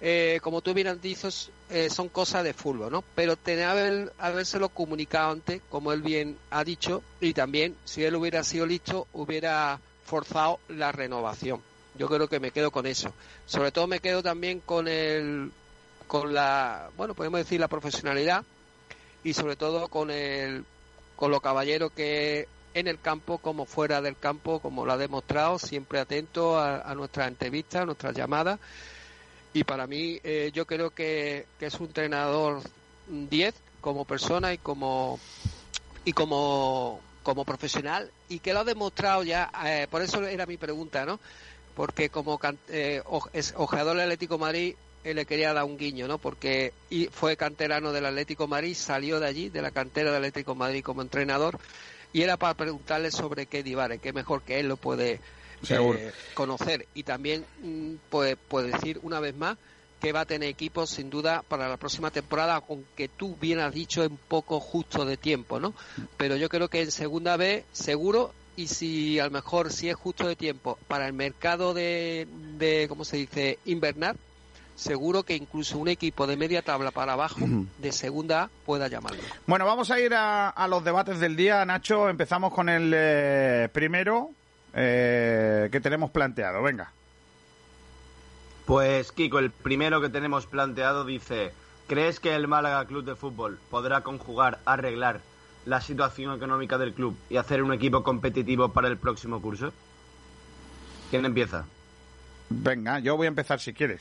eh, 0.00 0.38
como 0.42 0.60
tú 0.60 0.74
bien 0.74 0.86
has 0.86 1.02
dicho, 1.02 1.28
eh, 1.70 1.90
son 1.90 2.08
cosas 2.08 2.44
de 2.44 2.54
fútbol, 2.54 2.92
¿no? 2.92 3.02
Pero 3.14 3.36
tener 3.36 3.64
haber, 3.64 4.12
habérselo 4.18 4.68
comunicado 4.68 5.32
antes, 5.32 5.60
como 5.68 5.92
él 5.92 6.02
bien 6.02 6.38
ha 6.50 6.62
dicho, 6.62 7.02
y 7.20 7.34
también, 7.34 7.76
si 7.84 8.04
él 8.04 8.14
hubiera 8.14 8.44
sido 8.44 8.66
listo, 8.66 9.08
hubiera 9.12 9.80
forzado 10.04 10.60
la 10.68 10.92
renovación. 10.92 11.60
Yo 11.98 12.08
creo 12.08 12.28
que 12.28 12.40
me 12.40 12.50
quedo 12.50 12.70
con 12.70 12.86
eso. 12.86 13.12
Sobre 13.46 13.72
todo 13.72 13.86
me 13.86 14.00
quedo 14.00 14.22
también 14.22 14.60
con 14.60 14.88
el, 14.88 15.50
con 16.06 16.32
la, 16.32 16.90
bueno, 16.96 17.14
podemos 17.14 17.40
decir 17.40 17.60
la 17.60 17.68
profesionalidad 17.68 18.44
y 19.24 19.34
sobre 19.34 19.56
todo 19.56 19.88
con 19.88 20.10
el, 20.10 20.64
con 21.16 21.30
lo 21.30 21.40
caballero 21.40 21.90
que 21.90 22.48
en 22.74 22.86
el 22.86 23.00
campo 23.00 23.38
como 23.38 23.66
fuera 23.66 24.00
del 24.00 24.16
campo, 24.16 24.60
como 24.60 24.86
lo 24.86 24.92
ha 24.92 24.96
demostrado, 24.96 25.58
siempre 25.58 25.98
atento 25.98 26.58
a, 26.58 26.80
a 26.80 26.94
nuestras 26.94 27.28
entrevistas, 27.28 27.82
a 27.82 27.86
nuestras 27.86 28.14
llamadas 28.14 28.60
y 29.52 29.64
para 29.64 29.86
mí 29.86 30.20
eh, 30.22 30.50
yo 30.52 30.66
creo 30.66 30.90
que, 30.90 31.46
que 31.58 31.66
es 31.66 31.74
un 31.80 31.86
entrenador 31.86 32.60
10 33.08 33.54
como 33.80 34.04
persona 34.04 34.52
y 34.52 34.58
como 34.58 35.18
y 36.04 36.12
como 36.12 37.00
como 37.22 37.44
profesional 37.44 38.10
y 38.28 38.38
que 38.38 38.52
lo 38.52 38.60
ha 38.60 38.64
demostrado 38.64 39.22
ya 39.22 39.50
eh, 39.64 39.86
por 39.90 40.02
eso 40.02 40.22
era 40.24 40.46
mi 40.46 40.56
pregunta 40.56 41.04
no 41.04 41.18
porque 41.78 42.10
como 42.10 42.40
eh, 42.70 43.02
ojeador 43.06 43.96
del 43.96 44.06
Atlético 44.06 44.34
de 44.34 44.40
Madrid 44.40 44.74
eh, 45.04 45.14
le 45.14 45.24
quería 45.26 45.52
dar 45.52 45.62
un 45.62 45.78
guiño 45.78 46.08
no 46.08 46.18
porque 46.18 46.72
y 46.90 47.06
fue 47.06 47.36
canterano 47.36 47.92
del 47.92 48.04
Atlético 48.04 48.42
de 48.42 48.48
Madrid 48.48 48.74
salió 48.74 49.20
de 49.20 49.28
allí 49.28 49.48
de 49.48 49.62
la 49.62 49.70
cantera 49.70 50.10
del 50.10 50.18
Atlético 50.18 50.54
de 50.54 50.58
Madrid 50.58 50.82
como 50.82 51.02
entrenador 51.02 51.56
y 52.12 52.22
era 52.22 52.36
para 52.36 52.54
preguntarle 52.54 53.12
sobre 53.12 53.46
qué 53.46 53.62
Divare 53.62 54.00
que 54.00 54.12
mejor 54.12 54.42
que 54.42 54.58
él 54.58 54.66
lo 54.66 54.76
puede 54.76 55.20
eh, 55.68 56.12
conocer. 56.34 56.86
Y 56.94 57.04
también 57.04 57.44
mm, 57.62 57.94
puede, 58.10 58.36
decir 58.72 58.98
una 59.04 59.20
vez 59.20 59.36
más 59.36 59.56
que 60.00 60.10
va 60.10 60.22
a 60.22 60.26
tener 60.26 60.48
equipos 60.48 60.90
sin 60.90 61.10
duda 61.10 61.44
para 61.46 61.68
la 61.68 61.76
próxima 61.76 62.10
temporada, 62.10 62.60
aunque 62.68 63.06
tú 63.06 63.36
bien 63.40 63.60
has 63.60 63.72
dicho 63.72 64.02
en 64.02 64.16
poco 64.16 64.58
justo 64.58 65.04
de 65.04 65.16
tiempo, 65.16 65.60
¿no? 65.60 65.74
Pero 66.16 66.34
yo 66.34 66.48
creo 66.48 66.68
que 66.68 66.82
en 66.82 66.90
segunda 66.90 67.36
vez 67.36 67.64
seguro 67.72 68.32
y 68.58 68.66
si 68.66 69.20
a 69.20 69.24
lo 69.26 69.30
mejor 69.30 69.72
si 69.72 69.88
es 69.88 69.94
justo 69.94 70.26
de 70.26 70.34
tiempo 70.34 70.80
para 70.88 71.06
el 71.06 71.12
mercado 71.12 71.74
de, 71.74 72.26
de 72.58 72.86
¿cómo 72.88 73.04
se 73.04 73.18
dice? 73.18 73.60
invernal, 73.66 74.16
seguro 74.74 75.22
que 75.22 75.36
incluso 75.36 75.78
un 75.78 75.86
equipo 75.86 76.26
de 76.26 76.36
media 76.36 76.60
tabla 76.62 76.90
para 76.90 77.12
abajo 77.12 77.46
de 77.78 77.92
segunda 77.92 78.42
A 78.42 78.50
pueda 78.66 78.88
llamarlo. 78.88 79.22
Bueno, 79.46 79.64
vamos 79.64 79.92
a 79.92 80.00
ir 80.00 80.12
a, 80.12 80.48
a 80.48 80.66
los 80.66 80.82
debates 80.82 81.20
del 81.20 81.36
día, 81.36 81.64
Nacho. 81.64 82.08
Empezamos 82.08 82.52
con 82.52 82.68
el 82.68 82.92
eh, 82.96 83.68
primero 83.72 84.30
eh, 84.74 85.68
que 85.70 85.80
tenemos 85.80 86.10
planteado. 86.10 86.60
Venga. 86.60 86.90
Pues 88.66 89.12
Kiko, 89.12 89.38
el 89.38 89.52
primero 89.52 90.00
que 90.00 90.08
tenemos 90.08 90.46
planteado 90.46 91.04
dice, 91.04 91.52
¿crees 91.86 92.18
que 92.18 92.34
el 92.34 92.48
Málaga 92.48 92.84
Club 92.86 93.04
de 93.04 93.14
Fútbol 93.14 93.60
podrá 93.70 94.00
conjugar, 94.00 94.58
arreglar 94.64 95.20
la 95.68 95.82
situación 95.82 96.34
económica 96.34 96.78
del 96.78 96.94
club 96.94 97.14
y 97.28 97.36
hacer 97.36 97.62
un 97.62 97.74
equipo 97.74 98.02
competitivo 98.02 98.70
para 98.70 98.88
el 98.88 98.96
próximo 98.96 99.40
curso? 99.42 99.70
¿Quién 101.10 101.26
empieza? 101.26 101.66
Venga, 102.48 103.00
yo 103.00 103.18
voy 103.18 103.26
a 103.26 103.28
empezar 103.28 103.60
si 103.60 103.74
quieres. 103.74 104.00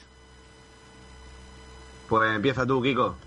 Pues 2.08 2.34
empieza 2.34 2.66
tú, 2.66 2.82
Kiko. 2.82 3.18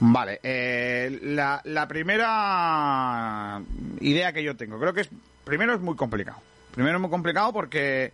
Vale, 0.00 0.40
eh, 0.42 1.18
la, 1.22 1.62
la 1.64 1.88
primera 1.88 3.62
idea 4.00 4.32
que 4.34 4.42
yo 4.42 4.54
tengo, 4.56 4.78
creo 4.78 4.92
que 4.92 5.02
es, 5.02 5.10
primero 5.44 5.74
es 5.74 5.80
muy 5.80 5.96
complicado. 5.96 6.38
Primero 6.74 6.96
es 6.96 7.00
muy 7.00 7.10
complicado 7.10 7.54
porque 7.54 8.12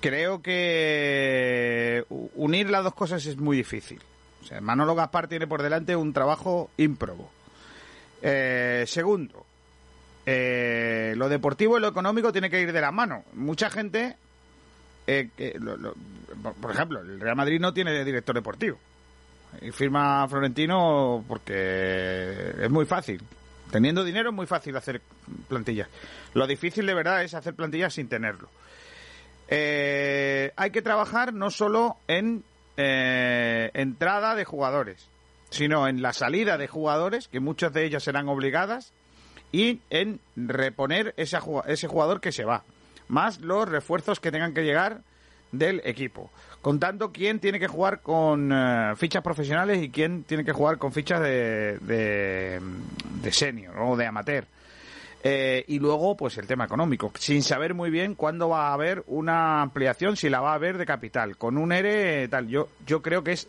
creo 0.00 0.42
que 0.42 2.04
unir 2.34 2.68
las 2.68 2.82
dos 2.82 2.94
cosas 2.94 3.24
es 3.26 3.36
muy 3.36 3.56
difícil. 3.56 4.00
O 4.42 4.44
sea, 4.44 4.60
Manolo 4.60 4.96
Gaspar 4.96 5.28
tiene 5.28 5.46
por 5.46 5.62
delante 5.62 5.94
un 5.94 6.12
trabajo 6.12 6.68
ímprobo. 6.76 7.30
Eh, 8.22 8.84
segundo, 8.86 9.44
eh, 10.24 11.14
lo 11.16 11.28
deportivo 11.28 11.76
y 11.76 11.80
lo 11.80 11.88
económico 11.88 12.32
tiene 12.32 12.48
que 12.48 12.60
ir 12.60 12.72
de 12.72 12.80
la 12.80 12.92
mano. 12.92 13.24
Mucha 13.34 13.68
gente, 13.68 14.16
eh, 15.06 15.28
por 16.60 16.70
ejemplo, 16.70 17.00
el 17.00 17.20
Real 17.20 17.36
Madrid 17.36 17.60
no 17.60 17.74
tiene 17.74 18.04
director 18.04 18.34
deportivo. 18.34 18.78
Y 19.60 19.70
firma 19.70 20.26
Florentino 20.28 21.24
porque 21.26 22.54
es 22.60 22.70
muy 22.70 22.86
fácil. 22.86 23.20
Teniendo 23.70 24.04
dinero 24.04 24.30
es 24.30 24.34
muy 24.34 24.46
fácil 24.46 24.76
hacer 24.76 25.02
plantillas. 25.48 25.88
Lo 26.34 26.46
difícil 26.46 26.86
de 26.86 26.94
verdad 26.94 27.22
es 27.24 27.34
hacer 27.34 27.54
plantillas 27.54 27.94
sin 27.94 28.08
tenerlo. 28.08 28.48
Eh, 29.48 30.52
hay 30.56 30.70
que 30.70 30.80
trabajar 30.80 31.34
no 31.34 31.50
solo 31.50 31.96
en 32.06 32.44
entrada 32.76 34.34
de 34.34 34.44
jugadores, 34.44 35.06
sino 35.52 35.86
en 35.86 36.02
la 36.02 36.12
salida 36.12 36.58
de 36.58 36.66
jugadores, 36.66 37.28
que 37.28 37.38
muchas 37.38 37.72
de 37.72 37.84
ellas 37.84 38.02
serán 38.02 38.28
obligadas, 38.28 38.92
y 39.52 39.80
en 39.90 40.18
reponer 40.34 41.14
ese, 41.16 41.38
ju- 41.38 41.62
ese 41.66 41.86
jugador 41.86 42.20
que 42.20 42.32
se 42.32 42.44
va, 42.44 42.64
más 43.08 43.40
los 43.40 43.68
refuerzos 43.68 44.18
que 44.18 44.32
tengan 44.32 44.54
que 44.54 44.62
llegar 44.64 45.02
del 45.52 45.82
equipo, 45.84 46.30
contando 46.62 47.12
quién 47.12 47.38
tiene 47.38 47.60
que 47.60 47.68
jugar 47.68 48.00
con 48.00 48.50
eh, 48.50 48.94
fichas 48.96 49.22
profesionales 49.22 49.82
y 49.82 49.90
quién 49.90 50.24
tiene 50.24 50.44
que 50.44 50.52
jugar 50.52 50.78
con 50.78 50.90
fichas 50.92 51.20
de, 51.20 51.78
de, 51.80 52.60
de 53.22 53.32
senior 53.32 53.74
o 53.78 53.96
de 53.96 54.06
amateur. 54.06 54.46
Eh, 55.24 55.64
y 55.68 55.78
luego, 55.78 56.16
pues 56.16 56.36
el 56.38 56.46
tema 56.48 56.64
económico, 56.64 57.12
sin 57.18 57.42
saber 57.42 57.74
muy 57.74 57.90
bien 57.90 58.14
cuándo 58.16 58.48
va 58.48 58.68
a 58.70 58.72
haber 58.72 59.04
una 59.06 59.62
ampliación, 59.62 60.16
si 60.16 60.28
la 60.30 60.40
va 60.40 60.50
a 60.52 60.54
haber 60.54 60.78
de 60.78 60.86
capital, 60.86 61.36
con 61.36 61.58
un 61.58 61.70
ERE 61.70 62.26
tal. 62.28 62.48
Yo, 62.48 62.70
yo 62.86 63.02
creo 63.02 63.22
que 63.22 63.32
es 63.32 63.46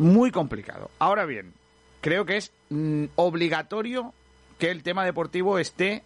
muy 0.00 0.30
complicado. 0.30 0.90
Ahora 0.98 1.26
bien, 1.26 1.52
creo 2.00 2.24
que 2.24 2.38
es 2.38 2.52
mm, 2.70 3.04
obligatorio 3.16 4.14
que 4.58 4.70
el 4.70 4.82
tema 4.82 5.04
deportivo 5.04 5.58
esté 5.58 6.02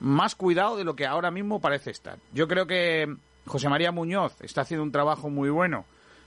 más 0.00 0.34
cuidado 0.34 0.76
de 0.76 0.84
lo 0.84 0.96
que 0.96 1.06
ahora 1.06 1.30
mismo 1.30 1.60
parece 1.60 1.90
estar. 1.90 2.18
Yo 2.32 2.48
creo 2.48 2.66
que 2.66 3.14
José 3.46 3.68
María 3.68 3.92
Muñoz 3.92 4.40
está 4.40 4.62
haciendo 4.62 4.82
un 4.82 4.92
trabajo 4.92 5.28
muy 5.28 5.50
bueno 5.50 5.84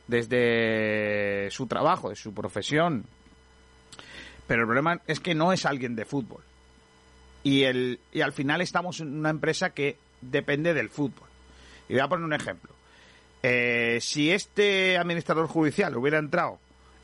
desde 0.07 1.49
su 1.49 1.65
trabajo, 1.65 2.09
de 2.09 2.15
su 2.15 2.33
profesión, 2.33 3.05
pero 4.45 4.61
el 4.61 4.67
problema 4.67 5.01
es 5.07 5.19
que 5.19 5.33
no 5.33 5.51
es 5.51 5.65
alguien 5.65 5.95
de 5.95 6.05
fútbol. 6.05 6.43
Y, 7.41 7.63
el, 7.63 7.99
y 8.11 8.21
al 8.21 8.33
final 8.33 8.61
estamos 8.61 8.99
en 8.99 9.17
una 9.17 9.31
empresa 9.31 9.71
que 9.71 9.97
depende 10.21 10.75
del 10.75 10.89
fútbol. 10.89 11.27
Y 11.87 11.93
voy 11.93 12.01
a 12.01 12.07
poner 12.07 12.25
un 12.25 12.33
ejemplo. 12.33 12.71
Eh, 13.41 13.97
si 13.99 14.29
este 14.31 14.97
administrador 14.97 15.47
judicial 15.47 15.95
hubiera 15.97 16.19
entrado 16.19 16.59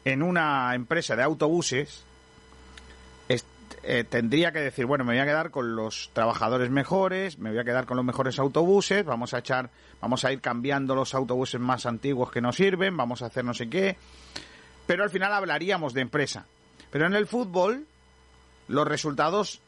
en 0.06 0.24
una 0.24 0.74
empresa 0.76 1.16
de 1.16 1.24
autobuses, 1.24 2.06
eh, 3.88 4.04
tendría 4.04 4.52
que 4.52 4.60
decir, 4.60 4.88
bueno, 4.88 5.04
me 5.04 5.14
voy 5.14 5.20
a 5.20 5.26
quedar 5.26 5.52
con 5.52 5.76
los 5.76 6.10
trabajadores 6.14 6.72
mejores, 6.72 7.38
me 7.38 7.52
voy 7.52 7.60
a 7.60 7.64
quedar 7.64 7.86
con 7.86 7.98
los 7.98 8.06
mejores 8.06 8.40
autobuses, 8.40 9.06
vamos 9.06 9.36
a 9.36 9.40
echar, 9.40 9.70
vamos 10.02 10.26
a 10.26 10.32
ir 10.32 10.42
cambiando 10.42 10.96
los 10.96 11.14
autobuses 11.14 11.62
más 11.62 11.86
antiguos 11.86 12.32
que 12.32 12.42
no 12.42 12.52
sirven, 12.52 12.98
vamos 12.98 13.22
a 13.22 13.28
hacer 13.28 13.46
no 13.46 13.54
sé 13.54 13.70
qué. 13.70 13.96
Pero 14.88 15.04
al 15.04 15.12
final 15.12 15.34
hablaríamos 15.34 15.94
de 15.94 16.02
empresa. 16.02 16.48
Pero 16.90 17.06
en 17.06 17.14
el 17.14 17.28
fútbol, 17.28 17.86
los 18.68 18.88
resultados 18.88 19.62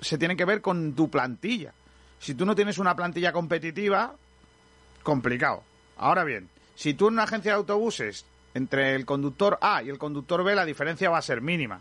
se 0.00 0.16
tienen 0.16 0.38
que 0.38 0.46
ver 0.46 0.62
con 0.62 0.94
tu 0.94 1.10
plantilla. 1.10 1.74
Si 2.20 2.34
tú 2.34 2.46
no 2.46 2.54
tienes 2.54 2.78
una 2.78 2.96
plantilla 2.96 3.32
competitiva, 3.32 4.14
complicado. 5.02 5.62
Ahora 5.98 6.24
bien, 6.24 6.48
si 6.74 6.94
tú 6.94 7.08
en 7.08 7.14
una 7.14 7.24
agencia 7.24 7.52
de 7.52 7.58
autobuses, 7.58 8.24
entre 8.54 8.94
el 8.94 9.04
conductor 9.06 9.58
A 9.60 9.82
y 9.82 9.88
el 9.88 9.98
conductor 9.98 10.42
B, 10.44 10.54
la 10.54 10.64
diferencia 10.64 11.10
va 11.10 11.18
a 11.18 11.22
ser 11.22 11.40
mínima. 11.40 11.80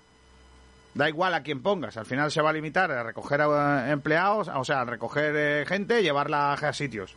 Da 0.94 1.07
igual 1.10 1.34
a 1.34 1.44
quién 1.44 1.61
pongas, 1.61 1.95
al 1.98 2.06
final 2.06 2.31
se 2.31 2.41
va 2.41 2.49
a 2.49 2.53
limitar 2.53 2.91
a 2.91 3.03
recoger 3.03 3.41
eh, 3.41 3.91
empleados, 3.91 4.48
o 4.48 4.64
sea, 4.64 4.81
a 4.81 4.85
recoger 4.85 5.34
eh, 5.35 5.65
gente, 5.68 6.02
llevarla 6.02 6.53
a 6.53 6.73
sitios. 6.73 7.15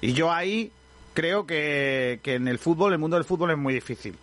Y 0.00 0.12
yo 0.12 0.30
ahí 0.32 0.70
creo 1.12 1.46
que, 1.46 2.20
que 2.22 2.34
en 2.34 2.46
el 2.46 2.58
fútbol, 2.58 2.92
el 2.92 2.98
mundo 2.98 3.16
del 3.16 3.24
fútbol 3.24 3.50
es 3.50 3.58
muy 3.58 3.74
difícil. 3.74 4.16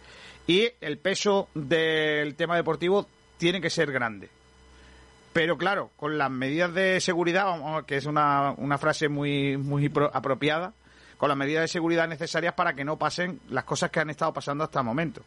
Y 0.48 0.70
el 0.80 0.98
peso 0.98 1.50
del 1.54 2.36
tema 2.36 2.56
deportivo 2.56 3.06
tiene 3.38 3.60
que 3.60 3.70
ser 3.70 3.92
grande. 3.92 4.30
Pero 5.34 5.58
claro, 5.58 5.92
con 5.98 6.18
las 6.18 6.32
medidas 6.32 6.74
de 6.74 7.02
seguridad, 7.02 7.84
que 7.86 7.98
es 7.98 8.06
una, 8.06 8.54
una 8.58 8.78
frase 8.78 9.10
muy, 9.10 9.58
muy 9.58 9.90
pro- 9.90 10.10
apropiada, 10.14 10.74
con 11.18 11.30
las 11.30 11.38
medidas 11.38 11.64
de 11.64 11.68
seguridad 11.68 12.08
necesarias 12.08 12.54
para 12.54 12.74
que 12.74 12.86
no 12.86 12.98
pasen 12.98 13.40
las 13.50 13.64
cosas 13.64 13.90
que 13.92 14.00
han 14.00 14.10
estado 14.10 14.34
pasando 14.34 14.64
hasta 14.64 14.80
el 14.80 14.86
momento. 14.86 15.22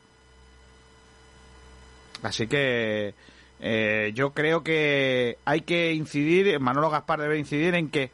Así 2.23 2.47
que 2.47 3.15
eh, 3.61 4.13
yo 4.15 4.31
creo 4.33 4.63
que 4.63 5.39
hay 5.45 5.63
que 5.63 5.93
incidir, 5.93 6.59
Manolo 6.61 6.91
Gaspar 6.91 7.21
debe 7.21 7.39
incidir 7.39 7.75
en 7.75 7.91
que 7.91 8.11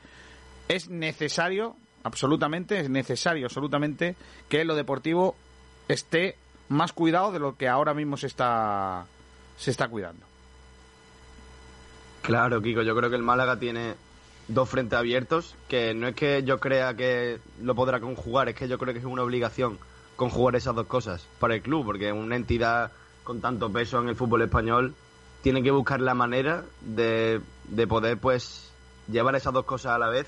es 0.68 0.88
necesario, 0.88 1.76
absolutamente, 2.02 2.80
es 2.80 2.90
necesario, 2.90 3.46
absolutamente, 3.46 4.16
que 4.48 4.64
lo 4.64 4.74
deportivo 4.74 5.36
esté 5.88 6.36
más 6.68 6.92
cuidado 6.92 7.32
de 7.32 7.38
lo 7.38 7.56
que 7.56 7.68
ahora 7.68 7.94
mismo 7.94 8.16
se 8.16 8.26
está, 8.26 9.06
se 9.56 9.70
está 9.70 9.88
cuidando. 9.88 10.24
Claro, 12.22 12.60
Kiko, 12.60 12.82
yo 12.82 12.96
creo 12.96 13.08
que 13.08 13.16
el 13.16 13.22
Málaga 13.22 13.58
tiene 13.58 13.94
dos 14.48 14.68
frentes 14.68 14.98
abiertos, 14.98 15.54
que 15.68 15.94
no 15.94 16.08
es 16.08 16.14
que 16.14 16.42
yo 16.44 16.58
crea 16.58 16.94
que 16.94 17.40
lo 17.62 17.74
podrá 17.74 18.00
conjugar, 18.00 18.48
es 18.48 18.54
que 18.54 18.68
yo 18.68 18.78
creo 18.78 18.92
que 18.92 19.00
es 19.00 19.04
una 19.04 19.22
obligación 19.22 19.78
conjugar 20.16 20.56
esas 20.56 20.74
dos 20.74 20.86
cosas 20.86 21.26
para 21.38 21.54
el 21.54 21.62
club, 21.62 21.84
porque 21.84 22.12
una 22.12 22.36
entidad 22.36 22.92
con 23.24 23.40
tanto 23.40 23.70
peso 23.70 24.00
en 24.00 24.08
el 24.08 24.16
fútbol 24.16 24.42
español 24.42 24.94
tiene 25.42 25.62
que 25.62 25.70
buscar 25.70 26.00
la 26.00 26.14
manera 26.14 26.64
de, 26.80 27.40
de 27.68 27.86
poder 27.86 28.18
pues 28.18 28.70
llevar 29.10 29.36
esas 29.36 29.52
dos 29.52 29.64
cosas 29.64 29.92
a 29.92 29.98
la 29.98 30.08
vez. 30.08 30.26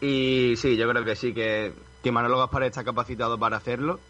Y 0.00 0.54
sí, 0.56 0.76
yo 0.76 0.88
creo 0.88 1.04
que 1.04 1.16
sí, 1.16 1.32
que, 1.32 1.72
que 2.02 2.12
Manolo 2.12 2.38
Gaspar 2.38 2.64
está 2.64 2.84
capacitado 2.84 3.38
para 3.38 3.56
hacerlo 3.56 4.00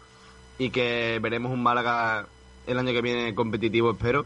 y 0.57 0.69
que 0.69 1.19
veremos 1.21 1.51
un 1.51 1.63
Málaga 1.63 2.27
el 2.67 2.79
año 2.79 2.91
que 2.91 3.01
viene 3.01 3.35
competitivo, 3.35 3.91
espero. 3.91 4.25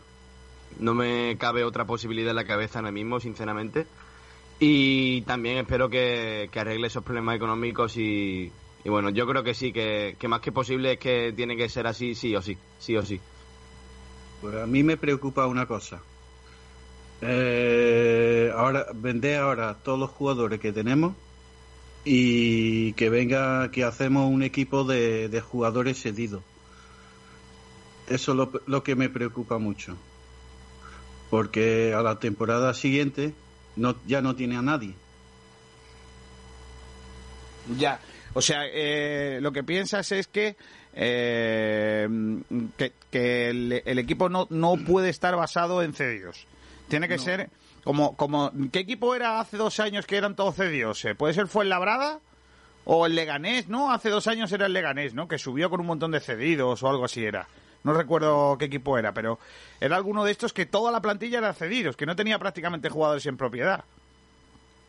No 0.80 0.94
me 0.94 1.38
cabe 1.38 1.64
otra 1.64 1.86
posibilidad 1.86 2.30
en 2.30 2.36
la 2.36 2.46
cabeza 2.46 2.80
ahora 2.80 2.92
mismo, 2.92 3.20
sinceramente. 3.20 3.86
Y 4.60 5.22
también 5.22 5.58
espero 5.58 5.90
que, 5.90 6.50
que 6.52 6.60
arregle 6.60 6.88
esos 6.88 7.04
problemas 7.04 7.38
económicos 7.38 7.96
y, 7.96 8.52
bueno, 8.86 9.10
yo 9.10 9.26
creo 9.26 9.44
que 9.44 9.54
sí, 9.54 9.72
que, 9.72 10.18
que 10.20 10.28
más 10.28 10.42
que 10.42 10.52
posible 10.52 10.94
es 10.94 11.00
que 11.00 11.34
tiene 11.34 11.56
que 11.56 11.70
ser 11.70 11.88
así, 11.88 12.14
sí 12.14 12.36
o 12.36 12.42
sí, 12.42 12.58
sí 12.78 12.98
o 12.98 13.06
sí. 13.06 13.22
Pues 14.42 14.56
a 14.56 14.66
mí 14.66 14.84
me 14.84 14.98
preocupa 14.98 15.48
una 15.48 15.66
cosa. 15.66 16.02
Eh, 17.22 18.52
ahora 18.56 18.88
vender 18.94 19.40
ahora 19.40 19.76
todos 19.76 20.00
los 20.00 20.10
jugadores 20.10 20.60
que 20.60 20.72
tenemos 20.72 21.14
y 22.06 22.94
que 22.94 23.10
venga 23.10 23.72
que 23.72 23.84
hacemos 23.84 24.32
un 24.32 24.44
equipo 24.44 24.84
de, 24.84 25.30
de 25.30 25.42
jugadores 25.42 26.02
cedidos. 26.02 26.44
Eso 28.08 28.32
es 28.32 28.38
lo, 28.38 28.52
lo 28.66 28.84
que 28.84 28.96
me 28.96 29.10
preocupa 29.10 29.58
mucho. 29.58 29.96
Porque 31.30 31.94
a 31.94 32.02
la 32.02 32.20
temporada 32.20 32.74
siguiente 32.74 33.34
no, 33.80 33.96
ya 34.06 34.22
no 34.22 34.36
tiene 34.36 34.58
a 34.58 34.62
nadie. 34.62 34.94
Ya, 37.78 38.00
o 38.34 38.42
sea, 38.42 38.64
eh, 38.66 39.40
lo 39.42 39.52
que 39.52 39.64
piensas 39.64 40.12
es 40.12 40.28
que 40.28 40.56
eh, 40.94 42.08
que, 42.78 42.94
que 43.12 43.50
el, 43.50 43.84
el 43.86 44.00
equipo 44.00 44.30
no, 44.30 44.48
no 44.50 44.76
puede 44.76 45.10
estar 45.10 45.36
basado 45.36 45.82
en 45.84 45.94
cedidos. 45.94 46.48
Tiene 46.88 47.08
que 47.08 47.20
ser 47.20 47.50
como, 47.84 48.16
como... 48.16 48.52
¿Qué 48.72 48.80
equipo 48.80 49.16
era 49.16 49.40
hace 49.40 49.58
dos 49.58 49.80
años 49.80 50.06
que 50.06 50.18
eran 50.18 50.36
todos 50.36 50.56
cedidos? 50.56 51.04
Eh, 51.06 51.16
¿Puede 51.16 51.34
ser 51.34 51.48
Fuenlabrada? 51.48 52.20
O 52.86 53.06
el 53.06 53.16
Leganés, 53.16 53.68
¿no? 53.68 53.92
Hace 53.92 54.10
dos 54.10 54.28
años 54.28 54.52
era 54.52 54.66
el 54.66 54.74
Leganés, 54.74 55.14
¿no? 55.14 55.28
Que 55.28 55.38
subió 55.38 55.70
con 55.70 55.80
un 55.80 55.86
montón 55.86 56.12
de 56.12 56.20
cedidos 56.20 56.82
o 56.82 56.90
algo 56.90 57.06
así 57.06 57.24
era. 57.24 57.48
No 57.84 57.94
recuerdo 57.94 58.58
qué 58.58 58.66
equipo 58.66 58.98
era, 58.98 59.14
pero 59.14 59.40
era 59.80 59.96
alguno 59.96 60.26
de 60.26 60.32
estos 60.32 60.54
que 60.54 60.66
toda 60.66 60.92
la 60.92 61.02
plantilla 61.02 61.38
era 61.38 61.54
cedidos, 61.54 61.96
que 61.96 62.06
no 62.06 62.16
tenía 62.16 62.38
prácticamente 62.40 62.90
jugadores 62.90 63.26
en 63.26 63.38
propiedad. 63.38 63.86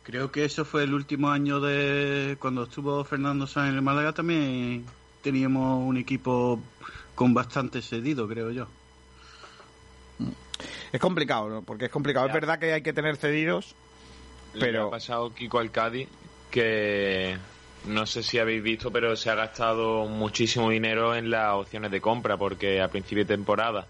Creo 0.03 0.31
que 0.31 0.45
eso 0.45 0.65
fue 0.65 0.83
el 0.83 0.93
último 0.93 1.29
año 1.29 1.59
de 1.59 2.35
cuando 2.39 2.63
estuvo 2.63 3.03
Fernando 3.03 3.47
Sáenz 3.47 3.69
en 3.69 3.75
el 3.75 3.81
Málaga 3.81 4.13
también 4.13 4.85
teníamos 5.21 5.87
un 5.87 5.97
equipo 5.97 6.59
con 7.15 7.33
bastante 7.33 7.81
cedido, 7.81 8.27
creo 8.27 8.51
yo. 8.51 8.67
Es 10.91 10.99
complicado, 10.99 11.49
¿no? 11.49 11.61
Porque 11.61 11.85
es 11.85 11.91
complicado. 11.91 12.27
Es 12.27 12.33
verdad 12.33 12.59
que 12.59 12.73
hay 12.73 12.81
que 12.81 12.93
tener 12.93 13.15
cedidos, 13.17 13.75
Le 14.53 14.59
pero... 14.59 14.87
ha 14.87 14.91
pasado 14.91 15.33
Kiko 15.33 15.59
al 15.59 15.71
Cádiz 15.71 16.09
que 16.49 17.37
no 17.85 18.05
sé 18.05 18.23
si 18.23 18.37
habéis 18.37 18.61
visto, 18.61 18.91
pero 18.91 19.15
se 19.15 19.29
ha 19.29 19.35
gastado 19.35 20.05
muchísimo 20.05 20.69
dinero 20.69 21.15
en 21.15 21.31
las 21.31 21.53
opciones 21.53 21.91
de 21.91 22.01
compra 22.01 22.37
porque 22.37 22.81
a 22.81 22.89
principio 22.89 23.23
de 23.23 23.35
temporada 23.35 23.87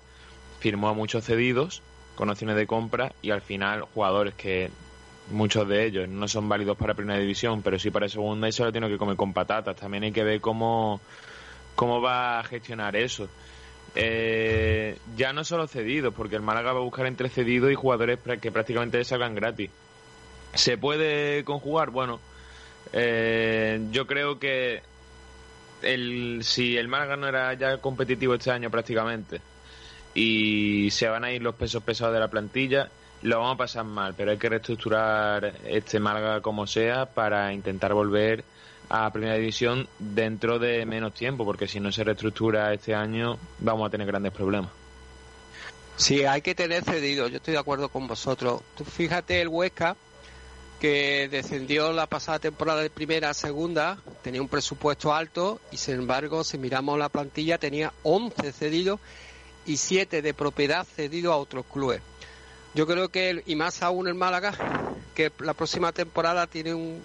firmó 0.59 0.89
a 0.89 0.93
muchos 0.93 1.25
cedidos 1.25 1.81
con 2.15 2.29
opciones 2.29 2.55
de 2.55 2.67
compra 2.67 3.11
y 3.21 3.31
al 3.31 3.41
final 3.41 3.81
jugadores 3.81 4.33
que 4.35 4.69
muchos 5.29 5.67
de 5.67 5.85
ellos 5.85 6.09
no 6.09 6.27
son 6.27 6.47
válidos 6.47 6.77
para 6.77 6.93
primera 6.93 7.19
división, 7.19 7.61
pero 7.61 7.79
sí 7.79 7.89
para 7.89 8.07
segunda 8.09 8.47
y 8.47 8.51
se 8.51 8.63
lo 8.63 8.71
tiene 8.71 8.89
que 8.89 8.97
comer 8.97 9.15
con 9.15 9.33
patatas. 9.33 9.75
También 9.75 10.03
hay 10.03 10.11
que 10.11 10.23
ver 10.23 10.39
cómo, 10.41 11.01
cómo 11.75 12.01
va 12.01 12.39
a 12.39 12.43
gestionar 12.43 12.95
eso. 12.95 13.27
Eh, 13.95 14.97
ya 15.17 15.33
no 15.33 15.43
solo 15.43 15.67
cedidos, 15.67 16.13
porque 16.13 16.35
el 16.35 16.41
Málaga 16.41 16.73
va 16.73 16.79
a 16.79 16.83
buscar 16.83 17.07
entre 17.07 17.29
cedidos 17.29 17.71
y 17.71 17.75
jugadores 17.75 18.19
que 18.41 18.51
prácticamente 18.51 19.03
salgan 19.03 19.35
gratis. 19.35 19.69
¿Se 20.53 20.77
puede 20.77 21.43
conjugar? 21.43 21.89
Bueno, 21.91 22.19
eh, 22.93 23.79
yo 23.91 24.07
creo 24.07 24.39
que 24.39 24.81
el, 25.81 26.41
si 26.43 26.77
el 26.77 26.87
Málaga 26.87 27.15
no 27.15 27.27
era 27.27 27.53
ya 27.53 27.77
competitivo 27.77 28.35
este 28.35 28.51
año 28.51 28.69
prácticamente 28.69 29.41
y 30.13 30.89
se 30.91 31.07
van 31.07 31.23
a 31.23 31.31
ir 31.31 31.41
los 31.41 31.55
pesos 31.55 31.83
pesados 31.83 32.13
de 32.13 32.19
la 32.19 32.29
plantilla, 32.29 32.89
lo 33.21 33.39
vamos 33.39 33.55
a 33.55 33.57
pasar 33.57 33.85
mal, 33.85 34.13
pero 34.15 34.31
hay 34.31 34.37
que 34.37 34.49
reestructurar 34.49 35.53
este 35.65 35.99
Málaga 35.99 36.41
como 36.41 36.67
sea 36.67 37.05
para 37.05 37.53
intentar 37.53 37.93
volver 37.93 38.43
a 38.89 39.09
Primera 39.11 39.35
División 39.35 39.87
dentro 39.99 40.59
de 40.59 40.85
menos 40.85 41.13
tiempo, 41.13 41.45
porque 41.45 41.67
si 41.67 41.79
no 41.79 41.91
se 41.91 42.03
reestructura 42.03 42.73
este 42.73 42.93
año 42.93 43.37
vamos 43.59 43.87
a 43.87 43.89
tener 43.89 44.07
grandes 44.07 44.33
problemas. 44.33 44.71
Sí, 45.95 46.25
hay 46.25 46.41
que 46.41 46.55
tener 46.55 46.83
cedido, 46.83 47.27
yo 47.27 47.37
estoy 47.37 47.53
de 47.53 47.59
acuerdo 47.59 47.89
con 47.89 48.07
vosotros. 48.07 48.61
Tú 48.75 48.83
fíjate 48.83 49.39
el 49.39 49.47
Huesca, 49.47 49.95
que 50.81 51.29
descendió 51.29 51.93
la 51.93 52.07
pasada 52.07 52.39
temporada 52.39 52.81
de 52.81 52.89
primera 52.89 53.29
a 53.29 53.33
segunda, 53.35 53.99
tenía 54.23 54.41
un 54.41 54.47
presupuesto 54.47 55.13
alto 55.13 55.61
y 55.71 55.77
sin 55.77 55.93
embargo, 55.93 56.43
si 56.43 56.57
miramos 56.57 56.97
la 56.97 57.07
plantilla, 57.07 57.59
tenía 57.59 57.93
11 58.01 58.51
cedidos 58.51 58.99
y 59.67 59.77
7 59.77 60.23
de 60.23 60.33
propiedad 60.33 60.83
cedidos 60.83 61.33
a 61.33 61.37
otros 61.37 61.65
clubes. 61.71 62.01
Yo 62.73 62.87
creo 62.87 63.09
que, 63.09 63.43
y 63.45 63.55
más 63.55 63.83
aún 63.83 64.07
el 64.07 64.15
Málaga, 64.15 64.55
que 65.13 65.31
la 65.37 65.53
próxima 65.53 65.91
temporada 65.91 66.47
tiene 66.47 66.73
un, 66.73 67.03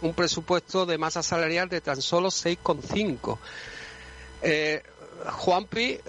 un 0.00 0.14
presupuesto 0.14 0.86
de 0.86 0.96
masa 0.96 1.22
salarial 1.22 1.68
de 1.68 1.82
tan 1.82 2.00
solo 2.00 2.28
6,5. 2.28 3.36
Eh, 4.40 4.82
Juanpi 5.30 6.00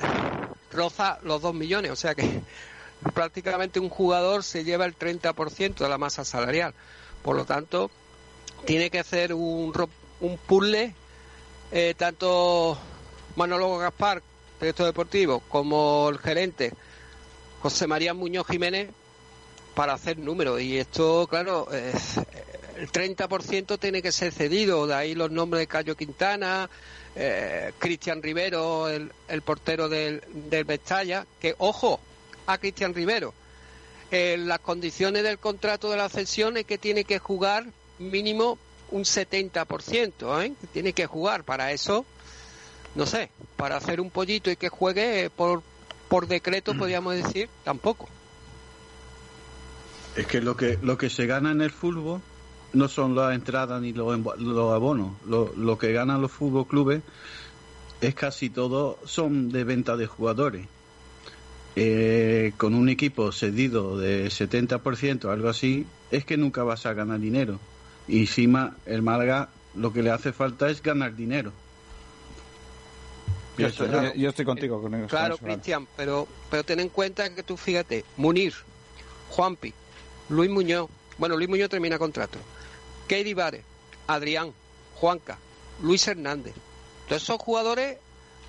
roza 0.72 1.20
los 1.24 1.42
2 1.42 1.54
millones, 1.56 1.92
o 1.92 1.98
sea 1.98 2.16
que 2.16 2.42
prácticamente 3.14 3.82
un 3.82 3.90
jugador 3.90 4.46
se 4.46 4.64
lleva 4.64 4.86
el 4.86 4.98
30% 4.98 5.76
de 5.76 5.90
la 5.90 5.98
masa 5.98 6.24
salarial. 6.24 6.74
Por 7.24 7.36
lo 7.36 7.46
tanto, 7.46 7.92
tiene 8.66 8.90
que 8.90 9.00
hacer 9.00 9.34
un, 9.34 9.74
un 10.22 10.38
puzzle, 10.38 10.94
eh, 11.72 11.94
tanto 11.98 12.78
Manolo 13.36 13.78
Gaspar, 13.78 14.22
director 14.60 14.86
deportivo, 14.86 15.42
como 15.50 16.10
el 16.10 16.20
gerente 16.20 16.74
José 17.62 17.88
María 17.88 18.14
Muñoz 18.14 18.48
Jiménez, 18.48 18.90
para 19.76 19.94
hacer 19.94 20.18
números. 20.18 20.62
Y 20.62 20.78
esto, 20.78 21.28
claro, 21.28 21.68
eh, 21.72 21.94
el 22.78 22.92
30% 22.92 23.80
tiene 23.80 24.02
que 24.02 24.12
ser 24.12 24.32
cedido, 24.34 24.88
de 24.88 24.96
ahí 24.96 25.16
los 25.16 25.32
nombres 25.32 25.62
de 25.62 25.68
Cayo 25.68 25.96
Quintana, 25.96 26.70
eh, 27.16 27.74
Cristian 27.78 28.22
Rivero, 28.22 28.90
el, 28.90 29.12
el 29.28 29.42
portero 29.42 29.90
del, 29.90 30.24
del 30.50 30.66
Mestalla, 30.66 31.26
que 31.40 31.56
ojo 31.60 32.00
a 32.48 32.58
Cristian 32.58 32.94
Rivero, 32.94 33.34
en 34.12 34.48
las 34.48 34.60
condiciones 34.60 35.24
del 35.24 35.40
contrato 35.40 35.90
de 35.90 35.98
la 35.98 36.10
cesión 36.10 36.58
es 36.58 36.66
que 36.66 36.78
tiene 36.78 37.06
que 37.06 37.20
jugar 37.20 37.66
mínimo 37.98 38.58
un 38.92 39.04
70%, 39.04 40.44
¿eh? 40.44 40.54
tiene 40.74 40.92
que 40.92 41.06
jugar 41.06 41.46
para 41.46 41.72
eso, 41.72 42.06
no 42.96 43.06
sé, 43.06 43.30
para 43.56 43.78
hacer 43.78 44.02
un 44.02 44.10
pollito 44.10 44.52
y 44.52 44.58
que 44.58 44.68
juegue 44.68 45.24
eh, 45.24 45.30
por, 45.30 45.64
por 46.10 46.28
decreto, 46.28 46.76
podríamos 46.76 47.16
decir, 47.16 47.50
tampoco. 47.64 48.10
Es 50.18 50.28
que 50.28 50.42
lo 50.42 50.58
que 50.58 50.78
lo 50.82 50.98
que 50.98 51.10
se 51.10 51.26
gana 51.26 51.52
en 51.52 51.62
el 51.62 51.72
fútbol 51.72 52.20
no 52.74 52.90
son 52.90 53.16
las 53.16 53.34
entradas 53.34 53.82
ni 53.82 53.94
los, 53.94 54.20
los 54.40 54.74
abonos. 54.74 55.14
Lo, 55.26 55.54
lo 55.56 55.78
que 55.78 55.94
ganan 55.94 56.22
los 56.22 56.32
fútbol 56.32 56.68
clubes 56.68 57.02
es 58.02 58.14
casi 58.14 58.50
todo 58.50 59.00
son 59.06 59.50
de 59.52 59.64
venta 59.64 59.96
de 59.96 60.08
jugadores. 60.08 60.68
Eh, 61.76 62.52
con 62.58 62.76
un 62.76 62.90
equipo 62.90 63.32
cedido 63.32 63.98
de 63.98 64.28
70%, 64.28 65.30
algo 65.32 65.48
así, 65.48 65.86
es 66.12 66.26
que 66.26 66.36
nunca 66.36 66.64
vas 66.64 66.86
a 66.86 66.94
ganar 66.94 67.20
dinero. 67.20 67.60
Y 68.08 68.20
encima 68.22 68.76
el 68.86 69.02
Málaga 69.02 69.50
lo 69.76 69.94
que 69.94 70.04
le 70.04 70.12
hace 70.12 70.34
falta 70.34 70.70
es 70.70 70.84
ganar 70.84 71.16
dinero. 71.16 71.54
Yo 73.58 73.68
estoy, 73.68 73.90
yo. 73.90 74.14
yo 74.16 74.30
estoy 74.30 74.46
contigo 74.46 74.82
con. 74.82 75.08
Claro, 75.08 75.38
Cristian, 75.38 75.88
pero, 75.96 76.28
pero 76.50 76.64
ten 76.64 76.80
en 76.80 76.90
cuenta 76.90 77.34
que 77.34 77.44
tú 77.44 77.58
fíjate, 77.58 78.04
Munir, 78.18 78.54
Juanpi, 79.30 79.74
Luis 80.30 80.50
Muñoz, 80.50 80.90
bueno, 81.18 81.38
Luis 81.38 81.50
Muñoz 81.50 81.70
termina 81.70 82.00
contrato, 82.00 82.40
Keidi 83.08 83.34
Vare, 83.34 83.64
Adrián, 84.08 84.52
Juanca, 84.96 85.38
Luis 85.82 86.08
Hernández. 86.08 86.54
Todos 87.08 87.24
esos 87.24 87.42
jugadores, 87.42 87.98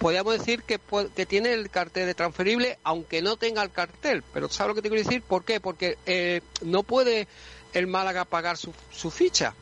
podríamos 0.02 0.36
decir 0.36 0.64
que, 0.64 0.80
que 1.14 1.26
tiene 1.26 1.52
el 1.52 1.70
cartel 1.70 2.06
de 2.06 2.14
transferible, 2.14 2.78
aunque 2.82 3.22
no 3.22 3.36
tenga 3.36 3.62
el 3.62 3.70
cartel. 3.70 4.24
Pero 4.34 4.48
¿sabes 4.48 4.70
lo 4.70 4.74
que 4.74 4.82
te 4.82 4.88
quiero 4.88 5.04
decir? 5.04 5.22
¿Por 5.22 5.44
qué? 5.44 5.60
Porque 5.60 5.96
eh, 6.06 6.40
no 6.62 6.82
puede 6.82 7.28
el 7.72 7.86
Málaga 7.86 8.24
pagar 8.24 8.56
su, 8.56 8.74
su 8.90 9.10
ficha 9.10 9.54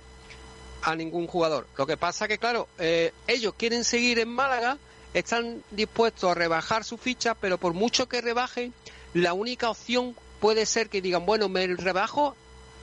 a 0.82 0.96
ningún 0.96 1.26
jugador. 1.26 1.66
Lo 1.76 1.86
que 1.86 1.98
pasa 1.98 2.26
que, 2.26 2.38
claro, 2.38 2.68
eh, 2.78 3.12
ellos 3.26 3.52
quieren 3.56 3.84
seguir 3.84 4.18
en 4.18 4.30
Málaga, 4.30 4.78
están 5.12 5.62
dispuestos 5.70 6.30
a 6.30 6.34
rebajar 6.34 6.84
su 6.84 6.96
ficha, 6.96 7.34
pero 7.34 7.58
por 7.58 7.74
mucho 7.74 8.08
que 8.08 8.22
rebajen, 8.22 8.72
la 9.12 9.34
única 9.34 9.68
opción 9.68 10.16
puede 10.40 10.64
ser 10.64 10.88
que 10.88 11.02
digan, 11.02 11.26
bueno, 11.26 11.50
me 11.50 11.66
rebajo 11.66 12.34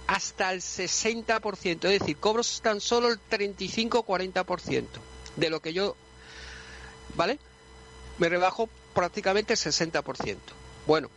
hasta 0.06 0.54
el 0.54 0.62
60%, 0.62 1.86
es 1.86 2.00
decir, 2.00 2.18
cobro 2.18 2.44
tan 2.62 2.80
solo 2.80 3.10
el 3.10 3.20
35-40% 3.30 4.86
de 5.36 5.50
lo 5.50 5.60
que 5.60 5.74
yo, 5.74 5.96
¿vale? 7.18 7.40
Me 8.20 8.30
rebajo 8.30 8.70
prácticamente 8.94 9.54
el 9.54 9.60
60%. 9.60 10.38
Bueno, 10.86 11.10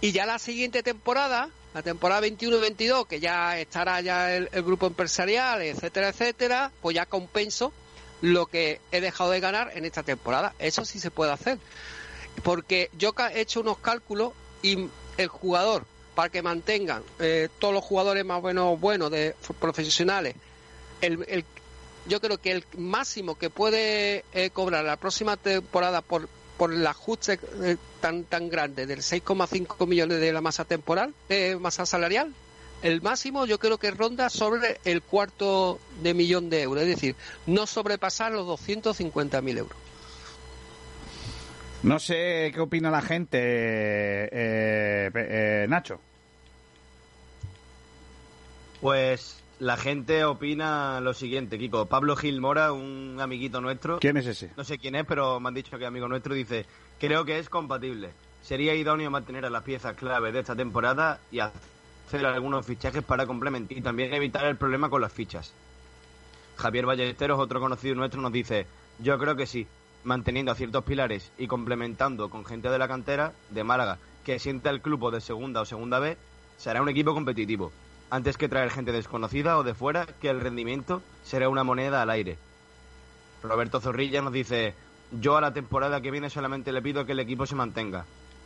y 0.00 0.12
ya 0.12 0.26
la 0.26 0.38
siguiente 0.38 0.82
temporada, 0.82 1.50
la 1.74 1.82
temporada 1.82 2.26
21-22, 2.26 3.06
que 3.06 3.18
ya 3.18 3.58
estará 3.58 4.00
ya 4.00 4.32
el, 4.34 4.48
grupo 4.62 4.86
empresarial, 4.86 5.62
etcétera, 5.62 6.10
etcétera, 6.10 6.70
pues 6.80 6.94
ya 6.94 7.06
compenso 7.06 7.72
lo 8.20 8.46
que 8.46 8.80
he 8.92 9.00
dejado 9.00 9.30
de 9.30 9.40
ganar 9.40 9.72
en 9.74 9.84
esta 9.84 10.02
temporada. 10.02 10.54
Eso 10.58 10.84
sí 10.84 11.00
se 11.00 11.10
puede 11.10 11.32
hacer. 11.32 11.58
Porque 12.42 12.90
yo 12.96 13.14
he 13.34 13.40
hecho 13.40 13.60
unos 13.60 13.78
cálculos 13.78 14.32
y 14.62 14.88
el 15.16 15.28
jugador, 15.28 15.84
para 16.14 16.28
que 16.28 16.42
mantengan 16.42 17.02
eh, 17.18 17.48
todos 17.58 17.74
los 17.74 17.84
jugadores 17.84 18.24
más 18.24 18.38
o 18.38 18.42
menos 18.46 18.78
buenos 18.80 19.10
de 19.10 19.34
profesionales, 19.60 20.34
el- 21.00 21.44
yo 22.08 22.20
creo 22.20 22.38
que 22.38 22.52
el 22.52 22.64
máximo 22.76 23.36
que 23.36 23.50
puede 23.50 24.24
eh, 24.32 24.50
cobrar 24.50 24.84
la 24.84 24.96
próxima 24.96 25.36
temporada 25.36 26.02
por 26.02 26.28
por 26.56 26.72
el 26.72 26.86
ajuste 26.86 27.38
eh, 27.62 27.76
tan 28.00 28.24
tan 28.24 28.48
grande 28.48 28.86
del 28.86 29.00
6,5 29.00 29.86
millones 29.86 30.20
de 30.20 30.32
la 30.32 30.40
masa 30.40 30.64
temporal, 30.64 31.14
de 31.28 31.56
masa 31.56 31.84
salarial, 31.84 32.32
el 32.82 33.02
máximo 33.02 33.46
yo 33.46 33.58
creo 33.58 33.78
que 33.78 33.90
ronda 33.90 34.30
sobre 34.30 34.80
el 34.84 35.02
cuarto 35.02 35.80
de 36.02 36.14
millón 36.14 36.50
de 36.50 36.62
euros, 36.62 36.82
es 36.82 36.88
decir, 36.88 37.16
no 37.46 37.66
sobrepasar 37.66 38.32
los 38.32 38.46
250.000 38.46 39.58
euros. 39.58 39.76
No 41.82 41.98
sé 41.98 42.50
qué 42.52 42.60
opina 42.60 42.90
la 42.90 43.02
gente, 43.02 43.38
eh, 43.40 45.10
eh, 45.14 45.66
Nacho. 45.68 46.00
Pues 48.80 49.42
la 49.58 49.76
gente 49.76 50.24
opina 50.24 51.00
lo 51.00 51.14
siguiente, 51.14 51.58
Kiko. 51.58 51.86
Pablo 51.86 52.16
Gil 52.16 52.40
Mora, 52.40 52.72
un 52.72 53.18
amiguito 53.20 53.60
nuestro. 53.60 53.98
¿Quién 53.98 54.16
es 54.16 54.26
ese? 54.26 54.52
No 54.56 54.64
sé 54.64 54.78
quién 54.78 54.94
es, 54.94 55.04
pero 55.06 55.40
me 55.40 55.48
han 55.48 55.54
dicho 55.54 55.78
que 55.78 55.84
es 55.84 55.88
amigo 55.88 56.08
nuestro. 56.08 56.34
Dice: 56.34 56.66
Creo 56.98 57.24
que 57.24 57.38
es 57.38 57.48
compatible. 57.48 58.10
Sería 58.42 58.74
idóneo 58.74 59.10
mantener 59.10 59.44
a 59.44 59.50
las 59.50 59.62
piezas 59.62 59.96
clave 59.96 60.30
de 60.30 60.40
esta 60.40 60.54
temporada 60.54 61.20
y 61.32 61.40
hacer 61.40 62.24
algunos 62.24 62.64
fichajes 62.64 63.02
para 63.02 63.26
complementar 63.26 63.76
y 63.76 63.80
también 63.80 64.12
evitar 64.12 64.44
el 64.44 64.56
problema 64.56 64.88
con 64.88 65.00
las 65.00 65.12
fichas. 65.12 65.52
Javier 66.56 66.86
Ballesteros, 66.86 67.40
otro 67.40 67.60
conocido 67.60 67.94
nuestro, 67.94 68.20
nos 68.20 68.32
dice: 68.32 68.66
Yo 68.98 69.18
creo 69.18 69.36
que 69.36 69.46
sí, 69.46 69.66
manteniendo 70.04 70.52
a 70.52 70.54
ciertos 70.54 70.84
pilares 70.84 71.32
y 71.38 71.46
complementando 71.46 72.28
con 72.28 72.44
gente 72.44 72.68
de 72.68 72.78
la 72.78 72.88
cantera 72.88 73.32
de 73.50 73.64
Málaga 73.64 73.98
que 74.24 74.38
sienta 74.40 74.70
el 74.70 74.80
club 74.80 75.04
o 75.04 75.10
de 75.12 75.20
segunda 75.20 75.60
o 75.60 75.64
segunda 75.64 76.00
B, 76.00 76.16
será 76.56 76.82
un 76.82 76.88
equipo 76.88 77.14
competitivo. 77.14 77.70
Antes 78.08 78.36
que 78.36 78.48
traer 78.48 78.70
gente 78.70 78.92
desconocida 78.92 79.58
o 79.58 79.64
de 79.64 79.74
fuera, 79.74 80.06
que 80.06 80.30
el 80.30 80.40
rendimiento 80.40 81.02
será 81.24 81.48
una 81.48 81.64
moneda 81.64 82.02
al 82.02 82.10
aire. 82.10 82.38
Roberto 83.42 83.80
Zorrilla 83.80 84.22
nos 84.22 84.32
dice, 84.32 84.74
yo 85.10 85.36
a 85.36 85.40
la 85.40 85.52
temporada 85.52 86.00
que 86.00 86.10
viene 86.10 86.30
solamente 86.30 86.72
le 86.72 86.82
pido 86.82 87.04
que 87.04 87.12
el 87.12 87.20
equipo 87.20 87.46
se 87.46 87.56
mantenga. 87.56 88.04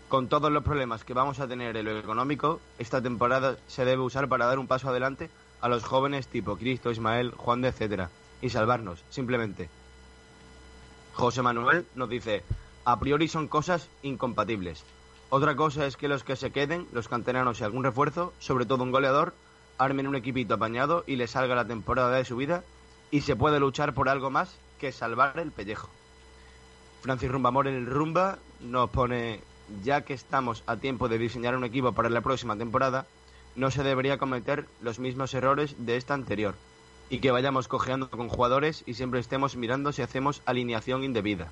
Con 0.08 0.28
todos 0.28 0.50
los 0.50 0.64
problemas 0.64 1.04
que 1.04 1.14
vamos 1.14 1.40
a 1.40 1.46
tener 1.46 1.76
en 1.76 1.84
lo 1.84 1.98
económico, 1.98 2.60
esta 2.78 3.00
temporada 3.00 3.56
se 3.68 3.84
debe 3.84 4.02
usar 4.02 4.28
para 4.28 4.46
dar 4.46 4.58
un 4.58 4.66
paso 4.66 4.88
adelante 4.88 5.30
a 5.60 5.68
los 5.68 5.84
jóvenes 5.84 6.26
tipo 6.26 6.56
Cristo, 6.56 6.90
Ismael, 6.90 7.32
Juan 7.36 7.60
de, 7.60 7.68
etcétera, 7.68 8.10
y 8.40 8.48
salvarnos, 8.48 9.04
simplemente. 9.10 9.68
José 11.12 11.42
Manuel 11.42 11.86
nos 11.94 12.08
dice, 12.08 12.42
a 12.84 12.98
priori 12.98 13.28
son 13.28 13.46
cosas 13.46 13.88
incompatibles. 14.02 14.84
Otra 15.28 15.54
cosa 15.54 15.86
es 15.86 15.96
que 15.96 16.08
los 16.08 16.24
que 16.24 16.34
se 16.34 16.50
queden, 16.50 16.88
los 16.92 17.08
canteranos 17.08 17.60
y 17.60 17.64
algún 17.64 17.84
refuerzo, 17.84 18.32
sobre 18.40 18.66
todo 18.66 18.82
un 18.82 18.90
goleador, 18.90 19.34
armen 19.80 20.06
un 20.06 20.14
equipito 20.14 20.54
apañado 20.54 21.04
y 21.06 21.16
le 21.16 21.26
salga 21.26 21.54
la 21.54 21.66
temporada 21.66 22.16
de 22.16 22.24
su 22.26 22.36
vida 22.36 22.62
y 23.10 23.22
se 23.22 23.34
puede 23.34 23.58
luchar 23.58 23.94
por 23.94 24.10
algo 24.10 24.30
más 24.30 24.54
que 24.78 24.92
salvar 24.92 25.38
el 25.38 25.50
pellejo. 25.50 25.88
Francis 27.00 27.30
Rumbamor 27.30 27.66
en 27.66 27.74
el 27.74 27.86
Rumba 27.86 28.38
nos 28.60 28.90
pone, 28.90 29.40
ya 29.82 30.02
que 30.02 30.12
estamos 30.12 30.62
a 30.66 30.76
tiempo 30.76 31.08
de 31.08 31.18
diseñar 31.18 31.56
un 31.56 31.64
equipo 31.64 31.92
para 31.92 32.10
la 32.10 32.20
próxima 32.20 32.56
temporada, 32.56 33.06
no 33.56 33.70
se 33.70 33.82
debería 33.82 34.18
cometer 34.18 34.66
los 34.82 34.98
mismos 34.98 35.32
errores 35.32 35.74
de 35.78 35.96
esta 35.96 36.12
anterior 36.12 36.54
y 37.08 37.20
que 37.20 37.30
vayamos 37.30 37.66
cojeando 37.66 38.10
con 38.10 38.28
jugadores 38.28 38.84
y 38.86 38.94
siempre 38.94 39.18
estemos 39.18 39.56
mirando 39.56 39.92
si 39.92 40.02
hacemos 40.02 40.42
alineación 40.44 41.04
indebida. 41.04 41.48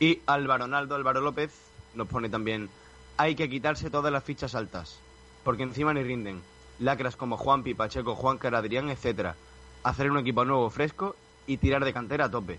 Y 0.00 0.20
Álvaro 0.26 0.66
Naldo, 0.66 0.96
Álvaro 0.96 1.20
López, 1.20 1.52
nos 1.94 2.08
pone 2.08 2.28
también, 2.28 2.68
hay 3.16 3.36
que 3.36 3.48
quitarse 3.48 3.90
todas 3.90 4.12
las 4.12 4.24
fichas 4.24 4.56
altas, 4.56 4.98
porque 5.44 5.62
encima 5.62 5.94
ni 5.94 6.02
rinden. 6.02 6.42
Lacras 6.78 7.16
como 7.16 7.36
Juanpi, 7.36 7.74
Pacheco, 7.74 8.14
Juan 8.14 8.38
Adrián, 8.54 8.90
etcétera. 8.90 9.36
Hacer 9.82 10.10
un 10.10 10.18
equipo 10.18 10.44
nuevo, 10.44 10.70
fresco 10.70 11.16
y 11.46 11.56
tirar 11.56 11.84
de 11.84 11.92
cantera 11.92 12.26
a 12.26 12.30
tope. 12.30 12.58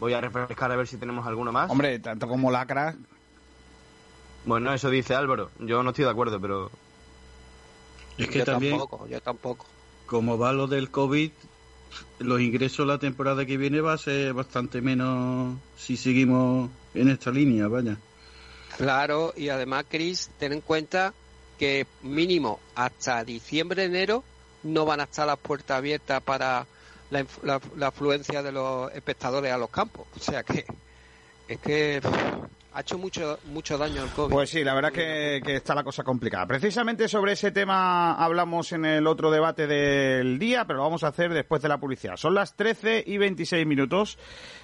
Voy 0.00 0.12
a 0.12 0.20
refrescar 0.20 0.70
a 0.72 0.76
ver 0.76 0.86
si 0.86 0.96
tenemos 0.96 1.26
alguno 1.26 1.52
más. 1.52 1.70
Hombre, 1.70 1.98
tanto 1.98 2.28
como 2.28 2.50
lacra. 2.50 2.94
Bueno, 4.44 4.74
eso 4.74 4.90
dice 4.90 5.14
Álvaro. 5.14 5.50
Yo 5.58 5.82
no 5.82 5.90
estoy 5.90 6.04
de 6.04 6.10
acuerdo, 6.10 6.40
pero. 6.40 6.70
Es 8.18 8.28
que 8.28 8.40
yo 8.40 8.44
también, 8.44 8.78
tampoco, 8.78 9.06
yo 9.08 9.20
tampoco. 9.20 9.66
como 10.06 10.38
va 10.38 10.52
lo 10.52 10.66
del 10.66 10.90
COVID, 10.90 11.30
los 12.18 12.40
ingresos 12.40 12.86
la 12.86 12.98
temporada 12.98 13.46
que 13.46 13.56
viene 13.56 13.80
va 13.80 13.94
a 13.94 13.98
ser 13.98 14.34
bastante 14.34 14.80
menos 14.80 15.56
si 15.76 15.96
seguimos 15.96 16.70
en 16.94 17.08
esta 17.08 17.30
línea, 17.30 17.66
vaya. 17.68 17.96
Claro, 18.76 19.32
y 19.36 19.48
además, 19.48 19.86
Chris, 19.88 20.30
ten 20.38 20.52
en 20.52 20.60
cuenta 20.60 21.14
que 21.58 21.86
mínimo 22.02 22.60
hasta 22.74 23.24
diciembre, 23.24 23.84
enero, 23.84 24.22
no 24.62 24.84
van 24.84 25.00
a 25.00 25.04
estar 25.04 25.26
las 25.26 25.38
puertas 25.38 25.76
abiertas 25.78 26.22
para 26.22 26.66
la, 27.10 27.24
la- 27.42 27.60
la 27.76 27.86
afluencia 27.88 28.42
de 28.42 28.52
los 28.52 28.92
espectadores 28.92 29.52
a 29.52 29.58
los 29.58 29.70
campos. 29.70 30.06
O 30.16 30.20
sea 30.20 30.42
que 30.42 30.64
es 31.46 31.58
que 31.58 32.00
ha 32.76 32.80
hecho 32.80 32.98
mucho 32.98 33.38
mucho 33.44 33.78
daño 33.78 34.02
al 34.02 34.10
COVID. 34.10 34.32
Pues 34.32 34.50
sí, 34.50 34.64
la 34.64 34.74
verdad 34.74 34.90
que, 34.90 35.40
que 35.44 35.56
está 35.56 35.74
la 35.76 35.84
cosa 35.84 36.02
complicada. 36.02 36.46
Precisamente 36.46 37.06
sobre 37.06 37.32
ese 37.32 37.52
tema 37.52 38.14
hablamos 38.14 38.72
en 38.72 38.84
el 38.84 39.06
otro 39.06 39.30
debate 39.30 39.66
del 39.68 40.38
día, 40.40 40.64
pero 40.64 40.78
lo 40.78 40.84
vamos 40.84 41.04
a 41.04 41.08
hacer 41.08 41.32
después 41.32 41.62
de 41.62 41.68
la 41.68 41.78
publicidad. 41.78 42.16
Son 42.16 42.34
las 42.34 42.56
13 42.56 43.04
y 43.06 43.18
26 43.18 43.64
minutos. 43.66 44.18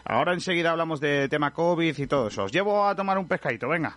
Ahora 0.04 0.32
enseguida 0.32 0.70
hablamos 0.72 0.98
de 1.00 1.28
tema 1.28 1.52
COVID 1.52 1.96
y 1.98 2.06
todo 2.06 2.28
eso. 2.28 2.44
Os 2.44 2.52
llevo 2.52 2.84
a 2.88 2.96
tomar 2.96 3.16
un 3.18 3.28
pescadito, 3.28 3.68
venga. 3.68 3.96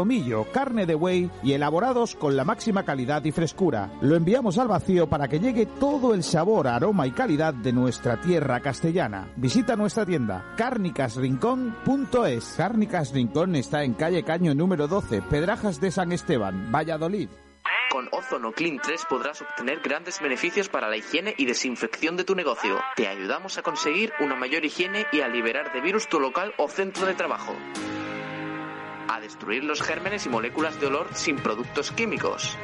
solomillo, 0.01 0.47
carne 0.51 0.87
de 0.87 0.95
buey 0.95 1.29
y 1.43 1.53
elaborados 1.53 2.15
con 2.15 2.35
la 2.35 2.43
máxima 2.43 2.83
calidad 2.83 3.23
y 3.23 3.31
frescura. 3.31 3.91
Lo 4.01 4.15
enviamos 4.15 4.57
al 4.57 4.67
vacío 4.67 5.07
para 5.07 5.27
que 5.27 5.39
llegue 5.39 5.67
todo 5.67 6.15
el 6.15 6.23
sabor, 6.23 6.67
aroma 6.67 7.05
y 7.05 7.11
calidad 7.11 7.53
de 7.53 7.71
nuestra 7.71 8.19
tierra 8.19 8.59
castellana. 8.61 9.31
Visita 9.35 9.75
nuestra 9.75 10.03
tienda 10.05 10.55
carnicasrincón.es. 10.57 12.55
Cárnicas 12.57 13.11
Rincón 13.13 13.55
está 13.55 13.83
en 13.83 13.93
calle 13.93 14.23
Caño 14.23 14.55
número 14.55 14.87
12, 14.87 15.21
Pedrajas 15.23 15.79
de 15.79 15.91
San 15.91 16.11
Esteban, 16.11 16.71
Valladolid. 16.71 17.29
Con 17.91 18.07
Ozono 18.11 18.53
Clean 18.53 18.79
3 18.81 19.05
podrás 19.07 19.41
obtener 19.41 19.81
grandes 19.81 20.19
beneficios 20.19 20.69
para 20.69 20.89
la 20.89 20.97
higiene 20.97 21.35
y 21.37 21.45
desinfección 21.45 22.17
de 22.17 22.23
tu 22.23 22.33
negocio. 22.35 22.79
Te 22.95 23.07
ayudamos 23.07 23.57
a 23.57 23.61
conseguir 23.61 24.13
una 24.19 24.35
mayor 24.35 24.65
higiene 24.65 25.05
y 25.11 25.21
a 25.21 25.27
liberar 25.27 25.73
de 25.73 25.81
virus 25.81 26.07
tu 26.07 26.19
local 26.19 26.53
o 26.57 26.67
centro 26.69 27.05
de 27.05 27.13
trabajo. 27.13 27.53
A 29.11 29.19
destruir 29.19 29.65
los 29.65 29.81
gérmenes 29.81 30.25
y 30.25 30.29
moléculas 30.29 30.79
de 30.79 30.87
olor 30.87 31.09
sin 31.15 31.35
productos 31.35 31.91
químicos. 31.91 32.57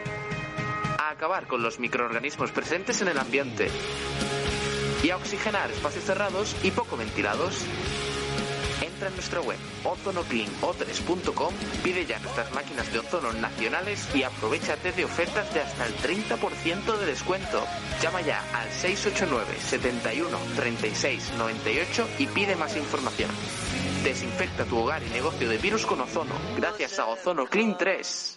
A 0.97 1.09
acabar 1.09 1.45
con 1.45 1.61
los 1.61 1.77
microorganismos 1.77 2.51
presentes 2.51 3.01
en 3.01 3.09
el 3.09 3.17
ambiente. 3.17 3.69
Y 5.03 5.09
a 5.09 5.17
oxigenar 5.17 5.69
espacios 5.69 6.05
cerrados 6.05 6.55
y 6.63 6.71
poco 6.71 6.95
ventilados. 6.95 7.65
Entra 8.81 9.09
en 9.09 9.15
nuestra 9.15 9.41
web 9.41 9.57
ozonocleano3.com, 9.83 11.53
pide 11.83 12.05
ya 12.05 12.17
nuestras 12.19 12.53
máquinas 12.53 12.93
de 12.93 12.99
ozono 12.99 13.33
nacionales 13.33 14.07
y 14.15 14.23
aprovechate 14.23 14.93
de 14.93 15.03
ofertas 15.03 15.53
de 15.53 15.59
hasta 15.59 15.85
el 15.85 15.97
30% 15.97 16.97
de 16.97 17.05
descuento. 17.07 17.61
Llama 18.01 18.21
ya 18.21 18.41
al 18.53 18.71
689 18.71 19.53
71 19.59 20.37
36 20.55 21.33
98 21.37 22.07
y 22.19 22.27
pide 22.27 22.55
más 22.55 22.77
información. 22.77 23.31
Desinfecta 24.07 24.63
tu 24.63 24.77
hogar 24.77 25.03
y 25.03 25.09
negocio 25.09 25.49
de 25.49 25.57
virus 25.57 25.85
con 25.85 25.99
ozono, 25.99 26.33
gracias 26.55 26.97
a 26.97 27.07
Ozono 27.07 27.45
Clean 27.45 27.77
3. 27.77 28.36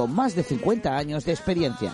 con 0.01 0.15
más 0.15 0.33
de 0.33 0.41
50 0.41 0.97
años 0.97 1.25
de 1.25 1.31
experiencia. 1.31 1.93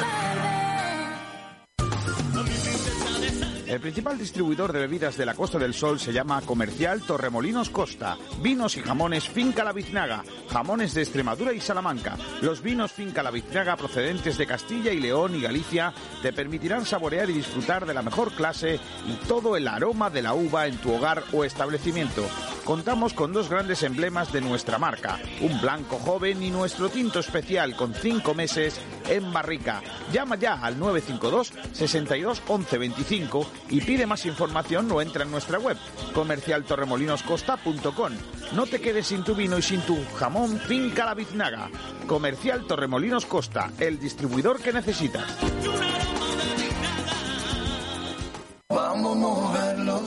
El 3.71 3.79
principal 3.79 4.17
distribuidor 4.17 4.73
de 4.73 4.79
bebidas 4.79 5.15
de 5.15 5.25
la 5.25 5.33
Costa 5.33 5.57
del 5.57 5.73
Sol 5.73 5.97
se 5.97 6.11
llama 6.11 6.41
Comercial 6.41 7.01
Torremolinos 7.03 7.69
Costa. 7.69 8.17
Vinos 8.41 8.75
y 8.75 8.81
jamones 8.81 9.29
Finca 9.29 9.63
La 9.63 9.71
Biznaga. 9.71 10.25
Jamones 10.49 10.93
de 10.93 11.03
Extremadura 11.03 11.53
y 11.53 11.61
Salamanca. 11.61 12.17
Los 12.41 12.61
vinos 12.61 12.91
Finca 12.91 13.23
La 13.23 13.31
Biznaga 13.31 13.77
procedentes 13.77 14.37
de 14.37 14.45
Castilla 14.45 14.91
y 14.91 14.99
León 14.99 15.37
y 15.37 15.41
Galicia 15.41 15.93
te 16.21 16.33
permitirán 16.33 16.85
saborear 16.85 17.29
y 17.29 17.33
disfrutar 17.33 17.85
de 17.85 17.93
la 17.93 18.01
mejor 18.01 18.33
clase 18.33 18.77
y 19.07 19.13
todo 19.25 19.55
el 19.55 19.65
aroma 19.69 20.09
de 20.09 20.21
la 20.21 20.33
uva 20.33 20.67
en 20.67 20.75
tu 20.75 20.91
hogar 20.93 21.23
o 21.31 21.45
establecimiento. 21.45 22.27
Contamos 22.65 23.13
con 23.13 23.31
dos 23.31 23.49
grandes 23.49 23.83
emblemas 23.83 24.33
de 24.33 24.41
nuestra 24.41 24.79
marca. 24.79 25.17
Un 25.39 25.61
blanco 25.61 25.97
joven 25.97 26.43
y 26.43 26.51
nuestro 26.51 26.89
tinto 26.89 27.19
especial 27.19 27.75
con 27.77 27.93
cinco 27.93 28.35
meses 28.35 28.79
en 29.09 29.31
barrica. 29.33 29.81
Llama 30.11 30.35
ya 30.35 30.53
al 30.55 30.77
952 30.77 31.53
62 31.73 32.41
11 32.47 32.77
25 32.77 33.47
y 33.69 33.81
pide 33.81 34.05
más 34.05 34.25
información 34.25 34.91
o 34.91 35.01
entra 35.01 35.23
en 35.23 35.31
nuestra 35.31 35.59
web 35.59 35.77
comercialtorremolinoscosta.com. 36.13 38.13
No 38.53 38.65
te 38.65 38.81
quedes 38.81 39.07
sin 39.07 39.23
tu 39.23 39.35
vino 39.35 39.57
y 39.57 39.61
sin 39.61 39.81
tu 39.81 39.97
jamón 40.15 40.59
Finca 40.59 41.05
La 41.05 41.13
Biznaga. 41.13 41.69
Comercial 42.07 42.65
Torremolinos 42.67 43.25
Costa, 43.25 43.71
el 43.79 43.99
distribuidor 43.99 44.61
que 44.61 44.73
necesitas. 44.73 45.37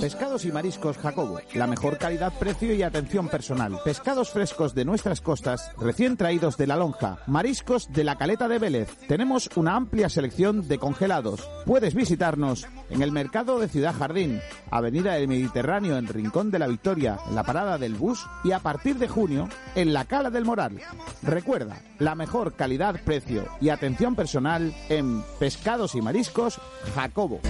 Pescados 0.05 0.45
y 0.45 0.53
mariscos 0.53 0.99
Jacobo, 0.99 1.41
la 1.55 1.67
mejor 1.67 1.97
calidad, 1.97 2.31
precio 2.39 2.75
y 2.75 2.83
atención 2.83 3.27
personal. 3.27 3.81
Pescados 3.83 4.29
frescos 4.29 4.75
de 4.75 4.85
nuestras 4.85 5.23
costas, 5.23 5.73
recién 5.79 6.19
traídos 6.19 6.59
de 6.59 6.67
la 6.67 6.77
lonja. 6.77 7.21
Mariscos 7.27 7.91
de 7.91 8.05
la 8.05 8.19
caleta 8.19 8.47
de 8.47 8.59
Vélez. 8.59 8.91
Tenemos 9.09 9.49
una 9.57 9.77
amplia 9.77 10.11
selección 10.11 10.69
de 10.69 10.77
congelados. 10.77 11.49
Puedes 11.65 11.95
visitarnos 11.95 12.67
en 12.91 13.01
el 13.01 13.13
mercado 13.13 13.59
de 13.59 13.67
Ciudad 13.67 13.95
Jardín, 13.95 14.43
Avenida 14.71 15.15
del 15.15 15.27
Mediterráneo 15.27 15.97
en 15.97 16.07
Rincón 16.07 16.51
de 16.51 16.59
la 16.59 16.67
Victoria, 16.67 17.19
en 17.27 17.35
la 17.35 17.45
parada 17.45 17.79
del 17.79 17.95
bus 17.95 18.27
y 18.45 18.53
a 18.53 18.59
partir 18.59 18.99
de 18.99 19.09
junio 19.09 19.49
en 19.75 19.95
la 19.95 20.05
Cala 20.05 20.29
del 20.29 20.45
Moral. 20.45 20.83
Recuerda, 21.23 21.79
la 21.99 22.15
mejor 22.15 22.57
calidad, 22.57 23.01
precio 23.07 23.49
y 23.59 23.71
atención 23.71 24.15
personal 24.15 24.75
en 24.91 25.25
Pescados 25.39 25.95
y 25.95 26.03
Mariscos 26.03 26.61
Jacobo. 26.95 27.41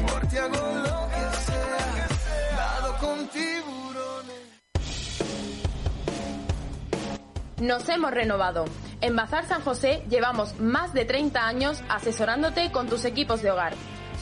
Nos 7.61 7.89
hemos 7.89 8.11
renovado. 8.11 8.67
En 9.01 9.17
Bazar 9.17 9.47
San 9.47 9.63
José 9.63 10.05
llevamos 10.11 10.61
más 10.61 10.93
de 10.93 11.05
30 11.05 11.47
años 11.47 11.83
asesorándote 11.89 12.71
con 12.73 12.89
tus 12.89 13.07
equipos 13.07 13.41
de 13.43 13.53
hogar. 13.53 13.75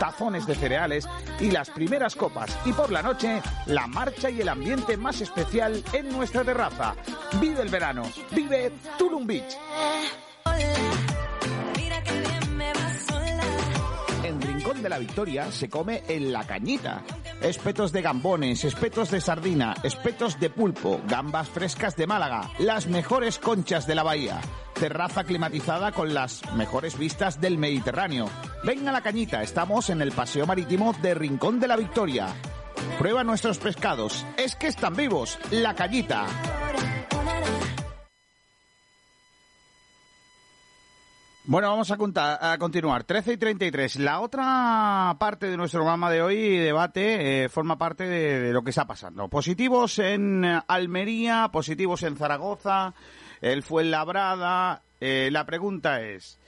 tazones 0.00 0.46
de 0.46 0.56
cereales 0.56 1.06
y 1.38 1.50
las 1.50 1.70
primeras 1.70 2.16
copas. 2.16 2.58
Y 2.64 2.72
por 2.72 2.90
la 2.90 3.02
noche, 3.02 3.40
la 3.66 3.86
marcha 3.86 4.30
y 4.30 4.40
el 4.40 4.48
ambiente 4.48 4.96
más 4.96 5.20
especial 5.20 5.84
en 5.92 6.08
nuestra 6.08 6.42
terraza. 6.42 6.96
Vive 7.40 7.62
el 7.62 7.68
verano. 7.68 8.02
Vive 8.32 8.72
Tulum 8.98 9.26
Beach. 9.26 9.56
De 14.80 14.88
la 14.88 14.98
Victoria 14.98 15.52
se 15.52 15.68
come 15.68 16.02
en 16.08 16.32
la 16.32 16.46
cañita. 16.46 17.02
Espetos 17.42 17.92
de 17.92 18.00
gambones, 18.00 18.64
espetos 18.64 19.10
de 19.10 19.20
sardina, 19.20 19.74
espetos 19.82 20.40
de 20.40 20.48
pulpo, 20.48 21.02
gambas 21.06 21.50
frescas 21.50 21.96
de 21.96 22.06
Málaga, 22.06 22.50
las 22.58 22.86
mejores 22.86 23.38
conchas 23.38 23.86
de 23.86 23.94
la 23.94 24.02
bahía. 24.02 24.40
Terraza 24.72 25.24
climatizada 25.24 25.92
con 25.92 26.14
las 26.14 26.40
mejores 26.54 26.96
vistas 26.96 27.42
del 27.42 27.58
Mediterráneo. 27.58 28.30
Ven 28.64 28.88
a 28.88 28.92
la 28.92 29.02
cañita, 29.02 29.42
estamos 29.42 29.90
en 29.90 30.00
el 30.00 30.12
Paseo 30.12 30.46
Marítimo 30.46 30.94
de 31.02 31.14
Rincón 31.14 31.60
de 31.60 31.68
la 31.68 31.76
Victoria. 31.76 32.28
Prueba 32.98 33.22
nuestros 33.22 33.58
pescados, 33.58 34.24
es 34.38 34.56
que 34.56 34.68
están 34.68 34.96
vivos, 34.96 35.38
la 35.50 35.74
cañita. 35.74 36.26
Bueno, 41.44 41.70
vamos 41.70 41.90
a, 41.90 41.96
contar, 41.96 42.38
a 42.40 42.58
continuar. 42.58 43.04
13 43.04 43.32
y 43.32 43.36
33. 43.38 43.96
La 44.00 44.20
otra 44.20 45.16
parte 45.18 45.46
de 45.46 45.56
nuestro 45.56 45.80
programa 45.80 46.10
de 46.10 46.20
hoy, 46.20 46.58
debate, 46.58 47.44
eh, 47.44 47.48
forma 47.48 47.78
parte 47.78 48.06
de, 48.06 48.52
lo 48.52 48.62
que 48.62 48.70
está 48.70 48.86
pasando. 48.86 49.26
Positivos 49.28 49.98
en 49.98 50.44
Almería, 50.44 51.48
positivos 51.50 52.02
en 52.02 52.16
Zaragoza, 52.16 52.92
el 53.40 53.62
Fuenlabrada. 53.62 54.82
Eh, 55.00 55.30
la 55.32 55.46
pregunta 55.46 56.02
es, 56.02 56.38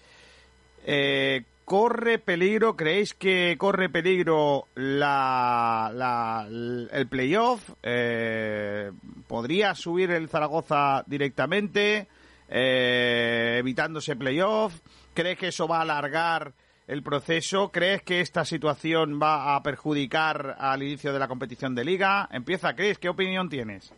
eh, 0.84 1.46
¿corre 1.64 2.18
peligro, 2.18 2.76
creéis 2.76 3.14
que 3.14 3.56
corre 3.58 3.88
peligro 3.88 4.68
la, 4.74 5.90
la 5.94 6.46
el 6.46 7.08
playoff? 7.08 7.70
Eh, 7.82 8.92
¿Podría 9.26 9.74
subir 9.74 10.10
el 10.10 10.28
Zaragoza 10.28 11.02
directamente? 11.06 12.08
Eh, 12.54 13.56
evitándose 13.58 14.14
playoff? 14.14 14.74
¿Crees 15.14 15.38
que 15.38 15.48
eso 15.48 15.66
va 15.66 15.78
a 15.78 15.82
alargar 15.82 16.52
el 16.86 17.02
proceso? 17.02 17.70
¿Crees 17.72 18.02
que 18.02 18.20
esta 18.20 18.44
situación 18.44 19.18
va 19.20 19.56
a 19.56 19.62
perjudicar 19.62 20.56
al 20.58 20.82
inicio 20.82 21.14
de 21.14 21.18
la 21.18 21.28
competición 21.28 21.74
de 21.74 21.84
liga? 21.84 22.28
Empieza, 22.30 22.76
Chris, 22.76 22.98
¿qué 22.98 23.08
opinión 23.08 23.48
tienes? 23.48 23.90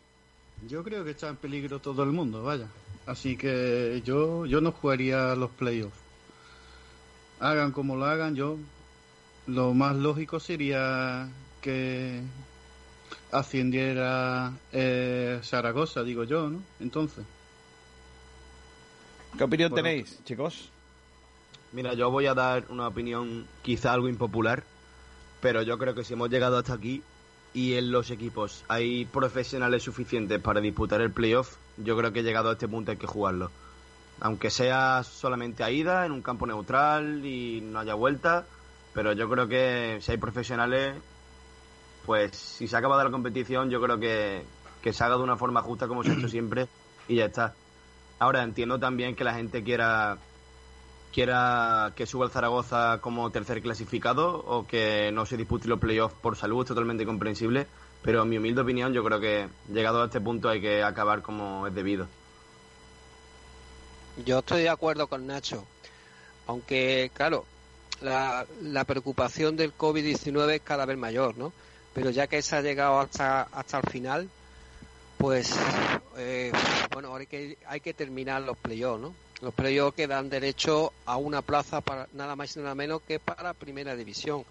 Yo 0.69 0.85
creo 0.85 1.05
que 1.05 1.11
está 1.11 1.29
en 1.29 1.37
peligro 1.37 1.81
todo 1.81 2.05
el 2.05 2.13
mundo, 2.13 2.45
vaya. 2.45 2.69
Así 3.07 3.37
que 3.37 4.01
yo, 4.05 4.47
yo 4.47 4.61
no 4.61 4.71
jugaría 4.71 5.35
los 5.35 5.51
playoffs. 5.51 5.99
Hagan 7.41 7.73
como 7.73 7.97
lo 7.97 8.05
hagan, 8.07 8.37
yo 8.37 8.57
lo 9.49 9.75
más 9.75 9.97
lógico 9.97 10.39
sería 10.39 11.29
que 11.61 12.21
ascendiera 13.33 14.53
eh, 14.73 15.41
Zaragoza, 15.43 16.05
digo 16.05 16.23
yo, 16.23 16.49
¿no? 16.49 16.63
Entonces. 16.79 17.25
¿Qué 19.37 19.45
opinión 19.45 19.71
Bueno, 19.71 19.89
tenéis, 19.89 20.23
chicos? 20.25 20.71
Mira, 21.73 21.95
yo 21.95 22.11
voy 22.11 22.27
a 22.27 22.35
dar 22.35 22.67
una 22.69 22.87
opinión 22.87 23.47
quizá 23.63 23.93
algo 23.93 24.09
impopular, 24.09 24.63
pero 25.41 25.63
yo 25.63 25.77
creo 25.77 25.95
que 25.95 26.05
si 26.05 26.13
hemos 26.13 26.31
llegado 26.31 26.57
hasta 26.57 26.75
aquí 26.75 27.03
y 27.53 27.75
en 27.75 27.91
los 27.91 28.11
equipos 28.11 28.65
hay 28.69 29.07
profesionales 29.07 29.83
suficientes 29.83 30.41
para 30.41 30.61
disputar 30.61 31.01
el 31.01 31.11
playoff, 31.11 31.57
yo 31.77 31.97
creo 31.97 32.13
que 32.13 32.23
llegado 32.23 32.51
a 32.51 32.53
este 32.53 32.69
punto 32.69 32.93
hay 32.93 32.97
que 32.97 33.09
jugarlo. 33.09 33.51
Aunque 34.21 34.51
sea 34.51 35.03
solamente 35.03 35.65
a 35.65 35.71
ida, 35.73 36.07
en 36.07 36.13
un 36.13 36.23
campo 36.23 36.47
neutral 36.47 37.27
y 37.27 37.61
no 37.61 37.81
haya 37.81 37.95
vuelta, 37.95 38.47
pero 38.93 39.13
yo 39.15 39.29
creo 39.29 39.49
que 39.49 39.99
si 40.01 40.13
hay 40.13 40.19
profesionales, 40.19 40.95
pues 42.07 42.37
si 42.37 42.69
se 42.69 42.77
ha 42.77 42.79
acabado 42.79 43.03
la 43.03 43.11
competición, 43.11 43.69
yo 43.69 43.81
creo 43.81 43.99
que, 43.99 44.45
que 44.81 44.93
se 44.93 45.03
haga 45.03 45.17
de 45.17 45.25
una 45.25 45.37
forma 45.37 45.61
justa 45.61 45.89
como 45.89 46.05
se 46.05 46.13
ha 46.13 46.15
hecho 46.15 46.29
siempre 46.29 46.69
y 47.09 47.17
ya 47.17 47.25
está. 47.25 47.53
Ahora 48.19 48.43
entiendo 48.43 48.79
también 48.79 49.17
que 49.17 49.25
la 49.25 49.35
gente 49.35 49.63
quiera 49.63 50.19
quiera 51.15 51.93
que 51.95 52.07
suba 52.07 52.27
el 52.27 52.33
Zaragoza 52.33 52.99
como 53.01 53.31
tercer 53.31 53.63
clasificado 53.63 54.45
o 54.47 54.67
que 54.67 55.13
no 55.13 55.27
se 55.27 55.37
dispute 55.37 55.69
los 55.69 55.79
playoffs 55.79 56.17
por 56.21 56.37
salud, 56.37 56.63
es 56.63 56.69
totalmente 56.69 57.07
comprensible, 57.07 57.69
pero 58.03 58.23
en 58.23 58.29
mi 58.31 58.39
humilde 58.39 58.63
opinión 58.63 58.93
yo 58.93 59.05
creo 59.05 59.21
que 59.21 59.49
llegado 59.73 60.03
a 60.03 60.07
este 60.07 60.21
punto 60.21 60.49
hay 60.49 60.61
que 60.61 60.83
acabar 60.83 61.23
como 61.23 61.69
es 61.69 61.75
debido. 61.75 62.09
Yo 64.27 64.41
estoy 64.41 64.63
de 64.63 64.71
acuerdo 64.71 65.07
con 65.07 65.25
Nacho, 65.27 65.65
aunque 66.49 67.13
claro, 67.15 67.45
la, 68.01 68.45
la 68.61 68.83
preocupación 68.85 69.57
del 69.57 69.77
COVID-19 69.77 70.55
es 70.55 70.63
cada 70.63 70.85
vez 70.85 70.99
mayor, 70.99 71.39
¿no? 71.39 71.53
Pero 71.95 72.11
ya 72.11 72.27
que 72.27 72.43
se 72.43 72.57
ha 72.57 72.61
llegado 72.61 72.99
hasta, 72.99 73.43
hasta 73.43 73.79
el 73.79 73.89
final, 73.89 74.29
pues 75.19 75.57
eh, 76.17 76.53
bueno, 76.93 77.09
ahora 77.09 77.25
hay 77.67 77.81
que, 77.81 77.95
terminar 77.95 78.43
los 78.43 78.57
playoffs, 78.57 79.01
¿no? 79.01 79.15
Los 79.41 79.55
playoffs 79.55 79.97
que 79.97 80.07
dan 80.07 80.31
derecho 80.31 80.93
a 81.07 81.17
una 81.17 81.43
plaza 81.43 81.81
para 81.81 82.09
nada 82.13 82.37
más 82.37 82.57
y 82.57 82.61
nada 82.61 82.75
menos 82.75 83.03
que 83.03 83.19
para 83.19 83.53
primera 83.53 83.97
división, 83.97 84.45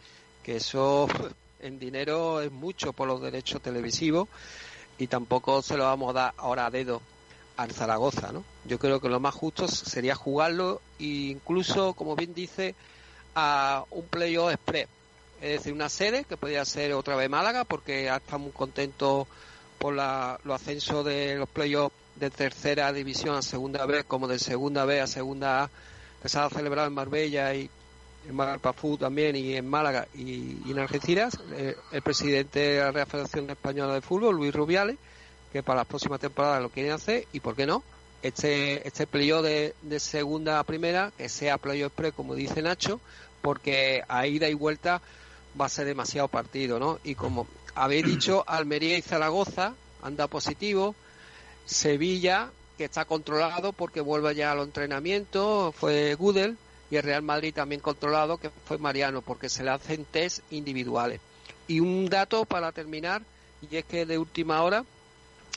que 0.44 0.58
eso 0.58 1.08
en 1.60 1.80
dinero 1.80 2.42
es 2.42 2.52
mucho 2.52 2.94
por 2.94 3.08
los 3.08 3.22
derechos 3.22 3.62
televisivos 3.62 4.28
y 4.98 5.08
tampoco 5.08 5.62
se 5.62 5.78
lo 5.78 5.86
vamos 5.86 6.12
a 6.12 6.14
dar 6.14 6.34
ahora 6.38 6.66
a 6.68 6.72
dedo 6.72 7.02
al 7.58 7.72
Zaragoza, 7.72 8.32
¿no? 8.32 8.44
Yo 8.66 8.80
creo 8.80 9.00
que 9.00 9.10
lo 9.10 9.20
más 9.20 9.34
justo 9.34 9.68
sería 9.68 10.16
jugarlo 10.16 10.82
e 11.00 11.32
incluso, 11.32 11.94
como 11.94 12.16
bien 12.16 12.34
dice, 12.34 12.76
a 13.36 13.86
un 13.92 14.06
playoff 14.08 14.52
express. 14.52 14.88
Es 15.42 15.60
decir, 15.60 15.74
una 15.74 15.90
sede 15.90 16.24
que 16.24 16.38
podría 16.38 16.64
ser 16.66 16.94
otra 16.94 17.16
vez 17.16 17.30
Málaga, 17.30 17.64
porque 17.66 18.06
ya 18.06 18.38
muy 18.38 18.52
contentos 18.52 19.28
por 19.84 19.96
la, 19.96 20.40
los 20.46 20.62
ascensos 20.62 21.04
de 21.04 21.36
los 21.36 21.50
playoffs 21.50 21.94
de 22.16 22.30
tercera 22.30 22.94
división 22.94 23.36
a 23.36 23.42
segunda 23.42 23.86
vez, 23.86 24.06
como 24.06 24.30
de 24.30 24.40
segunda 24.40 24.86
vez 24.86 25.02
a 25.02 25.08
segunda 25.08 25.64
A, 25.64 25.70
que 26.22 26.30
se 26.30 26.40
ha 26.40 26.50
celebrado 26.50 26.88
en 26.88 26.94
Marbella 26.94 27.54
y 27.54 27.70
en 28.26 28.34
Malpafú 28.34 28.98
también 28.98 29.36
y 29.36 29.56
en 29.56 29.68
Málaga 29.68 30.08
y, 30.16 30.72
en 30.72 30.80
Algeciras. 30.80 31.38
Eh, 31.52 31.76
el 31.92 32.02
presidente 32.02 32.60
de 32.60 32.80
la 32.80 32.92
Real 32.92 33.08
Federación 33.08 33.50
Española 33.50 33.96
de 33.96 34.00
Fútbol, 34.00 34.38
Luis 34.38 34.56
Rubiales, 34.56 34.96
que 35.52 35.64
para 35.64 35.80
las 35.80 35.88
próximas 35.88 36.22
temporadas 36.22 36.62
lo 36.62 36.70
quieren 36.70 36.94
hacer 36.94 37.28
y 37.34 37.42
por 37.42 37.54
qué 37.54 37.66
no 37.66 37.84
este 38.22 38.88
este 38.88 39.06
playoff 39.06 39.44
de, 39.44 39.76
de 39.82 40.00
segunda 40.00 40.60
a 40.60 40.64
primera 40.64 41.12
que 41.18 41.28
sea 41.28 41.58
playoff 41.58 41.92
express 41.92 42.14
como 42.14 42.36
dice 42.36 42.62
Nacho 42.62 43.02
porque 43.42 44.02
a 44.08 44.26
ida 44.28 44.48
y 44.48 44.54
vuelta 44.54 45.02
va 45.60 45.66
a 45.66 45.70
ser 45.70 45.86
demasiado 45.88 46.30
partido 46.30 46.80
no 46.80 47.00
y 47.04 47.16
como 47.16 47.46
habéis 47.76 48.06
dicho 48.06 48.44
Almería 48.48 48.98
y 48.98 49.02
Zaragoza 49.02 49.74
anda 50.02 50.28
positivo 50.28 50.96
Sevilla 51.66 52.52
que 52.78 52.86
está 52.86 53.06
controlado 53.06 53.74
porque 53.74 54.02
vuelve 54.02 54.36
ya 54.36 54.52
a 54.52 54.56
los 54.56 54.66
entrenamientos 54.66 55.76
fue 55.76 56.16
Gudel 56.16 56.58
y 56.92 56.98
el 56.98 57.04
Real 57.04 57.22
Madrid 57.22 57.54
también 57.54 57.82
controlado 57.82 58.38
que 58.38 58.50
fue 58.50 58.78
Mariano 58.78 59.22
porque 59.22 59.50
se 59.50 59.64
le 59.64 59.72
hacen 59.72 60.06
test 60.06 60.40
individuales 60.52 61.22
y 61.68 61.80
un 61.80 62.08
dato 62.08 62.46
para 62.46 62.72
terminar 62.72 63.22
y 63.62 63.78
es 63.78 63.86
que 63.86 64.06
de 64.06 64.18
última 64.18 64.62
hora 64.64 64.84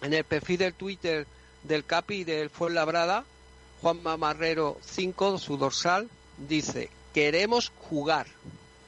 en 0.03 0.15
el 0.15 0.25
perfil 0.25 0.59
del 0.59 0.75
Twitter 0.75 1.27
del 1.67 1.85
Capi 1.85 2.25
del 2.25 2.51
Fuenlabrada, 2.51 3.25
Juan 3.81 4.03
Mamarrero 4.03 4.79
5, 4.83 5.39
su 5.39 5.57
dorsal, 5.57 6.09
dice, 6.49 6.91
queremos 7.13 7.73
jugar. 7.89 8.27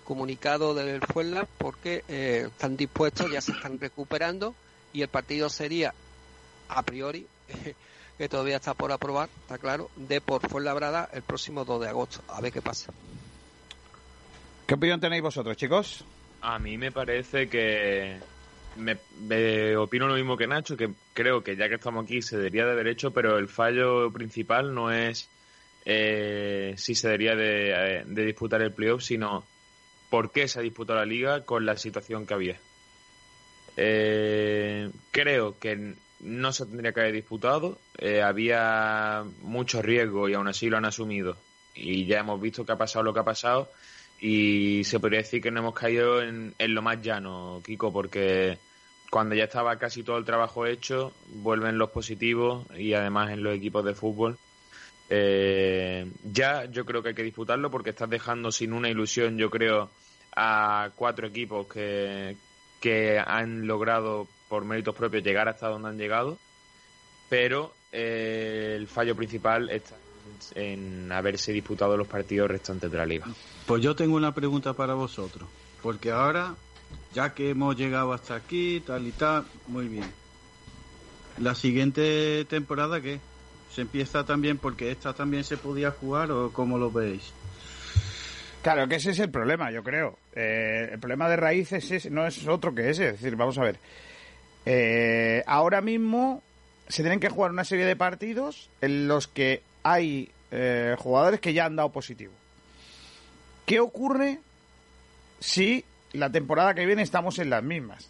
Comunicado 0.09 0.73
del 0.73 1.03
Fuenla 1.03 1.47
porque 1.59 2.03
eh, 2.09 2.45
están 2.47 2.79
dispuestos, 2.79 3.31
ya 3.31 3.43
se 3.43 3.53
están 3.53 3.79
recuperando 3.79 4.55
y 4.95 5.03
el 5.03 5.09
partido 5.09 5.51
sería, 5.51 5.93
a 6.71 6.83
priori, 6.83 7.27
que 8.17 8.29
todavía 8.31 8.57
está 8.57 8.73
por 8.73 8.91
aprobar, 8.91 9.29
está 9.43 9.59
claro, 9.59 9.91
de 9.97 10.23
por 10.23 10.49
Fuenlabrada 10.49 11.11
el 11.13 11.21
próximo 11.21 11.67
2 11.67 11.83
de 11.83 11.89
agosto. 11.91 12.23
A 12.29 12.41
ver 12.41 12.51
qué 12.51 12.63
pasa. 12.63 12.91
¿Qué 14.67 14.73
opinión 14.73 14.99
tenéis 14.99 15.21
vosotros, 15.21 15.59
chicos? 15.59 16.07
A 16.41 16.59
mí 16.59 16.79
me 16.79 16.91
parece 16.91 17.51
que 17.51 18.19
me, 18.77 18.97
me 19.21 19.77
opino 19.77 20.09
lo 20.09 20.15
mismo 20.15 20.39
que 20.39 20.47
Nacho, 20.47 20.75
que 20.75 20.89
creo 21.13 21.45
que 21.45 21.55
ya 21.55 21.69
que 21.69 21.75
estamos 21.75 22.07
aquí 22.07 22.23
se 22.23 22.39
debería 22.39 22.65
de 22.65 22.73
haber 22.73 22.87
hecho, 22.87 23.11
pero 23.11 23.37
el 23.37 23.49
fallo 23.49 24.11
principal 24.11 24.75
no 24.75 24.91
es 24.91 25.29
eh, 25.85 26.73
si 26.79 26.95
se 26.95 27.09
debería 27.09 27.37
de, 27.37 28.05
de 28.07 28.25
disputar 28.25 28.63
el 28.63 28.73
playoff, 28.73 29.03
sino 29.03 29.45
por 30.11 30.31
qué 30.31 30.49
se 30.49 30.59
ha 30.59 30.63
disputado 30.63 30.99
la 30.99 31.07
liga 31.07 31.45
con 31.45 31.67
la 31.67 31.77
situación 31.77 32.27
que 32.27 32.35
había. 32.35 32.61
Eh, 33.77 34.91
creo 35.11 35.59
que 35.59 35.95
no 36.21 36.53
se 36.53 36.67
tendría 36.67 36.93
que 36.93 37.01
haber 37.01 37.15
disputado, 37.15 37.79
eh, 37.99 38.23
había 38.23 39.25
mucho 39.43 39.83
riesgo 39.83 40.29
y 40.29 40.35
aún 40.35 40.49
así 40.49 40.69
lo 40.69 40.77
han 40.77 40.85
asumido. 40.85 41.37
Y 41.75 42.07
ya 42.07 42.21
hemos 42.21 42.41
visto 42.41 42.67
que 42.67 42.73
ha 42.73 42.79
pasado 42.79 43.05
lo 43.05 43.15
que 43.15 43.21
ha 43.21 43.25
pasado 43.25 43.71
y 44.21 44.83
se 44.85 44.99
podría 44.99 45.21
decir 45.21 45.41
que 45.41 45.51
no 45.51 45.61
hemos 45.61 45.75
caído 45.75 46.23
en, 46.23 46.55
en 46.59 46.75
lo 46.75 46.83
más 46.83 47.01
llano, 47.01 47.63
Kiko, 47.65 47.93
porque 47.93 48.59
cuando 49.11 49.35
ya 49.35 49.45
estaba 49.45 49.79
casi 49.79 50.03
todo 50.03 50.19
el 50.19 50.25
trabajo 50.25 50.67
hecho, 50.67 51.13
vuelven 51.29 51.79
los 51.79 51.91
positivos 51.91 52.67
y 52.77 52.95
además 52.95 53.31
en 53.31 53.43
los 53.43 53.55
equipos 53.55 53.85
de 53.85 53.95
fútbol. 53.95 54.39
Eh, 55.11 56.11
ya 56.33 56.67
yo 56.67 56.85
creo 56.85 57.03
que 57.03 57.11
hay 57.11 57.15
que 57.15 57.23
disputarlo 57.23 57.71
porque 57.71 57.91
estás 57.91 58.11
dejando 58.11 58.53
sin 58.53 58.73
una 58.73 58.91
ilusión, 58.91 59.39
yo 59.39 59.51
creo, 59.51 59.91
a 60.37 60.91
cuatro 60.95 61.27
equipos 61.27 61.67
que, 61.67 62.37
que 62.81 63.19
han 63.19 63.67
logrado 63.67 64.29
por 64.49 64.65
méritos 64.65 64.95
propios 64.95 65.23
llegar 65.23 65.49
hasta 65.49 65.69
donde 65.69 65.89
han 65.89 65.99
llegado, 65.99 66.39
pero 67.29 67.73
eh, 67.93 68.75
el 68.77 68.87
fallo 68.87 69.15
principal 69.17 69.71
está 69.71 69.97
en 70.55 71.11
haberse 71.11 71.53
disputado 71.53 71.97
los 71.97 72.07
partidos 72.07 72.51
restantes 72.51 72.91
de 72.91 72.99
la 72.99 73.07
liga. 73.07 73.27
Pues 73.67 73.83
yo 73.83 73.97
tengo 73.97 74.17
una 74.17 74.35
pregunta 74.35 74.75
para 74.75 74.95
vosotros, 74.95 75.49
porque 75.83 76.11
ahora, 76.11 76.55
ya 77.15 77.35
que 77.35 77.51
hemos 77.51 77.77
llegado 77.77 78.13
hasta 78.13 78.35
aquí, 78.35 78.83
tal 78.87 79.07
y 79.07 79.13
tal, 79.13 79.45
muy 79.67 79.89
bien. 79.89 80.11
La 81.39 81.55
siguiente 81.55 82.45
temporada, 82.47 83.01
¿qué? 83.01 83.21
¿Se 83.73 83.83
empieza 83.83 84.25
también 84.25 84.59
porque 84.59 84.91
esta 84.91 85.13
también 85.13 85.45
se 85.45 85.57
podía 85.57 85.91
jugar 85.91 86.31
o 86.31 86.53
cómo 86.53 86.79
lo 86.79 86.91
veis? 86.91 87.33
Claro, 88.63 88.89
que 88.89 88.97
ese 88.97 89.11
es 89.11 89.19
el 89.21 89.31
problema, 89.31 89.71
yo 89.71 89.83
creo. 89.83 90.19
Eh, 90.35 90.89
el 90.93 90.99
problema 90.99 91.29
de 91.29 91.37
raíces 91.37 91.91
es, 91.91 92.11
no 92.11 92.27
es 92.27 92.47
otro 92.49 92.75
que 92.75 92.91
ese. 92.91 93.09
Es 93.11 93.13
decir, 93.21 93.37
vamos 93.37 93.57
a 93.59 93.63
ver. 93.63 93.79
Eh, 94.67 95.43
ahora 95.47 95.81
mismo 95.81 96.43
se 96.89 97.03
tienen 97.03 97.21
que 97.21 97.29
jugar 97.29 97.51
una 97.51 97.65
serie 97.65 97.85
de 97.85 97.97
partidos 97.97 98.69
en 98.81 99.07
los 99.07 99.29
que 99.29 99.63
hay 99.83 100.31
eh, 100.51 100.97
jugadores 100.99 101.41
que 101.41 101.53
ya 101.53 101.67
han 101.67 101.77
dado 101.77 101.91
positivo. 101.91 102.33
¿Qué 103.65 103.81
ocurre 103.81 104.41
si 105.41 105.85
la 106.13 106.31
temporada 106.31 106.75
que 106.75 106.87
viene 106.87 107.03
estamos 107.03 107.39
en 107.39 107.51
las 107.51 107.63
mismas? 107.63 108.09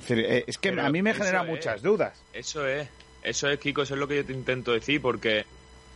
Es, 0.00 0.08
decir, 0.08 0.24
eh, 0.28 0.44
es 0.46 0.58
que 0.58 0.70
Pero 0.70 0.84
a 0.84 0.90
mí 0.90 1.02
me 1.02 1.14
genera 1.14 1.42
es. 1.42 1.48
muchas 1.48 1.82
dudas. 1.82 2.20
Eso 2.32 2.66
es, 2.66 2.88
eso 3.26 3.48
es, 3.48 3.58
Kiko, 3.58 3.82
eso 3.82 3.94
es 3.94 4.00
lo 4.00 4.08
que 4.08 4.16
yo 4.16 4.24
te 4.24 4.32
intento 4.32 4.72
decir, 4.72 5.00
porque 5.02 5.44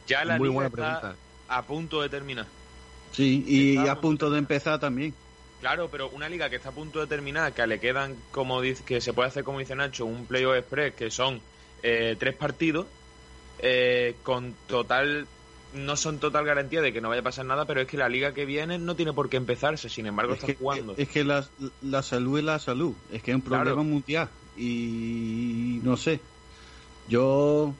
ya 0.06 0.24
la 0.24 0.36
Muy 0.38 0.48
liga 0.48 0.54
buena 0.54 0.68
está 0.68 1.00
pregunta. 1.00 1.16
a 1.48 1.62
punto 1.62 2.02
de 2.02 2.08
terminar. 2.08 2.46
Sí, 3.12 3.44
y 3.46 3.76
a 3.76 3.96
punto 4.00 4.30
de 4.30 4.38
empezar 4.38 4.78
también. 4.78 5.14
Claro, 5.60 5.88
pero 5.90 6.08
una 6.10 6.28
liga 6.28 6.48
que 6.48 6.56
está 6.56 6.70
a 6.70 6.72
punto 6.72 7.00
de 7.00 7.06
terminar, 7.06 7.52
que 7.52 7.66
le 7.66 7.78
quedan, 7.80 8.16
como 8.30 8.60
dice, 8.60 8.82
que 8.84 9.00
se 9.00 9.12
puede 9.12 9.28
hacer, 9.28 9.44
como 9.44 9.58
dice 9.58 9.74
Nacho, 9.74 10.06
un 10.06 10.26
playoff 10.26 10.56
express, 10.56 10.94
que 10.94 11.10
son 11.10 11.40
eh, 11.82 12.16
tres 12.18 12.34
partidos, 12.34 12.86
eh, 13.58 14.14
con 14.22 14.54
total, 14.66 15.26
no 15.74 15.96
son 15.96 16.18
total 16.18 16.46
garantía 16.46 16.80
de 16.80 16.92
que 16.94 17.00
no 17.02 17.10
vaya 17.10 17.20
a 17.20 17.24
pasar 17.24 17.44
nada, 17.44 17.66
pero 17.66 17.82
es 17.82 17.86
que 17.88 17.98
la 17.98 18.08
liga 18.08 18.32
que 18.32 18.46
viene 18.46 18.78
no 18.78 18.96
tiene 18.96 19.12
por 19.12 19.28
qué 19.28 19.36
empezarse, 19.36 19.88
sin 19.90 20.06
embargo 20.06 20.32
Es 20.32 20.38
está 20.40 20.46
que, 20.46 20.54
jugando. 20.54 20.94
es 20.96 21.08
que 21.08 21.24
la, 21.24 21.46
la 21.82 22.02
salud 22.02 22.38
es 22.38 22.44
la 22.44 22.58
salud, 22.58 22.94
es 23.12 23.22
que 23.22 23.32
es 23.32 23.34
un 23.34 23.42
problema 23.42 23.64
Claro. 23.74 23.84
mundial 23.84 24.28
y 24.56 25.80
no 25.82 25.96
sé, 25.96 26.20
yo 27.08 27.74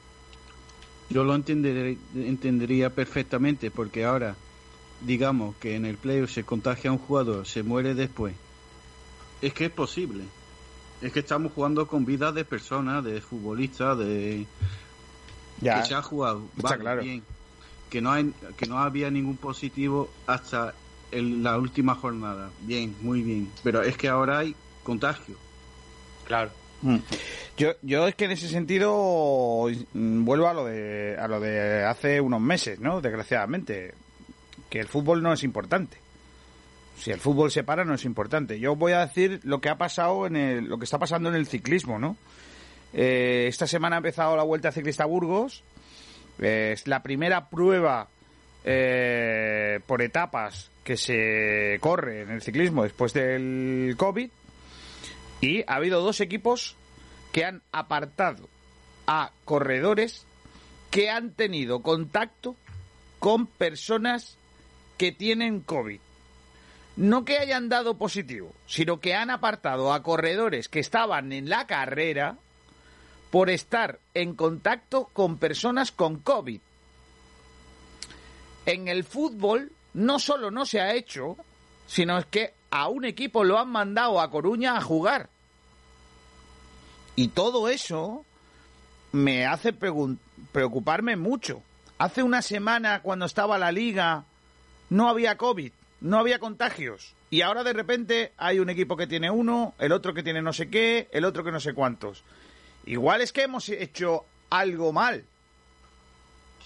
yo 1.09 1.23
lo 1.25 1.35
entenderé- 1.35 1.97
entendería 2.15 2.89
perfectamente 2.89 3.69
porque 3.69 4.05
ahora 4.05 4.35
digamos 5.01 5.55
que 5.57 5.75
en 5.75 5.85
el 5.85 5.97
playoff 5.97 6.31
se 6.31 6.43
contagia 6.43 6.91
un 6.91 6.97
jugador, 6.99 7.45
se 7.45 7.63
muere 7.63 7.95
después, 7.95 8.33
es 9.41 9.53
que 9.53 9.65
es 9.65 9.71
posible, 9.71 10.23
es 11.01 11.11
que 11.11 11.19
estamos 11.19 11.51
jugando 11.53 11.87
con 11.87 12.05
vidas 12.05 12.33
de 12.33 12.45
personas, 12.45 13.03
de 13.03 13.19
futbolistas, 13.21 13.97
de 13.97 14.45
Ya, 15.59 15.81
que 15.81 15.87
se 15.87 15.93
ha 15.95 16.01
jugado, 16.01 16.47
está 16.55 16.69
vale, 16.69 16.81
claro. 16.81 17.01
bien, 17.03 17.23
que 17.89 18.01
no 18.01 18.11
hay, 18.11 18.31
que 18.57 18.65
no 18.67 18.77
había 18.79 19.11
ningún 19.11 19.37
positivo 19.37 20.09
hasta 20.27 20.73
el- 21.11 21.43
la 21.43 21.57
última 21.57 21.93
jornada, 21.95 22.51
bien, 22.61 22.95
muy 23.01 23.21
bien, 23.21 23.51
pero 23.63 23.81
es 23.83 23.97
que 23.97 24.07
ahora 24.07 24.39
hay 24.39 24.55
contagio. 24.83 25.35
Claro. 26.25 26.51
Mm. 26.83 26.97
Yo, 27.61 27.73
yo 27.83 28.07
es 28.07 28.15
que 28.15 28.25
en 28.25 28.31
ese 28.31 28.47
sentido 28.47 29.67
mm, 29.93 30.25
vuelvo 30.25 30.47
a 30.47 30.53
lo 30.55 30.65
de 30.65 31.15
a 31.15 31.27
lo 31.27 31.39
de 31.39 31.83
hace 31.85 32.19
unos 32.19 32.41
meses, 32.41 32.79
¿no? 32.79 33.01
Desgraciadamente, 33.01 33.93
que 34.67 34.79
el 34.79 34.87
fútbol 34.87 35.21
no 35.21 35.31
es 35.31 35.43
importante. 35.43 35.97
Si 36.97 37.11
el 37.11 37.19
fútbol 37.19 37.51
se 37.51 37.63
para 37.63 37.85
no 37.85 37.93
es 37.93 38.03
importante. 38.03 38.59
Yo 38.59 38.75
voy 38.75 38.93
a 38.93 39.05
decir 39.05 39.41
lo 39.43 39.61
que 39.61 39.69
ha 39.69 39.77
pasado 39.77 40.25
en 40.25 40.37
el, 40.37 40.65
lo 40.65 40.79
que 40.79 40.85
está 40.85 40.97
pasando 40.97 41.29
en 41.29 41.35
el 41.35 41.45
ciclismo, 41.45 41.99
¿no? 41.99 42.17
Eh, 42.93 43.45
esta 43.47 43.67
semana 43.67 43.97
ha 43.97 43.99
empezado 43.99 44.35
la 44.35 44.41
Vuelta 44.41 44.71
Ciclista 44.71 45.05
Burgos. 45.05 45.63
Eh, 46.39 46.71
es 46.73 46.87
la 46.87 47.03
primera 47.03 47.47
prueba 47.47 48.07
eh, 48.63 49.81
por 49.85 50.01
etapas 50.01 50.71
que 50.83 50.97
se 50.97 51.77
corre 51.79 52.23
en 52.23 52.31
el 52.31 52.41
ciclismo 52.41 52.81
después 52.81 53.13
del 53.13 53.93
COVID. 53.97 54.31
Y 55.41 55.61
ha 55.67 55.75
habido 55.75 56.01
dos 56.01 56.21
equipos 56.21 56.75
que 57.31 57.45
han 57.45 57.61
apartado 57.71 58.49
a 59.07 59.31
corredores 59.45 60.25
que 60.89 61.09
han 61.09 61.31
tenido 61.31 61.81
contacto 61.81 62.55
con 63.19 63.47
personas 63.47 64.37
que 64.97 65.11
tienen 65.11 65.61
COVID. 65.61 65.99
No 66.97 67.23
que 67.23 67.37
hayan 67.37 67.69
dado 67.69 67.97
positivo, 67.97 68.53
sino 68.67 68.99
que 68.99 69.15
han 69.15 69.29
apartado 69.29 69.93
a 69.93 70.03
corredores 70.03 70.67
que 70.67 70.79
estaban 70.79 71.31
en 71.31 71.49
la 71.49 71.65
carrera 71.65 72.37
por 73.31 73.49
estar 73.49 73.99
en 74.13 74.35
contacto 74.35 75.09
con 75.13 75.37
personas 75.37 75.91
con 75.91 76.17
COVID. 76.17 76.59
En 78.65 78.87
el 78.89 79.05
fútbol 79.05 79.71
no 79.93 80.19
solo 80.19 80.51
no 80.51 80.65
se 80.65 80.81
ha 80.81 80.93
hecho, 80.93 81.37
sino 81.87 82.17
es 82.17 82.25
que 82.25 82.53
a 82.69 82.89
un 82.89 83.05
equipo 83.05 83.43
lo 83.43 83.57
han 83.57 83.69
mandado 83.69 84.19
a 84.19 84.29
Coruña 84.29 84.77
a 84.77 84.81
jugar. 84.81 85.29
Y 87.15 87.29
todo 87.29 87.69
eso 87.69 88.25
me 89.11 89.45
hace 89.45 89.73
preocuparme 89.73 91.15
mucho. 91.15 91.61
Hace 91.97 92.23
una 92.23 92.41
semana, 92.41 93.01
cuando 93.01 93.25
estaba 93.25 93.57
la 93.57 93.71
liga, 93.71 94.25
no 94.89 95.07
había 95.09 95.37
COVID, 95.37 95.71
no 96.01 96.17
había 96.17 96.39
contagios. 96.39 97.15
Y 97.29 97.41
ahora 97.41 97.63
de 97.63 97.73
repente 97.73 98.33
hay 98.37 98.59
un 98.59 98.69
equipo 98.69 98.97
que 98.97 99.07
tiene 99.07 99.29
uno, 99.29 99.73
el 99.79 99.91
otro 99.91 100.13
que 100.13 100.23
tiene 100.23 100.41
no 100.41 100.51
sé 100.51 100.69
qué, 100.69 101.07
el 101.11 101.25
otro 101.25 101.43
que 101.43 101.51
no 101.51 101.59
sé 101.59 101.73
cuántos. 101.73 102.23
Igual 102.85 103.21
es 103.21 103.31
que 103.31 103.43
hemos 103.43 103.69
hecho 103.69 104.25
algo 104.49 104.91
mal. 104.91 105.23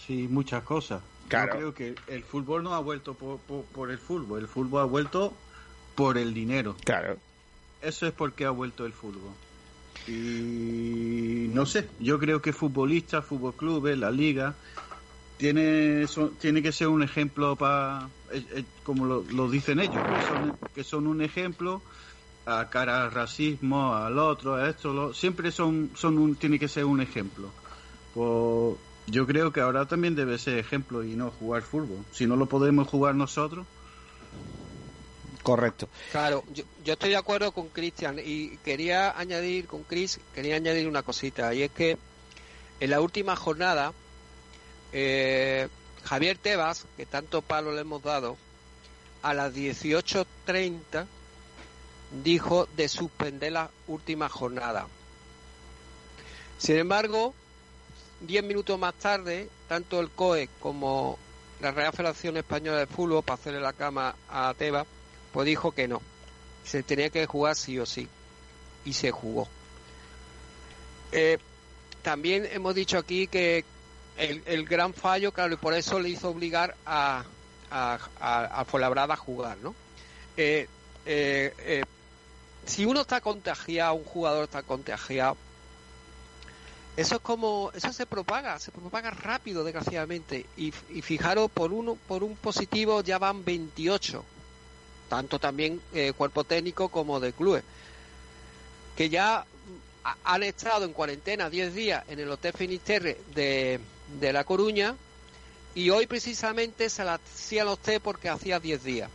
Sí, 0.05 0.27
muchas 0.30 0.63
cosas. 0.63 1.01
Claro. 1.27 1.59
Yo 1.59 1.73
creo 1.73 1.73
que 1.73 2.13
el 2.13 2.23
fútbol 2.23 2.63
no 2.63 2.73
ha 2.73 2.80
vuelto 2.80 3.15
por, 3.15 3.39
por, 3.39 3.65
por 3.65 3.91
el 3.91 3.97
fútbol, 3.97 4.41
el 4.41 4.47
fútbol 4.47 4.81
ha 4.81 4.85
vuelto 4.85 5.34
por 5.95 6.17
el 6.17 6.34
dinero. 6.34 6.76
Claro. 6.84 7.17
Eso 7.81 8.07
es 8.07 8.13
porque 8.13 8.45
ha 8.45 8.51
vuelto 8.51 8.85
el 8.85 8.93
fútbol. 8.93 9.34
Y 10.06 11.48
no 11.49 11.65
sé, 11.65 11.94
yo 11.98 12.19
creo 12.19 12.41
que 12.41 12.53
futbolistas, 12.53 13.26
fútbol 13.26 13.56
clubes, 13.56 13.98
la 13.98 14.11
liga, 14.11 14.60
tiene, 15.38 16.07
son- 16.07 16.38
tiene 16.38 16.61
que 16.64 16.72
ser 16.72 16.88
un 16.90 17.03
ejemplo 17.03 17.57
para, 17.57 18.15
como 18.84 19.06
lo, 19.06 19.23
dicen 19.49 19.80
ellos, 19.80 20.07
que 20.07 20.22
son, 20.22 20.60
un 21.07 21.22
ejemplo 21.22 21.84
a 22.45 22.69
cara 22.69 23.03
al 23.06 23.11
racismo, 23.11 23.95
al 23.95 24.19
otro, 24.19 24.56
a 24.56 24.69
esto, 24.69 25.14
siempre 25.14 25.52
son, 25.52 25.91
son 25.95 26.18
un, 26.19 26.38
tiene 26.38 26.60
que 26.60 26.68
ser 26.69 26.86
un 26.86 27.02
ejemplo. 27.02 27.57
Pues 28.11 28.80
yo 29.07 29.27
creo 29.27 29.52
que 29.53 29.61
ahora 29.61 29.88
también 29.88 30.15
debe 30.15 30.38
ser 30.40 30.57
ejemplo 30.60 31.03
y 31.03 31.15
no 31.15 31.32
jugar 31.32 31.64
fútbol. 31.64 32.07
Si 32.11 32.27
no 32.27 32.36
lo 32.38 32.48
podemos 32.49 32.88
jugar 32.88 33.15
nosotros, 33.15 33.68
Correcto. 35.45 35.88
Claro, 36.11 36.43
yo, 36.55 36.63
estoy 36.93 37.11
de 37.11 37.17
acuerdo 37.17 37.51
con 37.51 37.69
Cristian 37.69 38.17
y 38.17 38.57
quería 38.57 39.15
añadir 39.15 39.67
con 39.67 39.84
Chris, 39.84 40.19
quería 40.34 40.55
añadir 40.55 40.88
una 40.88 41.03
cosita 41.03 41.53
y 41.53 41.61
es 41.61 41.69
que 41.69 41.99
en 42.80 42.89
la 42.89 42.99
última 42.99 43.35
jornada 43.35 43.93
eh, 44.91 45.67
Javier 46.03 46.39
Tebas, 46.39 46.88
que 46.97 47.05
tanto 47.05 47.43
palo 47.43 47.72
le 47.73 47.81
hemos 47.81 48.01
dado, 48.01 48.38
a 49.22 49.35
las 49.35 49.53
18.30 49.53 51.05
dijo 52.23 52.67
de 52.76 52.89
suspender 52.89 53.51
la 53.51 53.69
última 53.85 54.30
jornada. 54.30 54.88
Sin 56.57 56.77
embargo, 56.77 57.35
10 58.22 58.43
minutos 58.45 58.80
más 58.80 58.95
tarde, 58.95 59.47
tanto 59.67 59.99
el 59.99 60.09
COE 60.09 60.49
como 60.59 61.19
la 61.61 61.69
Real 61.69 61.93
Federación 61.93 62.35
Española 62.38 62.80
de 62.80 62.88
Fútbol, 62.88 63.23
para 63.23 63.39
hacerle 63.39 63.59
la 63.59 63.73
cama 63.73 64.15
a 64.27 64.51
Tebas, 64.57 64.88
pues 65.36 65.48
dijo 65.48 65.74
que 65.74 65.90
no. 65.90 66.02
Se 66.64 66.82
tenía 66.82 67.10
que 67.10 67.26
jugar 67.26 67.57
sí 67.57 67.78
o 67.78 67.86
sí. 67.86 68.07
Y 68.86 68.94
se 68.94 69.12
jugó. 69.12 69.49
Eh, 71.12 71.38
también 72.02 72.48
hemos 72.49 72.74
dicho 72.74 72.98
aquí 72.98 73.28
que 73.28 73.66
el, 74.16 74.41
el 74.45 74.64
gran 74.64 74.94
fallo, 74.94 75.34
claro, 75.34 75.56
y 75.56 75.57
por 75.57 75.74
eso 75.74 75.99
le 75.99 76.07
hizo 76.07 76.30
obligar 76.30 76.78
a, 76.86 77.26
a, 77.70 77.99
a, 78.22 78.62
a 78.62 78.62
a 78.62 79.16
jugar, 79.18 79.57
¿no? 79.57 79.76
Eh, 80.38 80.70
eh, 81.06 81.53
eh, 81.60 81.84
si 82.66 82.86
uno 82.86 83.02
está 83.02 83.20
contagiado, 83.20 83.95
un 83.95 84.06
jugador 84.06 84.45
está 84.45 84.64
contagiado, 84.64 85.36
eso 86.95 87.16
es 87.16 87.22
como, 87.22 87.72
eso 87.74 87.91
se 87.91 88.06
propaga, 88.06 88.57
se 88.57 88.72
propaga 88.72 89.12
rápido, 89.12 89.66
desgraciadamente. 89.66 90.45
Y, 90.56 90.74
y 90.90 91.02
fijaros, 91.02 91.52
por 91.52 91.74
uno, 91.74 91.98
por 92.07 92.24
un 92.24 92.38
positivo 92.38 93.02
ya 93.02 93.18
van 93.18 93.44
28 93.44 94.24
tanto 95.10 95.40
también 95.40 95.82
eh, 95.94 96.14
cuerpo 96.14 96.44
técnico 96.44 96.90
como 96.90 97.19
de 97.19 97.34
clubes, 97.34 97.64
que 98.95 99.10
ya 99.10 99.45
ha- 100.03 100.18
han 100.23 100.44
estado 100.44 100.86
en 100.86 100.94
cuarentena 100.94 101.49
10 101.49 101.73
días 101.73 102.03
en 102.07 102.19
el 102.19 102.30
Hotel 102.32 102.53
Finisterre 102.53 103.18
de, 103.34 103.80
de 104.19 104.34
La 104.34 104.44
Coruña 104.44 104.95
y 105.73 105.90
hoy 105.90 106.07
precisamente 106.07 106.90
se 106.90 107.03
la 107.03 107.15
hacían 107.15 107.65
los 107.68 107.80
test 107.80 108.02
porque 108.02 108.30
hacía 108.30 108.60
10 108.60 108.84
días 108.84 109.10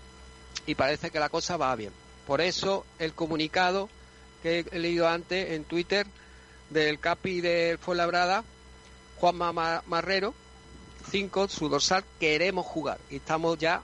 y 0.67 0.75
parece 0.75 1.11
que 1.11 1.19
la 1.19 1.29
cosa 1.29 1.57
va 1.57 1.75
bien. 1.77 1.93
Por 2.27 2.41
eso 2.41 2.85
el 2.99 3.15
comunicado 3.15 3.89
que 4.43 4.65
he 4.71 4.79
leído 4.79 5.09
antes 5.09 5.51
en 5.53 5.65
Twitter 5.65 6.07
del 6.71 6.99
Capi 7.01 7.41
del 7.41 7.79
Fuenlabrada, 7.79 8.45
Juanma 9.19 9.53
Ma- 9.53 9.83
Marrero, 9.87 10.35
5, 11.11 11.49
su 11.49 11.69
dorsal, 11.69 12.05
queremos 12.21 12.65
jugar 12.67 12.99
y 13.11 13.17
estamos 13.17 13.59
ya 13.59 13.83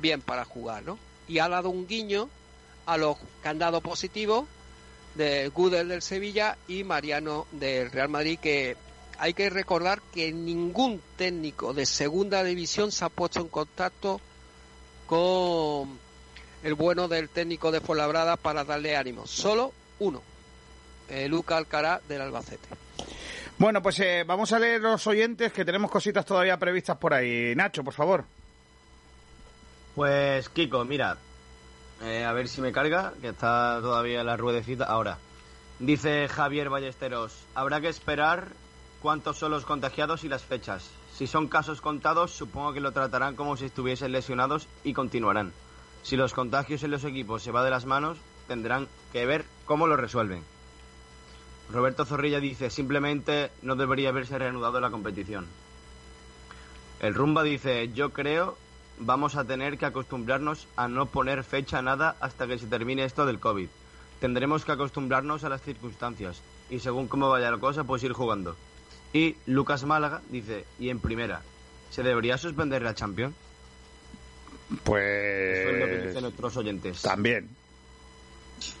bien 0.00 0.20
para 0.20 0.44
jugar, 0.44 0.82
¿no? 0.82 0.98
Y 1.30 1.38
ha 1.38 1.48
dado 1.48 1.70
un 1.70 1.86
guiño 1.86 2.28
a 2.86 2.96
los 2.96 3.16
que 3.40 3.48
han 3.48 3.60
dado 3.60 3.80
positivo 3.80 4.48
de 5.14 5.48
Gudel 5.48 5.88
del 5.88 6.02
Sevilla 6.02 6.56
y 6.66 6.82
Mariano 6.82 7.46
del 7.52 7.90
Real 7.92 8.08
Madrid, 8.08 8.38
que 8.40 8.76
hay 9.16 9.32
que 9.32 9.48
recordar 9.48 10.02
que 10.12 10.32
ningún 10.32 11.00
técnico 11.16 11.72
de 11.72 11.86
segunda 11.86 12.42
división 12.42 12.90
se 12.90 13.04
ha 13.04 13.08
puesto 13.08 13.40
en 13.40 13.48
contacto 13.48 14.20
con 15.06 15.98
el 16.64 16.74
bueno 16.74 17.06
del 17.06 17.28
técnico 17.28 17.70
de 17.70 17.80
Fuenlabrada 17.80 18.36
para 18.36 18.64
darle 18.64 18.96
ánimo. 18.96 19.26
Solo 19.26 19.72
uno, 20.00 20.22
eh, 21.08 21.28
Luca 21.28 21.56
Alcará 21.56 22.00
del 22.08 22.22
Albacete. 22.22 22.68
Bueno, 23.58 23.82
pues 23.82 24.00
eh, 24.00 24.24
vamos 24.26 24.52
a 24.52 24.58
leer 24.58 24.80
los 24.80 25.06
oyentes 25.06 25.52
que 25.52 25.64
tenemos 25.64 25.90
cositas 25.90 26.24
todavía 26.24 26.58
previstas 26.58 26.96
por 26.96 27.12
ahí. 27.14 27.54
Nacho, 27.54 27.84
por 27.84 27.94
favor. 27.94 28.24
Pues 29.94 30.48
Kiko, 30.48 30.84
mira, 30.84 31.18
eh, 32.02 32.24
a 32.24 32.32
ver 32.32 32.48
si 32.48 32.60
me 32.60 32.72
carga, 32.72 33.12
que 33.20 33.28
está 33.28 33.78
todavía 33.82 34.22
la 34.22 34.36
ruedecita. 34.36 34.84
Ahora, 34.84 35.18
dice 35.78 36.28
Javier 36.28 36.70
Ballesteros, 36.70 37.32
habrá 37.54 37.80
que 37.80 37.88
esperar 37.88 38.48
cuántos 39.02 39.38
son 39.38 39.50
los 39.50 39.64
contagiados 39.64 40.22
y 40.24 40.28
las 40.28 40.44
fechas. 40.44 40.88
Si 41.16 41.26
son 41.26 41.48
casos 41.48 41.80
contados, 41.80 42.30
supongo 42.30 42.72
que 42.72 42.80
lo 42.80 42.92
tratarán 42.92 43.34
como 43.34 43.56
si 43.56 43.66
estuviesen 43.66 44.12
lesionados 44.12 44.68
y 44.84 44.94
continuarán. 44.94 45.52
Si 46.02 46.16
los 46.16 46.32
contagios 46.32 46.82
en 46.82 46.92
los 46.92 47.04
equipos 47.04 47.42
se 47.42 47.50
va 47.50 47.64
de 47.64 47.70
las 47.70 47.84
manos, 47.84 48.16
tendrán 48.46 48.88
que 49.12 49.26
ver 49.26 49.44
cómo 49.66 49.86
lo 49.86 49.96
resuelven. 49.96 50.42
Roberto 51.70 52.04
Zorrilla 52.04 52.40
dice, 52.40 52.70
simplemente 52.70 53.50
no 53.62 53.76
debería 53.76 54.08
haberse 54.08 54.38
reanudado 54.38 54.80
la 54.80 54.90
competición. 54.90 55.46
El 57.00 57.14
Rumba 57.14 57.42
dice, 57.42 57.92
yo 57.92 58.10
creo 58.10 58.56
vamos 59.00 59.34
a 59.36 59.44
tener 59.44 59.76
que 59.78 59.86
acostumbrarnos 59.86 60.66
a 60.76 60.86
no 60.88 61.06
poner 61.06 61.42
fecha 61.44 61.78
a 61.78 61.82
nada 61.82 62.16
hasta 62.20 62.46
que 62.46 62.58
se 62.58 62.66
termine 62.66 63.04
esto 63.04 63.26
del 63.26 63.40
COVID. 63.40 63.68
Tendremos 64.20 64.64
que 64.64 64.72
acostumbrarnos 64.72 65.44
a 65.44 65.48
las 65.48 65.62
circunstancias 65.62 66.40
y 66.68 66.78
según 66.80 67.08
cómo 67.08 67.28
vaya 67.28 67.50
la 67.50 67.58
cosa, 67.58 67.84
pues 67.84 68.02
ir 68.04 68.12
jugando. 68.12 68.54
Y 69.12 69.36
Lucas 69.46 69.84
Málaga 69.84 70.20
dice, 70.30 70.64
y 70.78 70.90
en 70.90 71.00
primera, 71.00 71.40
¿se 71.90 72.02
debería 72.02 72.38
suspender 72.38 72.82
la 72.82 72.94
Champions? 72.94 73.34
Pues... 74.84 75.58
Eso 75.58 75.70
es 75.70 75.80
lo 75.80 75.86
que 75.86 76.06
dicen 76.06 76.22
nuestros 76.22 76.56
oyentes. 76.56 77.02
También. 77.02 77.48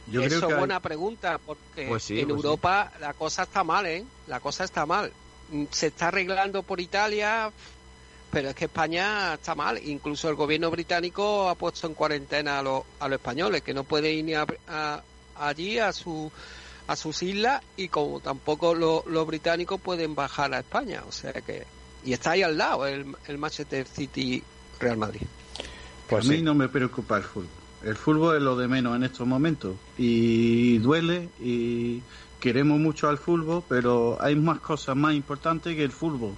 Yo 0.08 0.22
Eso 0.22 0.36
es 0.36 0.42
hay- 0.52 0.58
buena 0.58 0.80
pregunta, 0.80 1.38
porque 1.44 1.88
Pues 1.88 2.04
sí, 2.04 2.20
en 2.20 2.28
pues 2.28 2.40
sí. 2.40 2.46
Europa 2.46 2.92
la 3.00 3.14
cosa 3.14 3.44
está 3.44 3.64
mal, 3.64 3.86
¿eh? 3.86 4.04
La 4.26 4.38
cosa 4.40 4.64
está 4.64 4.84
mal. 4.86 5.10
Mm, 5.50 5.64
Se 5.70 5.88
está 5.88 6.08
arreglando 6.08 6.62
por 6.62 6.80
Italia, 6.80 7.50
pero 8.30 8.50
es 8.50 8.54
que 8.54 8.66
España 8.66 9.34
está 9.34 9.54
mal. 9.54 9.78
Incluso 9.84 10.28
el 10.28 10.34
gobierno 10.36 10.70
británico 10.70 11.48
ha 11.48 11.54
puesto 11.54 11.86
en 11.86 11.94
cuarentena 11.94 12.58
a 12.58 12.62
los, 12.62 12.82
a 13.00 13.08
los 13.08 13.18
españoles, 13.18 13.62
que 13.62 13.74
no 13.74 13.84
pueden 13.84 14.14
ir 14.18 14.24
ni 14.24 14.34
a- 14.34 14.46
a- 14.68 15.02
allí 15.36 15.78
a 15.78 15.92
su 15.92 16.30
a 16.86 16.96
sus 16.96 17.22
islas 17.22 17.62
y 17.76 17.86
como 17.86 18.18
tampoco 18.18 18.74
lo- 18.74 19.04
los 19.06 19.24
británicos 19.24 19.80
pueden 19.80 20.16
bajar 20.16 20.52
a 20.54 20.58
España. 20.58 21.04
O 21.08 21.12
sea 21.12 21.32
que... 21.32 21.64
Y 22.04 22.12
está 22.12 22.32
ahí 22.32 22.42
al 22.42 22.58
lado 22.58 22.84
el, 22.86 23.14
el 23.28 23.38
Manchester 23.38 23.86
City 23.86 24.42
Real 24.80 24.96
Madrid. 24.96 25.20
Pues 26.08 26.26
a 26.26 26.28
mí 26.28 26.36
sí. 26.38 26.42
no 26.42 26.54
me 26.54 26.68
preocupa 26.68 27.18
el 27.18 27.22
fútbol. 27.22 27.48
El 27.84 27.94
fútbol 27.96 28.36
es 28.36 28.42
lo 28.42 28.56
de 28.56 28.66
menos 28.66 28.96
en 28.96 29.04
estos 29.04 29.24
momentos. 29.26 29.76
Y 29.98 30.78
duele 30.78 31.28
y 31.40 32.02
queremos 32.40 32.80
mucho 32.80 33.08
al 33.08 33.18
fútbol, 33.18 33.62
pero 33.68 34.18
hay 34.20 34.34
más 34.34 34.58
cosas 34.58 34.96
más 34.96 35.14
importantes 35.14 35.76
que 35.76 35.84
el 35.84 35.92
fútbol. 35.92 36.34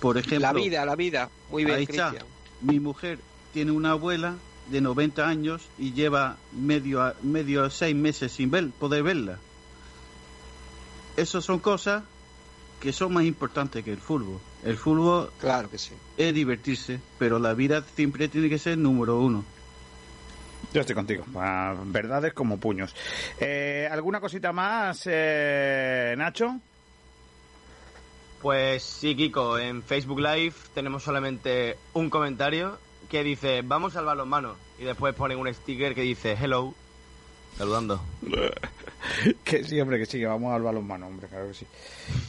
Por 0.00 0.18
ejemplo, 0.18 0.40
La 0.40 0.52
vida, 0.52 0.84
la 0.84 0.96
vida. 0.96 1.30
Muy 1.50 1.64
bien, 1.64 1.76
ahí 1.78 1.86
está. 1.88 2.14
Mi 2.60 2.80
mujer 2.80 3.18
tiene 3.52 3.72
una 3.72 3.92
abuela 3.92 4.36
de 4.70 4.80
90 4.80 5.26
años 5.26 5.68
y 5.78 5.92
lleva 5.92 6.36
medio 6.52 7.02
a, 7.02 7.14
medio 7.22 7.64
a 7.64 7.70
seis 7.70 7.96
meses 7.96 8.32
sin 8.32 8.50
ver, 8.50 8.70
poder 8.70 9.02
verla. 9.02 9.38
Esas 11.16 11.44
son 11.44 11.58
cosas 11.58 12.04
que 12.80 12.92
son 12.92 13.12
más 13.12 13.24
importantes 13.24 13.84
que 13.84 13.92
el 13.92 13.98
fútbol. 13.98 14.38
El 14.64 14.76
fútbol 14.76 15.30
claro 15.40 15.70
que 15.70 15.78
sí. 15.78 15.94
es 16.16 16.34
divertirse, 16.34 17.00
pero 17.18 17.38
la 17.38 17.54
vida 17.54 17.82
siempre 17.96 18.28
tiene 18.28 18.48
que 18.48 18.58
ser 18.58 18.78
número 18.78 19.20
uno. 19.20 19.44
Yo 20.72 20.80
estoy 20.80 20.94
contigo. 20.94 21.24
Ah, 21.36 21.74
Verdades 21.86 22.34
como 22.34 22.58
puños. 22.58 22.94
Eh, 23.40 23.88
¿Alguna 23.90 24.20
cosita 24.20 24.52
más, 24.52 25.02
eh, 25.06 26.14
Nacho? 26.18 26.60
Pues 28.42 28.82
sí, 28.82 29.16
Kiko, 29.16 29.58
en 29.58 29.82
Facebook 29.82 30.20
Live 30.20 30.54
tenemos 30.74 31.02
solamente 31.02 31.76
un 31.94 32.08
comentario 32.08 32.78
que 33.08 33.24
dice, 33.24 33.62
vamos 33.62 33.96
al 33.96 34.04
balonmano. 34.04 34.56
Y 34.78 34.84
después 34.84 35.14
ponen 35.14 35.38
un 35.38 35.52
sticker 35.52 35.94
que 35.94 36.02
dice, 36.02 36.36
hello, 36.40 36.74
saludando. 37.56 38.00
que 39.44 39.64
sí, 39.64 39.80
hombre, 39.80 39.98
que 39.98 40.06
sí, 40.06 40.18
que 40.18 40.26
vamos 40.26 40.54
al 40.54 40.62
balonmano, 40.62 41.08
hombre, 41.08 41.26
claro 41.26 41.48
que 41.48 41.54
sí. 41.54 41.66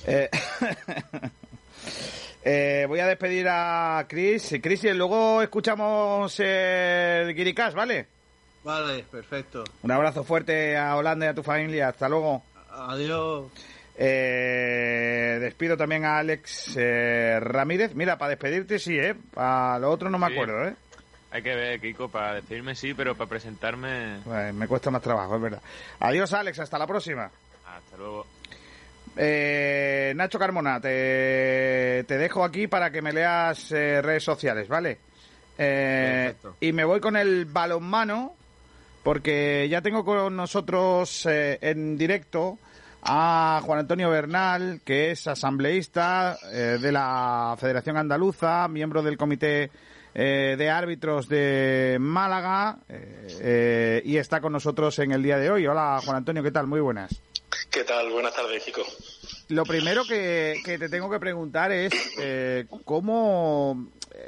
Eh, 0.07 0.29
eh, 2.43 2.85
voy 2.87 2.99
a 2.99 3.07
despedir 3.07 3.47
a 3.47 4.05
Chris. 4.09 4.55
Chris, 4.61 4.83
y 4.85 4.93
luego 4.93 5.43
escuchamos 5.43 6.39
el 6.39 7.35
Guiricas, 7.35 7.75
¿vale? 7.75 8.07
Vale, 8.63 9.03
perfecto. 9.03 9.63
Un 9.83 9.91
abrazo 9.91 10.23
fuerte 10.23 10.75
a 10.75 10.95
Holanda 10.95 11.27
y 11.27 11.29
a 11.29 11.33
tu 11.33 11.43
familia. 11.43 11.89
Hasta 11.89 12.09
luego. 12.09 12.43
Adiós. 12.71 13.45
Eh, 14.01 15.37
despido 15.41 15.75
también 15.75 16.05
a 16.05 16.19
Alex 16.19 16.73
eh, 16.77 17.37
Ramírez. 17.41 17.93
Mira, 17.95 18.17
para 18.17 18.29
despedirte 18.29 18.79
sí, 18.79 18.97
¿eh? 18.97 19.13
Para 19.33 19.77
lo 19.79 19.91
otro 19.91 20.09
no 20.09 20.17
me 20.17 20.27
Sí. 20.27 20.33
acuerdo, 20.33 20.67
¿eh? 20.69 20.73
Hay 21.31 21.43
que 21.43 21.53
ver, 21.53 21.79
Kiko, 21.81 22.07
para 22.09 22.35
decirme 22.35 22.75
sí, 22.75 22.93
pero 22.93 23.13
para 23.15 23.29
presentarme... 23.29 24.19
Pues 24.23 24.53
me 24.53 24.67
cuesta 24.67 24.89
más 24.89 25.01
trabajo, 25.01 25.35
es 25.35 25.41
verdad. 25.41 25.61
Adiós, 25.99 26.33
Alex. 26.33 26.59
Hasta 26.59 26.79
la 26.79 26.87
próxima. 26.87 27.29
Hasta 27.67 27.97
luego. 27.97 28.25
Eh, 29.17 30.13
Nacho 30.15 30.39
Carmona, 30.39 30.79
te, 30.79 32.05
te 32.07 32.17
dejo 32.17 32.43
aquí 32.43 32.67
para 32.67 32.89
que 32.91 33.01
me 33.01 33.11
leas 33.11 33.69
eh, 33.73 34.01
redes 34.01 34.23
sociales, 34.23 34.67
¿vale? 34.69 34.97
Eh, 35.57 36.33
y 36.61 36.71
me 36.71 36.85
voy 36.85 37.01
con 37.01 37.17
el 37.17 37.45
balonmano, 37.45 38.33
porque 39.03 39.67
ya 39.69 39.81
tengo 39.81 40.05
con 40.05 40.35
nosotros 40.37 41.25
eh, 41.25 41.59
en 41.61 41.97
directo 41.97 42.57
a 43.03 43.61
Juan 43.63 43.79
Antonio 43.79 44.09
Bernal, 44.09 44.81
que 44.83 45.11
es 45.11 45.27
asambleísta 45.27 46.37
eh, 46.51 46.77
de 46.81 46.91
la 46.91 47.55
Federación 47.57 47.97
Andaluza, 47.97 48.67
miembro 48.67 49.01
del 49.01 49.17
Comité 49.17 49.71
eh, 50.13 50.55
de 50.57 50.69
Árbitros 50.69 51.29
de 51.29 51.97
Málaga, 51.99 52.79
eh, 52.89 53.27
eh, 53.41 54.01
y 54.05 54.17
está 54.17 54.41
con 54.41 54.53
nosotros 54.53 54.97
en 54.99 55.11
el 55.11 55.23
día 55.23 55.37
de 55.37 55.51
hoy. 55.51 55.67
Hola, 55.67 55.99
Juan 56.03 56.17
Antonio, 56.17 56.43
¿qué 56.43 56.51
tal? 56.51 56.67
Muy 56.67 56.81
buenas. 56.81 57.21
¿Qué 57.69 57.83
tal? 57.83 58.11
Buenas 58.11 58.35
tardes, 58.35 58.63
Kiko. 58.63 58.81
Lo 59.49 59.63
primero 59.63 60.03
que, 60.05 60.55
que 60.65 60.77
te 60.77 60.89
tengo 60.89 61.09
que 61.09 61.19
preguntar 61.19 61.71
es 61.71 61.93
eh, 62.19 62.65
cómo, 62.85 63.87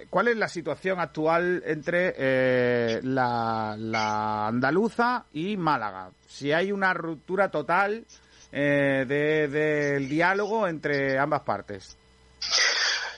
cuál 0.10 0.30
es 0.30 0.38
la 0.38 0.48
situación 0.48 1.00
actual 1.00 1.62
entre 1.66 3.02
la, 3.04 3.76
la 3.78 4.48
andaluza 4.48 5.26
y 5.34 5.58
Málaga. 5.58 6.12
Si 6.28 6.52
hay 6.52 6.72
una 6.72 6.94
ruptura 6.94 7.50
total 7.50 8.06
eh, 8.52 9.06
de- 9.08 9.48
del 9.48 10.10
diálogo 10.10 10.68
entre 10.68 11.18
ambas 11.18 11.42
partes. 11.42 11.98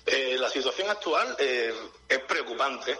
Eh, 0.06 0.36
la 0.38 0.50
situación 0.50 0.90
actual 0.90 1.36
eh, 1.40 1.74
es 2.10 2.20
preocupante 2.20 2.98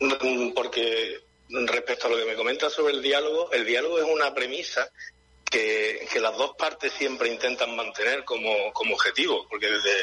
mm, 0.00 0.52
porque 0.54 1.20
respecto 1.66 2.06
a 2.06 2.10
lo 2.10 2.16
que 2.16 2.24
me 2.24 2.34
comentas 2.34 2.72
sobre 2.72 2.94
el 2.94 3.02
diálogo, 3.02 3.50
el 3.52 3.64
diálogo 3.66 3.98
es 3.98 4.04
una 4.04 4.34
premisa 4.34 4.90
que, 5.50 6.06
las 6.20 6.36
dos 6.36 6.56
partes 6.56 6.92
siempre 6.92 7.28
intentan 7.32 7.74
mantener 7.76 8.24
como, 8.24 8.50
objetivo, 8.92 9.46
porque 9.48 9.68
desde, 9.68 9.94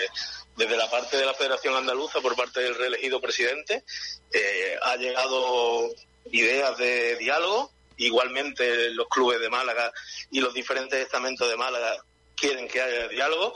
desde 0.55 0.77
la 0.77 0.89
parte 0.89 1.17
de 1.17 1.25
la 1.25 1.33
Federación 1.33 1.75
Andaluza, 1.75 2.21
por 2.21 2.35
parte 2.35 2.61
del 2.61 2.75
reelegido 2.75 3.19
presidente, 3.21 3.83
eh, 4.31 4.77
ha 4.81 4.95
llegado 4.95 5.89
ideas 6.31 6.77
de 6.77 7.15
diálogo. 7.17 7.71
Igualmente 7.97 8.89
los 8.91 9.07
clubes 9.07 9.39
de 9.39 9.49
Málaga 9.49 9.91
y 10.31 10.39
los 10.39 10.53
diferentes 10.53 10.99
estamentos 10.99 11.49
de 11.49 11.55
Málaga 11.55 11.97
quieren 12.35 12.67
que 12.67 12.81
haya 12.81 13.07
diálogo, 13.07 13.53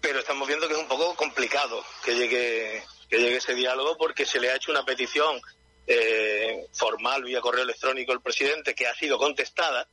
pero 0.00 0.18
estamos 0.18 0.48
viendo 0.48 0.66
que 0.66 0.74
es 0.74 0.80
un 0.80 0.88
poco 0.88 1.14
complicado 1.14 1.84
que 2.04 2.14
llegue, 2.14 2.82
que 3.08 3.18
llegue 3.18 3.36
ese 3.36 3.54
diálogo 3.54 3.96
porque 3.96 4.26
se 4.26 4.40
le 4.40 4.50
ha 4.50 4.56
hecho 4.56 4.72
una 4.72 4.84
petición 4.84 5.40
eh, 5.86 6.66
formal 6.72 7.24
vía 7.24 7.40
correo 7.40 7.64
electrónico 7.64 8.12
al 8.12 8.22
presidente 8.22 8.74
que 8.74 8.86
ha 8.86 8.94
sido 8.94 9.18
contestada, 9.18 9.88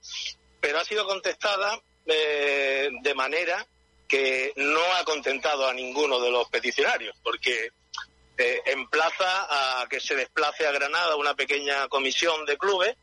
pero 0.60 0.80
ha 0.80 0.86
sido 0.86 1.06
contestada 1.06 1.80
eh, 2.06 2.90
de 3.02 3.14
manera 3.14 3.65
que 4.07 4.53
no 4.56 4.81
ha 4.95 5.03
contentado 5.03 5.68
a 5.68 5.73
ninguno 5.73 6.19
de 6.19 6.31
los 6.31 6.49
peticionarios, 6.49 7.15
porque 7.23 7.69
eh, 8.38 8.61
emplaza 8.65 9.81
a 9.81 9.88
que 9.88 9.99
se 9.99 10.15
desplace 10.15 10.65
a 10.65 10.72
Granada 10.72 11.15
una 11.15 11.36
pequeña 11.36 11.88
comisión 11.88 12.45
de 12.45 12.57
clubes 12.57 12.95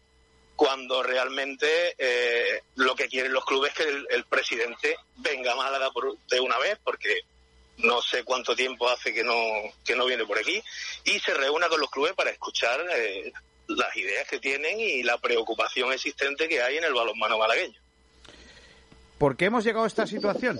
cuando 0.56 1.02
realmente 1.02 1.94
eh, 1.98 2.62
lo 2.76 2.94
que 2.96 3.08
quieren 3.08 3.32
los 3.32 3.44
clubes 3.44 3.72
es 3.72 3.76
que 3.86 4.14
el, 4.14 4.24
presidente 4.24 4.96
venga 5.16 5.52
a 5.52 5.56
Málaga 5.56 5.90
por- 5.90 6.16
de 6.30 6.40
una 6.40 6.58
vez, 6.58 6.78
porque 6.82 7.20
no 7.78 8.00
sé 8.00 8.24
cuánto 8.24 8.56
tiempo 8.56 8.88
hace 8.88 9.12
que 9.12 9.22
no, 9.22 9.34
que 9.84 9.94
no 9.94 10.06
viene 10.06 10.24
por 10.24 10.38
aquí, 10.38 10.62
y 11.04 11.20
se 11.20 11.34
reúna 11.34 11.68
con 11.68 11.80
los 11.80 11.90
clubes 11.90 12.14
para 12.14 12.30
escuchar 12.30 12.80
eh, 12.94 13.32
las 13.68 13.94
ideas 13.96 14.26
que 14.28 14.38
tienen 14.38 14.80
y 14.80 15.02
la 15.02 15.18
preocupación 15.18 15.92
existente 15.92 16.48
que 16.48 16.62
hay 16.62 16.78
en 16.78 16.84
el 16.84 16.94
balonmano 16.94 17.38
malagueño. 17.38 17.78
¿Por 19.18 19.36
qué 19.36 19.46
hemos 19.46 19.64
llegado 19.64 19.84
a 19.84 19.88
esta 19.88 20.06
situación? 20.06 20.58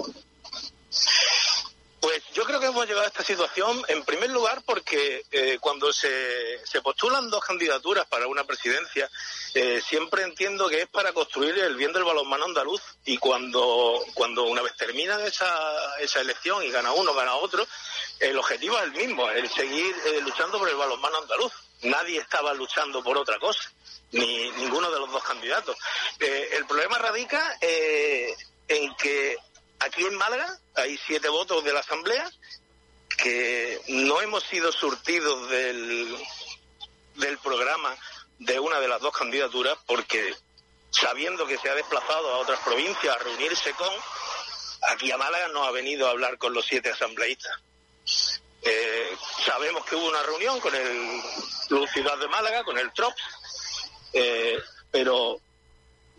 Pues 2.01 2.23
yo 2.35 2.45
creo 2.45 2.61
que 2.61 2.67
hemos 2.67 2.87
llegado 2.87 3.05
a 3.05 3.09
esta 3.09 3.25
situación 3.25 3.83
en 3.89 4.05
primer 4.05 4.31
lugar 4.31 4.63
porque 4.65 5.25
eh, 5.31 5.59
cuando 5.61 5.93
se, 5.93 6.65
se 6.67 6.83
postulan 6.83 7.31
dos 7.31 7.43
candidaturas 7.45 8.07
para 8.07 8.27
una 8.27 8.45
presidencia, 8.45 9.11
eh, 9.55 9.81
siempre 9.81 10.23
entiendo 10.23 10.69
que 10.69 10.83
es 10.83 10.89
para 10.89 11.13
construir 11.13 11.59
el 11.59 11.75
bien 11.77 11.93
del 11.93 12.05
balonmano 12.05 12.45
andaluz 12.45 12.83
y 13.05 13.17
cuando, 13.17 14.03
cuando 14.15 14.45
una 14.45 14.63
vez 14.63 14.77
terminan 14.77 15.21
esa, 15.23 15.97
esa 15.99 16.21
elección 16.21 16.63
y 16.63 16.71
gana 16.71 16.93
uno, 16.93 17.15
gana 17.15 17.35
otro, 17.37 17.67
el 18.21 18.39
objetivo 18.39 18.79
es 18.79 18.85
el 18.85 18.93
mismo, 18.93 19.31
el 19.31 19.49
seguir 19.51 19.95
eh, 20.07 20.21
luchando 20.21 20.59
por 20.59 20.69
el 20.69 20.77
balonmano 20.77 21.19
andaluz. 21.19 21.53
Nadie 21.83 22.21
estaba 22.21 22.55
luchando 22.55 23.03
por 23.03 23.19
otra 23.19 23.39
cosa, 23.39 23.71
ni 24.13 24.51
ninguno 24.53 24.91
de 24.91 24.99
los 24.99 25.11
dos 25.11 25.23
candidatos. 25.23 25.77
Eh, 26.21 26.51
el 26.53 26.67
problema 26.67 26.99
radica 26.99 27.57
eh, 27.61 28.35
en 28.69 28.95
que 28.97 29.37
aquí 29.81 30.05
en 30.05 30.15
Málaga 30.17 30.59
hay 30.75 30.99
siete 31.07 31.29
votos 31.29 31.65
de 31.65 31.73
la 31.73 31.81
Asamblea 31.81 32.31
que 33.17 33.81
no 33.89 34.21
hemos 34.21 34.45
sido 34.45 34.73
surtidos 34.73 35.49
del, 35.49 36.17
del 37.17 37.39
programa 37.39 37.97
de 38.39 38.61
una 38.61 38.81
de 38.81 38.89
las 38.89 39.01
dos 39.01 39.17
candidaturas 39.17 39.79
porque 39.87 40.35
sabiendo 40.91 41.47
que 41.47 41.59
se 41.59 41.69
ha 41.69 41.75
desplazado 41.75 42.35
a 42.35 42.39
otras 42.39 42.61
provincias 42.61 43.15
a 43.15 43.19
reunirse 43.19 43.73
con, 43.73 43.89
aquí 44.91 45.11
a 45.11 45.19
Málaga 45.19 45.49
no 45.49 45.65
ha 45.65 45.71
venido 45.71 46.07
a 46.07 46.11
hablar 46.11 46.39
con 46.39 46.53
los 46.55 46.65
siete 46.67 46.91
asambleístas. 46.91 47.53
Eh, 48.63 49.17
sabemos 49.45 49.85
que 49.85 49.97
hubo 49.97 50.09
una 50.09 50.23
reunión 50.23 50.59
con 50.61 50.75
el 50.75 51.23
Club 51.69 51.89
de 51.93 52.29
Málaga, 52.29 52.65
con 52.65 52.79
el 52.79 52.93
TROPS, 52.93 53.23
eh, 54.13 54.59
pero 54.91 55.41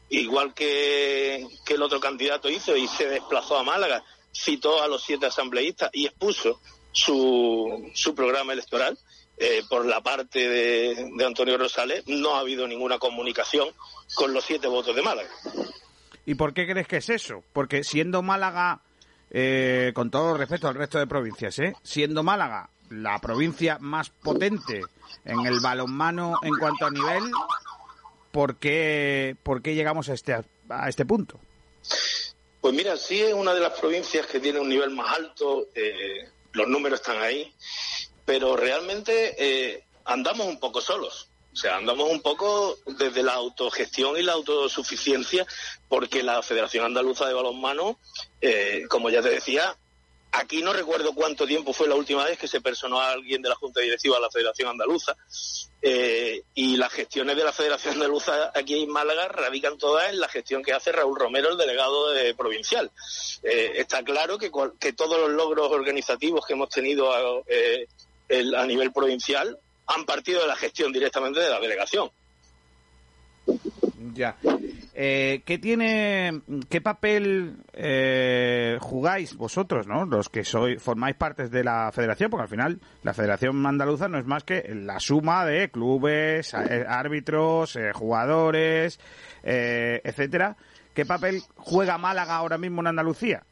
igual 0.10 0.54
que, 0.54 1.46
que 1.66 1.74
el 1.74 1.82
otro 1.82 2.00
candidato 2.00 2.50
hizo 2.50 2.76
y 2.76 2.88
se 2.88 3.08
desplazó 3.08 3.58
a 3.58 3.64
Málaga, 3.64 4.04
citó 4.34 4.82
a 4.82 4.88
los 4.88 5.04
siete 5.04 5.26
asambleístas 5.26 5.90
y 5.94 6.06
expuso 6.06 6.62
su, 6.92 7.90
su 7.94 8.16
programa 8.16 8.54
electoral. 8.54 8.98
eh, 9.38 9.62
por 9.70 9.86
la 9.86 10.02
parte 10.02 10.50
de, 10.50 11.12
de 11.16 11.26
Antonio 11.26 11.58
Rosales 11.58 12.04
no 12.08 12.36
ha 12.36 12.40
habido 12.40 12.68
ninguna 12.68 12.98
comunicación 12.98 13.70
con 14.16 14.34
los 14.34 14.44
siete 14.44 14.68
votos 14.68 14.96
de 14.96 15.02
Málaga. 15.04 15.30
¿Y 16.26 16.36
por 16.36 16.54
qué 16.54 16.66
crees 16.68 16.88
que 16.88 16.98
es 16.98 17.10
eso? 17.10 17.44
Porque 17.54 17.84
siendo 17.84 18.22
Málaga, 18.22 18.82
eh, 19.30 19.92
con 19.94 20.10
todo 20.10 20.36
respeto 20.38 20.68
al 20.68 20.76
resto 20.76 20.98
de 20.98 21.08
provincias, 21.08 21.60
¿eh? 21.60 21.74
siendo 21.84 22.24
Málaga 22.24 22.70
la 22.90 23.20
provincia 23.20 23.78
más 23.80 24.10
potente 24.10 24.82
en 25.26 25.46
el 25.46 25.60
balonmano 25.60 26.36
en 26.42 26.54
cuanto 26.58 26.86
a 26.86 26.90
nivel, 26.90 27.24
¿por 28.38 28.58
qué, 28.58 29.36
por 29.42 29.64
qué 29.64 29.74
llegamos 29.74 30.10
a 30.10 30.14
este, 30.14 30.32
a 30.70 30.90
este 30.90 31.08
punto? 31.08 31.40
Pues 32.62 32.72
mira, 32.72 32.96
sí 32.96 33.20
es 33.20 33.34
una 33.34 33.52
de 33.52 33.60
las 33.60 33.74
provincias 33.80 34.28
que 34.28 34.40
tiene 34.40 34.60
un 34.60 34.70
nivel 34.70 34.92
más 34.92 35.12
alto, 35.18 35.70
eh, 35.74 36.30
los 36.52 36.68
números 36.68 37.00
están 37.00 37.20
ahí, 37.20 37.52
pero 38.26 38.56
realmente 38.56 39.34
eh, 39.40 39.86
andamos 40.06 40.46
un 40.46 40.60
poco 40.60 40.82
solos. 40.82 41.32
O 41.52 41.56
sea, 41.56 41.78
andamos 41.78 42.12
un 42.12 42.22
poco 42.22 42.78
desde 42.86 43.24
la 43.24 43.34
autogestión 43.34 44.16
y 44.18 44.22
la 44.22 44.34
autosuficiencia, 44.34 45.48
porque 45.88 46.22
la 46.22 46.44
Federación 46.44 46.86
Andaluza 46.86 47.26
de 47.26 47.34
Balonmano, 47.34 47.98
eh, 48.40 48.84
como 48.88 49.10
ya 49.10 49.24
te 49.24 49.32
decía, 49.32 49.76
aquí 50.38 50.62
no 50.62 50.74
recuerdo 50.74 51.14
cuánto 51.14 51.46
tiempo 51.46 51.74
fue 51.74 51.88
la 51.88 51.96
última 51.96 52.24
vez 52.26 52.38
que 52.38 52.48
se 52.48 52.62
personó 52.62 53.00
a 53.00 53.12
alguien 53.12 53.42
de 53.42 53.50
la 53.50 53.56
Junta 53.56 53.82
Directiva 53.82 54.16
de 54.16 54.22
la 54.22 54.30
Federación 54.30 54.70
Andaluza 54.70 55.16
eh, 55.82 56.44
y 56.54 56.78
las 56.78 56.92
gestiones 56.92 57.36
de 57.36 57.44
la 57.44 57.52
Federación 57.52 57.96
Andaluza 57.96 58.52
aquí 58.54 58.84
en 58.84 58.90
Málaga 58.90 59.28
radican 59.28 59.78
todas 59.78 60.10
en 60.10 60.20
la 60.20 60.28
gestión 60.28 60.64
que 60.64 60.74
hace 60.74 60.92
Raúl 60.92 61.20
Romero, 61.20 61.50
el 61.50 61.58
delegado 61.58 62.12
de 62.12 62.36
provincial. 62.36 62.92
Eh, 63.44 63.74
está 63.76 64.04
claro 64.04 64.38
que, 64.38 64.52
que 64.80 64.94
todos 64.94 65.20
los 65.20 65.32
logros 65.32 65.72
organizativos 65.72 66.46
que 66.46 66.54
hemos 66.54 66.70
tenido 66.70 67.12
eh, 67.48 67.88
a 68.56 68.66
nivel 68.66 68.92
provincial 68.92 69.58
han 69.88 70.06
partido 70.06 70.42
de 70.42 70.48
la 70.48 70.56
gestión 70.56 70.92
directamente 70.92 71.40
de 71.40 71.50
la 71.50 71.60
delegación. 71.60 72.12
Ya. 74.14 74.38
Eh, 74.99 75.44
¿Qué 75.45 75.60
tiene, 75.60 76.41
qué 76.72 76.82
papel 76.82 77.57
eh, 77.74 78.80
jugáis 78.82 79.36
vosotros, 79.38 79.86
no? 79.86 80.07
Los 80.07 80.28
que 80.28 80.44
sois, 80.44 80.82
formáis 80.82 81.15
partes 81.15 81.52
de 81.52 81.64
la 81.64 81.91
federación, 81.94 82.32
porque 82.32 82.45
al 82.45 82.49
final 82.49 82.80
la 83.03 83.14
federación 83.14 83.64
andaluza 83.64 84.07
no 84.07 84.18
es 84.18 84.26
más 84.26 84.44
que 84.44 84.68
la 84.74 84.99
suma 84.99 85.45
de 85.45 85.69
clubes, 85.69 86.52
eh, 86.56 86.84
árbitros, 86.90 87.76
eh, 87.76 87.91
jugadores, 87.94 88.99
eh, 89.44 90.02
etcétera. 90.03 90.57
¿Qué 90.95 91.06
papel 91.06 91.44
juega 91.57 91.99
Málaga 91.99 92.36
ahora 92.36 92.57
mismo 92.57 92.82
en 92.82 92.88
Andalucía? 92.88 93.44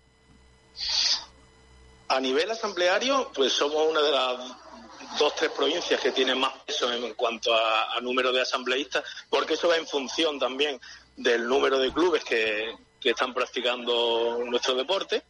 A 2.07 2.19
nivel 2.19 2.49
asambleario, 2.49 3.29
pues 3.35 3.53
somos 3.53 3.87
una 3.87 4.01
de 4.01 4.11
las 4.11 5.17
dos, 5.19 5.35
tres 5.35 5.51
provincias 5.51 6.01
que 6.01 6.11
tienen 6.11 6.39
más 6.39 6.53
peso 6.65 6.91
en 6.91 7.13
cuanto 7.13 7.53
a 7.53 8.01
número 8.01 8.31
de 8.31 8.41
asambleístas, 8.41 9.03
porque 9.29 9.53
eso 9.53 9.67
va 9.67 9.77
en 9.77 9.85
función 9.85 10.39
también 10.39 10.79
del 11.15 11.47
número 11.47 11.79
de 11.79 11.91
clubes 11.91 12.23
que, 12.23 12.75
que 12.99 13.11
están 13.11 13.33
practicando 13.33 14.39
nuestro 14.45 14.75
deporte. 14.75 15.23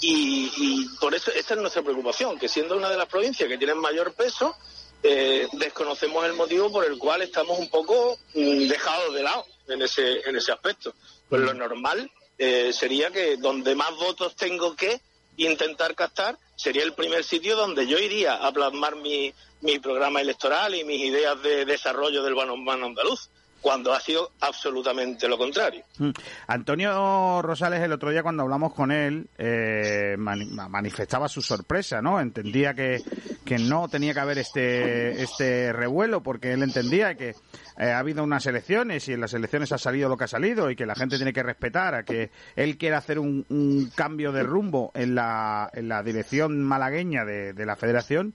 Y, 0.00 0.50
y 0.56 0.88
por 1.00 1.14
eso 1.14 1.30
esa 1.30 1.54
es 1.54 1.60
nuestra 1.60 1.82
preocupación, 1.82 2.38
que 2.38 2.48
siendo 2.48 2.76
una 2.76 2.90
de 2.90 2.98
las 2.98 3.08
provincias 3.08 3.48
que 3.48 3.58
tienen 3.58 3.78
mayor 3.78 4.12
peso, 4.12 4.54
eh, 5.02 5.46
desconocemos 5.52 6.24
el 6.24 6.32
motivo 6.32 6.70
por 6.70 6.84
el 6.84 6.98
cual 6.98 7.22
estamos 7.22 7.58
un 7.58 7.68
poco 7.68 8.18
mm, 8.34 8.66
dejados 8.68 9.14
de 9.14 9.22
lado 9.22 9.46
en 9.68 9.82
ese, 9.82 10.28
en 10.28 10.36
ese 10.36 10.52
aspecto. 10.52 10.94
Pues 11.28 11.42
lo 11.42 11.54
normal 11.54 12.10
eh, 12.38 12.72
sería 12.72 13.10
que 13.10 13.36
donde 13.36 13.74
más 13.74 13.90
votos 13.96 14.34
tengo 14.36 14.74
que 14.74 15.00
intentar 15.36 15.94
captar 15.94 16.38
sería 16.56 16.82
el 16.82 16.94
primer 16.94 17.22
sitio 17.24 17.56
donde 17.56 17.86
yo 17.86 17.98
iría 17.98 18.34
a 18.34 18.52
plasmar 18.52 18.96
mi, 18.96 19.32
mi 19.60 19.78
programa 19.78 20.20
electoral 20.20 20.74
y 20.74 20.84
mis 20.84 21.02
ideas 21.02 21.40
de 21.42 21.64
desarrollo 21.64 22.22
del 22.22 22.34
balonmano 22.34 22.86
andaluz, 22.86 23.30
cuando 23.60 23.92
ha 23.92 24.00
sido 24.00 24.30
absolutamente 24.40 25.26
lo 25.28 25.36
contrario. 25.36 25.82
Mm. 25.98 26.10
Antonio 26.46 27.42
Rosales 27.42 27.80
el 27.82 27.92
otro 27.92 28.10
día 28.10 28.22
cuando 28.22 28.42
hablamos 28.44 28.72
con 28.74 28.92
él 28.92 29.28
eh, 29.38 30.14
mani- 30.18 30.46
manifestaba 30.68 31.28
su 31.28 31.42
sorpresa, 31.42 32.00
¿no? 32.00 32.20
Entendía 32.20 32.74
que, 32.74 33.02
que 33.44 33.58
no 33.58 33.88
tenía 33.88 34.14
que 34.14 34.20
haber 34.20 34.38
este 34.38 35.22
este 35.22 35.72
revuelo 35.72 36.22
porque 36.22 36.52
él 36.52 36.62
entendía 36.62 37.16
que 37.16 37.30
eh, 37.30 37.90
ha 37.90 37.98
habido 37.98 38.22
unas 38.22 38.46
elecciones 38.46 39.08
y 39.08 39.14
en 39.14 39.20
las 39.20 39.34
elecciones 39.34 39.72
ha 39.72 39.78
salido 39.78 40.08
lo 40.08 40.16
que 40.16 40.24
ha 40.24 40.28
salido 40.28 40.70
y 40.70 40.76
que 40.76 40.86
la 40.86 40.94
gente 40.94 41.16
tiene 41.16 41.32
que 41.32 41.42
respetar 41.42 41.94
a 41.94 42.04
que 42.04 42.30
él 42.54 42.76
quiera 42.78 42.98
hacer 42.98 43.18
un, 43.18 43.44
un 43.48 43.90
cambio 43.94 44.30
de 44.32 44.42
rumbo 44.44 44.92
en 44.94 45.14
la, 45.14 45.68
en 45.74 45.88
la 45.88 46.02
dirección 46.02 46.62
malagueña 46.62 47.24
de, 47.24 47.52
de 47.52 47.66
la 47.66 47.74
federación. 47.76 48.34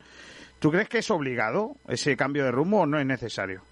¿Tú 0.60 0.72
crees 0.72 0.90
que 0.90 1.00
es 1.00 1.10
obligado 1.10 1.76
ese 1.88 2.16
cambio 2.18 2.44
de 2.44 2.52
rumbo 2.52 2.82
o 2.82 2.86
no 2.86 3.00
es 3.00 3.06
necesario? 3.06 3.64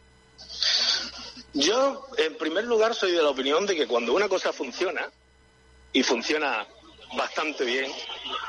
Yo, 1.54 2.08
en 2.18 2.38
primer 2.38 2.66
lugar, 2.66 2.94
soy 2.94 3.12
de 3.12 3.24
la 3.24 3.30
opinión 3.30 3.66
de 3.66 3.76
que 3.76 3.88
cuando 3.88 4.14
una 4.14 4.30
cosa 4.30 4.54
funciona, 4.54 5.10
y 5.92 6.04
funciona 6.04 6.68
bastante 7.16 7.66
bien, 7.66 7.92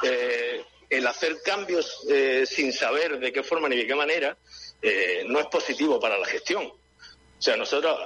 eh, 0.02 0.64
el 0.90 1.06
hacer 1.06 1.40
cambios 1.42 2.04
eh, 2.08 2.44
sin 2.46 2.72
saber 2.72 3.18
de 3.18 3.32
qué 3.32 3.42
forma 3.42 3.68
ni 3.68 3.76
de 3.76 3.86
qué 3.86 3.94
manera 3.94 4.36
eh, 4.82 5.24
no 5.26 5.38
es 5.38 5.46
positivo 5.46 6.00
para 6.00 6.18
la 6.18 6.26
gestión. 6.26 6.64
O 6.64 7.42
sea, 7.42 7.56
nosotros 7.56 7.96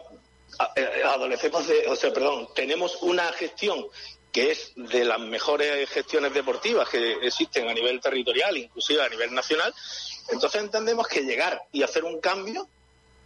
eh, 0.77 1.03
adolecemos 1.05 1.67
de, 1.67 1.87
o 1.89 1.97
sea, 1.97 2.13
perdón, 2.13 2.49
tenemos 2.55 2.99
una 3.03 3.33
gestión 3.33 3.87
que 4.31 4.51
es 4.51 4.73
de 4.77 5.05
las 5.05 5.21
mejores 5.21 5.89
gestiones 5.89 6.35
deportivas 6.35 6.89
que 6.89 7.13
existen 7.23 7.69
a 7.69 7.73
nivel 7.73 8.01
territorial, 8.01 8.57
inclusive 8.57 9.01
a 9.01 9.09
nivel 9.09 9.33
nacional. 9.33 9.73
Entonces 10.29 10.61
entendemos 10.61 11.07
que 11.09 11.23
llegar 11.23 11.63
y 11.73 11.83
hacer 11.83 12.05
un 12.05 12.21
cambio 12.21 12.69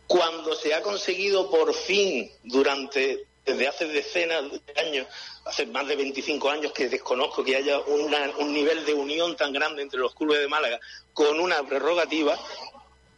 cuando 0.08 0.54
se 0.56 0.74
ha 0.74 0.82
conseguido 0.82 1.48
por 1.50 1.72
fin 1.72 2.28
durante 2.42 3.24
desde 3.44 3.66
hace 3.68 3.86
decenas 3.86 4.44
de 4.50 4.60
años, 4.80 5.06
hace 5.46 5.64
más 5.66 5.86
de 5.88 5.96
25 5.96 6.50
años 6.50 6.70
que 6.72 6.88
desconozco 6.90 7.42
que 7.42 7.56
haya 7.56 7.78
una- 7.78 8.30
un 8.38 8.52
nivel 8.52 8.84
de 8.84 8.92
unión 8.92 9.36
tan 9.36 9.52
grande 9.54 9.80
entre 9.80 9.98
los 10.00 10.14
clubes 10.14 10.40
de 10.40 10.48
Málaga 10.48 10.78
con 11.14 11.40
una 11.40 11.62
prerrogativa, 11.66 12.38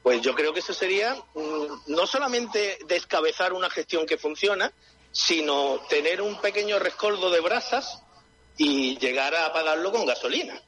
pues 0.05 0.21
yo 0.23 0.33
creo 0.37 0.53
que 0.53 0.61
eso 0.61 0.73
sería 0.73 1.17
mm, 1.35 1.65
no 1.89 2.07
solamente 2.07 2.79
descabezar 2.87 3.53
una 3.53 3.69
gestión 3.71 4.07
que 4.07 4.19
funciona, 4.19 4.73
sino 5.11 5.81
tener 5.89 6.23
un 6.23 6.41
pequeño 6.41 6.79
rescoldo 6.79 7.29
de 7.31 7.41
brasas 7.41 8.01
y 8.57 8.99
llegar 8.99 9.35
a 9.35 9.47
apagarlo 9.47 9.91
con 9.91 10.07
gasolina. 10.07 10.61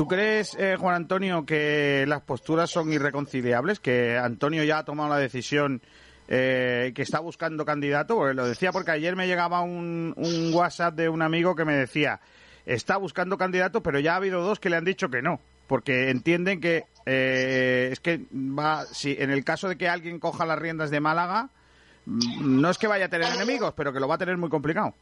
¿Tú 0.00 0.08
crees, 0.08 0.56
eh, 0.58 0.76
Juan 0.80 0.94
Antonio, 0.94 1.44
que 1.44 2.06
las 2.08 2.22
posturas 2.22 2.70
son 2.70 2.90
irreconciliables? 2.90 3.80
¿Que 3.80 4.16
Antonio 4.16 4.64
ya 4.64 4.78
ha 4.78 4.84
tomado 4.86 5.10
la 5.10 5.18
decisión 5.18 5.82
eh, 6.26 6.92
que 6.94 7.02
está 7.02 7.20
buscando 7.20 7.66
candidato? 7.66 8.32
Lo 8.32 8.46
decía 8.46 8.72
porque 8.72 8.92
ayer 8.92 9.14
me 9.14 9.26
llegaba 9.26 9.60
un, 9.60 10.14
un 10.16 10.54
WhatsApp 10.54 10.94
de 10.94 11.10
un 11.10 11.20
amigo 11.20 11.54
que 11.54 11.66
me 11.66 11.74
decía, 11.74 12.18
está 12.64 12.96
buscando 12.96 13.36
candidato, 13.36 13.82
pero 13.82 13.98
ya 13.98 14.14
ha 14.14 14.16
habido 14.16 14.40
dos 14.40 14.58
que 14.58 14.70
le 14.70 14.76
han 14.76 14.86
dicho 14.86 15.10
que 15.10 15.20
no. 15.20 15.38
Porque 15.66 16.08
entienden 16.08 16.62
que 16.62 16.86
eh, 17.04 17.90
es 17.92 18.00
que 18.00 18.22
va, 18.32 18.86
si 18.86 19.14
en 19.18 19.30
el 19.30 19.44
caso 19.44 19.68
de 19.68 19.76
que 19.76 19.86
alguien 19.86 20.18
coja 20.18 20.46
las 20.46 20.58
riendas 20.58 20.90
de 20.90 21.00
Málaga, 21.00 21.50
mm, 22.06 22.58
no 22.58 22.70
es 22.70 22.78
que 22.78 22.86
vaya 22.86 23.04
a 23.04 23.10
tener 23.10 23.30
enemigos, 23.34 23.74
pero 23.76 23.92
que 23.92 24.00
lo 24.00 24.08
va 24.08 24.14
a 24.14 24.18
tener 24.18 24.38
muy 24.38 24.48
complicado. 24.48 24.94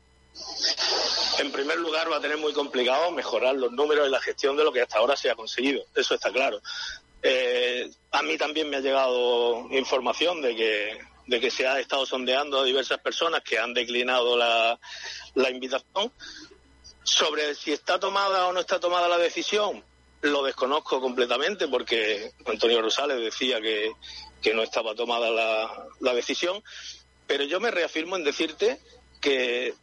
En 1.39 1.53
primer 1.53 1.79
lugar, 1.79 2.11
va 2.11 2.17
a 2.17 2.21
tener 2.21 2.37
muy 2.37 2.53
complicado 2.53 3.13
mejorar 3.13 3.55
los 3.55 3.71
números 3.71 4.09
y 4.09 4.11
la 4.11 4.21
gestión 4.21 4.57
de 4.57 4.65
lo 4.65 4.73
que 4.73 4.83
hasta 4.83 4.99
ahora 4.99 5.17
se 5.17 5.31
ha 5.31 5.37
conseguido. 5.37 5.85
Eso 5.95 6.15
está 6.15 6.33
claro. 6.33 6.61
Eh, 7.23 7.89
a 8.11 8.23
mí 8.23 8.37
también 8.37 8.69
me 8.69 8.77
ha 8.77 8.81
llegado 8.81 9.69
información 9.71 10.43
de 10.43 10.57
que, 10.57 11.51
se 11.51 11.67
ha 11.67 11.79
estado 11.79 12.07
sondeando 12.07 12.59
a 12.59 12.65
diversas 12.65 12.99
personas 12.99 13.43
que 13.43 13.59
han 13.59 13.73
declinado 13.73 14.37
la, 14.37 14.79
invitación. 15.49 16.13
Sobre 17.05 17.55
si 17.55 17.73
está 17.73 18.01
tomada 18.01 18.49
o 18.49 18.53
no 18.53 18.61
está 18.61 18.81
tomada 18.81 19.09
la 19.09 19.19
decisión, 19.19 19.85
lo 20.23 20.43
desconozco 20.43 21.01
completamente 21.01 21.69
porque 21.69 22.33
Antonio 22.47 22.83
Rosales 22.83 23.19
decía 23.19 23.61
que, 23.61 23.93
no 24.55 24.63
estaba 24.63 24.95
tomada 24.95 25.31
la 26.01 26.15
decisión. 26.15 26.63
Pero 27.29 27.45
yo 27.45 27.61
me 27.61 27.71
reafirmo 27.71 28.17
en 28.17 28.25
decirte 28.25 28.81
que 29.21 29.75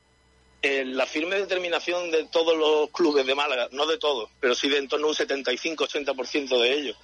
la 0.85 1.05
firme 1.05 1.37
determinación 1.37 2.11
de 2.11 2.25
todos 2.25 2.57
los 2.57 2.89
clubes 2.91 3.25
de 3.25 3.35
Málaga, 3.35 3.67
no 3.71 3.85
de 3.85 3.97
todos, 3.97 4.29
pero 4.39 4.55
sí 4.55 4.69
de 4.69 4.77
en 4.77 4.87
torno 4.87 5.07
a 5.07 5.09
un 5.09 5.15
75-80% 5.15 6.59
de 6.59 6.73
ellos, 6.73 6.97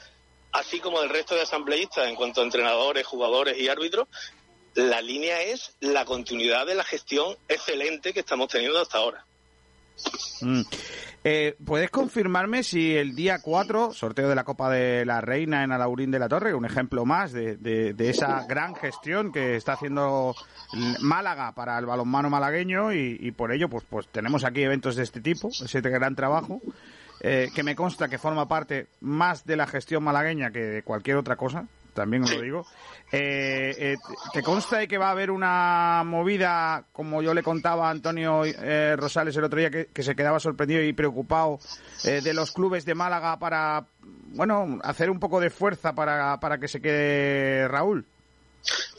así 0.52 0.80
como 0.80 1.02
del 1.02 1.10
resto 1.10 1.36
de 1.36 1.42
asambleístas 1.42 2.08
en 2.08 2.16
cuanto 2.16 2.42
a 2.42 2.44
entrenadores, 2.44 3.06
jugadores 3.06 3.58
y 3.60 3.68
árbitros, 3.68 4.08
la 4.74 5.02
línea 5.02 5.42
es 5.44 5.76
la 5.80 6.06
continuidad 6.06 6.66
de 6.66 6.76
la 6.76 6.84
gestión 6.84 7.38
excelente 7.48 8.14
que 8.14 8.22
estamos 8.22 8.48
teniendo 8.48 8.80
hasta 8.80 9.00
ahora. 9.00 9.26
Mm. 10.42 10.62
Eh, 11.24 11.56
¿Puedes 11.64 11.92
confirmarme 11.92 12.64
si 12.64 12.96
el 12.96 13.14
día 13.16 13.40
4, 13.40 13.94
sorteo 13.94 14.28
de 14.28 14.34
la 14.36 14.44
Copa 14.44 14.72
de 14.72 15.06
la 15.06 15.22
Reina 15.22 15.64
en 15.64 15.72
Alaurín 15.72 16.10
de 16.10 16.18
la 16.18 16.28
Torre, 16.28 16.56
un 16.56 16.66
ejemplo 16.66 17.06
más 17.06 17.32
de, 17.32 17.58
de- 17.58 17.94
de 17.94 18.10
esa 18.10 18.44
gran 18.48 18.74
gestión 18.76 19.32
que 19.32 19.56
está 19.56 19.74
haciendo 19.74 20.34
Málaga 21.02 21.52
para 21.52 21.78
el 21.78 21.86
balonmano 21.86 22.30
malagueño 22.32 22.92
y, 22.94 23.18
y 23.20 23.32
por 23.32 23.52
ello 23.52 23.70
pues, 23.70 23.84
pues 23.88 24.08
tenemos 24.08 24.44
aquí 24.44 24.64
eventos 24.64 24.96
de 24.96 25.04
este 25.04 25.22
tipo, 25.22 25.50
ese 25.50 25.80
gran 25.82 26.16
trabajo, 26.16 26.60
eh, 27.20 27.50
que 27.54 27.62
me 27.62 27.76
consta 27.76 28.08
que 28.08 28.18
forma 28.18 28.48
parte 28.48 28.88
más 29.02 29.46
de 29.46 29.58
la 29.58 29.68
gestión 29.68 30.04
malagueña 30.04 30.50
que 30.50 30.60
de 30.60 30.82
cualquier 30.84 31.18
otra 31.18 31.36
cosa, 31.36 31.68
también 31.94 32.24
os 32.24 32.34
lo 32.34 32.42
digo. 32.42 32.66
Eh, 33.12 33.76
eh, 33.78 33.96
¿Te 34.32 34.42
consta 34.42 34.78
de 34.78 34.88
que 34.88 34.98
va 34.98 35.10
a 35.10 35.12
haber 35.12 35.32
una 35.32 36.02
movida, 36.06 36.86
como 36.94 37.22
yo 37.22 37.34
le 37.34 37.44
contaba 37.44 37.88
a 37.88 37.92
Antonio 37.92 38.44
eh, 38.46 38.96
Rosales 38.96 39.36
el 39.36 39.44
otro 39.44 39.60
día, 39.60 39.70
que, 39.70 39.88
que 39.88 40.04
se 40.04 40.16
quedaba 40.16 40.40
sorprendido 40.40 40.82
y 40.82 40.94
preocupado 40.94 41.60
eh, 42.06 42.22
de 42.22 42.34
los 42.34 42.54
clubes 42.54 42.86
de 42.86 42.96
Málaga 42.96 43.38
para, 43.38 43.86
bueno, 44.02 44.80
hacer 44.84 45.10
un 45.10 45.20
poco 45.20 45.42
de 45.42 45.50
fuerza 45.50 45.94
para, 45.94 46.40
para 46.40 46.58
que 46.58 46.70
se 46.70 46.82
quede 46.82 47.68
Raúl? 47.68 48.06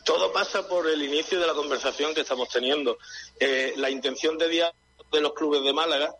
Todo 0.05 0.32
pasa 0.32 0.66
por 0.69 0.89
el 0.89 1.02
inicio 1.02 1.40
de 1.40 1.47
la 1.47 1.55
conversación 1.55 2.14
que 2.14 2.23
estamos 2.23 2.48
teniendo. 2.48 2.98
Eh, 3.39 3.74
la 3.77 3.89
intención 3.89 4.36
de 4.36 4.48
diálogo 4.48 4.77
de 5.10 5.20
los 5.20 5.32
clubes 5.32 5.62
de 5.62 5.73
Málaga 5.73 6.14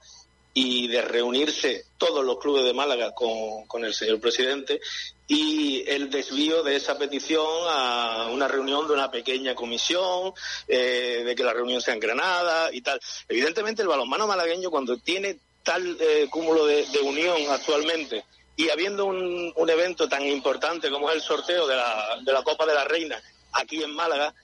y 0.55 0.89
de 0.89 1.03
reunirse 1.03 1.87
todos 1.99 2.25
los 2.25 2.39
clubes 2.39 2.65
de 2.65 2.75
Málaga 2.75 3.13
con, 3.15 3.67
con 3.67 3.85
el 3.85 3.95
señor 3.95 4.21
presidente 4.21 4.81
y 5.35 5.83
el 5.89 6.11
desvío 6.11 6.63
de 6.63 6.77
esa 6.77 6.99
petición 6.99 7.47
a 7.67 8.29
una 8.31 8.47
reunión 8.49 8.87
de 8.87 8.93
una 8.93 9.11
pequeña 9.11 9.55
comisión, 9.55 10.35
eh, 10.69 11.23
de 11.25 11.35
que 11.35 11.43
la 11.43 11.55
reunión 11.55 11.81
sea 11.81 11.95
en 11.95 12.01
Granada 12.01 12.69
y 12.71 12.83
tal. 12.83 13.01
Evidentemente 13.31 13.81
el 13.81 13.89
balonmano 13.89 14.27
malagueño 14.27 14.71
cuando 14.71 14.99
tiene 14.99 15.39
tal 15.63 15.97
eh, 15.99 16.27
cúmulo 16.29 16.67
de, 16.67 16.85
unión 17.03 17.39
actualmente 17.49 18.27
y 18.57 18.69
habiendo 18.69 19.07
un, 19.07 19.51
un 19.57 19.71
evento 19.71 20.07
tan 20.07 20.27
importante 20.27 20.91
como 20.91 21.09
es 21.09 21.17
el 21.17 21.23
sorteo 21.23 21.67
de 21.67 21.77
la, 21.77 22.19
de 22.23 22.31
la 22.31 22.43
Copa 22.43 22.67
de 22.67 22.75
la 22.75 22.85
Reina 22.85 23.19
aquí 23.53 23.83
en 23.83 23.95
Málaga, 23.95 24.35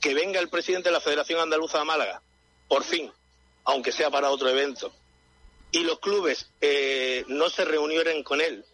que 0.00 0.12
venga 0.12 0.40
el 0.40 0.48
presidente 0.48 0.88
de 0.88 0.94
la 0.94 1.00
Federación 1.00 1.38
Andaluza 1.38 1.78
de 1.78 1.84
Málaga, 1.84 2.20
por 2.66 2.82
fin, 2.82 3.12
aunque 3.62 3.92
sea 3.92 4.10
para 4.10 4.30
otro 4.30 4.48
evento, 4.48 4.92
y 5.70 5.84
los 5.84 6.00
clubes 6.00 6.48
eh, 6.60 7.24
no 7.28 7.48
se 7.48 7.64
reunieran 7.64 8.24
con 8.24 8.40
él, 8.40 8.64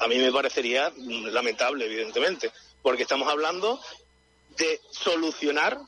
a 0.00 0.08
mí 0.08 0.18
me 0.18 0.32
parecería 0.32 0.90
mm, 0.90 1.26
lamentable, 1.26 1.84
evidentemente, 1.84 2.50
porque 2.82 3.02
estamos 3.02 3.28
hablando 3.28 3.80
de 4.56 4.80
solucionar 4.90 5.78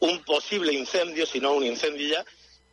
un 0.00 0.22
posible 0.24 0.72
incendio, 0.72 1.26
si 1.26 1.40
no 1.40 1.54
un 1.54 1.64
incendio 1.64 2.06
ya, 2.06 2.24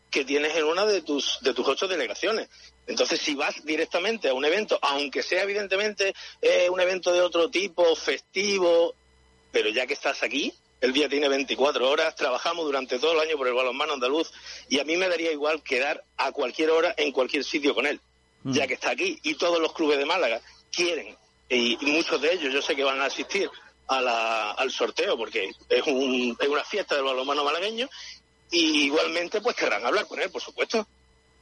que 0.10 0.26
tienes 0.26 0.56
en 0.56 0.66
una 0.66 0.86
de 0.86 1.02
tus, 1.02 1.40
de 1.42 1.54
tus 1.54 1.66
ocho 1.68 1.88
delegaciones. 1.88 2.50
Entonces, 2.86 3.22
si 3.22 3.34
vas 3.34 3.64
directamente 3.64 4.28
a 4.28 4.34
un 4.34 4.44
evento, 4.44 4.78
aunque 4.82 5.24
sea 5.24 5.44
evidentemente 5.44 6.14
eh, 6.42 6.70
un 6.70 6.82
evento 6.82 7.14
de 7.14 7.22
otro 7.22 7.50
tipo, 7.50 7.96
festivo, 7.96 8.94
pero 9.54 9.70
ya 9.70 9.88
que 9.88 9.94
estás 9.94 10.22
aquí, 10.22 10.54
el 10.82 10.92
día 10.92 11.08
tiene 11.08 11.30
24 11.30 11.90
horas, 11.90 12.16
trabajamos 12.16 12.66
durante 12.66 13.00
todo 13.00 13.14
el 13.14 13.20
año 13.20 13.38
por 13.38 13.48
el 13.48 13.54
balonmano 13.54 13.94
andaluz 13.94 14.32
y 14.68 14.80
a 14.80 14.84
mí 14.84 14.98
me 14.98 15.08
daría 15.08 15.32
igual 15.32 15.64
quedar 15.64 16.04
a 16.18 16.34
cualquier 16.34 16.72
hora 16.72 16.94
en 16.98 17.12
cualquier 17.14 17.46
sitio 17.46 17.74
con 17.74 17.86
él, 17.86 18.02
Mm. 18.44 18.54
ya 18.54 18.66
que 18.68 18.74
está 18.76 18.92
aquí 18.92 19.20
y 19.24 19.36
todos 19.36 19.60
los 19.60 19.74
clubes 19.74 19.98
de 20.00 20.06
Málaga 20.06 20.42
quieren 20.72 21.16
y, 21.50 21.78
muchos 21.82 22.22
de 22.22 22.34
ellos 22.34 22.54
yo 22.54 22.62
sé 22.62 22.76
que 22.76 22.84
van 22.84 23.00
a 23.02 23.06
asistir 23.06 23.50
a 23.88 24.02
la- 24.02 24.52
al 24.52 24.72
sorteo 24.72 25.18
porque 25.18 25.50
es, 25.70 25.88
un- 25.88 26.36
es 26.40 26.48
una 26.48 26.64
fiesta 26.64 26.96
del 26.96 27.04
balonmano 27.04 27.44
malagueño 27.44 27.88
y 28.50 28.86
igualmente 28.86 29.42
pues 29.42 29.56
querrán 29.56 29.86
hablar 29.86 30.08
con 30.08 30.20
él, 30.22 30.30
por 30.32 30.42
supuesto. 30.42 30.88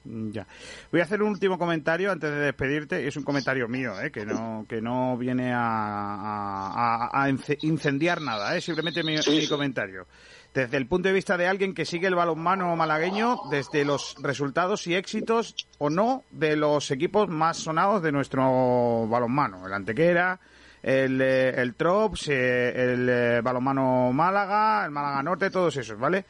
Mm, 0.05 0.31
Ya. 0.31 0.47
Voy 0.91 1.01
a 1.01 1.03
hacer 1.03 1.21
un 1.21 1.29
último 1.31 1.57
comentario 1.59 2.11
antes 2.11 2.29
de 2.29 2.37
despedirte. 2.37 3.07
Es 3.07 3.15
un 3.17 3.23
comentario 3.23 3.67
mío, 3.67 3.99
¿eh? 4.01 4.11
que 4.11 4.25
no 4.25 4.65
que 4.67 4.81
no 4.81 5.17
viene 5.17 5.51
a, 5.53 5.59
a- 5.59 7.09
a- 7.11 7.23
a 7.23 7.29
ince- 7.29 7.57
incendiar 7.63 8.21
nada. 8.21 8.55
¿eh? 8.57 8.61
Simplemente 8.61 9.03
mi, 9.03 9.15
mi 9.17 9.47
comentario. 9.47 10.07
Desde 10.53 10.77
el 10.77 10.87
punto 10.87 11.07
de 11.07 11.13
vista 11.13 11.37
de 11.37 11.47
alguien 11.47 11.73
que 11.73 11.85
sigue 11.85 12.07
el 12.07 12.15
balonmano 12.15 12.75
malagueño, 12.75 13.37
desde 13.51 13.85
los 13.85 14.15
resultados 14.21 14.87
y 14.87 14.95
éxitos 14.95 15.55
o 15.77 15.89
no 15.89 16.23
de 16.31 16.55
los 16.55 16.89
equipos 16.91 17.29
más 17.29 17.57
sonados 17.57 18.01
de 18.01 18.11
nuestro 18.11 19.07
balonmano. 19.07 19.67
El 19.67 19.73
Antequera, 19.73 20.39
el, 20.81 21.21
eh, 21.21 21.61
el 21.61 21.75
Trops, 21.75 22.29
eh, 22.29 22.93
el 22.93 23.09
eh, 23.09 23.41
balonmano 23.41 24.11
Málaga, 24.11 24.85
el 24.85 24.91
Málaga 24.91 25.21
Norte, 25.21 25.51
todos 25.51 25.77
esos, 25.77 25.99
¿vale? 25.99 26.25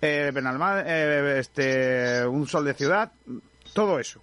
eh, 0.00 0.32
eh, 0.34 1.36
este, 1.38 2.26
un 2.26 2.46
sol 2.46 2.64
de 2.64 2.74
ciudad, 2.74 3.12
todo 3.74 3.98
eso. 3.98 4.22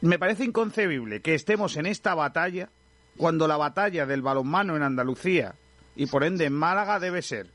Me 0.00 0.18
parece 0.18 0.44
inconcebible 0.44 1.22
que 1.22 1.34
estemos 1.34 1.76
en 1.76 1.86
esta 1.86 2.14
batalla 2.14 2.68
cuando 3.16 3.48
la 3.48 3.56
batalla 3.56 4.06
del 4.06 4.22
balonmano 4.22 4.76
en 4.76 4.82
Andalucía 4.82 5.54
y 5.96 6.06
por 6.06 6.24
ende 6.24 6.44
en 6.44 6.52
Málaga 6.52 7.00
debe 7.00 7.22
ser 7.22 7.48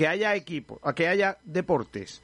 que 0.00 0.08
haya 0.08 0.34
equipos, 0.34 0.78
que 0.94 1.08
haya 1.08 1.36
deportes 1.44 2.22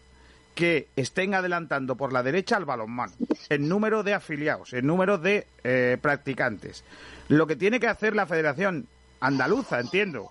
que 0.55 0.89
estén 0.97 1.35
adelantando 1.35 1.95
por 1.95 2.11
la 2.11 2.23
derecha 2.23 2.57
al 2.57 2.65
balonmano, 2.65 3.13
en 3.51 3.69
número 3.69 4.03
de 4.03 4.15
afiliados, 4.15 4.73
en 4.73 4.87
número 4.87 5.19
de 5.19 5.47
eh, 5.63 5.99
practicantes. 6.01 6.85
Lo 7.29 7.47
que 7.47 7.55
tiene 7.55 7.79
que 7.79 7.89
hacer 7.89 8.17
la 8.17 8.25
Federación 8.25 8.89
Andaluza, 9.21 9.79
entiendo, 9.79 10.31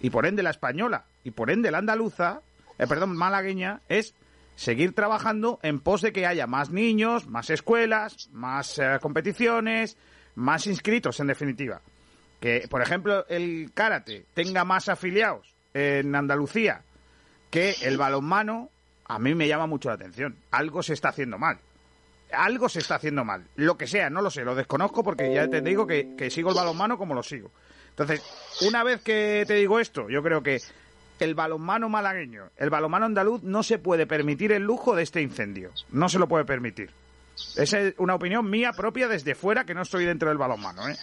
y 0.00 0.10
por 0.10 0.26
ende 0.26 0.42
la 0.42 0.50
española, 0.50 1.04
y 1.22 1.30
por 1.30 1.52
ende 1.52 1.70
la 1.70 1.78
andaluza, 1.78 2.40
eh, 2.76 2.88
perdón, 2.88 3.16
malagueña, 3.16 3.82
es 3.88 4.12
seguir 4.56 4.92
trabajando 4.92 5.60
en 5.62 5.78
pos 5.78 6.02
de 6.02 6.12
que 6.12 6.26
haya 6.26 6.48
más 6.48 6.70
niños, 6.70 7.28
más 7.28 7.50
escuelas, 7.50 8.30
más 8.32 8.80
eh, 8.80 8.98
competiciones, 9.00 9.96
más 10.34 10.66
inscritos, 10.66 11.20
en 11.20 11.28
definitiva. 11.28 11.82
Que, 12.40 12.66
por 12.68 12.82
ejemplo, 12.82 13.24
el 13.28 13.70
karate 13.74 14.26
tenga 14.34 14.64
más 14.64 14.88
afiliados 14.88 15.54
en 15.74 16.14
Andalucía 16.14 16.82
que 17.50 17.74
el 17.82 17.96
balonmano, 17.98 18.70
a 19.06 19.18
mí 19.18 19.34
me 19.34 19.48
llama 19.48 19.66
mucho 19.66 19.88
la 19.88 19.96
atención. 19.96 20.36
Algo 20.50 20.82
se 20.82 20.92
está 20.94 21.08
haciendo 21.08 21.38
mal. 21.38 21.58
Algo 22.32 22.68
se 22.68 22.78
está 22.78 22.94
haciendo 22.96 23.24
mal. 23.24 23.44
Lo 23.56 23.76
que 23.76 23.86
sea, 23.88 24.08
no 24.08 24.22
lo 24.22 24.30
sé, 24.30 24.44
lo 24.44 24.54
desconozco 24.54 25.02
porque 25.02 25.34
ya 25.34 25.48
te 25.48 25.60
digo 25.60 25.86
que, 25.86 26.14
que 26.16 26.30
sigo 26.30 26.50
el 26.50 26.56
balonmano 26.56 26.96
como 26.96 27.14
lo 27.14 27.22
sigo. 27.24 27.50
Entonces, 27.90 28.22
una 28.68 28.84
vez 28.84 29.02
que 29.02 29.44
te 29.48 29.54
digo 29.54 29.80
esto, 29.80 30.08
yo 30.08 30.22
creo 30.22 30.42
que 30.42 30.58
el 31.18 31.34
balonmano 31.34 31.88
malagueño, 31.88 32.50
el 32.56 32.70
balonmano 32.70 33.06
andaluz 33.06 33.42
no 33.42 33.62
se 33.64 33.78
puede 33.78 34.06
permitir 34.06 34.52
el 34.52 34.62
lujo 34.62 34.94
de 34.94 35.02
este 35.02 35.20
incendio. 35.20 35.72
No 35.90 36.08
se 36.08 36.18
lo 36.20 36.28
puede 36.28 36.44
permitir. 36.44 36.90
Esa 37.56 37.80
es 37.80 37.94
una 37.98 38.14
opinión 38.14 38.48
mía 38.48 38.72
propia 38.72 39.08
desde 39.08 39.34
fuera 39.34 39.64
que 39.64 39.74
no 39.74 39.82
estoy 39.82 40.04
dentro 40.04 40.28
del 40.28 40.38
balonmano, 40.38 40.88
¿eh? 40.88 40.96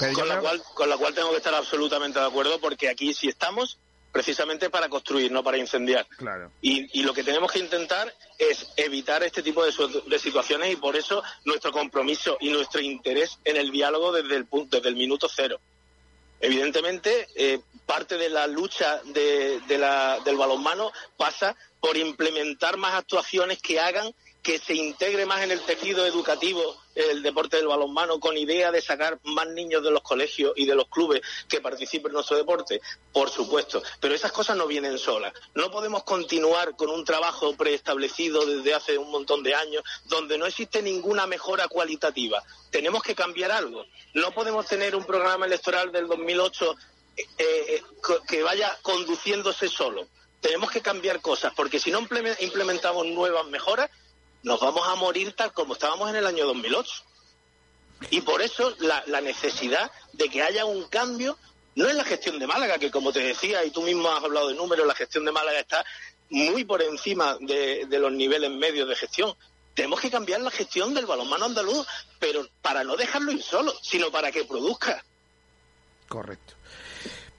Pero 0.00 0.14
con, 0.14 0.28
la 0.28 0.34
creo- 0.34 0.42
cual, 0.42 0.62
con 0.74 0.88
la 0.90 0.96
cual 0.96 1.14
tengo 1.14 1.30
que 1.30 1.36
estar 1.36 1.54
absolutamente 1.54 2.18
de 2.18 2.26
acuerdo 2.26 2.58
porque 2.60 2.88
aquí 2.88 3.14
sí 3.14 3.28
estamos 3.28 3.78
precisamente 4.14 4.70
para 4.70 4.88
construir, 4.88 5.32
no 5.32 5.42
para 5.42 5.58
incendiar. 5.58 6.06
Claro. 6.16 6.52
Y, 6.62 7.00
y 7.00 7.02
lo 7.02 7.12
que 7.12 7.24
tenemos 7.24 7.50
que 7.50 7.58
intentar 7.58 8.14
es 8.38 8.68
evitar 8.76 9.24
este 9.24 9.42
tipo 9.42 9.64
de, 9.64 9.72
situaciones 10.20 10.72
y 10.72 10.76
por 10.76 10.94
eso 10.94 11.20
nuestro 11.44 11.72
compromiso 11.72 12.36
y 12.40 12.50
nuestro 12.50 12.80
interés 12.80 13.40
en 13.44 13.56
el 13.56 13.72
diálogo 13.72 14.12
desde 14.12 14.36
el, 14.36 14.46
punto, 14.46 14.76
desde 14.76 14.90
el 14.90 14.94
minuto 14.94 15.28
cero. 15.28 15.58
Evidentemente, 16.40 17.26
eh, 17.34 17.58
parte 17.86 18.16
de 18.16 18.28
la 18.28 18.46
lucha 18.46 19.00
de- 19.06 19.58
de 19.66 19.78
la- 19.78 20.20
del 20.24 20.36
balonmano 20.36 20.92
pasa 21.16 21.56
por 21.80 21.96
implementar 21.96 22.76
más 22.76 22.94
actuaciones 22.94 23.60
que 23.60 23.80
hagan 23.80 24.14
que 24.44 24.58
se 24.60 24.74
integre 24.74 25.24
más 25.26 25.42
en 25.42 25.50
el 25.50 25.60
tejido 25.62 26.06
educativo 26.06 26.76
el 26.94 27.22
deporte 27.24 27.56
del 27.56 27.66
balonmano 27.66 28.20
con 28.20 28.36
idea 28.36 28.70
de 28.70 28.80
sacar 28.80 29.18
más 29.24 29.48
niños 29.48 29.82
de 29.82 29.90
los 29.90 30.02
colegios 30.02 30.52
y 30.54 30.66
de 30.66 30.76
los 30.76 30.86
clubes 30.86 31.22
que 31.48 31.60
participen 31.60 32.10
en 32.10 32.14
nuestro 32.14 32.36
deporte, 32.36 32.80
por 33.12 33.30
supuesto. 33.30 33.82
Pero 34.00 34.14
esas 34.14 34.30
cosas 34.30 34.56
no 34.56 34.68
vienen 34.68 34.96
solas. 34.98 35.32
No 35.54 35.72
podemos 35.72 36.04
continuar 36.04 36.76
con 36.76 36.90
un 36.90 37.04
trabajo 37.04 37.56
preestablecido 37.56 38.46
desde 38.46 38.74
hace 38.74 38.96
un 38.98 39.10
montón 39.10 39.42
de 39.42 39.54
años 39.56 39.82
donde 40.04 40.38
no 40.38 40.46
existe 40.46 40.82
ninguna 40.82 41.26
mejora 41.26 41.66
cualitativa. 41.66 42.40
Tenemos 42.70 43.02
que 43.02 43.14
cambiar 43.16 43.50
algo. 43.50 43.84
No 44.12 44.30
podemos 44.32 44.66
tener 44.66 44.94
un 44.94 45.04
programa 45.04 45.46
electoral 45.46 45.90
del 45.90 46.06
2008 46.06 46.76
eh, 47.16 47.26
eh, 47.38 47.82
que 48.28 48.42
vaya 48.42 48.78
conduciéndose 48.82 49.68
solo. 49.68 50.06
Tenemos 50.40 50.70
que 50.70 50.82
cambiar 50.82 51.20
cosas, 51.22 51.52
porque 51.56 51.80
si 51.80 51.90
no 51.90 51.98
impleme- 52.00 52.36
implementamos 52.40 53.06
nuevas 53.06 53.46
mejoras, 53.46 53.90
nos 54.44 54.60
vamos 54.60 54.86
a 54.86 54.94
morir 54.94 55.32
tal 55.32 55.52
como 55.52 55.72
estábamos 55.72 56.08
en 56.10 56.16
el 56.16 56.26
año 56.26 56.46
2008. 56.46 56.92
Y 58.10 58.20
por 58.20 58.42
eso 58.42 58.74
la, 58.80 59.20
necesidad 59.20 59.90
de 60.12 60.28
que 60.28 60.42
haya 60.42 60.66
un 60.66 60.84
cambio, 60.88 61.38
no 61.74 61.88
en 61.88 61.96
la 61.96 62.04
gestión 62.04 62.38
de 62.38 62.46
Málaga, 62.46 62.78
que 62.78 62.90
como 62.90 63.12
te 63.12 63.20
decía, 63.20 63.64
y 63.64 63.70
tú 63.70 63.82
mismo 63.82 64.10
has 64.10 64.22
hablado 64.22 64.48
de 64.48 64.54
números, 64.54 64.86
la 64.86 64.94
gestión 64.94 65.24
de 65.24 65.32
Málaga 65.32 65.58
está 65.58 65.84
muy 66.28 66.64
por 66.64 66.82
encima 66.82 67.38
de, 67.40 67.86
de 67.86 67.98
los 67.98 68.12
niveles 68.12 68.50
medios 68.50 68.88
de 68.88 68.96
gestión. 68.96 69.34
Tenemos 69.74 70.00
que 70.00 70.10
cambiar 70.10 70.40
la 70.42 70.50
gestión 70.50 70.92
del 70.92 71.06
balonmano 71.06 71.46
andaluz, 71.46 71.86
pero 72.18 72.46
para 72.60 72.84
no 72.84 72.96
dejarlo 72.96 73.32
ir 73.32 73.42
solo, 73.42 73.72
sino 73.82 74.10
para 74.10 74.30
que 74.30 74.44
produzca. 74.44 75.02
Correcto. 76.08 76.54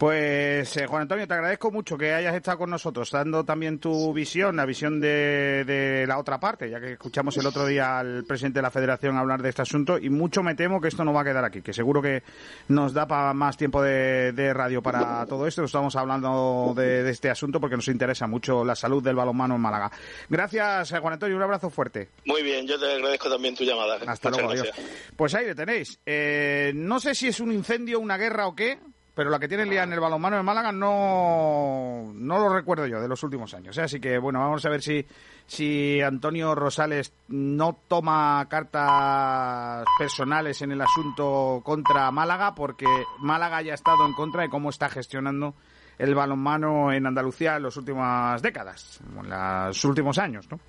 Pues 0.06 0.78
eh, 0.78 0.86
Juan 0.86 1.02
Antonio, 1.02 1.28
te 1.28 1.34
agradezco 1.34 1.72
mucho 1.72 1.98
que 1.98 2.14
hayas 2.14 2.36
estado 2.36 2.60
con 2.60 2.70
nosotros, 2.70 3.10
dando 3.10 3.44
también 3.44 3.80
tu 3.80 4.14
visión, 4.14 4.56
la 4.56 4.64
visión 4.64 5.00
de, 5.02 5.64
de 5.66 6.06
la 6.06 6.20
otra 6.20 6.40
parte, 6.40 6.70
ya 6.70 6.80
que 6.80 6.92
escuchamos 6.92 7.36
el 7.38 7.48
otro 7.48 7.66
día 7.66 7.98
al 7.98 8.24
presidente 8.24 8.60
de 8.60 8.62
la 8.62 8.70
Federación 8.70 9.18
hablar 9.18 9.42
de 9.42 9.50
este 9.50 9.64
asunto 9.64 9.98
y 9.98 10.12
mucho 10.12 10.44
me 10.44 10.54
temo 10.54 10.80
que 10.80 10.90
esto 10.90 11.04
no 11.04 11.12
va 11.12 11.22
a 11.22 11.24
quedar 11.24 11.44
aquí, 11.44 11.64
que 11.64 11.74
seguro 11.74 12.04
que 12.04 12.22
nos 12.68 12.94
da 12.94 13.08
para 13.08 13.34
más 13.34 13.58
tiempo 13.58 13.82
de, 13.82 14.32
de 14.34 14.54
radio 14.54 14.80
para 14.84 15.26
todo 15.26 15.48
esto. 15.48 15.64
Estamos 15.64 15.96
hablando 15.96 16.76
de, 16.78 17.02
de 17.02 17.10
este 17.10 17.32
asunto 17.32 17.60
porque 17.60 17.76
nos 17.76 17.88
interesa 17.88 18.28
mucho 18.28 18.64
la 18.64 18.76
salud 18.76 19.02
del 19.02 19.16
balonmano 19.16 19.56
en 19.56 19.62
Málaga. 19.62 19.90
Gracias, 20.30 20.92
eh, 20.92 21.00
Juan 21.00 21.14
Antonio, 21.14 21.36
un 21.36 21.42
abrazo 21.42 21.72
fuerte. 21.72 22.10
Muy 22.26 22.44
bien, 22.44 22.68
yo 22.68 22.78
te 22.80 22.94
agradezco 22.94 23.28
también 23.28 23.56
tu 23.56 23.64
llamada. 23.64 23.96
Hasta 24.06 24.30
Muchas 24.30 24.32
luego, 24.44 24.52
adiós. 24.52 24.68
gracias. 24.68 25.12
Pues 25.16 25.34
ahí 25.34 25.48
le 25.48 25.56
tenéis. 25.56 26.00
Eh, 26.06 26.74
no 26.76 27.00
sé 27.00 27.16
si 27.16 27.30
es 27.30 27.40
un 27.40 27.52
incendio, 27.52 28.00
una 28.00 28.18
guerra 28.18 28.46
o 28.46 28.54
qué, 28.56 28.78
pero 29.16 29.30
la 29.30 29.40
que 29.40 29.48
tiene 29.48 29.66
liada 29.66 29.86
en 29.86 29.94
el 29.94 30.00
balonmano 30.00 30.36
de 30.38 30.44
Málaga 30.44 30.72
no, 30.74 32.12
no 32.14 32.38
lo 32.40 32.50
recuerdo 32.54 32.86
yo 32.86 33.00
de 33.02 33.08
los 33.08 33.24
últimos 33.24 33.54
años. 33.54 33.78
¿eh? 33.78 33.84
Así 33.84 34.00
que 34.00 34.18
bueno, 34.18 34.40
vamos 34.40 34.66
a 34.66 34.70
ver 34.70 34.82
si, 34.82 35.06
si 35.48 36.02
Antonio 36.02 36.54
Rosales 36.54 37.14
no 37.30 37.80
toma 37.88 38.46
cartas 38.50 39.86
personales 39.98 40.62
en 40.62 40.72
el 40.74 40.82
asunto 40.82 41.62
contra 41.64 42.12
Málaga, 42.12 42.54
porque 42.56 42.86
Málaga 43.20 43.62
ya 43.62 43.72
ha 43.72 43.76
estado 43.76 44.06
en 44.06 44.14
contra 44.14 44.42
de 44.44 44.50
cómo 44.50 44.70
está 44.70 44.90
gestionando 44.90 45.56
el 45.98 46.14
balonmano 46.14 46.92
en 46.92 47.06
Andalucía 47.08 47.56
en 47.56 47.64
las 47.64 47.78
últimas 47.78 48.42
décadas, 48.42 49.00
en 49.18 49.30
los 49.30 49.86
últimos 49.86 50.18
años, 50.18 50.46
¿no? 50.52 50.60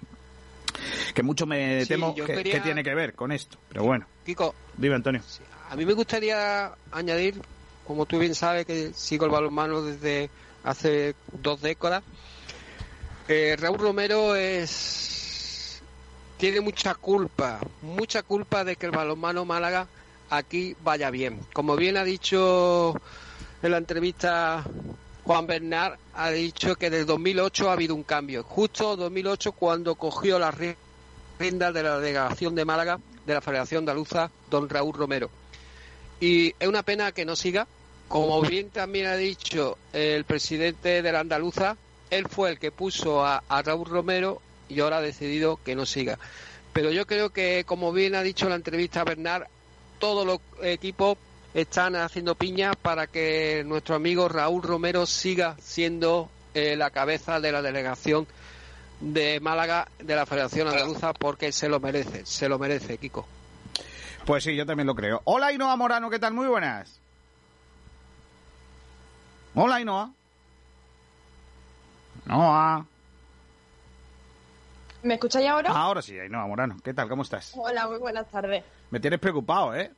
Que 1.14 1.23
mucho 1.23 1.47
me 1.47 1.81
Sí, 1.82 1.89
temo 1.89 2.14
que, 2.14 2.23
quería- 2.24 2.52
que 2.55 2.60
tiene 2.60 2.85
que 2.85 2.94
ver 2.94 3.14
con 3.14 3.32
esto. 3.32 3.59
Pero 3.68 3.82
bueno, 3.85 4.06
Kiko, 4.24 4.55
vive 4.77 4.94
Antonio. 4.94 5.20
a 5.68 5.74
mí 5.74 5.85
me 5.85 5.94
gustaría 5.94 6.70
añadir, 6.93 7.40
como 7.87 8.07
tú 8.07 8.19
bien 8.19 8.35
sabes, 8.35 8.67
que 8.67 8.93
sigo 8.95 9.25
el 9.25 9.31
balonmano 9.31 9.83
desde 9.83 10.31
hace 10.65 11.15
dos 11.33 11.61
décadas. 11.61 12.03
Eh, 13.29 13.57
Raúl 13.59 13.79
Romero 13.79 14.37
es 14.37 15.83
tiene 16.37 16.61
mucha 16.61 16.95
culpa, 16.95 17.61
mucha 17.83 18.23
culpa 18.23 18.63
de 18.65 18.77
que 18.77 18.87
el 18.87 18.93
balonmano 18.93 19.45
Málaga 19.45 19.89
aquí 20.29 20.77
vaya 20.83 21.11
bien. 21.11 21.41
Como 21.53 21.77
bien 21.77 21.97
ha 21.97 22.05
dicho 22.05 22.95
en 23.63 23.71
la 23.71 23.79
entrevista 23.79 24.65
Juan 25.25 25.47
Bernard, 25.47 25.99
ha 26.15 26.31
dicho 26.31 26.77
que 26.77 26.91
desde 26.91 27.07
2008 27.07 27.71
ha 27.71 27.73
habido 27.73 27.95
un 27.95 28.03
cambio. 28.03 28.43
Justo 28.43 28.97
2008 28.97 29.53
cuando 29.53 29.95
cogió 29.95 30.39
las 30.39 30.55
riendas 31.39 31.73
de 31.73 31.83
la 31.83 31.99
delegación 31.99 32.55
de 32.55 32.65
Málaga 32.65 33.01
de 33.25 33.35
la 33.35 33.41
Federación 33.41 33.81
Andaluza, 33.81 34.31
don 34.51 34.69
Raúl 34.69 34.95
Romero. 34.95 35.31
Y 36.20 36.55
es 36.59 36.68
una 36.68 36.82
pena 36.82 37.12
que 37.12 37.24
no 37.24 37.36
siga. 37.36 37.66
Como 38.09 38.40
bien 38.40 38.70
también 38.70 39.06
ha 39.06 39.16
dicho 39.16 39.76
el 39.93 40.24
presidente 40.24 41.02
de 41.02 41.12
la 41.12 41.20
Andaluza, 41.20 41.76
él 42.10 42.28
fue 42.28 42.51
el 42.51 42.59
que 42.59 42.70
puso 42.70 43.24
a, 43.24 43.43
a 43.48 43.62
Raúl 43.62 43.86
Romero 43.86 44.40
y 44.68 44.80
ahora 44.80 44.98
ha 44.98 45.02
decidido 45.02 45.59
que 45.64 45.74
no 45.74 45.86
siga. 45.86 46.18
Pero 46.72 46.93
yo 46.93 47.06
creo 47.06 47.30
que, 47.30 47.64
como 47.64 47.93
bien 47.93 48.14
ha 48.14 48.22
dicho 48.22 48.47
en 48.47 48.51
la 48.51 48.56
entrevista 48.56 49.02
Bernard, 49.02 49.44
todos 49.98 50.26
los 50.26 50.40
equipos 50.62 51.18
están 51.55 51.97
haciendo 51.97 52.34
piña 52.34 52.74
para 52.74 53.06
que 53.06 53.64
nuestro 53.66 53.94
amigo 53.94 54.28
Raúl 54.28 54.62
Romero 54.62 55.06
siga 55.06 55.56
siendo 55.60 56.28
eh, 56.55 56.76
la 56.76 56.90
cabeza 56.90 57.40
de 57.40 57.51
la 57.51 57.62
delegación 57.62 58.26
de 59.01 59.40
Málaga 59.40 59.88
de 59.98 60.14
la 60.14 60.26
Federación 60.26 60.68
Andaluza 60.68 61.12
porque 61.12 61.52
se 61.52 61.68
lo 61.68 61.80
merece, 61.80 62.26
se 62.26 62.48
lo 62.48 62.59
merece, 62.59 62.98
Kiko. 62.98 63.26
Pues 64.27 64.43
sí, 64.43 64.57
yo 64.57 64.66
también 64.66 64.89
lo 64.89 64.94
creo. 64.97 65.20
Hola, 65.24 65.53
Inoa 65.53 65.77
Morano, 65.77 66.11
¿qué 66.11 66.19
tal? 66.19 66.35
Muy 66.35 66.48
buenas. 66.48 67.01
Hola, 69.55 69.81
Inoa. 69.81 70.11
Noa. 72.27 72.85
¿Me 75.05 75.15
escucháis 75.15 75.48
ahora? 75.48 75.70
Ahora 75.70 76.03
sí, 76.03 76.19
Ainhoa 76.19 76.44
Morano. 76.48 76.77
¿Qué 76.82 76.93
tal? 76.93 77.09
¿Cómo 77.09 77.23
estás? 77.23 77.53
Hola, 77.57 77.86
muy 77.86 77.98
buenas 77.98 78.28
tardes. 78.28 78.65
Me 78.90 78.98
tienes 78.98 79.20
preocupado, 79.20 79.77
¿eh? 79.77 79.93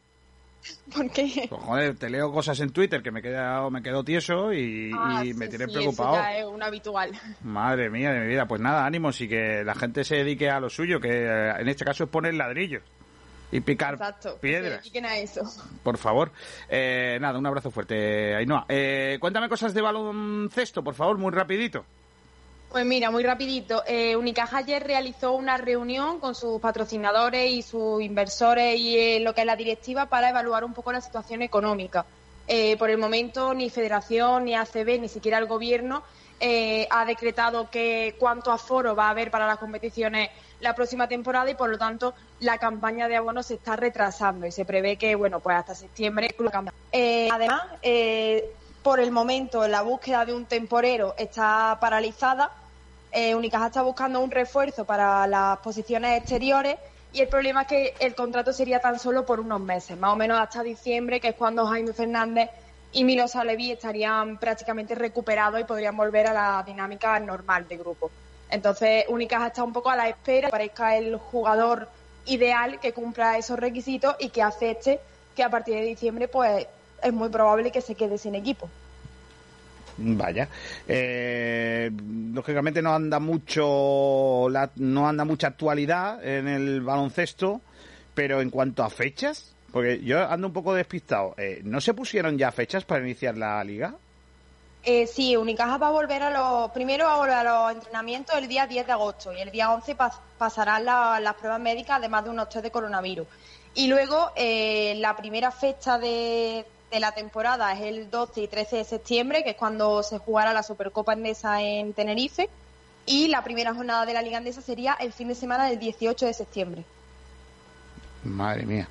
¿Por 0.95 1.11
qué? 1.11 1.47
Pues, 1.49 1.63
joder, 1.63 1.97
te 1.97 2.11
leo 2.11 2.31
cosas 2.31 2.61
en 2.61 2.71
Twitter 2.71 3.03
que 3.03 3.11
me 3.11 3.23
quedo, 3.23 3.71
me 3.71 3.83
quedo 3.83 4.05
tieso 4.05 4.53
y, 4.53 4.91
Ah, 4.95 5.23
y 5.25 5.33
me 5.33 5.47
sí, 5.47 5.51
tienes 5.53 5.69
sí, 5.69 5.79
preocupado. 5.79 6.17
Eso 6.17 6.23
ya 6.23 6.39
es 6.39 6.45
un 6.45 6.63
habitual. 6.63 7.13
Madre 7.45 7.89
mía 7.89 8.13
de 8.13 8.21
mi 8.21 8.27
vida. 8.27 8.47
Pues 8.47 8.61
nada, 8.61 8.85
ánimos 8.85 9.19
y 9.23 9.29
que 9.29 9.65
la 9.65 9.75
gente 9.75 10.05
se 10.05 10.17
dedique 10.17 10.51
a 10.51 10.61
lo 10.61 10.69
suyo, 10.69 11.01
que 11.01 11.09
eh, 11.25 11.51
en 11.59 11.69
este 11.69 11.87
caso 11.87 12.05
es 12.05 12.11
poner 12.11 12.35
ladrillos 12.35 12.83
y 13.51 13.61
picar 13.61 13.95
Exacto. 13.95 14.39
piedras. 14.41 14.85
Por 15.83 15.97
favor. 15.99 16.33
Eh, 16.69 17.19
nada, 17.21 17.39
un 17.39 17.47
abrazo 17.47 17.71
fuerte, 17.71 18.35
Ainhoa. 18.35 18.67
Eh, 18.69 19.19
cuéntame 19.21 19.49
cosas 19.49 19.75
de 19.75 19.81
baloncesto, 19.81 20.83
por 20.83 20.95
favor, 20.95 21.19
muy 21.19 21.33
rapidito. 21.33 21.85
Pues 22.71 22.85
mira, 22.85 23.11
muy 23.11 23.23
rapidito. 23.23 23.83
Eh, 23.87 24.15
Unicaja 24.15 24.59
ayer 24.59 24.83
realizó 24.85 25.33
una 25.33 25.57
reunión 25.57 26.21
con 26.21 26.35
sus 26.35 26.61
patrocinadores 26.61 27.51
y 27.51 27.63
sus 27.63 28.03
inversores 28.03 28.79
y 28.79 28.99
eh, 28.99 29.21
lo 29.21 29.35
que 29.35 29.41
es 29.41 29.47
la 29.47 29.57
directiva 29.57 30.07
para 30.07 30.29
evaluar 30.29 30.65
un 30.65 30.75
poco 30.75 30.93
la 30.93 31.01
situación 31.01 31.41
económica. 31.41 32.05
Eh, 32.47 32.77
por 32.77 32.91
el 32.91 32.99
momento 32.99 33.55
ni 33.55 33.71
Federación, 33.71 34.45
ni 34.45 34.55
ACB, 34.55 35.01
ni 35.01 35.09
siquiera 35.09 35.39
el 35.39 35.47
Gobierno 35.47 36.03
eh, 36.41 36.87
ha 36.91 37.05
decretado 37.05 37.69
que 37.69 38.15
cuánto 38.19 38.53
aforo 38.53 38.95
va 38.95 39.09
a 39.09 39.11
haber 39.11 39.31
para 39.31 39.47
las 39.47 39.59
competiciones 39.59 40.31
la 40.61 40.75
próxima 40.75 41.09
temporada 41.09 41.51
y 41.51 41.55
por 41.55 41.71
lo 41.71 41.79
tanto 41.79 42.15
la 42.41 42.59
campaña 42.59 43.09
de 43.09 43.17
abonos 43.17 43.47
se 43.47 43.55
está 43.55 43.77
retrasando 43.77 44.47
y 44.47 44.53
se 44.53 44.65
prevé 44.65 44.97
que 44.97 45.15
bueno 45.15 45.41
pues 45.41 45.57
hasta 45.57 45.75
septiembre. 45.75 46.35
Eh, 46.93 47.29
además 47.31 47.63
eh, 47.83 48.51
por 48.83 49.01
el 49.01 49.11
momento 49.11 49.67
la 49.69 49.83
búsqueda 49.83 50.25
de 50.25 50.35
un 50.35 50.47
temporero 50.47 51.15
está 51.19 51.79
paralizada 51.81 52.51
eh, 53.13 53.35
está 53.43 53.83
buscando 53.83 54.21
un 54.21 54.31
refuerzo 54.31 54.85
para 54.85 55.27
las 55.27 55.59
posiciones 55.59 56.19
exteriores 56.19 56.77
y 57.13 57.21
el 57.21 57.29
problema 57.29 57.63
es 57.63 57.69
que 57.69 57.95
el 58.01 58.15
contrato 58.15 58.53
sería 58.53 58.81
tan 58.81 58.99
solo 58.99 59.25
por 59.25 59.41
unos 59.41 59.61
meses, 59.61 59.97
más 59.97 60.13
o 60.13 60.17
menos 60.17 60.39
hasta 60.39 60.63
diciembre, 60.63 61.21
que 61.21 61.29
es 61.29 61.35
cuando 61.35 61.67
Jaime 61.67 61.93
Fernández 61.95 62.51
y 62.93 63.05
Milos 63.05 63.35
Alevi 63.35 63.73
estarían 63.73 64.39
prácticamente 64.39 64.95
recuperados 64.95 65.61
y 65.61 65.65
podrían 65.65 65.97
volver 65.97 66.27
a 66.27 66.35
la 66.35 66.63
dinámica 66.67 67.19
normal 67.21 67.67
de 67.67 67.77
grupo. 67.79 68.11
Entonces, 68.51 69.05
Unicaja 69.09 69.49
está 69.49 69.63
un 69.63 69.73
poco 69.73 69.91
a 69.91 69.97
la 69.97 70.09
espera, 70.09 70.49
que 70.49 70.53
parezca 70.53 70.97
el 70.97 71.17
jugador 71.17 71.89
ideal 72.27 72.79
que 72.81 72.93
cumpla 72.93 73.39
esos 73.39 73.59
requisitos 73.59 74.17
y 74.19 74.29
que 74.31 74.43
acepte 74.43 75.01
que 75.35 75.43
a 75.43 75.51
partir 75.51 75.75
de 75.75 75.83
diciembre, 75.83 76.29
pues 76.29 76.67
es 77.03 77.13
muy 77.13 77.29
probable 77.29 77.71
que 77.71 77.81
se 77.81 77.95
quede 77.95 78.19
sin 78.19 78.35
equipo. 78.35 78.69
Vaya. 79.99 80.49
Eh, 80.87 81.91
lógicamente 82.33 82.81
no 82.81 82.95
anda 82.95 83.19
mucho 83.19 84.47
no 84.77 85.09
anda 85.09 85.25
mucha 85.25 85.49
actualidad 85.49 86.25
en 86.25 86.47
el 86.47 86.81
baloncesto, 86.83 87.61
pero 88.15 88.41
en 88.41 88.51
cuanto 88.51 88.85
a 88.85 88.91
fechas, 88.91 89.55
porque 89.73 90.01
yo 90.03 90.29
ando 90.29 90.47
un 90.49 90.53
poco 90.53 90.73
despistado. 90.75 91.35
eh, 91.37 91.61
¿No 91.65 91.81
se 91.81 91.95
pusieron 91.95 92.39
ya 92.39 92.53
fechas 92.53 92.85
para 92.85 93.05
iniciar 93.05 93.37
la 93.37 93.63
liga? 93.65 93.95
Eh, 94.91 95.07
sí, 95.07 95.37
Unicaja 95.37 95.77
va 95.77 95.89
a 95.89 95.91
volver 95.91 96.23
a 96.23 96.31
los. 96.31 96.71
Primero 96.71 97.05
va 97.05 97.15
a 97.15 97.19
volver 97.19 97.35
a 97.35 97.45
los 97.45 97.73
entrenamientos 97.73 98.35
el 98.37 98.49
día 98.49 98.67
10 98.67 98.87
de 98.87 98.93
agosto 98.93 99.35
y 99.35 99.41
el 99.43 99.51
día 99.51 99.71
11 99.71 99.95
pas- 99.95 100.19
pasarán 100.39 100.87
la- 100.87 101.21
las 101.21 101.35
pruebas 101.35 101.61
médicas, 101.61 101.99
además 101.99 102.25
de 102.25 102.31
unos 102.31 102.49
test 102.49 102.63
de 102.63 102.71
coronavirus. 102.71 103.27
Y 103.75 103.89
luego 103.89 104.31
eh, 104.35 104.95
la 104.97 105.15
primera 105.15 105.51
fecha 105.51 105.99
de, 105.99 106.65
de 106.91 107.01
la 107.01 107.13
temporada 107.13 107.71
es 107.75 107.83
el 107.83 108.11
12 108.11 108.41
y 108.41 108.49
13 108.49 108.77
de 108.77 108.85
septiembre, 108.85 109.45
que 109.45 109.51
es 109.51 109.57
cuando 109.57 110.03
se 110.03 110.17
jugará 110.17 110.55
la 110.55 110.63
Supercopa 110.63 111.13
Endesa 111.13 111.61
en 111.61 111.93
Tenerife. 111.93 112.49
Y 113.05 113.29
la 113.29 113.45
primera 113.45 113.75
jornada 113.75 114.07
de 114.07 114.15
la 114.15 114.23
Liga 114.23 114.39
Endesa 114.39 114.63
sería 114.63 114.97
el 115.01 115.13
fin 115.13 115.29
de 115.29 115.35
semana 115.35 115.67
del 115.69 115.79
18 115.79 116.25
de 116.25 116.33
septiembre. 116.33 116.85
Madre 118.25 118.65
mía. 118.65 118.89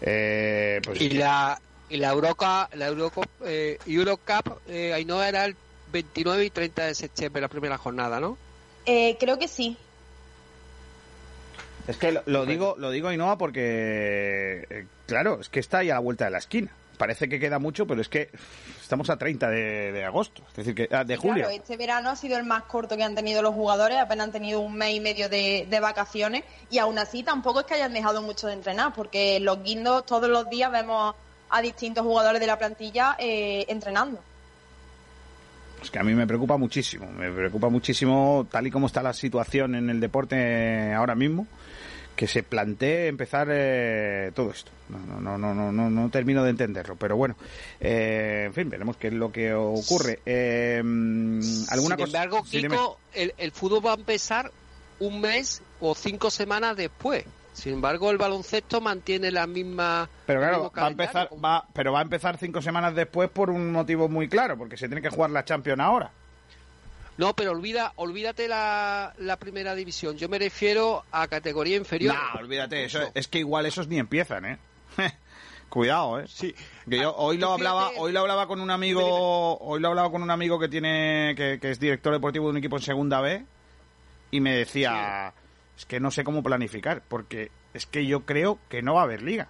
Eh, 0.00 0.80
pues 0.82 0.98
Y 1.00 1.10
la, 1.10 1.60
y 1.88 1.96
la 1.98 2.10
Eurocup, 2.10 2.74
la 2.74 2.86
Eurocup, 2.86 3.26
eh, 3.44 3.78
Eurocup 3.86 4.58
eh, 4.68 4.92
ahí 4.92 5.04
no 5.04 5.22
era 5.22 5.44
el 5.44 5.56
29 5.92 6.44
y 6.44 6.50
30 6.50 6.84
de 6.84 6.94
septiembre, 6.94 7.40
la 7.40 7.48
primera 7.48 7.78
jornada, 7.78 8.20
¿no? 8.20 8.36
Eh, 8.86 9.16
creo 9.18 9.38
que 9.38 9.48
sí. 9.48 9.76
Es 11.86 11.96
que 11.96 12.12
lo, 12.12 12.22
lo 12.26 12.46
digo, 12.46 12.74
lo 12.78 12.90
digo 12.90 13.08
Ainhoa 13.08 13.38
porque 13.38 14.66
eh, 14.68 14.86
claro, 15.06 15.40
es 15.40 15.48
que 15.48 15.60
está 15.60 15.78
ahí 15.78 15.90
a 15.90 15.94
la 15.94 16.00
vuelta 16.00 16.24
de 16.24 16.32
la 16.32 16.38
esquina. 16.38 16.72
Parece 16.98 17.28
que 17.28 17.38
queda 17.38 17.58
mucho, 17.58 17.86
pero 17.86 18.00
es 18.00 18.08
que 18.08 18.30
estamos 18.80 19.10
a 19.10 19.18
30 19.18 19.50
de, 19.50 19.92
de 19.92 20.04
agosto, 20.04 20.42
es 20.48 20.56
decir, 20.56 20.74
que 20.74 20.88
ah, 20.90 21.04
de 21.04 21.16
julio. 21.16 21.44
Claro, 21.44 21.50
este 21.50 21.76
verano 21.76 22.08
ha 22.08 22.16
sido 22.16 22.38
el 22.38 22.44
más 22.44 22.62
corto 22.62 22.96
que 22.96 23.02
han 23.02 23.14
tenido 23.14 23.42
los 23.42 23.54
jugadores, 23.54 23.98
apenas 23.98 24.28
han 24.28 24.32
tenido 24.32 24.60
un 24.60 24.74
mes 24.74 24.94
y 24.94 25.00
medio 25.00 25.28
de, 25.28 25.66
de 25.68 25.80
vacaciones 25.80 26.44
y 26.70 26.78
aún 26.78 26.98
así 26.98 27.22
tampoco 27.22 27.60
es 27.60 27.66
que 27.66 27.74
hayan 27.74 27.92
dejado 27.92 28.22
mucho 28.22 28.46
de 28.46 28.54
entrenar, 28.54 28.94
porque 28.94 29.38
los 29.40 29.62
guindos 29.62 30.06
todos 30.06 30.30
los 30.30 30.48
días 30.48 30.72
vemos 30.72 31.14
a 31.50 31.60
distintos 31.62 32.04
jugadores 32.04 32.40
de 32.40 32.46
la 32.46 32.58
plantilla 32.58 33.16
eh, 33.18 33.64
entrenando. 33.68 34.20
Es 35.82 35.90
que 35.90 35.98
a 35.98 36.02
mí 36.02 36.14
me 36.14 36.26
preocupa 36.26 36.56
muchísimo, 36.56 37.06
me 37.12 37.30
preocupa 37.30 37.68
muchísimo 37.68 38.46
tal 38.50 38.66
y 38.66 38.70
como 38.70 38.86
está 38.86 39.02
la 39.02 39.12
situación 39.12 39.74
en 39.74 39.90
el 39.90 40.00
deporte 40.00 40.92
ahora 40.94 41.14
mismo, 41.14 41.46
que 42.16 42.26
se 42.26 42.42
plantee 42.42 43.08
empezar 43.08 43.48
eh, 43.50 44.32
todo 44.34 44.50
esto. 44.50 44.70
No, 44.88 44.98
no, 44.98 45.20
no, 45.20 45.36
no, 45.38 45.54
no, 45.54 45.72
no, 45.72 45.90
no 45.90 46.10
termino 46.10 46.42
de 46.42 46.50
entenderlo, 46.50 46.96
pero 46.96 47.16
bueno, 47.16 47.36
eh, 47.78 48.44
en 48.46 48.54
fin, 48.54 48.70
veremos 48.70 48.96
qué 48.96 49.08
es 49.08 49.12
lo 49.12 49.30
que 49.30 49.52
ocurre. 49.52 50.20
Eh, 50.24 50.78
¿Alguna 50.78 51.62
Sin 51.70 51.88
cosa? 51.88 52.04
embargo, 52.04 52.42
Sí, 52.46 52.56
dime. 52.58 52.76
Kiko, 52.76 52.98
el, 53.12 53.34
el 53.36 53.52
fútbol 53.52 53.84
va 53.84 53.90
a 53.92 53.96
empezar 53.96 54.50
un 54.98 55.20
mes 55.20 55.60
o 55.80 55.94
cinco 55.94 56.30
semanas 56.30 56.76
después. 56.76 57.24
Sin 57.56 57.72
embargo, 57.72 58.10
el 58.10 58.18
baloncesto 58.18 58.82
mantiene 58.82 59.30
la 59.30 59.46
misma. 59.46 60.10
Pero 60.26 60.40
claro, 60.40 60.72
va 60.76 60.84
a 60.84 60.90
empezar, 60.90 61.30
va, 61.42 61.66
pero 61.72 61.90
va 61.90 62.00
a 62.00 62.02
empezar 62.02 62.36
cinco 62.36 62.60
semanas 62.60 62.94
después 62.94 63.30
por 63.30 63.48
un 63.48 63.72
motivo 63.72 64.10
muy 64.10 64.28
claro, 64.28 64.58
porque 64.58 64.76
se 64.76 64.88
tiene 64.88 65.00
que 65.00 65.08
jugar 65.08 65.30
la 65.30 65.42
Champions 65.42 65.80
ahora. 65.80 66.10
No, 67.16 67.34
pero 67.34 67.52
olvida, 67.52 67.94
olvídate 67.96 68.46
la, 68.46 69.14
la 69.16 69.38
primera 69.38 69.74
división. 69.74 70.18
Yo 70.18 70.28
me 70.28 70.38
refiero 70.38 71.02
a 71.10 71.26
categoría 71.28 71.78
inferior. 71.78 72.14
No, 72.14 72.40
olvídate, 72.40 72.84
eso, 72.84 73.00
es 73.14 73.26
que 73.26 73.38
igual 73.38 73.64
esos 73.64 73.88
ni 73.88 73.98
empiezan, 73.98 74.44
¿eh? 74.44 74.58
Cuidado, 75.70 76.20
¿eh? 76.20 76.26
Sí. 76.28 76.54
Que 76.88 76.98
yo 76.98 77.16
hoy 77.16 77.38
lo 77.38 77.52
hablaba, 77.52 77.90
hoy 77.96 78.12
lo 78.12 78.20
hablaba 78.20 78.46
con 78.46 78.60
un 78.60 78.70
amigo, 78.70 79.58
hoy 79.60 79.80
lo 79.80 79.88
hablaba 79.88 80.10
con 80.10 80.22
un 80.22 80.30
amigo 80.30 80.58
que 80.58 80.68
tiene, 80.68 81.32
que, 81.34 81.58
que 81.58 81.70
es 81.70 81.80
director 81.80 82.12
deportivo 82.12 82.44
de 82.44 82.50
un 82.50 82.56
equipo 82.58 82.76
en 82.76 82.82
segunda 82.82 83.22
B, 83.22 83.46
y 84.30 84.40
me 84.40 84.54
decía, 84.54 85.32
es 85.76 85.84
que 85.86 86.00
no 86.00 86.10
sé 86.10 86.24
cómo 86.24 86.42
planificar, 86.42 87.02
porque 87.06 87.50
es 87.74 87.86
que 87.86 88.06
yo 88.06 88.24
creo 88.24 88.58
que 88.68 88.82
no 88.82 88.94
va 88.94 89.00
a 89.00 89.04
haber 89.04 89.22
liga. 89.22 89.48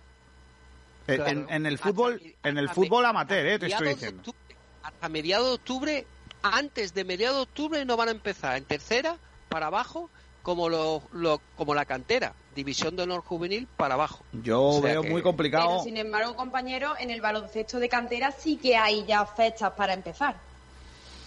En- 1.07 1.16
Claro. 1.16 1.31
En, 1.31 1.47
en 1.51 1.66
el 1.66 1.78
fútbol, 1.78 2.20
en 2.43 2.59
el 2.59 2.69
fútbol 2.69 3.05
amateur, 3.05 3.47
¿eh? 3.47 3.59
Te 3.59 3.66
estoy 3.66 3.89
diciendo. 3.90 4.23
octubre- 4.23 4.57
hasta 4.82 5.09
mediados 5.09 5.47
de 5.48 5.55
octubre, 5.55 6.07
antes 6.43 6.94
de 6.94 7.05
mediados 7.05 7.36
de 7.36 7.43
octubre 7.43 7.85
no 7.85 7.97
van 7.97 8.09
a 8.09 8.12
empezar 8.12 8.57
en 8.57 8.65
tercera 8.65 9.16
para 9.48 9.66
abajo 9.69 10.11
como 10.43 10.69
lo, 10.69 11.03
lo- 11.12 11.40
como 11.57 11.74
la 11.74 11.85
cantera, 11.85 12.32
división 12.55 12.94
de 12.97 13.03
honor 13.05 13.20
juvenil 13.23 13.66
para 13.77 13.94
abajo. 13.94 14.24
Yo 14.32 14.62
O 14.62 14.81
sea 14.81 14.93
veo 14.93 15.03
que- 15.03 15.11
muy 15.11 15.20
Pero 15.20 15.28
complicado. 15.31 15.82
sin 15.85 15.97
embargo, 15.97 16.35
compañeros, 16.36 16.97
en 17.01 17.11
el 17.11 17.20
baloncesto 17.20 17.78
de 17.81 17.89
cantera 17.89 18.32
sí 18.32 18.57
que 18.57 18.77
hay 18.77 19.05
ya 19.07 19.24
fechas 19.27 19.73
para 19.73 19.93
empezar. 19.94 20.36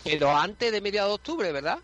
Pero 0.04 0.32
antes 0.36 0.72
de 0.72 0.80
mediados 0.82 1.10
de 1.12 1.16
octubre, 1.16 1.52
¿verdad? 1.52 1.80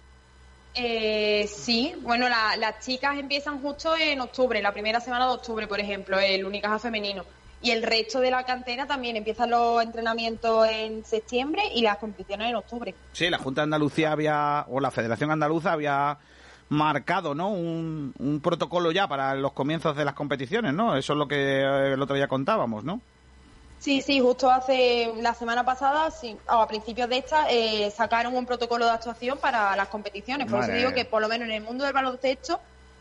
Eh, 0.75 1.47
sí, 1.47 1.93
bueno, 2.01 2.27
la- 2.27 2.57
las 2.57 2.79
chicas 2.85 3.17
empiezan 3.17 3.61
justo 3.61 3.95
en 3.95 4.19
octubre, 4.19 4.61
la 4.61 4.73
primera 4.73 4.99
semana 4.99 5.25
de 5.27 5.33
octubre, 5.33 5.67
por 5.67 5.79
ejemplo, 5.79 6.19
el 6.19 6.45
Unicaja 6.45 6.79
femenino. 6.79 7.23
Y 7.61 7.71
el 7.71 7.81
resto 7.81 8.19
de 8.19 8.29
la 8.29 8.43
cantera 8.43 8.85
también 8.85 9.15
empiezan 9.15 9.49
los 9.49 9.81
entrenamientos 9.81 10.67
en 10.69 11.03
septiembre 11.05 11.63
y 11.73 11.81
las 11.81 11.97
competiciones 11.97 12.49
en 12.49 12.55
octubre. 12.57 12.93
Sí, 13.13 13.29
la 13.29 13.37
Junta 13.37 13.61
de 13.61 13.63
Andalucía 13.63 14.11
había, 14.11 14.65
o 14.69 14.79
la 14.79 14.91
Federación 14.91 15.31
Andaluza 15.31 15.71
había 15.71 16.17
marcado, 16.69 17.33
¿no? 17.33 17.49
Un, 17.49 18.13
un 18.19 18.41
protocolo 18.41 18.91
ya 18.91 19.07
para 19.07 19.33
los 19.35 19.53
comienzos 19.53 19.95
de 19.95 20.03
las 20.05 20.13
competiciones, 20.13 20.73
¿no? 20.73 20.95
Eso 20.97 21.13
es 21.13 21.19
lo 21.19 21.27
que 21.27 21.61
eh, 21.61 21.93
el 21.93 22.01
otro 22.01 22.15
día 22.15 22.27
contábamos, 22.27 22.83
¿no? 22.83 22.99
Sí, 23.79 24.01
sí, 24.01 24.19
justo 24.19 24.49
hace 24.49 25.11
la 25.21 25.33
semana 25.33 25.63
pasada, 25.63 26.09
sí, 26.09 26.35
o 26.49 26.53
a 26.53 26.67
principios 26.67 27.07
de 27.07 27.17
esta, 27.17 27.49
eh, 27.49 27.91
sacaron 27.95 28.35
un 28.35 28.45
protocolo 28.45 28.85
de 28.85 28.91
actuación 28.91 29.37
para 29.37 29.75
las 29.75 29.89
competiciones. 29.89 30.49
Por 30.49 30.63
eso 30.63 30.71
digo 30.71 30.93
que, 30.93 31.05
por 31.05 31.21
lo 31.21 31.27
menos 31.27 31.47
en 31.47 31.53
el 31.53 31.61
mundo 31.61 31.83
del 31.83 31.93
baloncesto, 31.93 32.59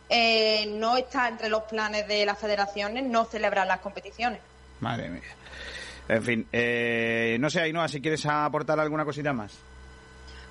eh, 0.09 0.67
no 0.79 0.97
está 0.97 1.29
entre 1.29 1.49
los 1.49 1.63
planes 1.65 2.07
de 2.07 2.27
las 2.27 2.39
federaciones 2.39 3.05
no 3.05 3.25
celebrar 3.25 3.67
las 3.67 3.81
competiciones. 3.81 4.41
Madre 4.81 5.09
mía. 5.09 5.23
En 6.09 6.23
fin, 6.23 6.47
eh, 6.53 7.39
no 7.41 7.49
sé, 7.49 7.61
Ainhoa, 7.61 7.89
si 7.89 8.03
quieres 8.03 8.27
aportar 8.27 8.79
alguna 8.79 9.07
cosita 9.07 9.33
más. 9.33 9.53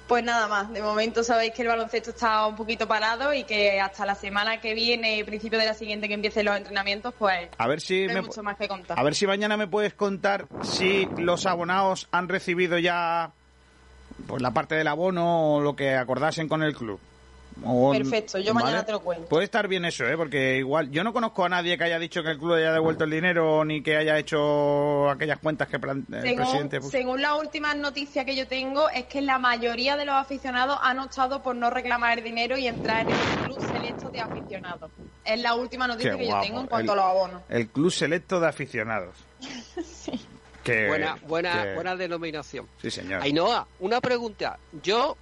Pues 0.08 0.24
nada 0.24 0.48
más, 0.48 0.72
de 0.72 0.82
momento 0.82 1.24
sabéis 1.24 1.54
que 1.54 1.62
el 1.62 1.70
baloncesto 1.70 2.10
está 2.10 2.46
un 2.46 2.56
poquito 2.56 2.88
parado 2.88 3.34
y 3.34 3.46
que 3.46 3.80
hasta 3.80 4.06
la 4.06 4.16
semana 4.16 4.60
que 4.60 4.74
viene, 4.74 5.24
principio 5.26 5.58
de 5.58 5.66
la 5.66 5.74
siguiente 5.74 6.08
que 6.08 6.14
empiecen 6.14 6.46
los 6.46 6.58
entrenamientos, 6.58 7.14
pues 7.18 7.48
A 7.58 7.68
ver 7.68 7.80
si 7.80 8.06
no 8.08 8.14
me, 8.16 8.22
mucho 8.24 8.44
más 8.44 8.58
que 8.58 8.68
contar. 8.68 9.00
a 9.00 9.04
ver 9.04 9.16
si 9.16 9.26
mañana 9.26 9.56
me 9.56 9.68
puedes 9.68 9.94
contar 9.94 10.48
si 10.62 11.08
los 11.18 11.46
abonados 11.46 12.10
han 12.12 12.28
recibido 12.28 12.78
ya 12.78 13.32
pues 14.28 14.42
la 14.42 14.52
parte 14.52 14.76
del 14.76 14.88
abono 14.88 15.56
o 15.56 15.62
lo 15.62 15.76
que 15.76 15.96
acordasen 15.96 16.48
con 16.48 16.64
el 16.64 16.76
club. 16.76 17.00
O- 17.64 17.92
Perfecto, 17.92 18.40
yo 18.40 18.54
mañana 18.54 18.86
te 18.86 18.92
lo 18.92 19.00
cuento. 19.02 19.28
Puede 19.28 19.46
estar 19.46 19.68
bien 19.68 19.86
eso, 19.86 20.06
¿eh? 20.06 20.18
Porque 20.18 20.58
igual 20.58 20.90
yo 20.92 21.04
no 21.04 21.14
conozco 21.14 21.46
a 21.46 21.50
nadie 21.50 21.78
que 21.78 21.84
haya 21.84 22.00
dicho 22.00 22.24
que 22.24 22.32
el 22.32 22.38
club 22.38 22.54
haya 22.54 22.74
devuelto 22.74 23.04
el 23.04 23.12
dinero 23.12 23.64
ni 23.66 23.82
que 23.84 23.96
haya 23.98 24.18
hecho 24.18 25.10
aquellas 25.10 25.40
cuentas 25.40 25.68
que 25.68 25.80
plan- 25.80 26.06
el 26.12 26.36
presidente 26.36 26.82
según 26.82 27.22
las 27.22 27.40
últimas 27.40 27.76
noticias 27.76 28.26
que 28.26 28.36
yo 28.36 28.48
tengo, 28.48 28.90
es 28.90 29.06
que 29.06 29.22
la 29.22 29.40
mayoría 29.40 29.96
de 29.98 30.06
los 30.06 30.16
aficionados 30.16 30.78
han 30.82 31.00
optado 31.00 31.42
por 31.44 31.56
no 31.56 31.70
reclamar 31.70 32.18
el 32.18 32.24
dinero 32.24 32.58
y 32.58 32.68
entrar 32.68 33.02
en 33.08 33.14
el 33.16 33.46
club 33.46 33.60
selecto 33.72 34.10
de 34.10 34.20
aficionados. 34.22 34.90
Es 35.26 35.40
la 35.42 35.54
última 35.56 35.88
noticia 35.88 36.12
Qué 36.14 36.18
que 36.18 36.28
yo 36.28 36.40
tengo 36.42 36.62
en 36.62 36.68
cuanto 36.68 36.94
El- 36.94 37.00
a 37.00 37.02
los 37.04 37.12
abonos. 37.12 37.42
El 37.50 37.68
club 37.70 37.92
selecto 37.92 38.40
de 38.40 38.48
aficionados. 38.48 39.16
Qué- 40.64 40.88
Buena, 40.88 41.18
buena, 41.28 41.64
qué- 41.64 41.74
buena 41.76 41.96
denominación. 41.96 42.68
Sí, 42.82 42.90
señor. 42.90 43.22
Ainhoa, 43.22 43.68
una 43.80 44.00
pregunta. 44.00 44.58
Yo, 44.82 45.18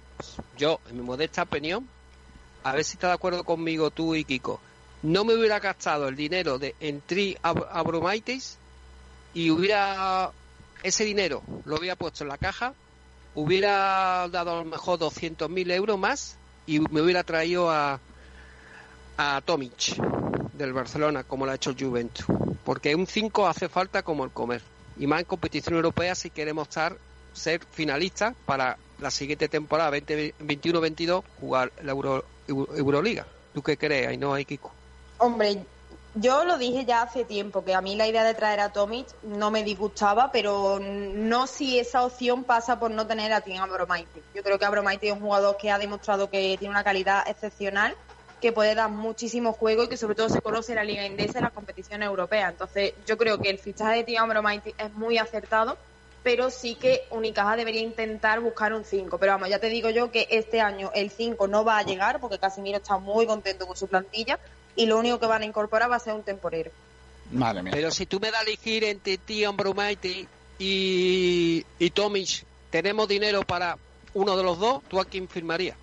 yo, 0.56 0.78
en 0.88 0.96
mi 0.98 1.02
modesta 1.02 1.42
opinión, 1.42 1.88
a 2.64 2.72
ver 2.72 2.84
si 2.84 2.94
estás 2.94 3.10
de 3.10 3.14
acuerdo 3.14 3.44
conmigo 3.44 3.90
tú 3.90 4.14
y 4.14 4.24
Kiko, 4.24 4.60
no 5.02 5.24
me 5.24 5.34
hubiera 5.34 5.58
gastado 5.60 6.08
el 6.08 6.16
dinero 6.16 6.58
de 6.58 6.74
Entry 6.80 7.36
Ab- 7.42 7.66
Abromaitis 7.70 8.56
y 9.34 9.50
hubiera 9.50 10.30
ese 10.82 11.04
dinero 11.04 11.42
lo 11.64 11.76
hubiera 11.76 11.96
puesto 11.96 12.24
en 12.24 12.28
la 12.28 12.38
caja, 12.38 12.74
hubiera 13.34 14.28
dado 14.28 14.52
a 14.52 14.56
lo 14.56 14.64
mejor 14.64 14.98
200.000 14.98 15.70
euros 15.70 15.98
más 15.98 16.36
y 16.66 16.80
me 16.80 17.00
hubiera 17.00 17.22
traído 17.24 17.70
a, 17.70 17.98
a 19.16 19.40
Tomic 19.44 19.96
del 20.54 20.72
Barcelona, 20.72 21.24
como 21.24 21.46
lo 21.46 21.52
ha 21.52 21.56
hecho 21.56 21.70
el 21.70 21.76
Juventus. 21.82 22.24
Porque 22.64 22.94
un 22.94 23.06
5 23.06 23.46
hace 23.48 23.68
falta 23.68 24.02
como 24.02 24.24
el 24.24 24.30
comer. 24.30 24.62
Y 24.98 25.06
más 25.06 25.20
en 25.20 25.26
competición 25.26 25.74
europea 25.74 26.14
si 26.14 26.30
queremos 26.30 26.68
estar 26.68 26.96
ser 27.32 27.60
finalistas 27.72 28.34
para 28.44 28.76
la 29.00 29.10
siguiente 29.10 29.48
temporada 29.48 29.90
2021-22 29.98 31.24
jugar 31.40 31.72
la 31.82 31.92
Euro- 31.92 32.24
Euroliga. 32.76 33.26
¿Tú 33.52 33.62
qué 33.62 33.76
crees, 33.76 34.08
Ainhoa 34.08 34.40
y 34.40 34.44
Kiko? 34.44 34.72
Hombre, 35.18 35.64
yo 36.14 36.44
lo 36.44 36.58
dije 36.58 36.84
ya 36.84 37.02
hace 37.02 37.24
tiempo, 37.24 37.64
que 37.64 37.74
a 37.74 37.80
mí 37.80 37.96
la 37.96 38.06
idea 38.06 38.24
de 38.24 38.34
traer 38.34 38.60
a 38.60 38.70
Tomic 38.70 39.06
no 39.22 39.50
me 39.50 39.64
disgustaba, 39.64 40.30
pero 40.30 40.78
no 40.78 41.46
si 41.46 41.78
esa 41.78 42.04
opción 42.04 42.44
pasa 42.44 42.78
por 42.78 42.90
no 42.90 43.06
tener 43.06 43.32
a 43.32 43.40
Tim 43.40 43.60
Abromaitis. 43.60 44.22
Yo 44.34 44.42
creo 44.42 44.58
que 44.58 44.64
Abromaitis 44.64 45.10
es 45.10 45.16
un 45.16 45.22
jugador 45.22 45.56
que 45.56 45.70
ha 45.70 45.78
demostrado 45.78 46.28
que 46.28 46.56
tiene 46.58 46.72
una 46.72 46.84
calidad 46.84 47.26
excepcional, 47.28 47.94
que 48.42 48.52
puede 48.52 48.74
dar 48.74 48.90
muchísimo 48.90 49.52
juego 49.52 49.84
y 49.84 49.88
que 49.88 49.96
sobre 49.96 50.14
todo 50.14 50.28
se 50.28 50.42
conoce 50.42 50.74
la 50.74 50.84
Liga 50.84 51.06
Indesa 51.06 51.38
y 51.38 51.42
las 51.42 51.52
competiciones 51.52 52.06
europeas. 52.06 52.50
Entonces, 52.50 52.92
yo 53.06 53.16
creo 53.16 53.38
que 53.38 53.48
el 53.48 53.58
fichaje 53.58 53.98
de 53.98 54.04
Tim 54.04 54.18
Abromaitis 54.18 54.74
es 54.76 54.92
muy 54.92 55.16
acertado, 55.16 55.78
pero 56.22 56.50
sí 56.50 56.74
que 56.76 57.02
Unicaja 57.10 57.56
debería 57.56 57.80
intentar 57.80 58.40
buscar 58.40 58.72
un 58.72 58.84
5. 58.84 59.18
Pero 59.18 59.32
vamos, 59.32 59.48
ya 59.48 59.58
te 59.58 59.68
digo 59.68 59.90
yo 59.90 60.10
que 60.10 60.28
este 60.30 60.60
año 60.60 60.90
el 60.94 61.10
5 61.10 61.48
no 61.48 61.64
va 61.64 61.78
a 61.78 61.82
llegar 61.82 62.20
porque 62.20 62.38
Casimiro 62.38 62.78
está 62.78 62.98
muy 62.98 63.26
contento 63.26 63.66
con 63.66 63.76
su 63.76 63.88
plantilla 63.88 64.38
y 64.76 64.86
lo 64.86 64.98
único 64.98 65.18
que 65.18 65.26
van 65.26 65.42
a 65.42 65.46
incorporar 65.46 65.90
va 65.90 65.96
a 65.96 66.00
ser 66.00 66.14
un 66.14 66.22
temporero. 66.22 66.70
Madre 67.30 67.62
mía. 67.62 67.72
Pero 67.74 67.90
si 67.90 68.06
tú 68.06 68.20
me 68.20 68.30
das 68.30 68.40
a 68.40 68.44
elegir 68.44 68.84
entre 68.84 69.18
ti, 69.18 69.44
Ambromaiti 69.44 70.26
y, 70.58 71.64
y 71.78 71.90
Tomic, 71.90 72.44
¿tenemos 72.70 73.08
dinero 73.08 73.42
para 73.42 73.76
uno 74.14 74.36
de 74.36 74.42
los 74.42 74.58
dos? 74.58 74.82
¿Tú 74.88 75.00
a 75.00 75.04
quién 75.04 75.28
firmarías? 75.28 75.76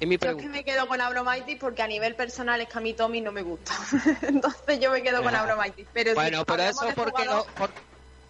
Es 0.00 0.08
mi 0.08 0.16
Yo 0.16 0.30
es 0.30 0.36
que 0.36 0.48
me 0.48 0.64
quedo 0.64 0.86
con 0.88 1.00
Abromaitis 1.00 1.58
porque 1.58 1.82
a 1.82 1.86
nivel 1.86 2.14
personal 2.14 2.60
es 2.60 2.68
que 2.68 2.78
a 2.78 2.80
mí 2.80 2.94
Tommy 2.94 3.20
no 3.20 3.32
me 3.32 3.42
gusta. 3.42 3.72
Entonces 4.22 4.80
yo 4.80 4.90
me 4.90 5.02
quedo 5.02 5.22
con. 5.22 5.34
Abromaitis. 5.34 5.86
Pero 5.92 6.10
si 6.10 6.14
bueno, 6.14 6.44
pero 6.44 6.62
hablamos 6.62 6.84
eso 6.86 6.94
porque 6.94 7.24
no, 7.26 7.32
jugador- 7.42 7.46
por- 7.56 7.74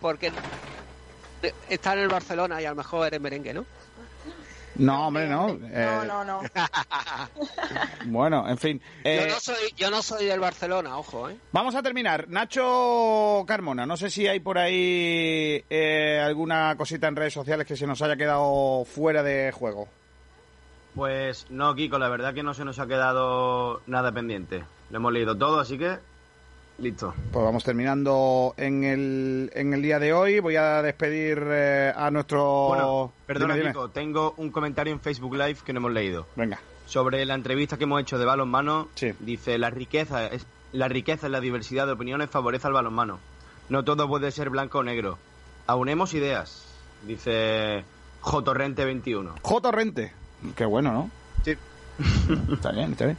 porque 0.00 0.32
está 1.68 1.92
en 1.94 2.00
el 2.00 2.08
Barcelona 2.08 2.60
y 2.60 2.64
a 2.66 2.70
lo 2.70 2.76
mejor 2.76 3.06
eres 3.06 3.20
merengue, 3.20 3.54
¿no? 3.54 3.64
No, 4.76 5.06
hombre, 5.06 5.28
no. 5.28 5.50
Eh, 5.50 5.86
No, 5.86 6.04
no, 6.04 6.24
no. 6.24 6.40
Bueno, 8.06 8.48
en 8.48 8.58
fin. 8.58 8.82
eh, 9.04 9.20
yo, 9.28 9.34
no 9.34 9.40
soy, 9.40 9.72
yo 9.76 9.90
no 9.90 10.02
soy 10.02 10.26
del 10.26 10.40
Barcelona, 10.40 10.98
ojo, 10.98 11.30
¿eh? 11.30 11.36
Vamos 11.52 11.74
a 11.74 11.82
terminar. 11.82 12.28
Nacho 12.28 13.44
Carmona, 13.46 13.86
no 13.86 13.96
sé 13.96 14.10
si 14.10 14.26
hay 14.26 14.40
por 14.40 14.58
ahí 14.58 15.64
eh, 15.70 16.20
alguna 16.24 16.74
cosita 16.76 17.06
en 17.08 17.16
redes 17.16 17.34
sociales 17.34 17.66
que 17.66 17.76
se 17.76 17.86
nos 17.86 18.02
haya 18.02 18.16
quedado 18.16 18.84
fuera 18.84 19.22
de 19.22 19.52
juego. 19.52 19.88
Pues 20.94 21.46
no, 21.50 21.74
Kiko, 21.74 21.98
la 21.98 22.08
verdad 22.08 22.34
que 22.34 22.42
no 22.42 22.54
se 22.54 22.64
nos 22.64 22.78
ha 22.78 22.86
quedado 22.86 23.80
nada 23.86 24.12
pendiente. 24.12 24.64
Lo 24.90 24.96
hemos 24.98 25.12
leído 25.12 25.36
todo, 25.36 25.58
así 25.60 25.78
que 25.78 25.98
listo. 26.78 27.14
Pues 27.32 27.44
vamos 27.44 27.64
terminando 27.64 28.54
en 28.56 28.84
el, 28.84 29.50
en 29.54 29.72
el 29.74 29.82
día 29.82 29.98
de 29.98 30.12
hoy. 30.12 30.40
Voy 30.40 30.56
a 30.56 30.82
despedir 30.82 31.42
eh, 31.46 31.92
a 31.94 32.10
nuestro... 32.10 32.68
Bueno, 32.68 33.12
perdona, 33.26 33.54
Dime, 33.54 33.72
tengo 33.92 34.34
un 34.36 34.50
comentario 34.50 34.92
en 34.92 35.00
Facebook 35.00 35.34
Live 35.34 35.58
que 35.64 35.72
no 35.72 35.78
hemos 35.78 35.92
leído. 35.92 36.26
Venga. 36.36 36.60
Sobre 36.86 37.24
la 37.24 37.34
entrevista 37.34 37.78
que 37.78 37.84
hemos 37.84 38.00
hecho 38.00 38.18
de 38.18 38.24
balonmano, 38.24 38.88
dice, 39.20 39.58
la 39.58 39.70
riqueza, 39.70 40.26
es, 40.26 40.46
la 40.72 40.88
riqueza 40.88 41.26
en 41.26 41.32
la 41.32 41.40
diversidad 41.40 41.86
de 41.86 41.92
opiniones 41.92 42.30
favorece 42.30 42.66
al 42.66 42.74
balonmano. 42.74 43.18
No 43.68 43.84
todo 43.84 44.06
puede 44.08 44.30
ser 44.30 44.50
blanco 44.50 44.80
o 44.80 44.82
negro. 44.82 45.18
Aunemos 45.66 46.12
ideas, 46.12 46.66
dice 47.06 47.84
Jotorrente21. 48.20 49.40
J. 49.40 49.60
Torrente. 49.62 50.12
Qué 50.54 50.66
bueno, 50.66 50.92
¿no? 50.92 51.10
Está 52.52 52.72
bien, 52.72 52.92
está 52.92 53.04
bien. 53.04 53.16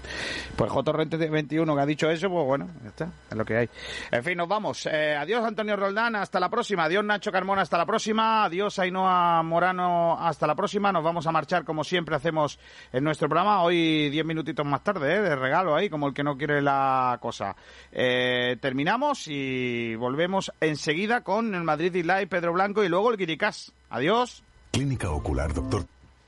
Pues 0.56 0.72
J. 0.72 0.84
Torrente 0.84 1.18
21 1.18 1.76
que 1.76 1.82
ha 1.82 1.86
dicho 1.86 2.10
eso, 2.10 2.30
pues 2.30 2.46
bueno, 2.46 2.70
ya 2.84 2.90
está, 2.90 3.10
es 3.30 3.38
lo 3.38 3.46
que 3.46 3.58
hay. 3.58 3.70
En 4.12 4.24
fin, 4.24 4.38
nos 4.38 4.48
vamos. 4.48 4.86
Eh, 4.92 5.16
adiós 5.16 5.44
Antonio 5.46 5.76
Roldán, 5.76 6.16
hasta 6.16 6.40
la 6.40 6.50
próxima. 6.50 6.84
Adiós 6.84 7.04
Nacho 7.04 7.32
Carmona, 7.32 7.62
hasta 7.62 7.78
la 7.78 7.86
próxima. 7.86 8.44
Adiós 8.46 8.78
Ainhoa 8.80 9.42
Morano, 9.44 10.18
hasta 10.20 10.46
la 10.46 10.56
próxima. 10.56 10.92
Nos 10.92 11.04
vamos 11.04 11.26
a 11.26 11.32
marchar 11.32 11.64
como 11.64 11.84
siempre 11.84 12.16
hacemos 12.16 12.60
en 12.92 13.04
nuestro 13.04 13.30
programa. 13.30 13.64
Hoy 13.64 14.10
diez 14.10 14.26
minutitos 14.26 14.66
más 14.66 14.84
tarde, 14.84 15.16
¿eh? 15.16 15.22
de 15.22 15.36
regalo 15.36 15.76
ahí, 15.76 15.90
como 15.90 16.08
el 16.08 16.14
que 16.14 16.24
no 16.24 16.38
quiere 16.38 16.62
la 16.62 17.18
cosa. 17.22 17.56
Eh, 17.92 18.58
terminamos 18.60 19.28
y 19.28 19.96
volvemos 19.96 20.52
enseguida 20.60 21.22
con 21.22 21.56
el 21.56 21.64
Madrid 21.64 21.96
y 21.96 22.04
Live, 22.04 22.28
Pedro 22.28 22.54
Blanco 22.54 22.84
y 22.84 22.90
luego 22.90 23.12
el 23.12 23.18
Guiricás. 23.18 23.72
Adiós. 23.90 24.44
Clínica 24.72 25.10
Ocular 25.12 25.54
Doctor 25.54 25.86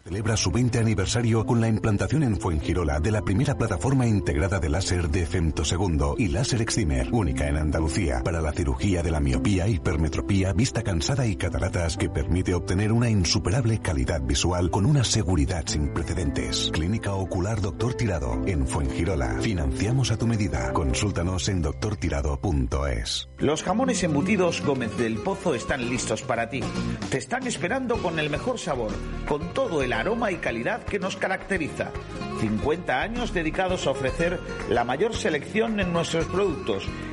celebra 0.08 0.38
su 0.38 0.52
20 0.52 0.80
aniversario 0.80 1.46
con 1.46 1.60
la 1.60 1.68
implantación 1.68 2.24
en 2.24 2.40
Fuengirola 2.40 3.02
de 3.02 3.12
la 3.12 3.24
primera 3.24 3.58
plataforma 3.58 4.08
integrada 4.08 4.58
de 4.58 4.70
láser 4.70 5.10
de 5.10 5.26
femtosegundo 5.26 6.16
y 6.18 6.30
láser 6.30 6.62
excimer, 6.62 7.10
única 7.12 7.50
en 7.50 7.58
Andalucía, 7.58 8.22
para 8.24 8.40
la 8.40 8.54
cirugía 8.54 9.04
de 9.04 9.12
la 9.12 9.20
miopía, 9.20 9.68
hipermetropía, 9.68 10.54
vista 10.54 10.82
cansada 10.82 11.26
y 11.26 11.36
cataratas 11.36 11.98
que 11.98 12.10
permite 12.10 12.54
obtener 12.54 12.94
una 12.94 13.10
insuperable 13.10 13.80
calidad 13.80 14.22
visual 14.22 14.72
con 14.72 14.86
una 14.86 15.04
seguridad 15.04 15.64
sin 15.66 15.94
precedentes. 15.94 16.70
Clínica 16.72 17.14
Ocular 17.14 17.60
Doctor 17.60 17.96
Tirado 17.96 18.42
en 18.46 18.66
Fuengirola. 18.66 19.42
Financiamos 19.42 20.12
a 20.12 20.18
tu 20.18 20.26
medida. 20.26 20.72
Consúltanos 20.72 21.50
en 21.50 21.62
doctortirado.es. 21.62 23.28
Los 23.40 23.62
jamones 23.62 24.02
embutidos 24.04 24.62
Gómez 24.62 24.98
del 24.98 25.18
Pozo 25.18 25.54
están 25.54 25.90
listos 25.90 26.22
para 26.22 26.50
ti. 26.50 26.62
Te 27.10 27.18
están 27.18 27.46
esperando 27.46 27.98
con 27.98 28.20
el 28.20 28.30
mejor 28.30 28.58
sabor, 28.58 28.92
con 29.28 29.54
todo 29.54 29.84
el 29.84 29.97
aroma 29.99 30.32
y 30.32 30.38
calidad 30.38 30.84
que 30.84 30.99
nos 30.99 31.15
caracteriza. 31.15 31.91
50 32.40 33.02
años 33.02 33.34
dedicados 33.34 33.88
a 33.88 33.91
ofrecer 33.91 34.40
la 34.69 34.84
mayor 34.84 35.15
selección 35.15 35.80
en 35.80 35.91
nuestros 35.91 36.26
productos, 36.26 36.88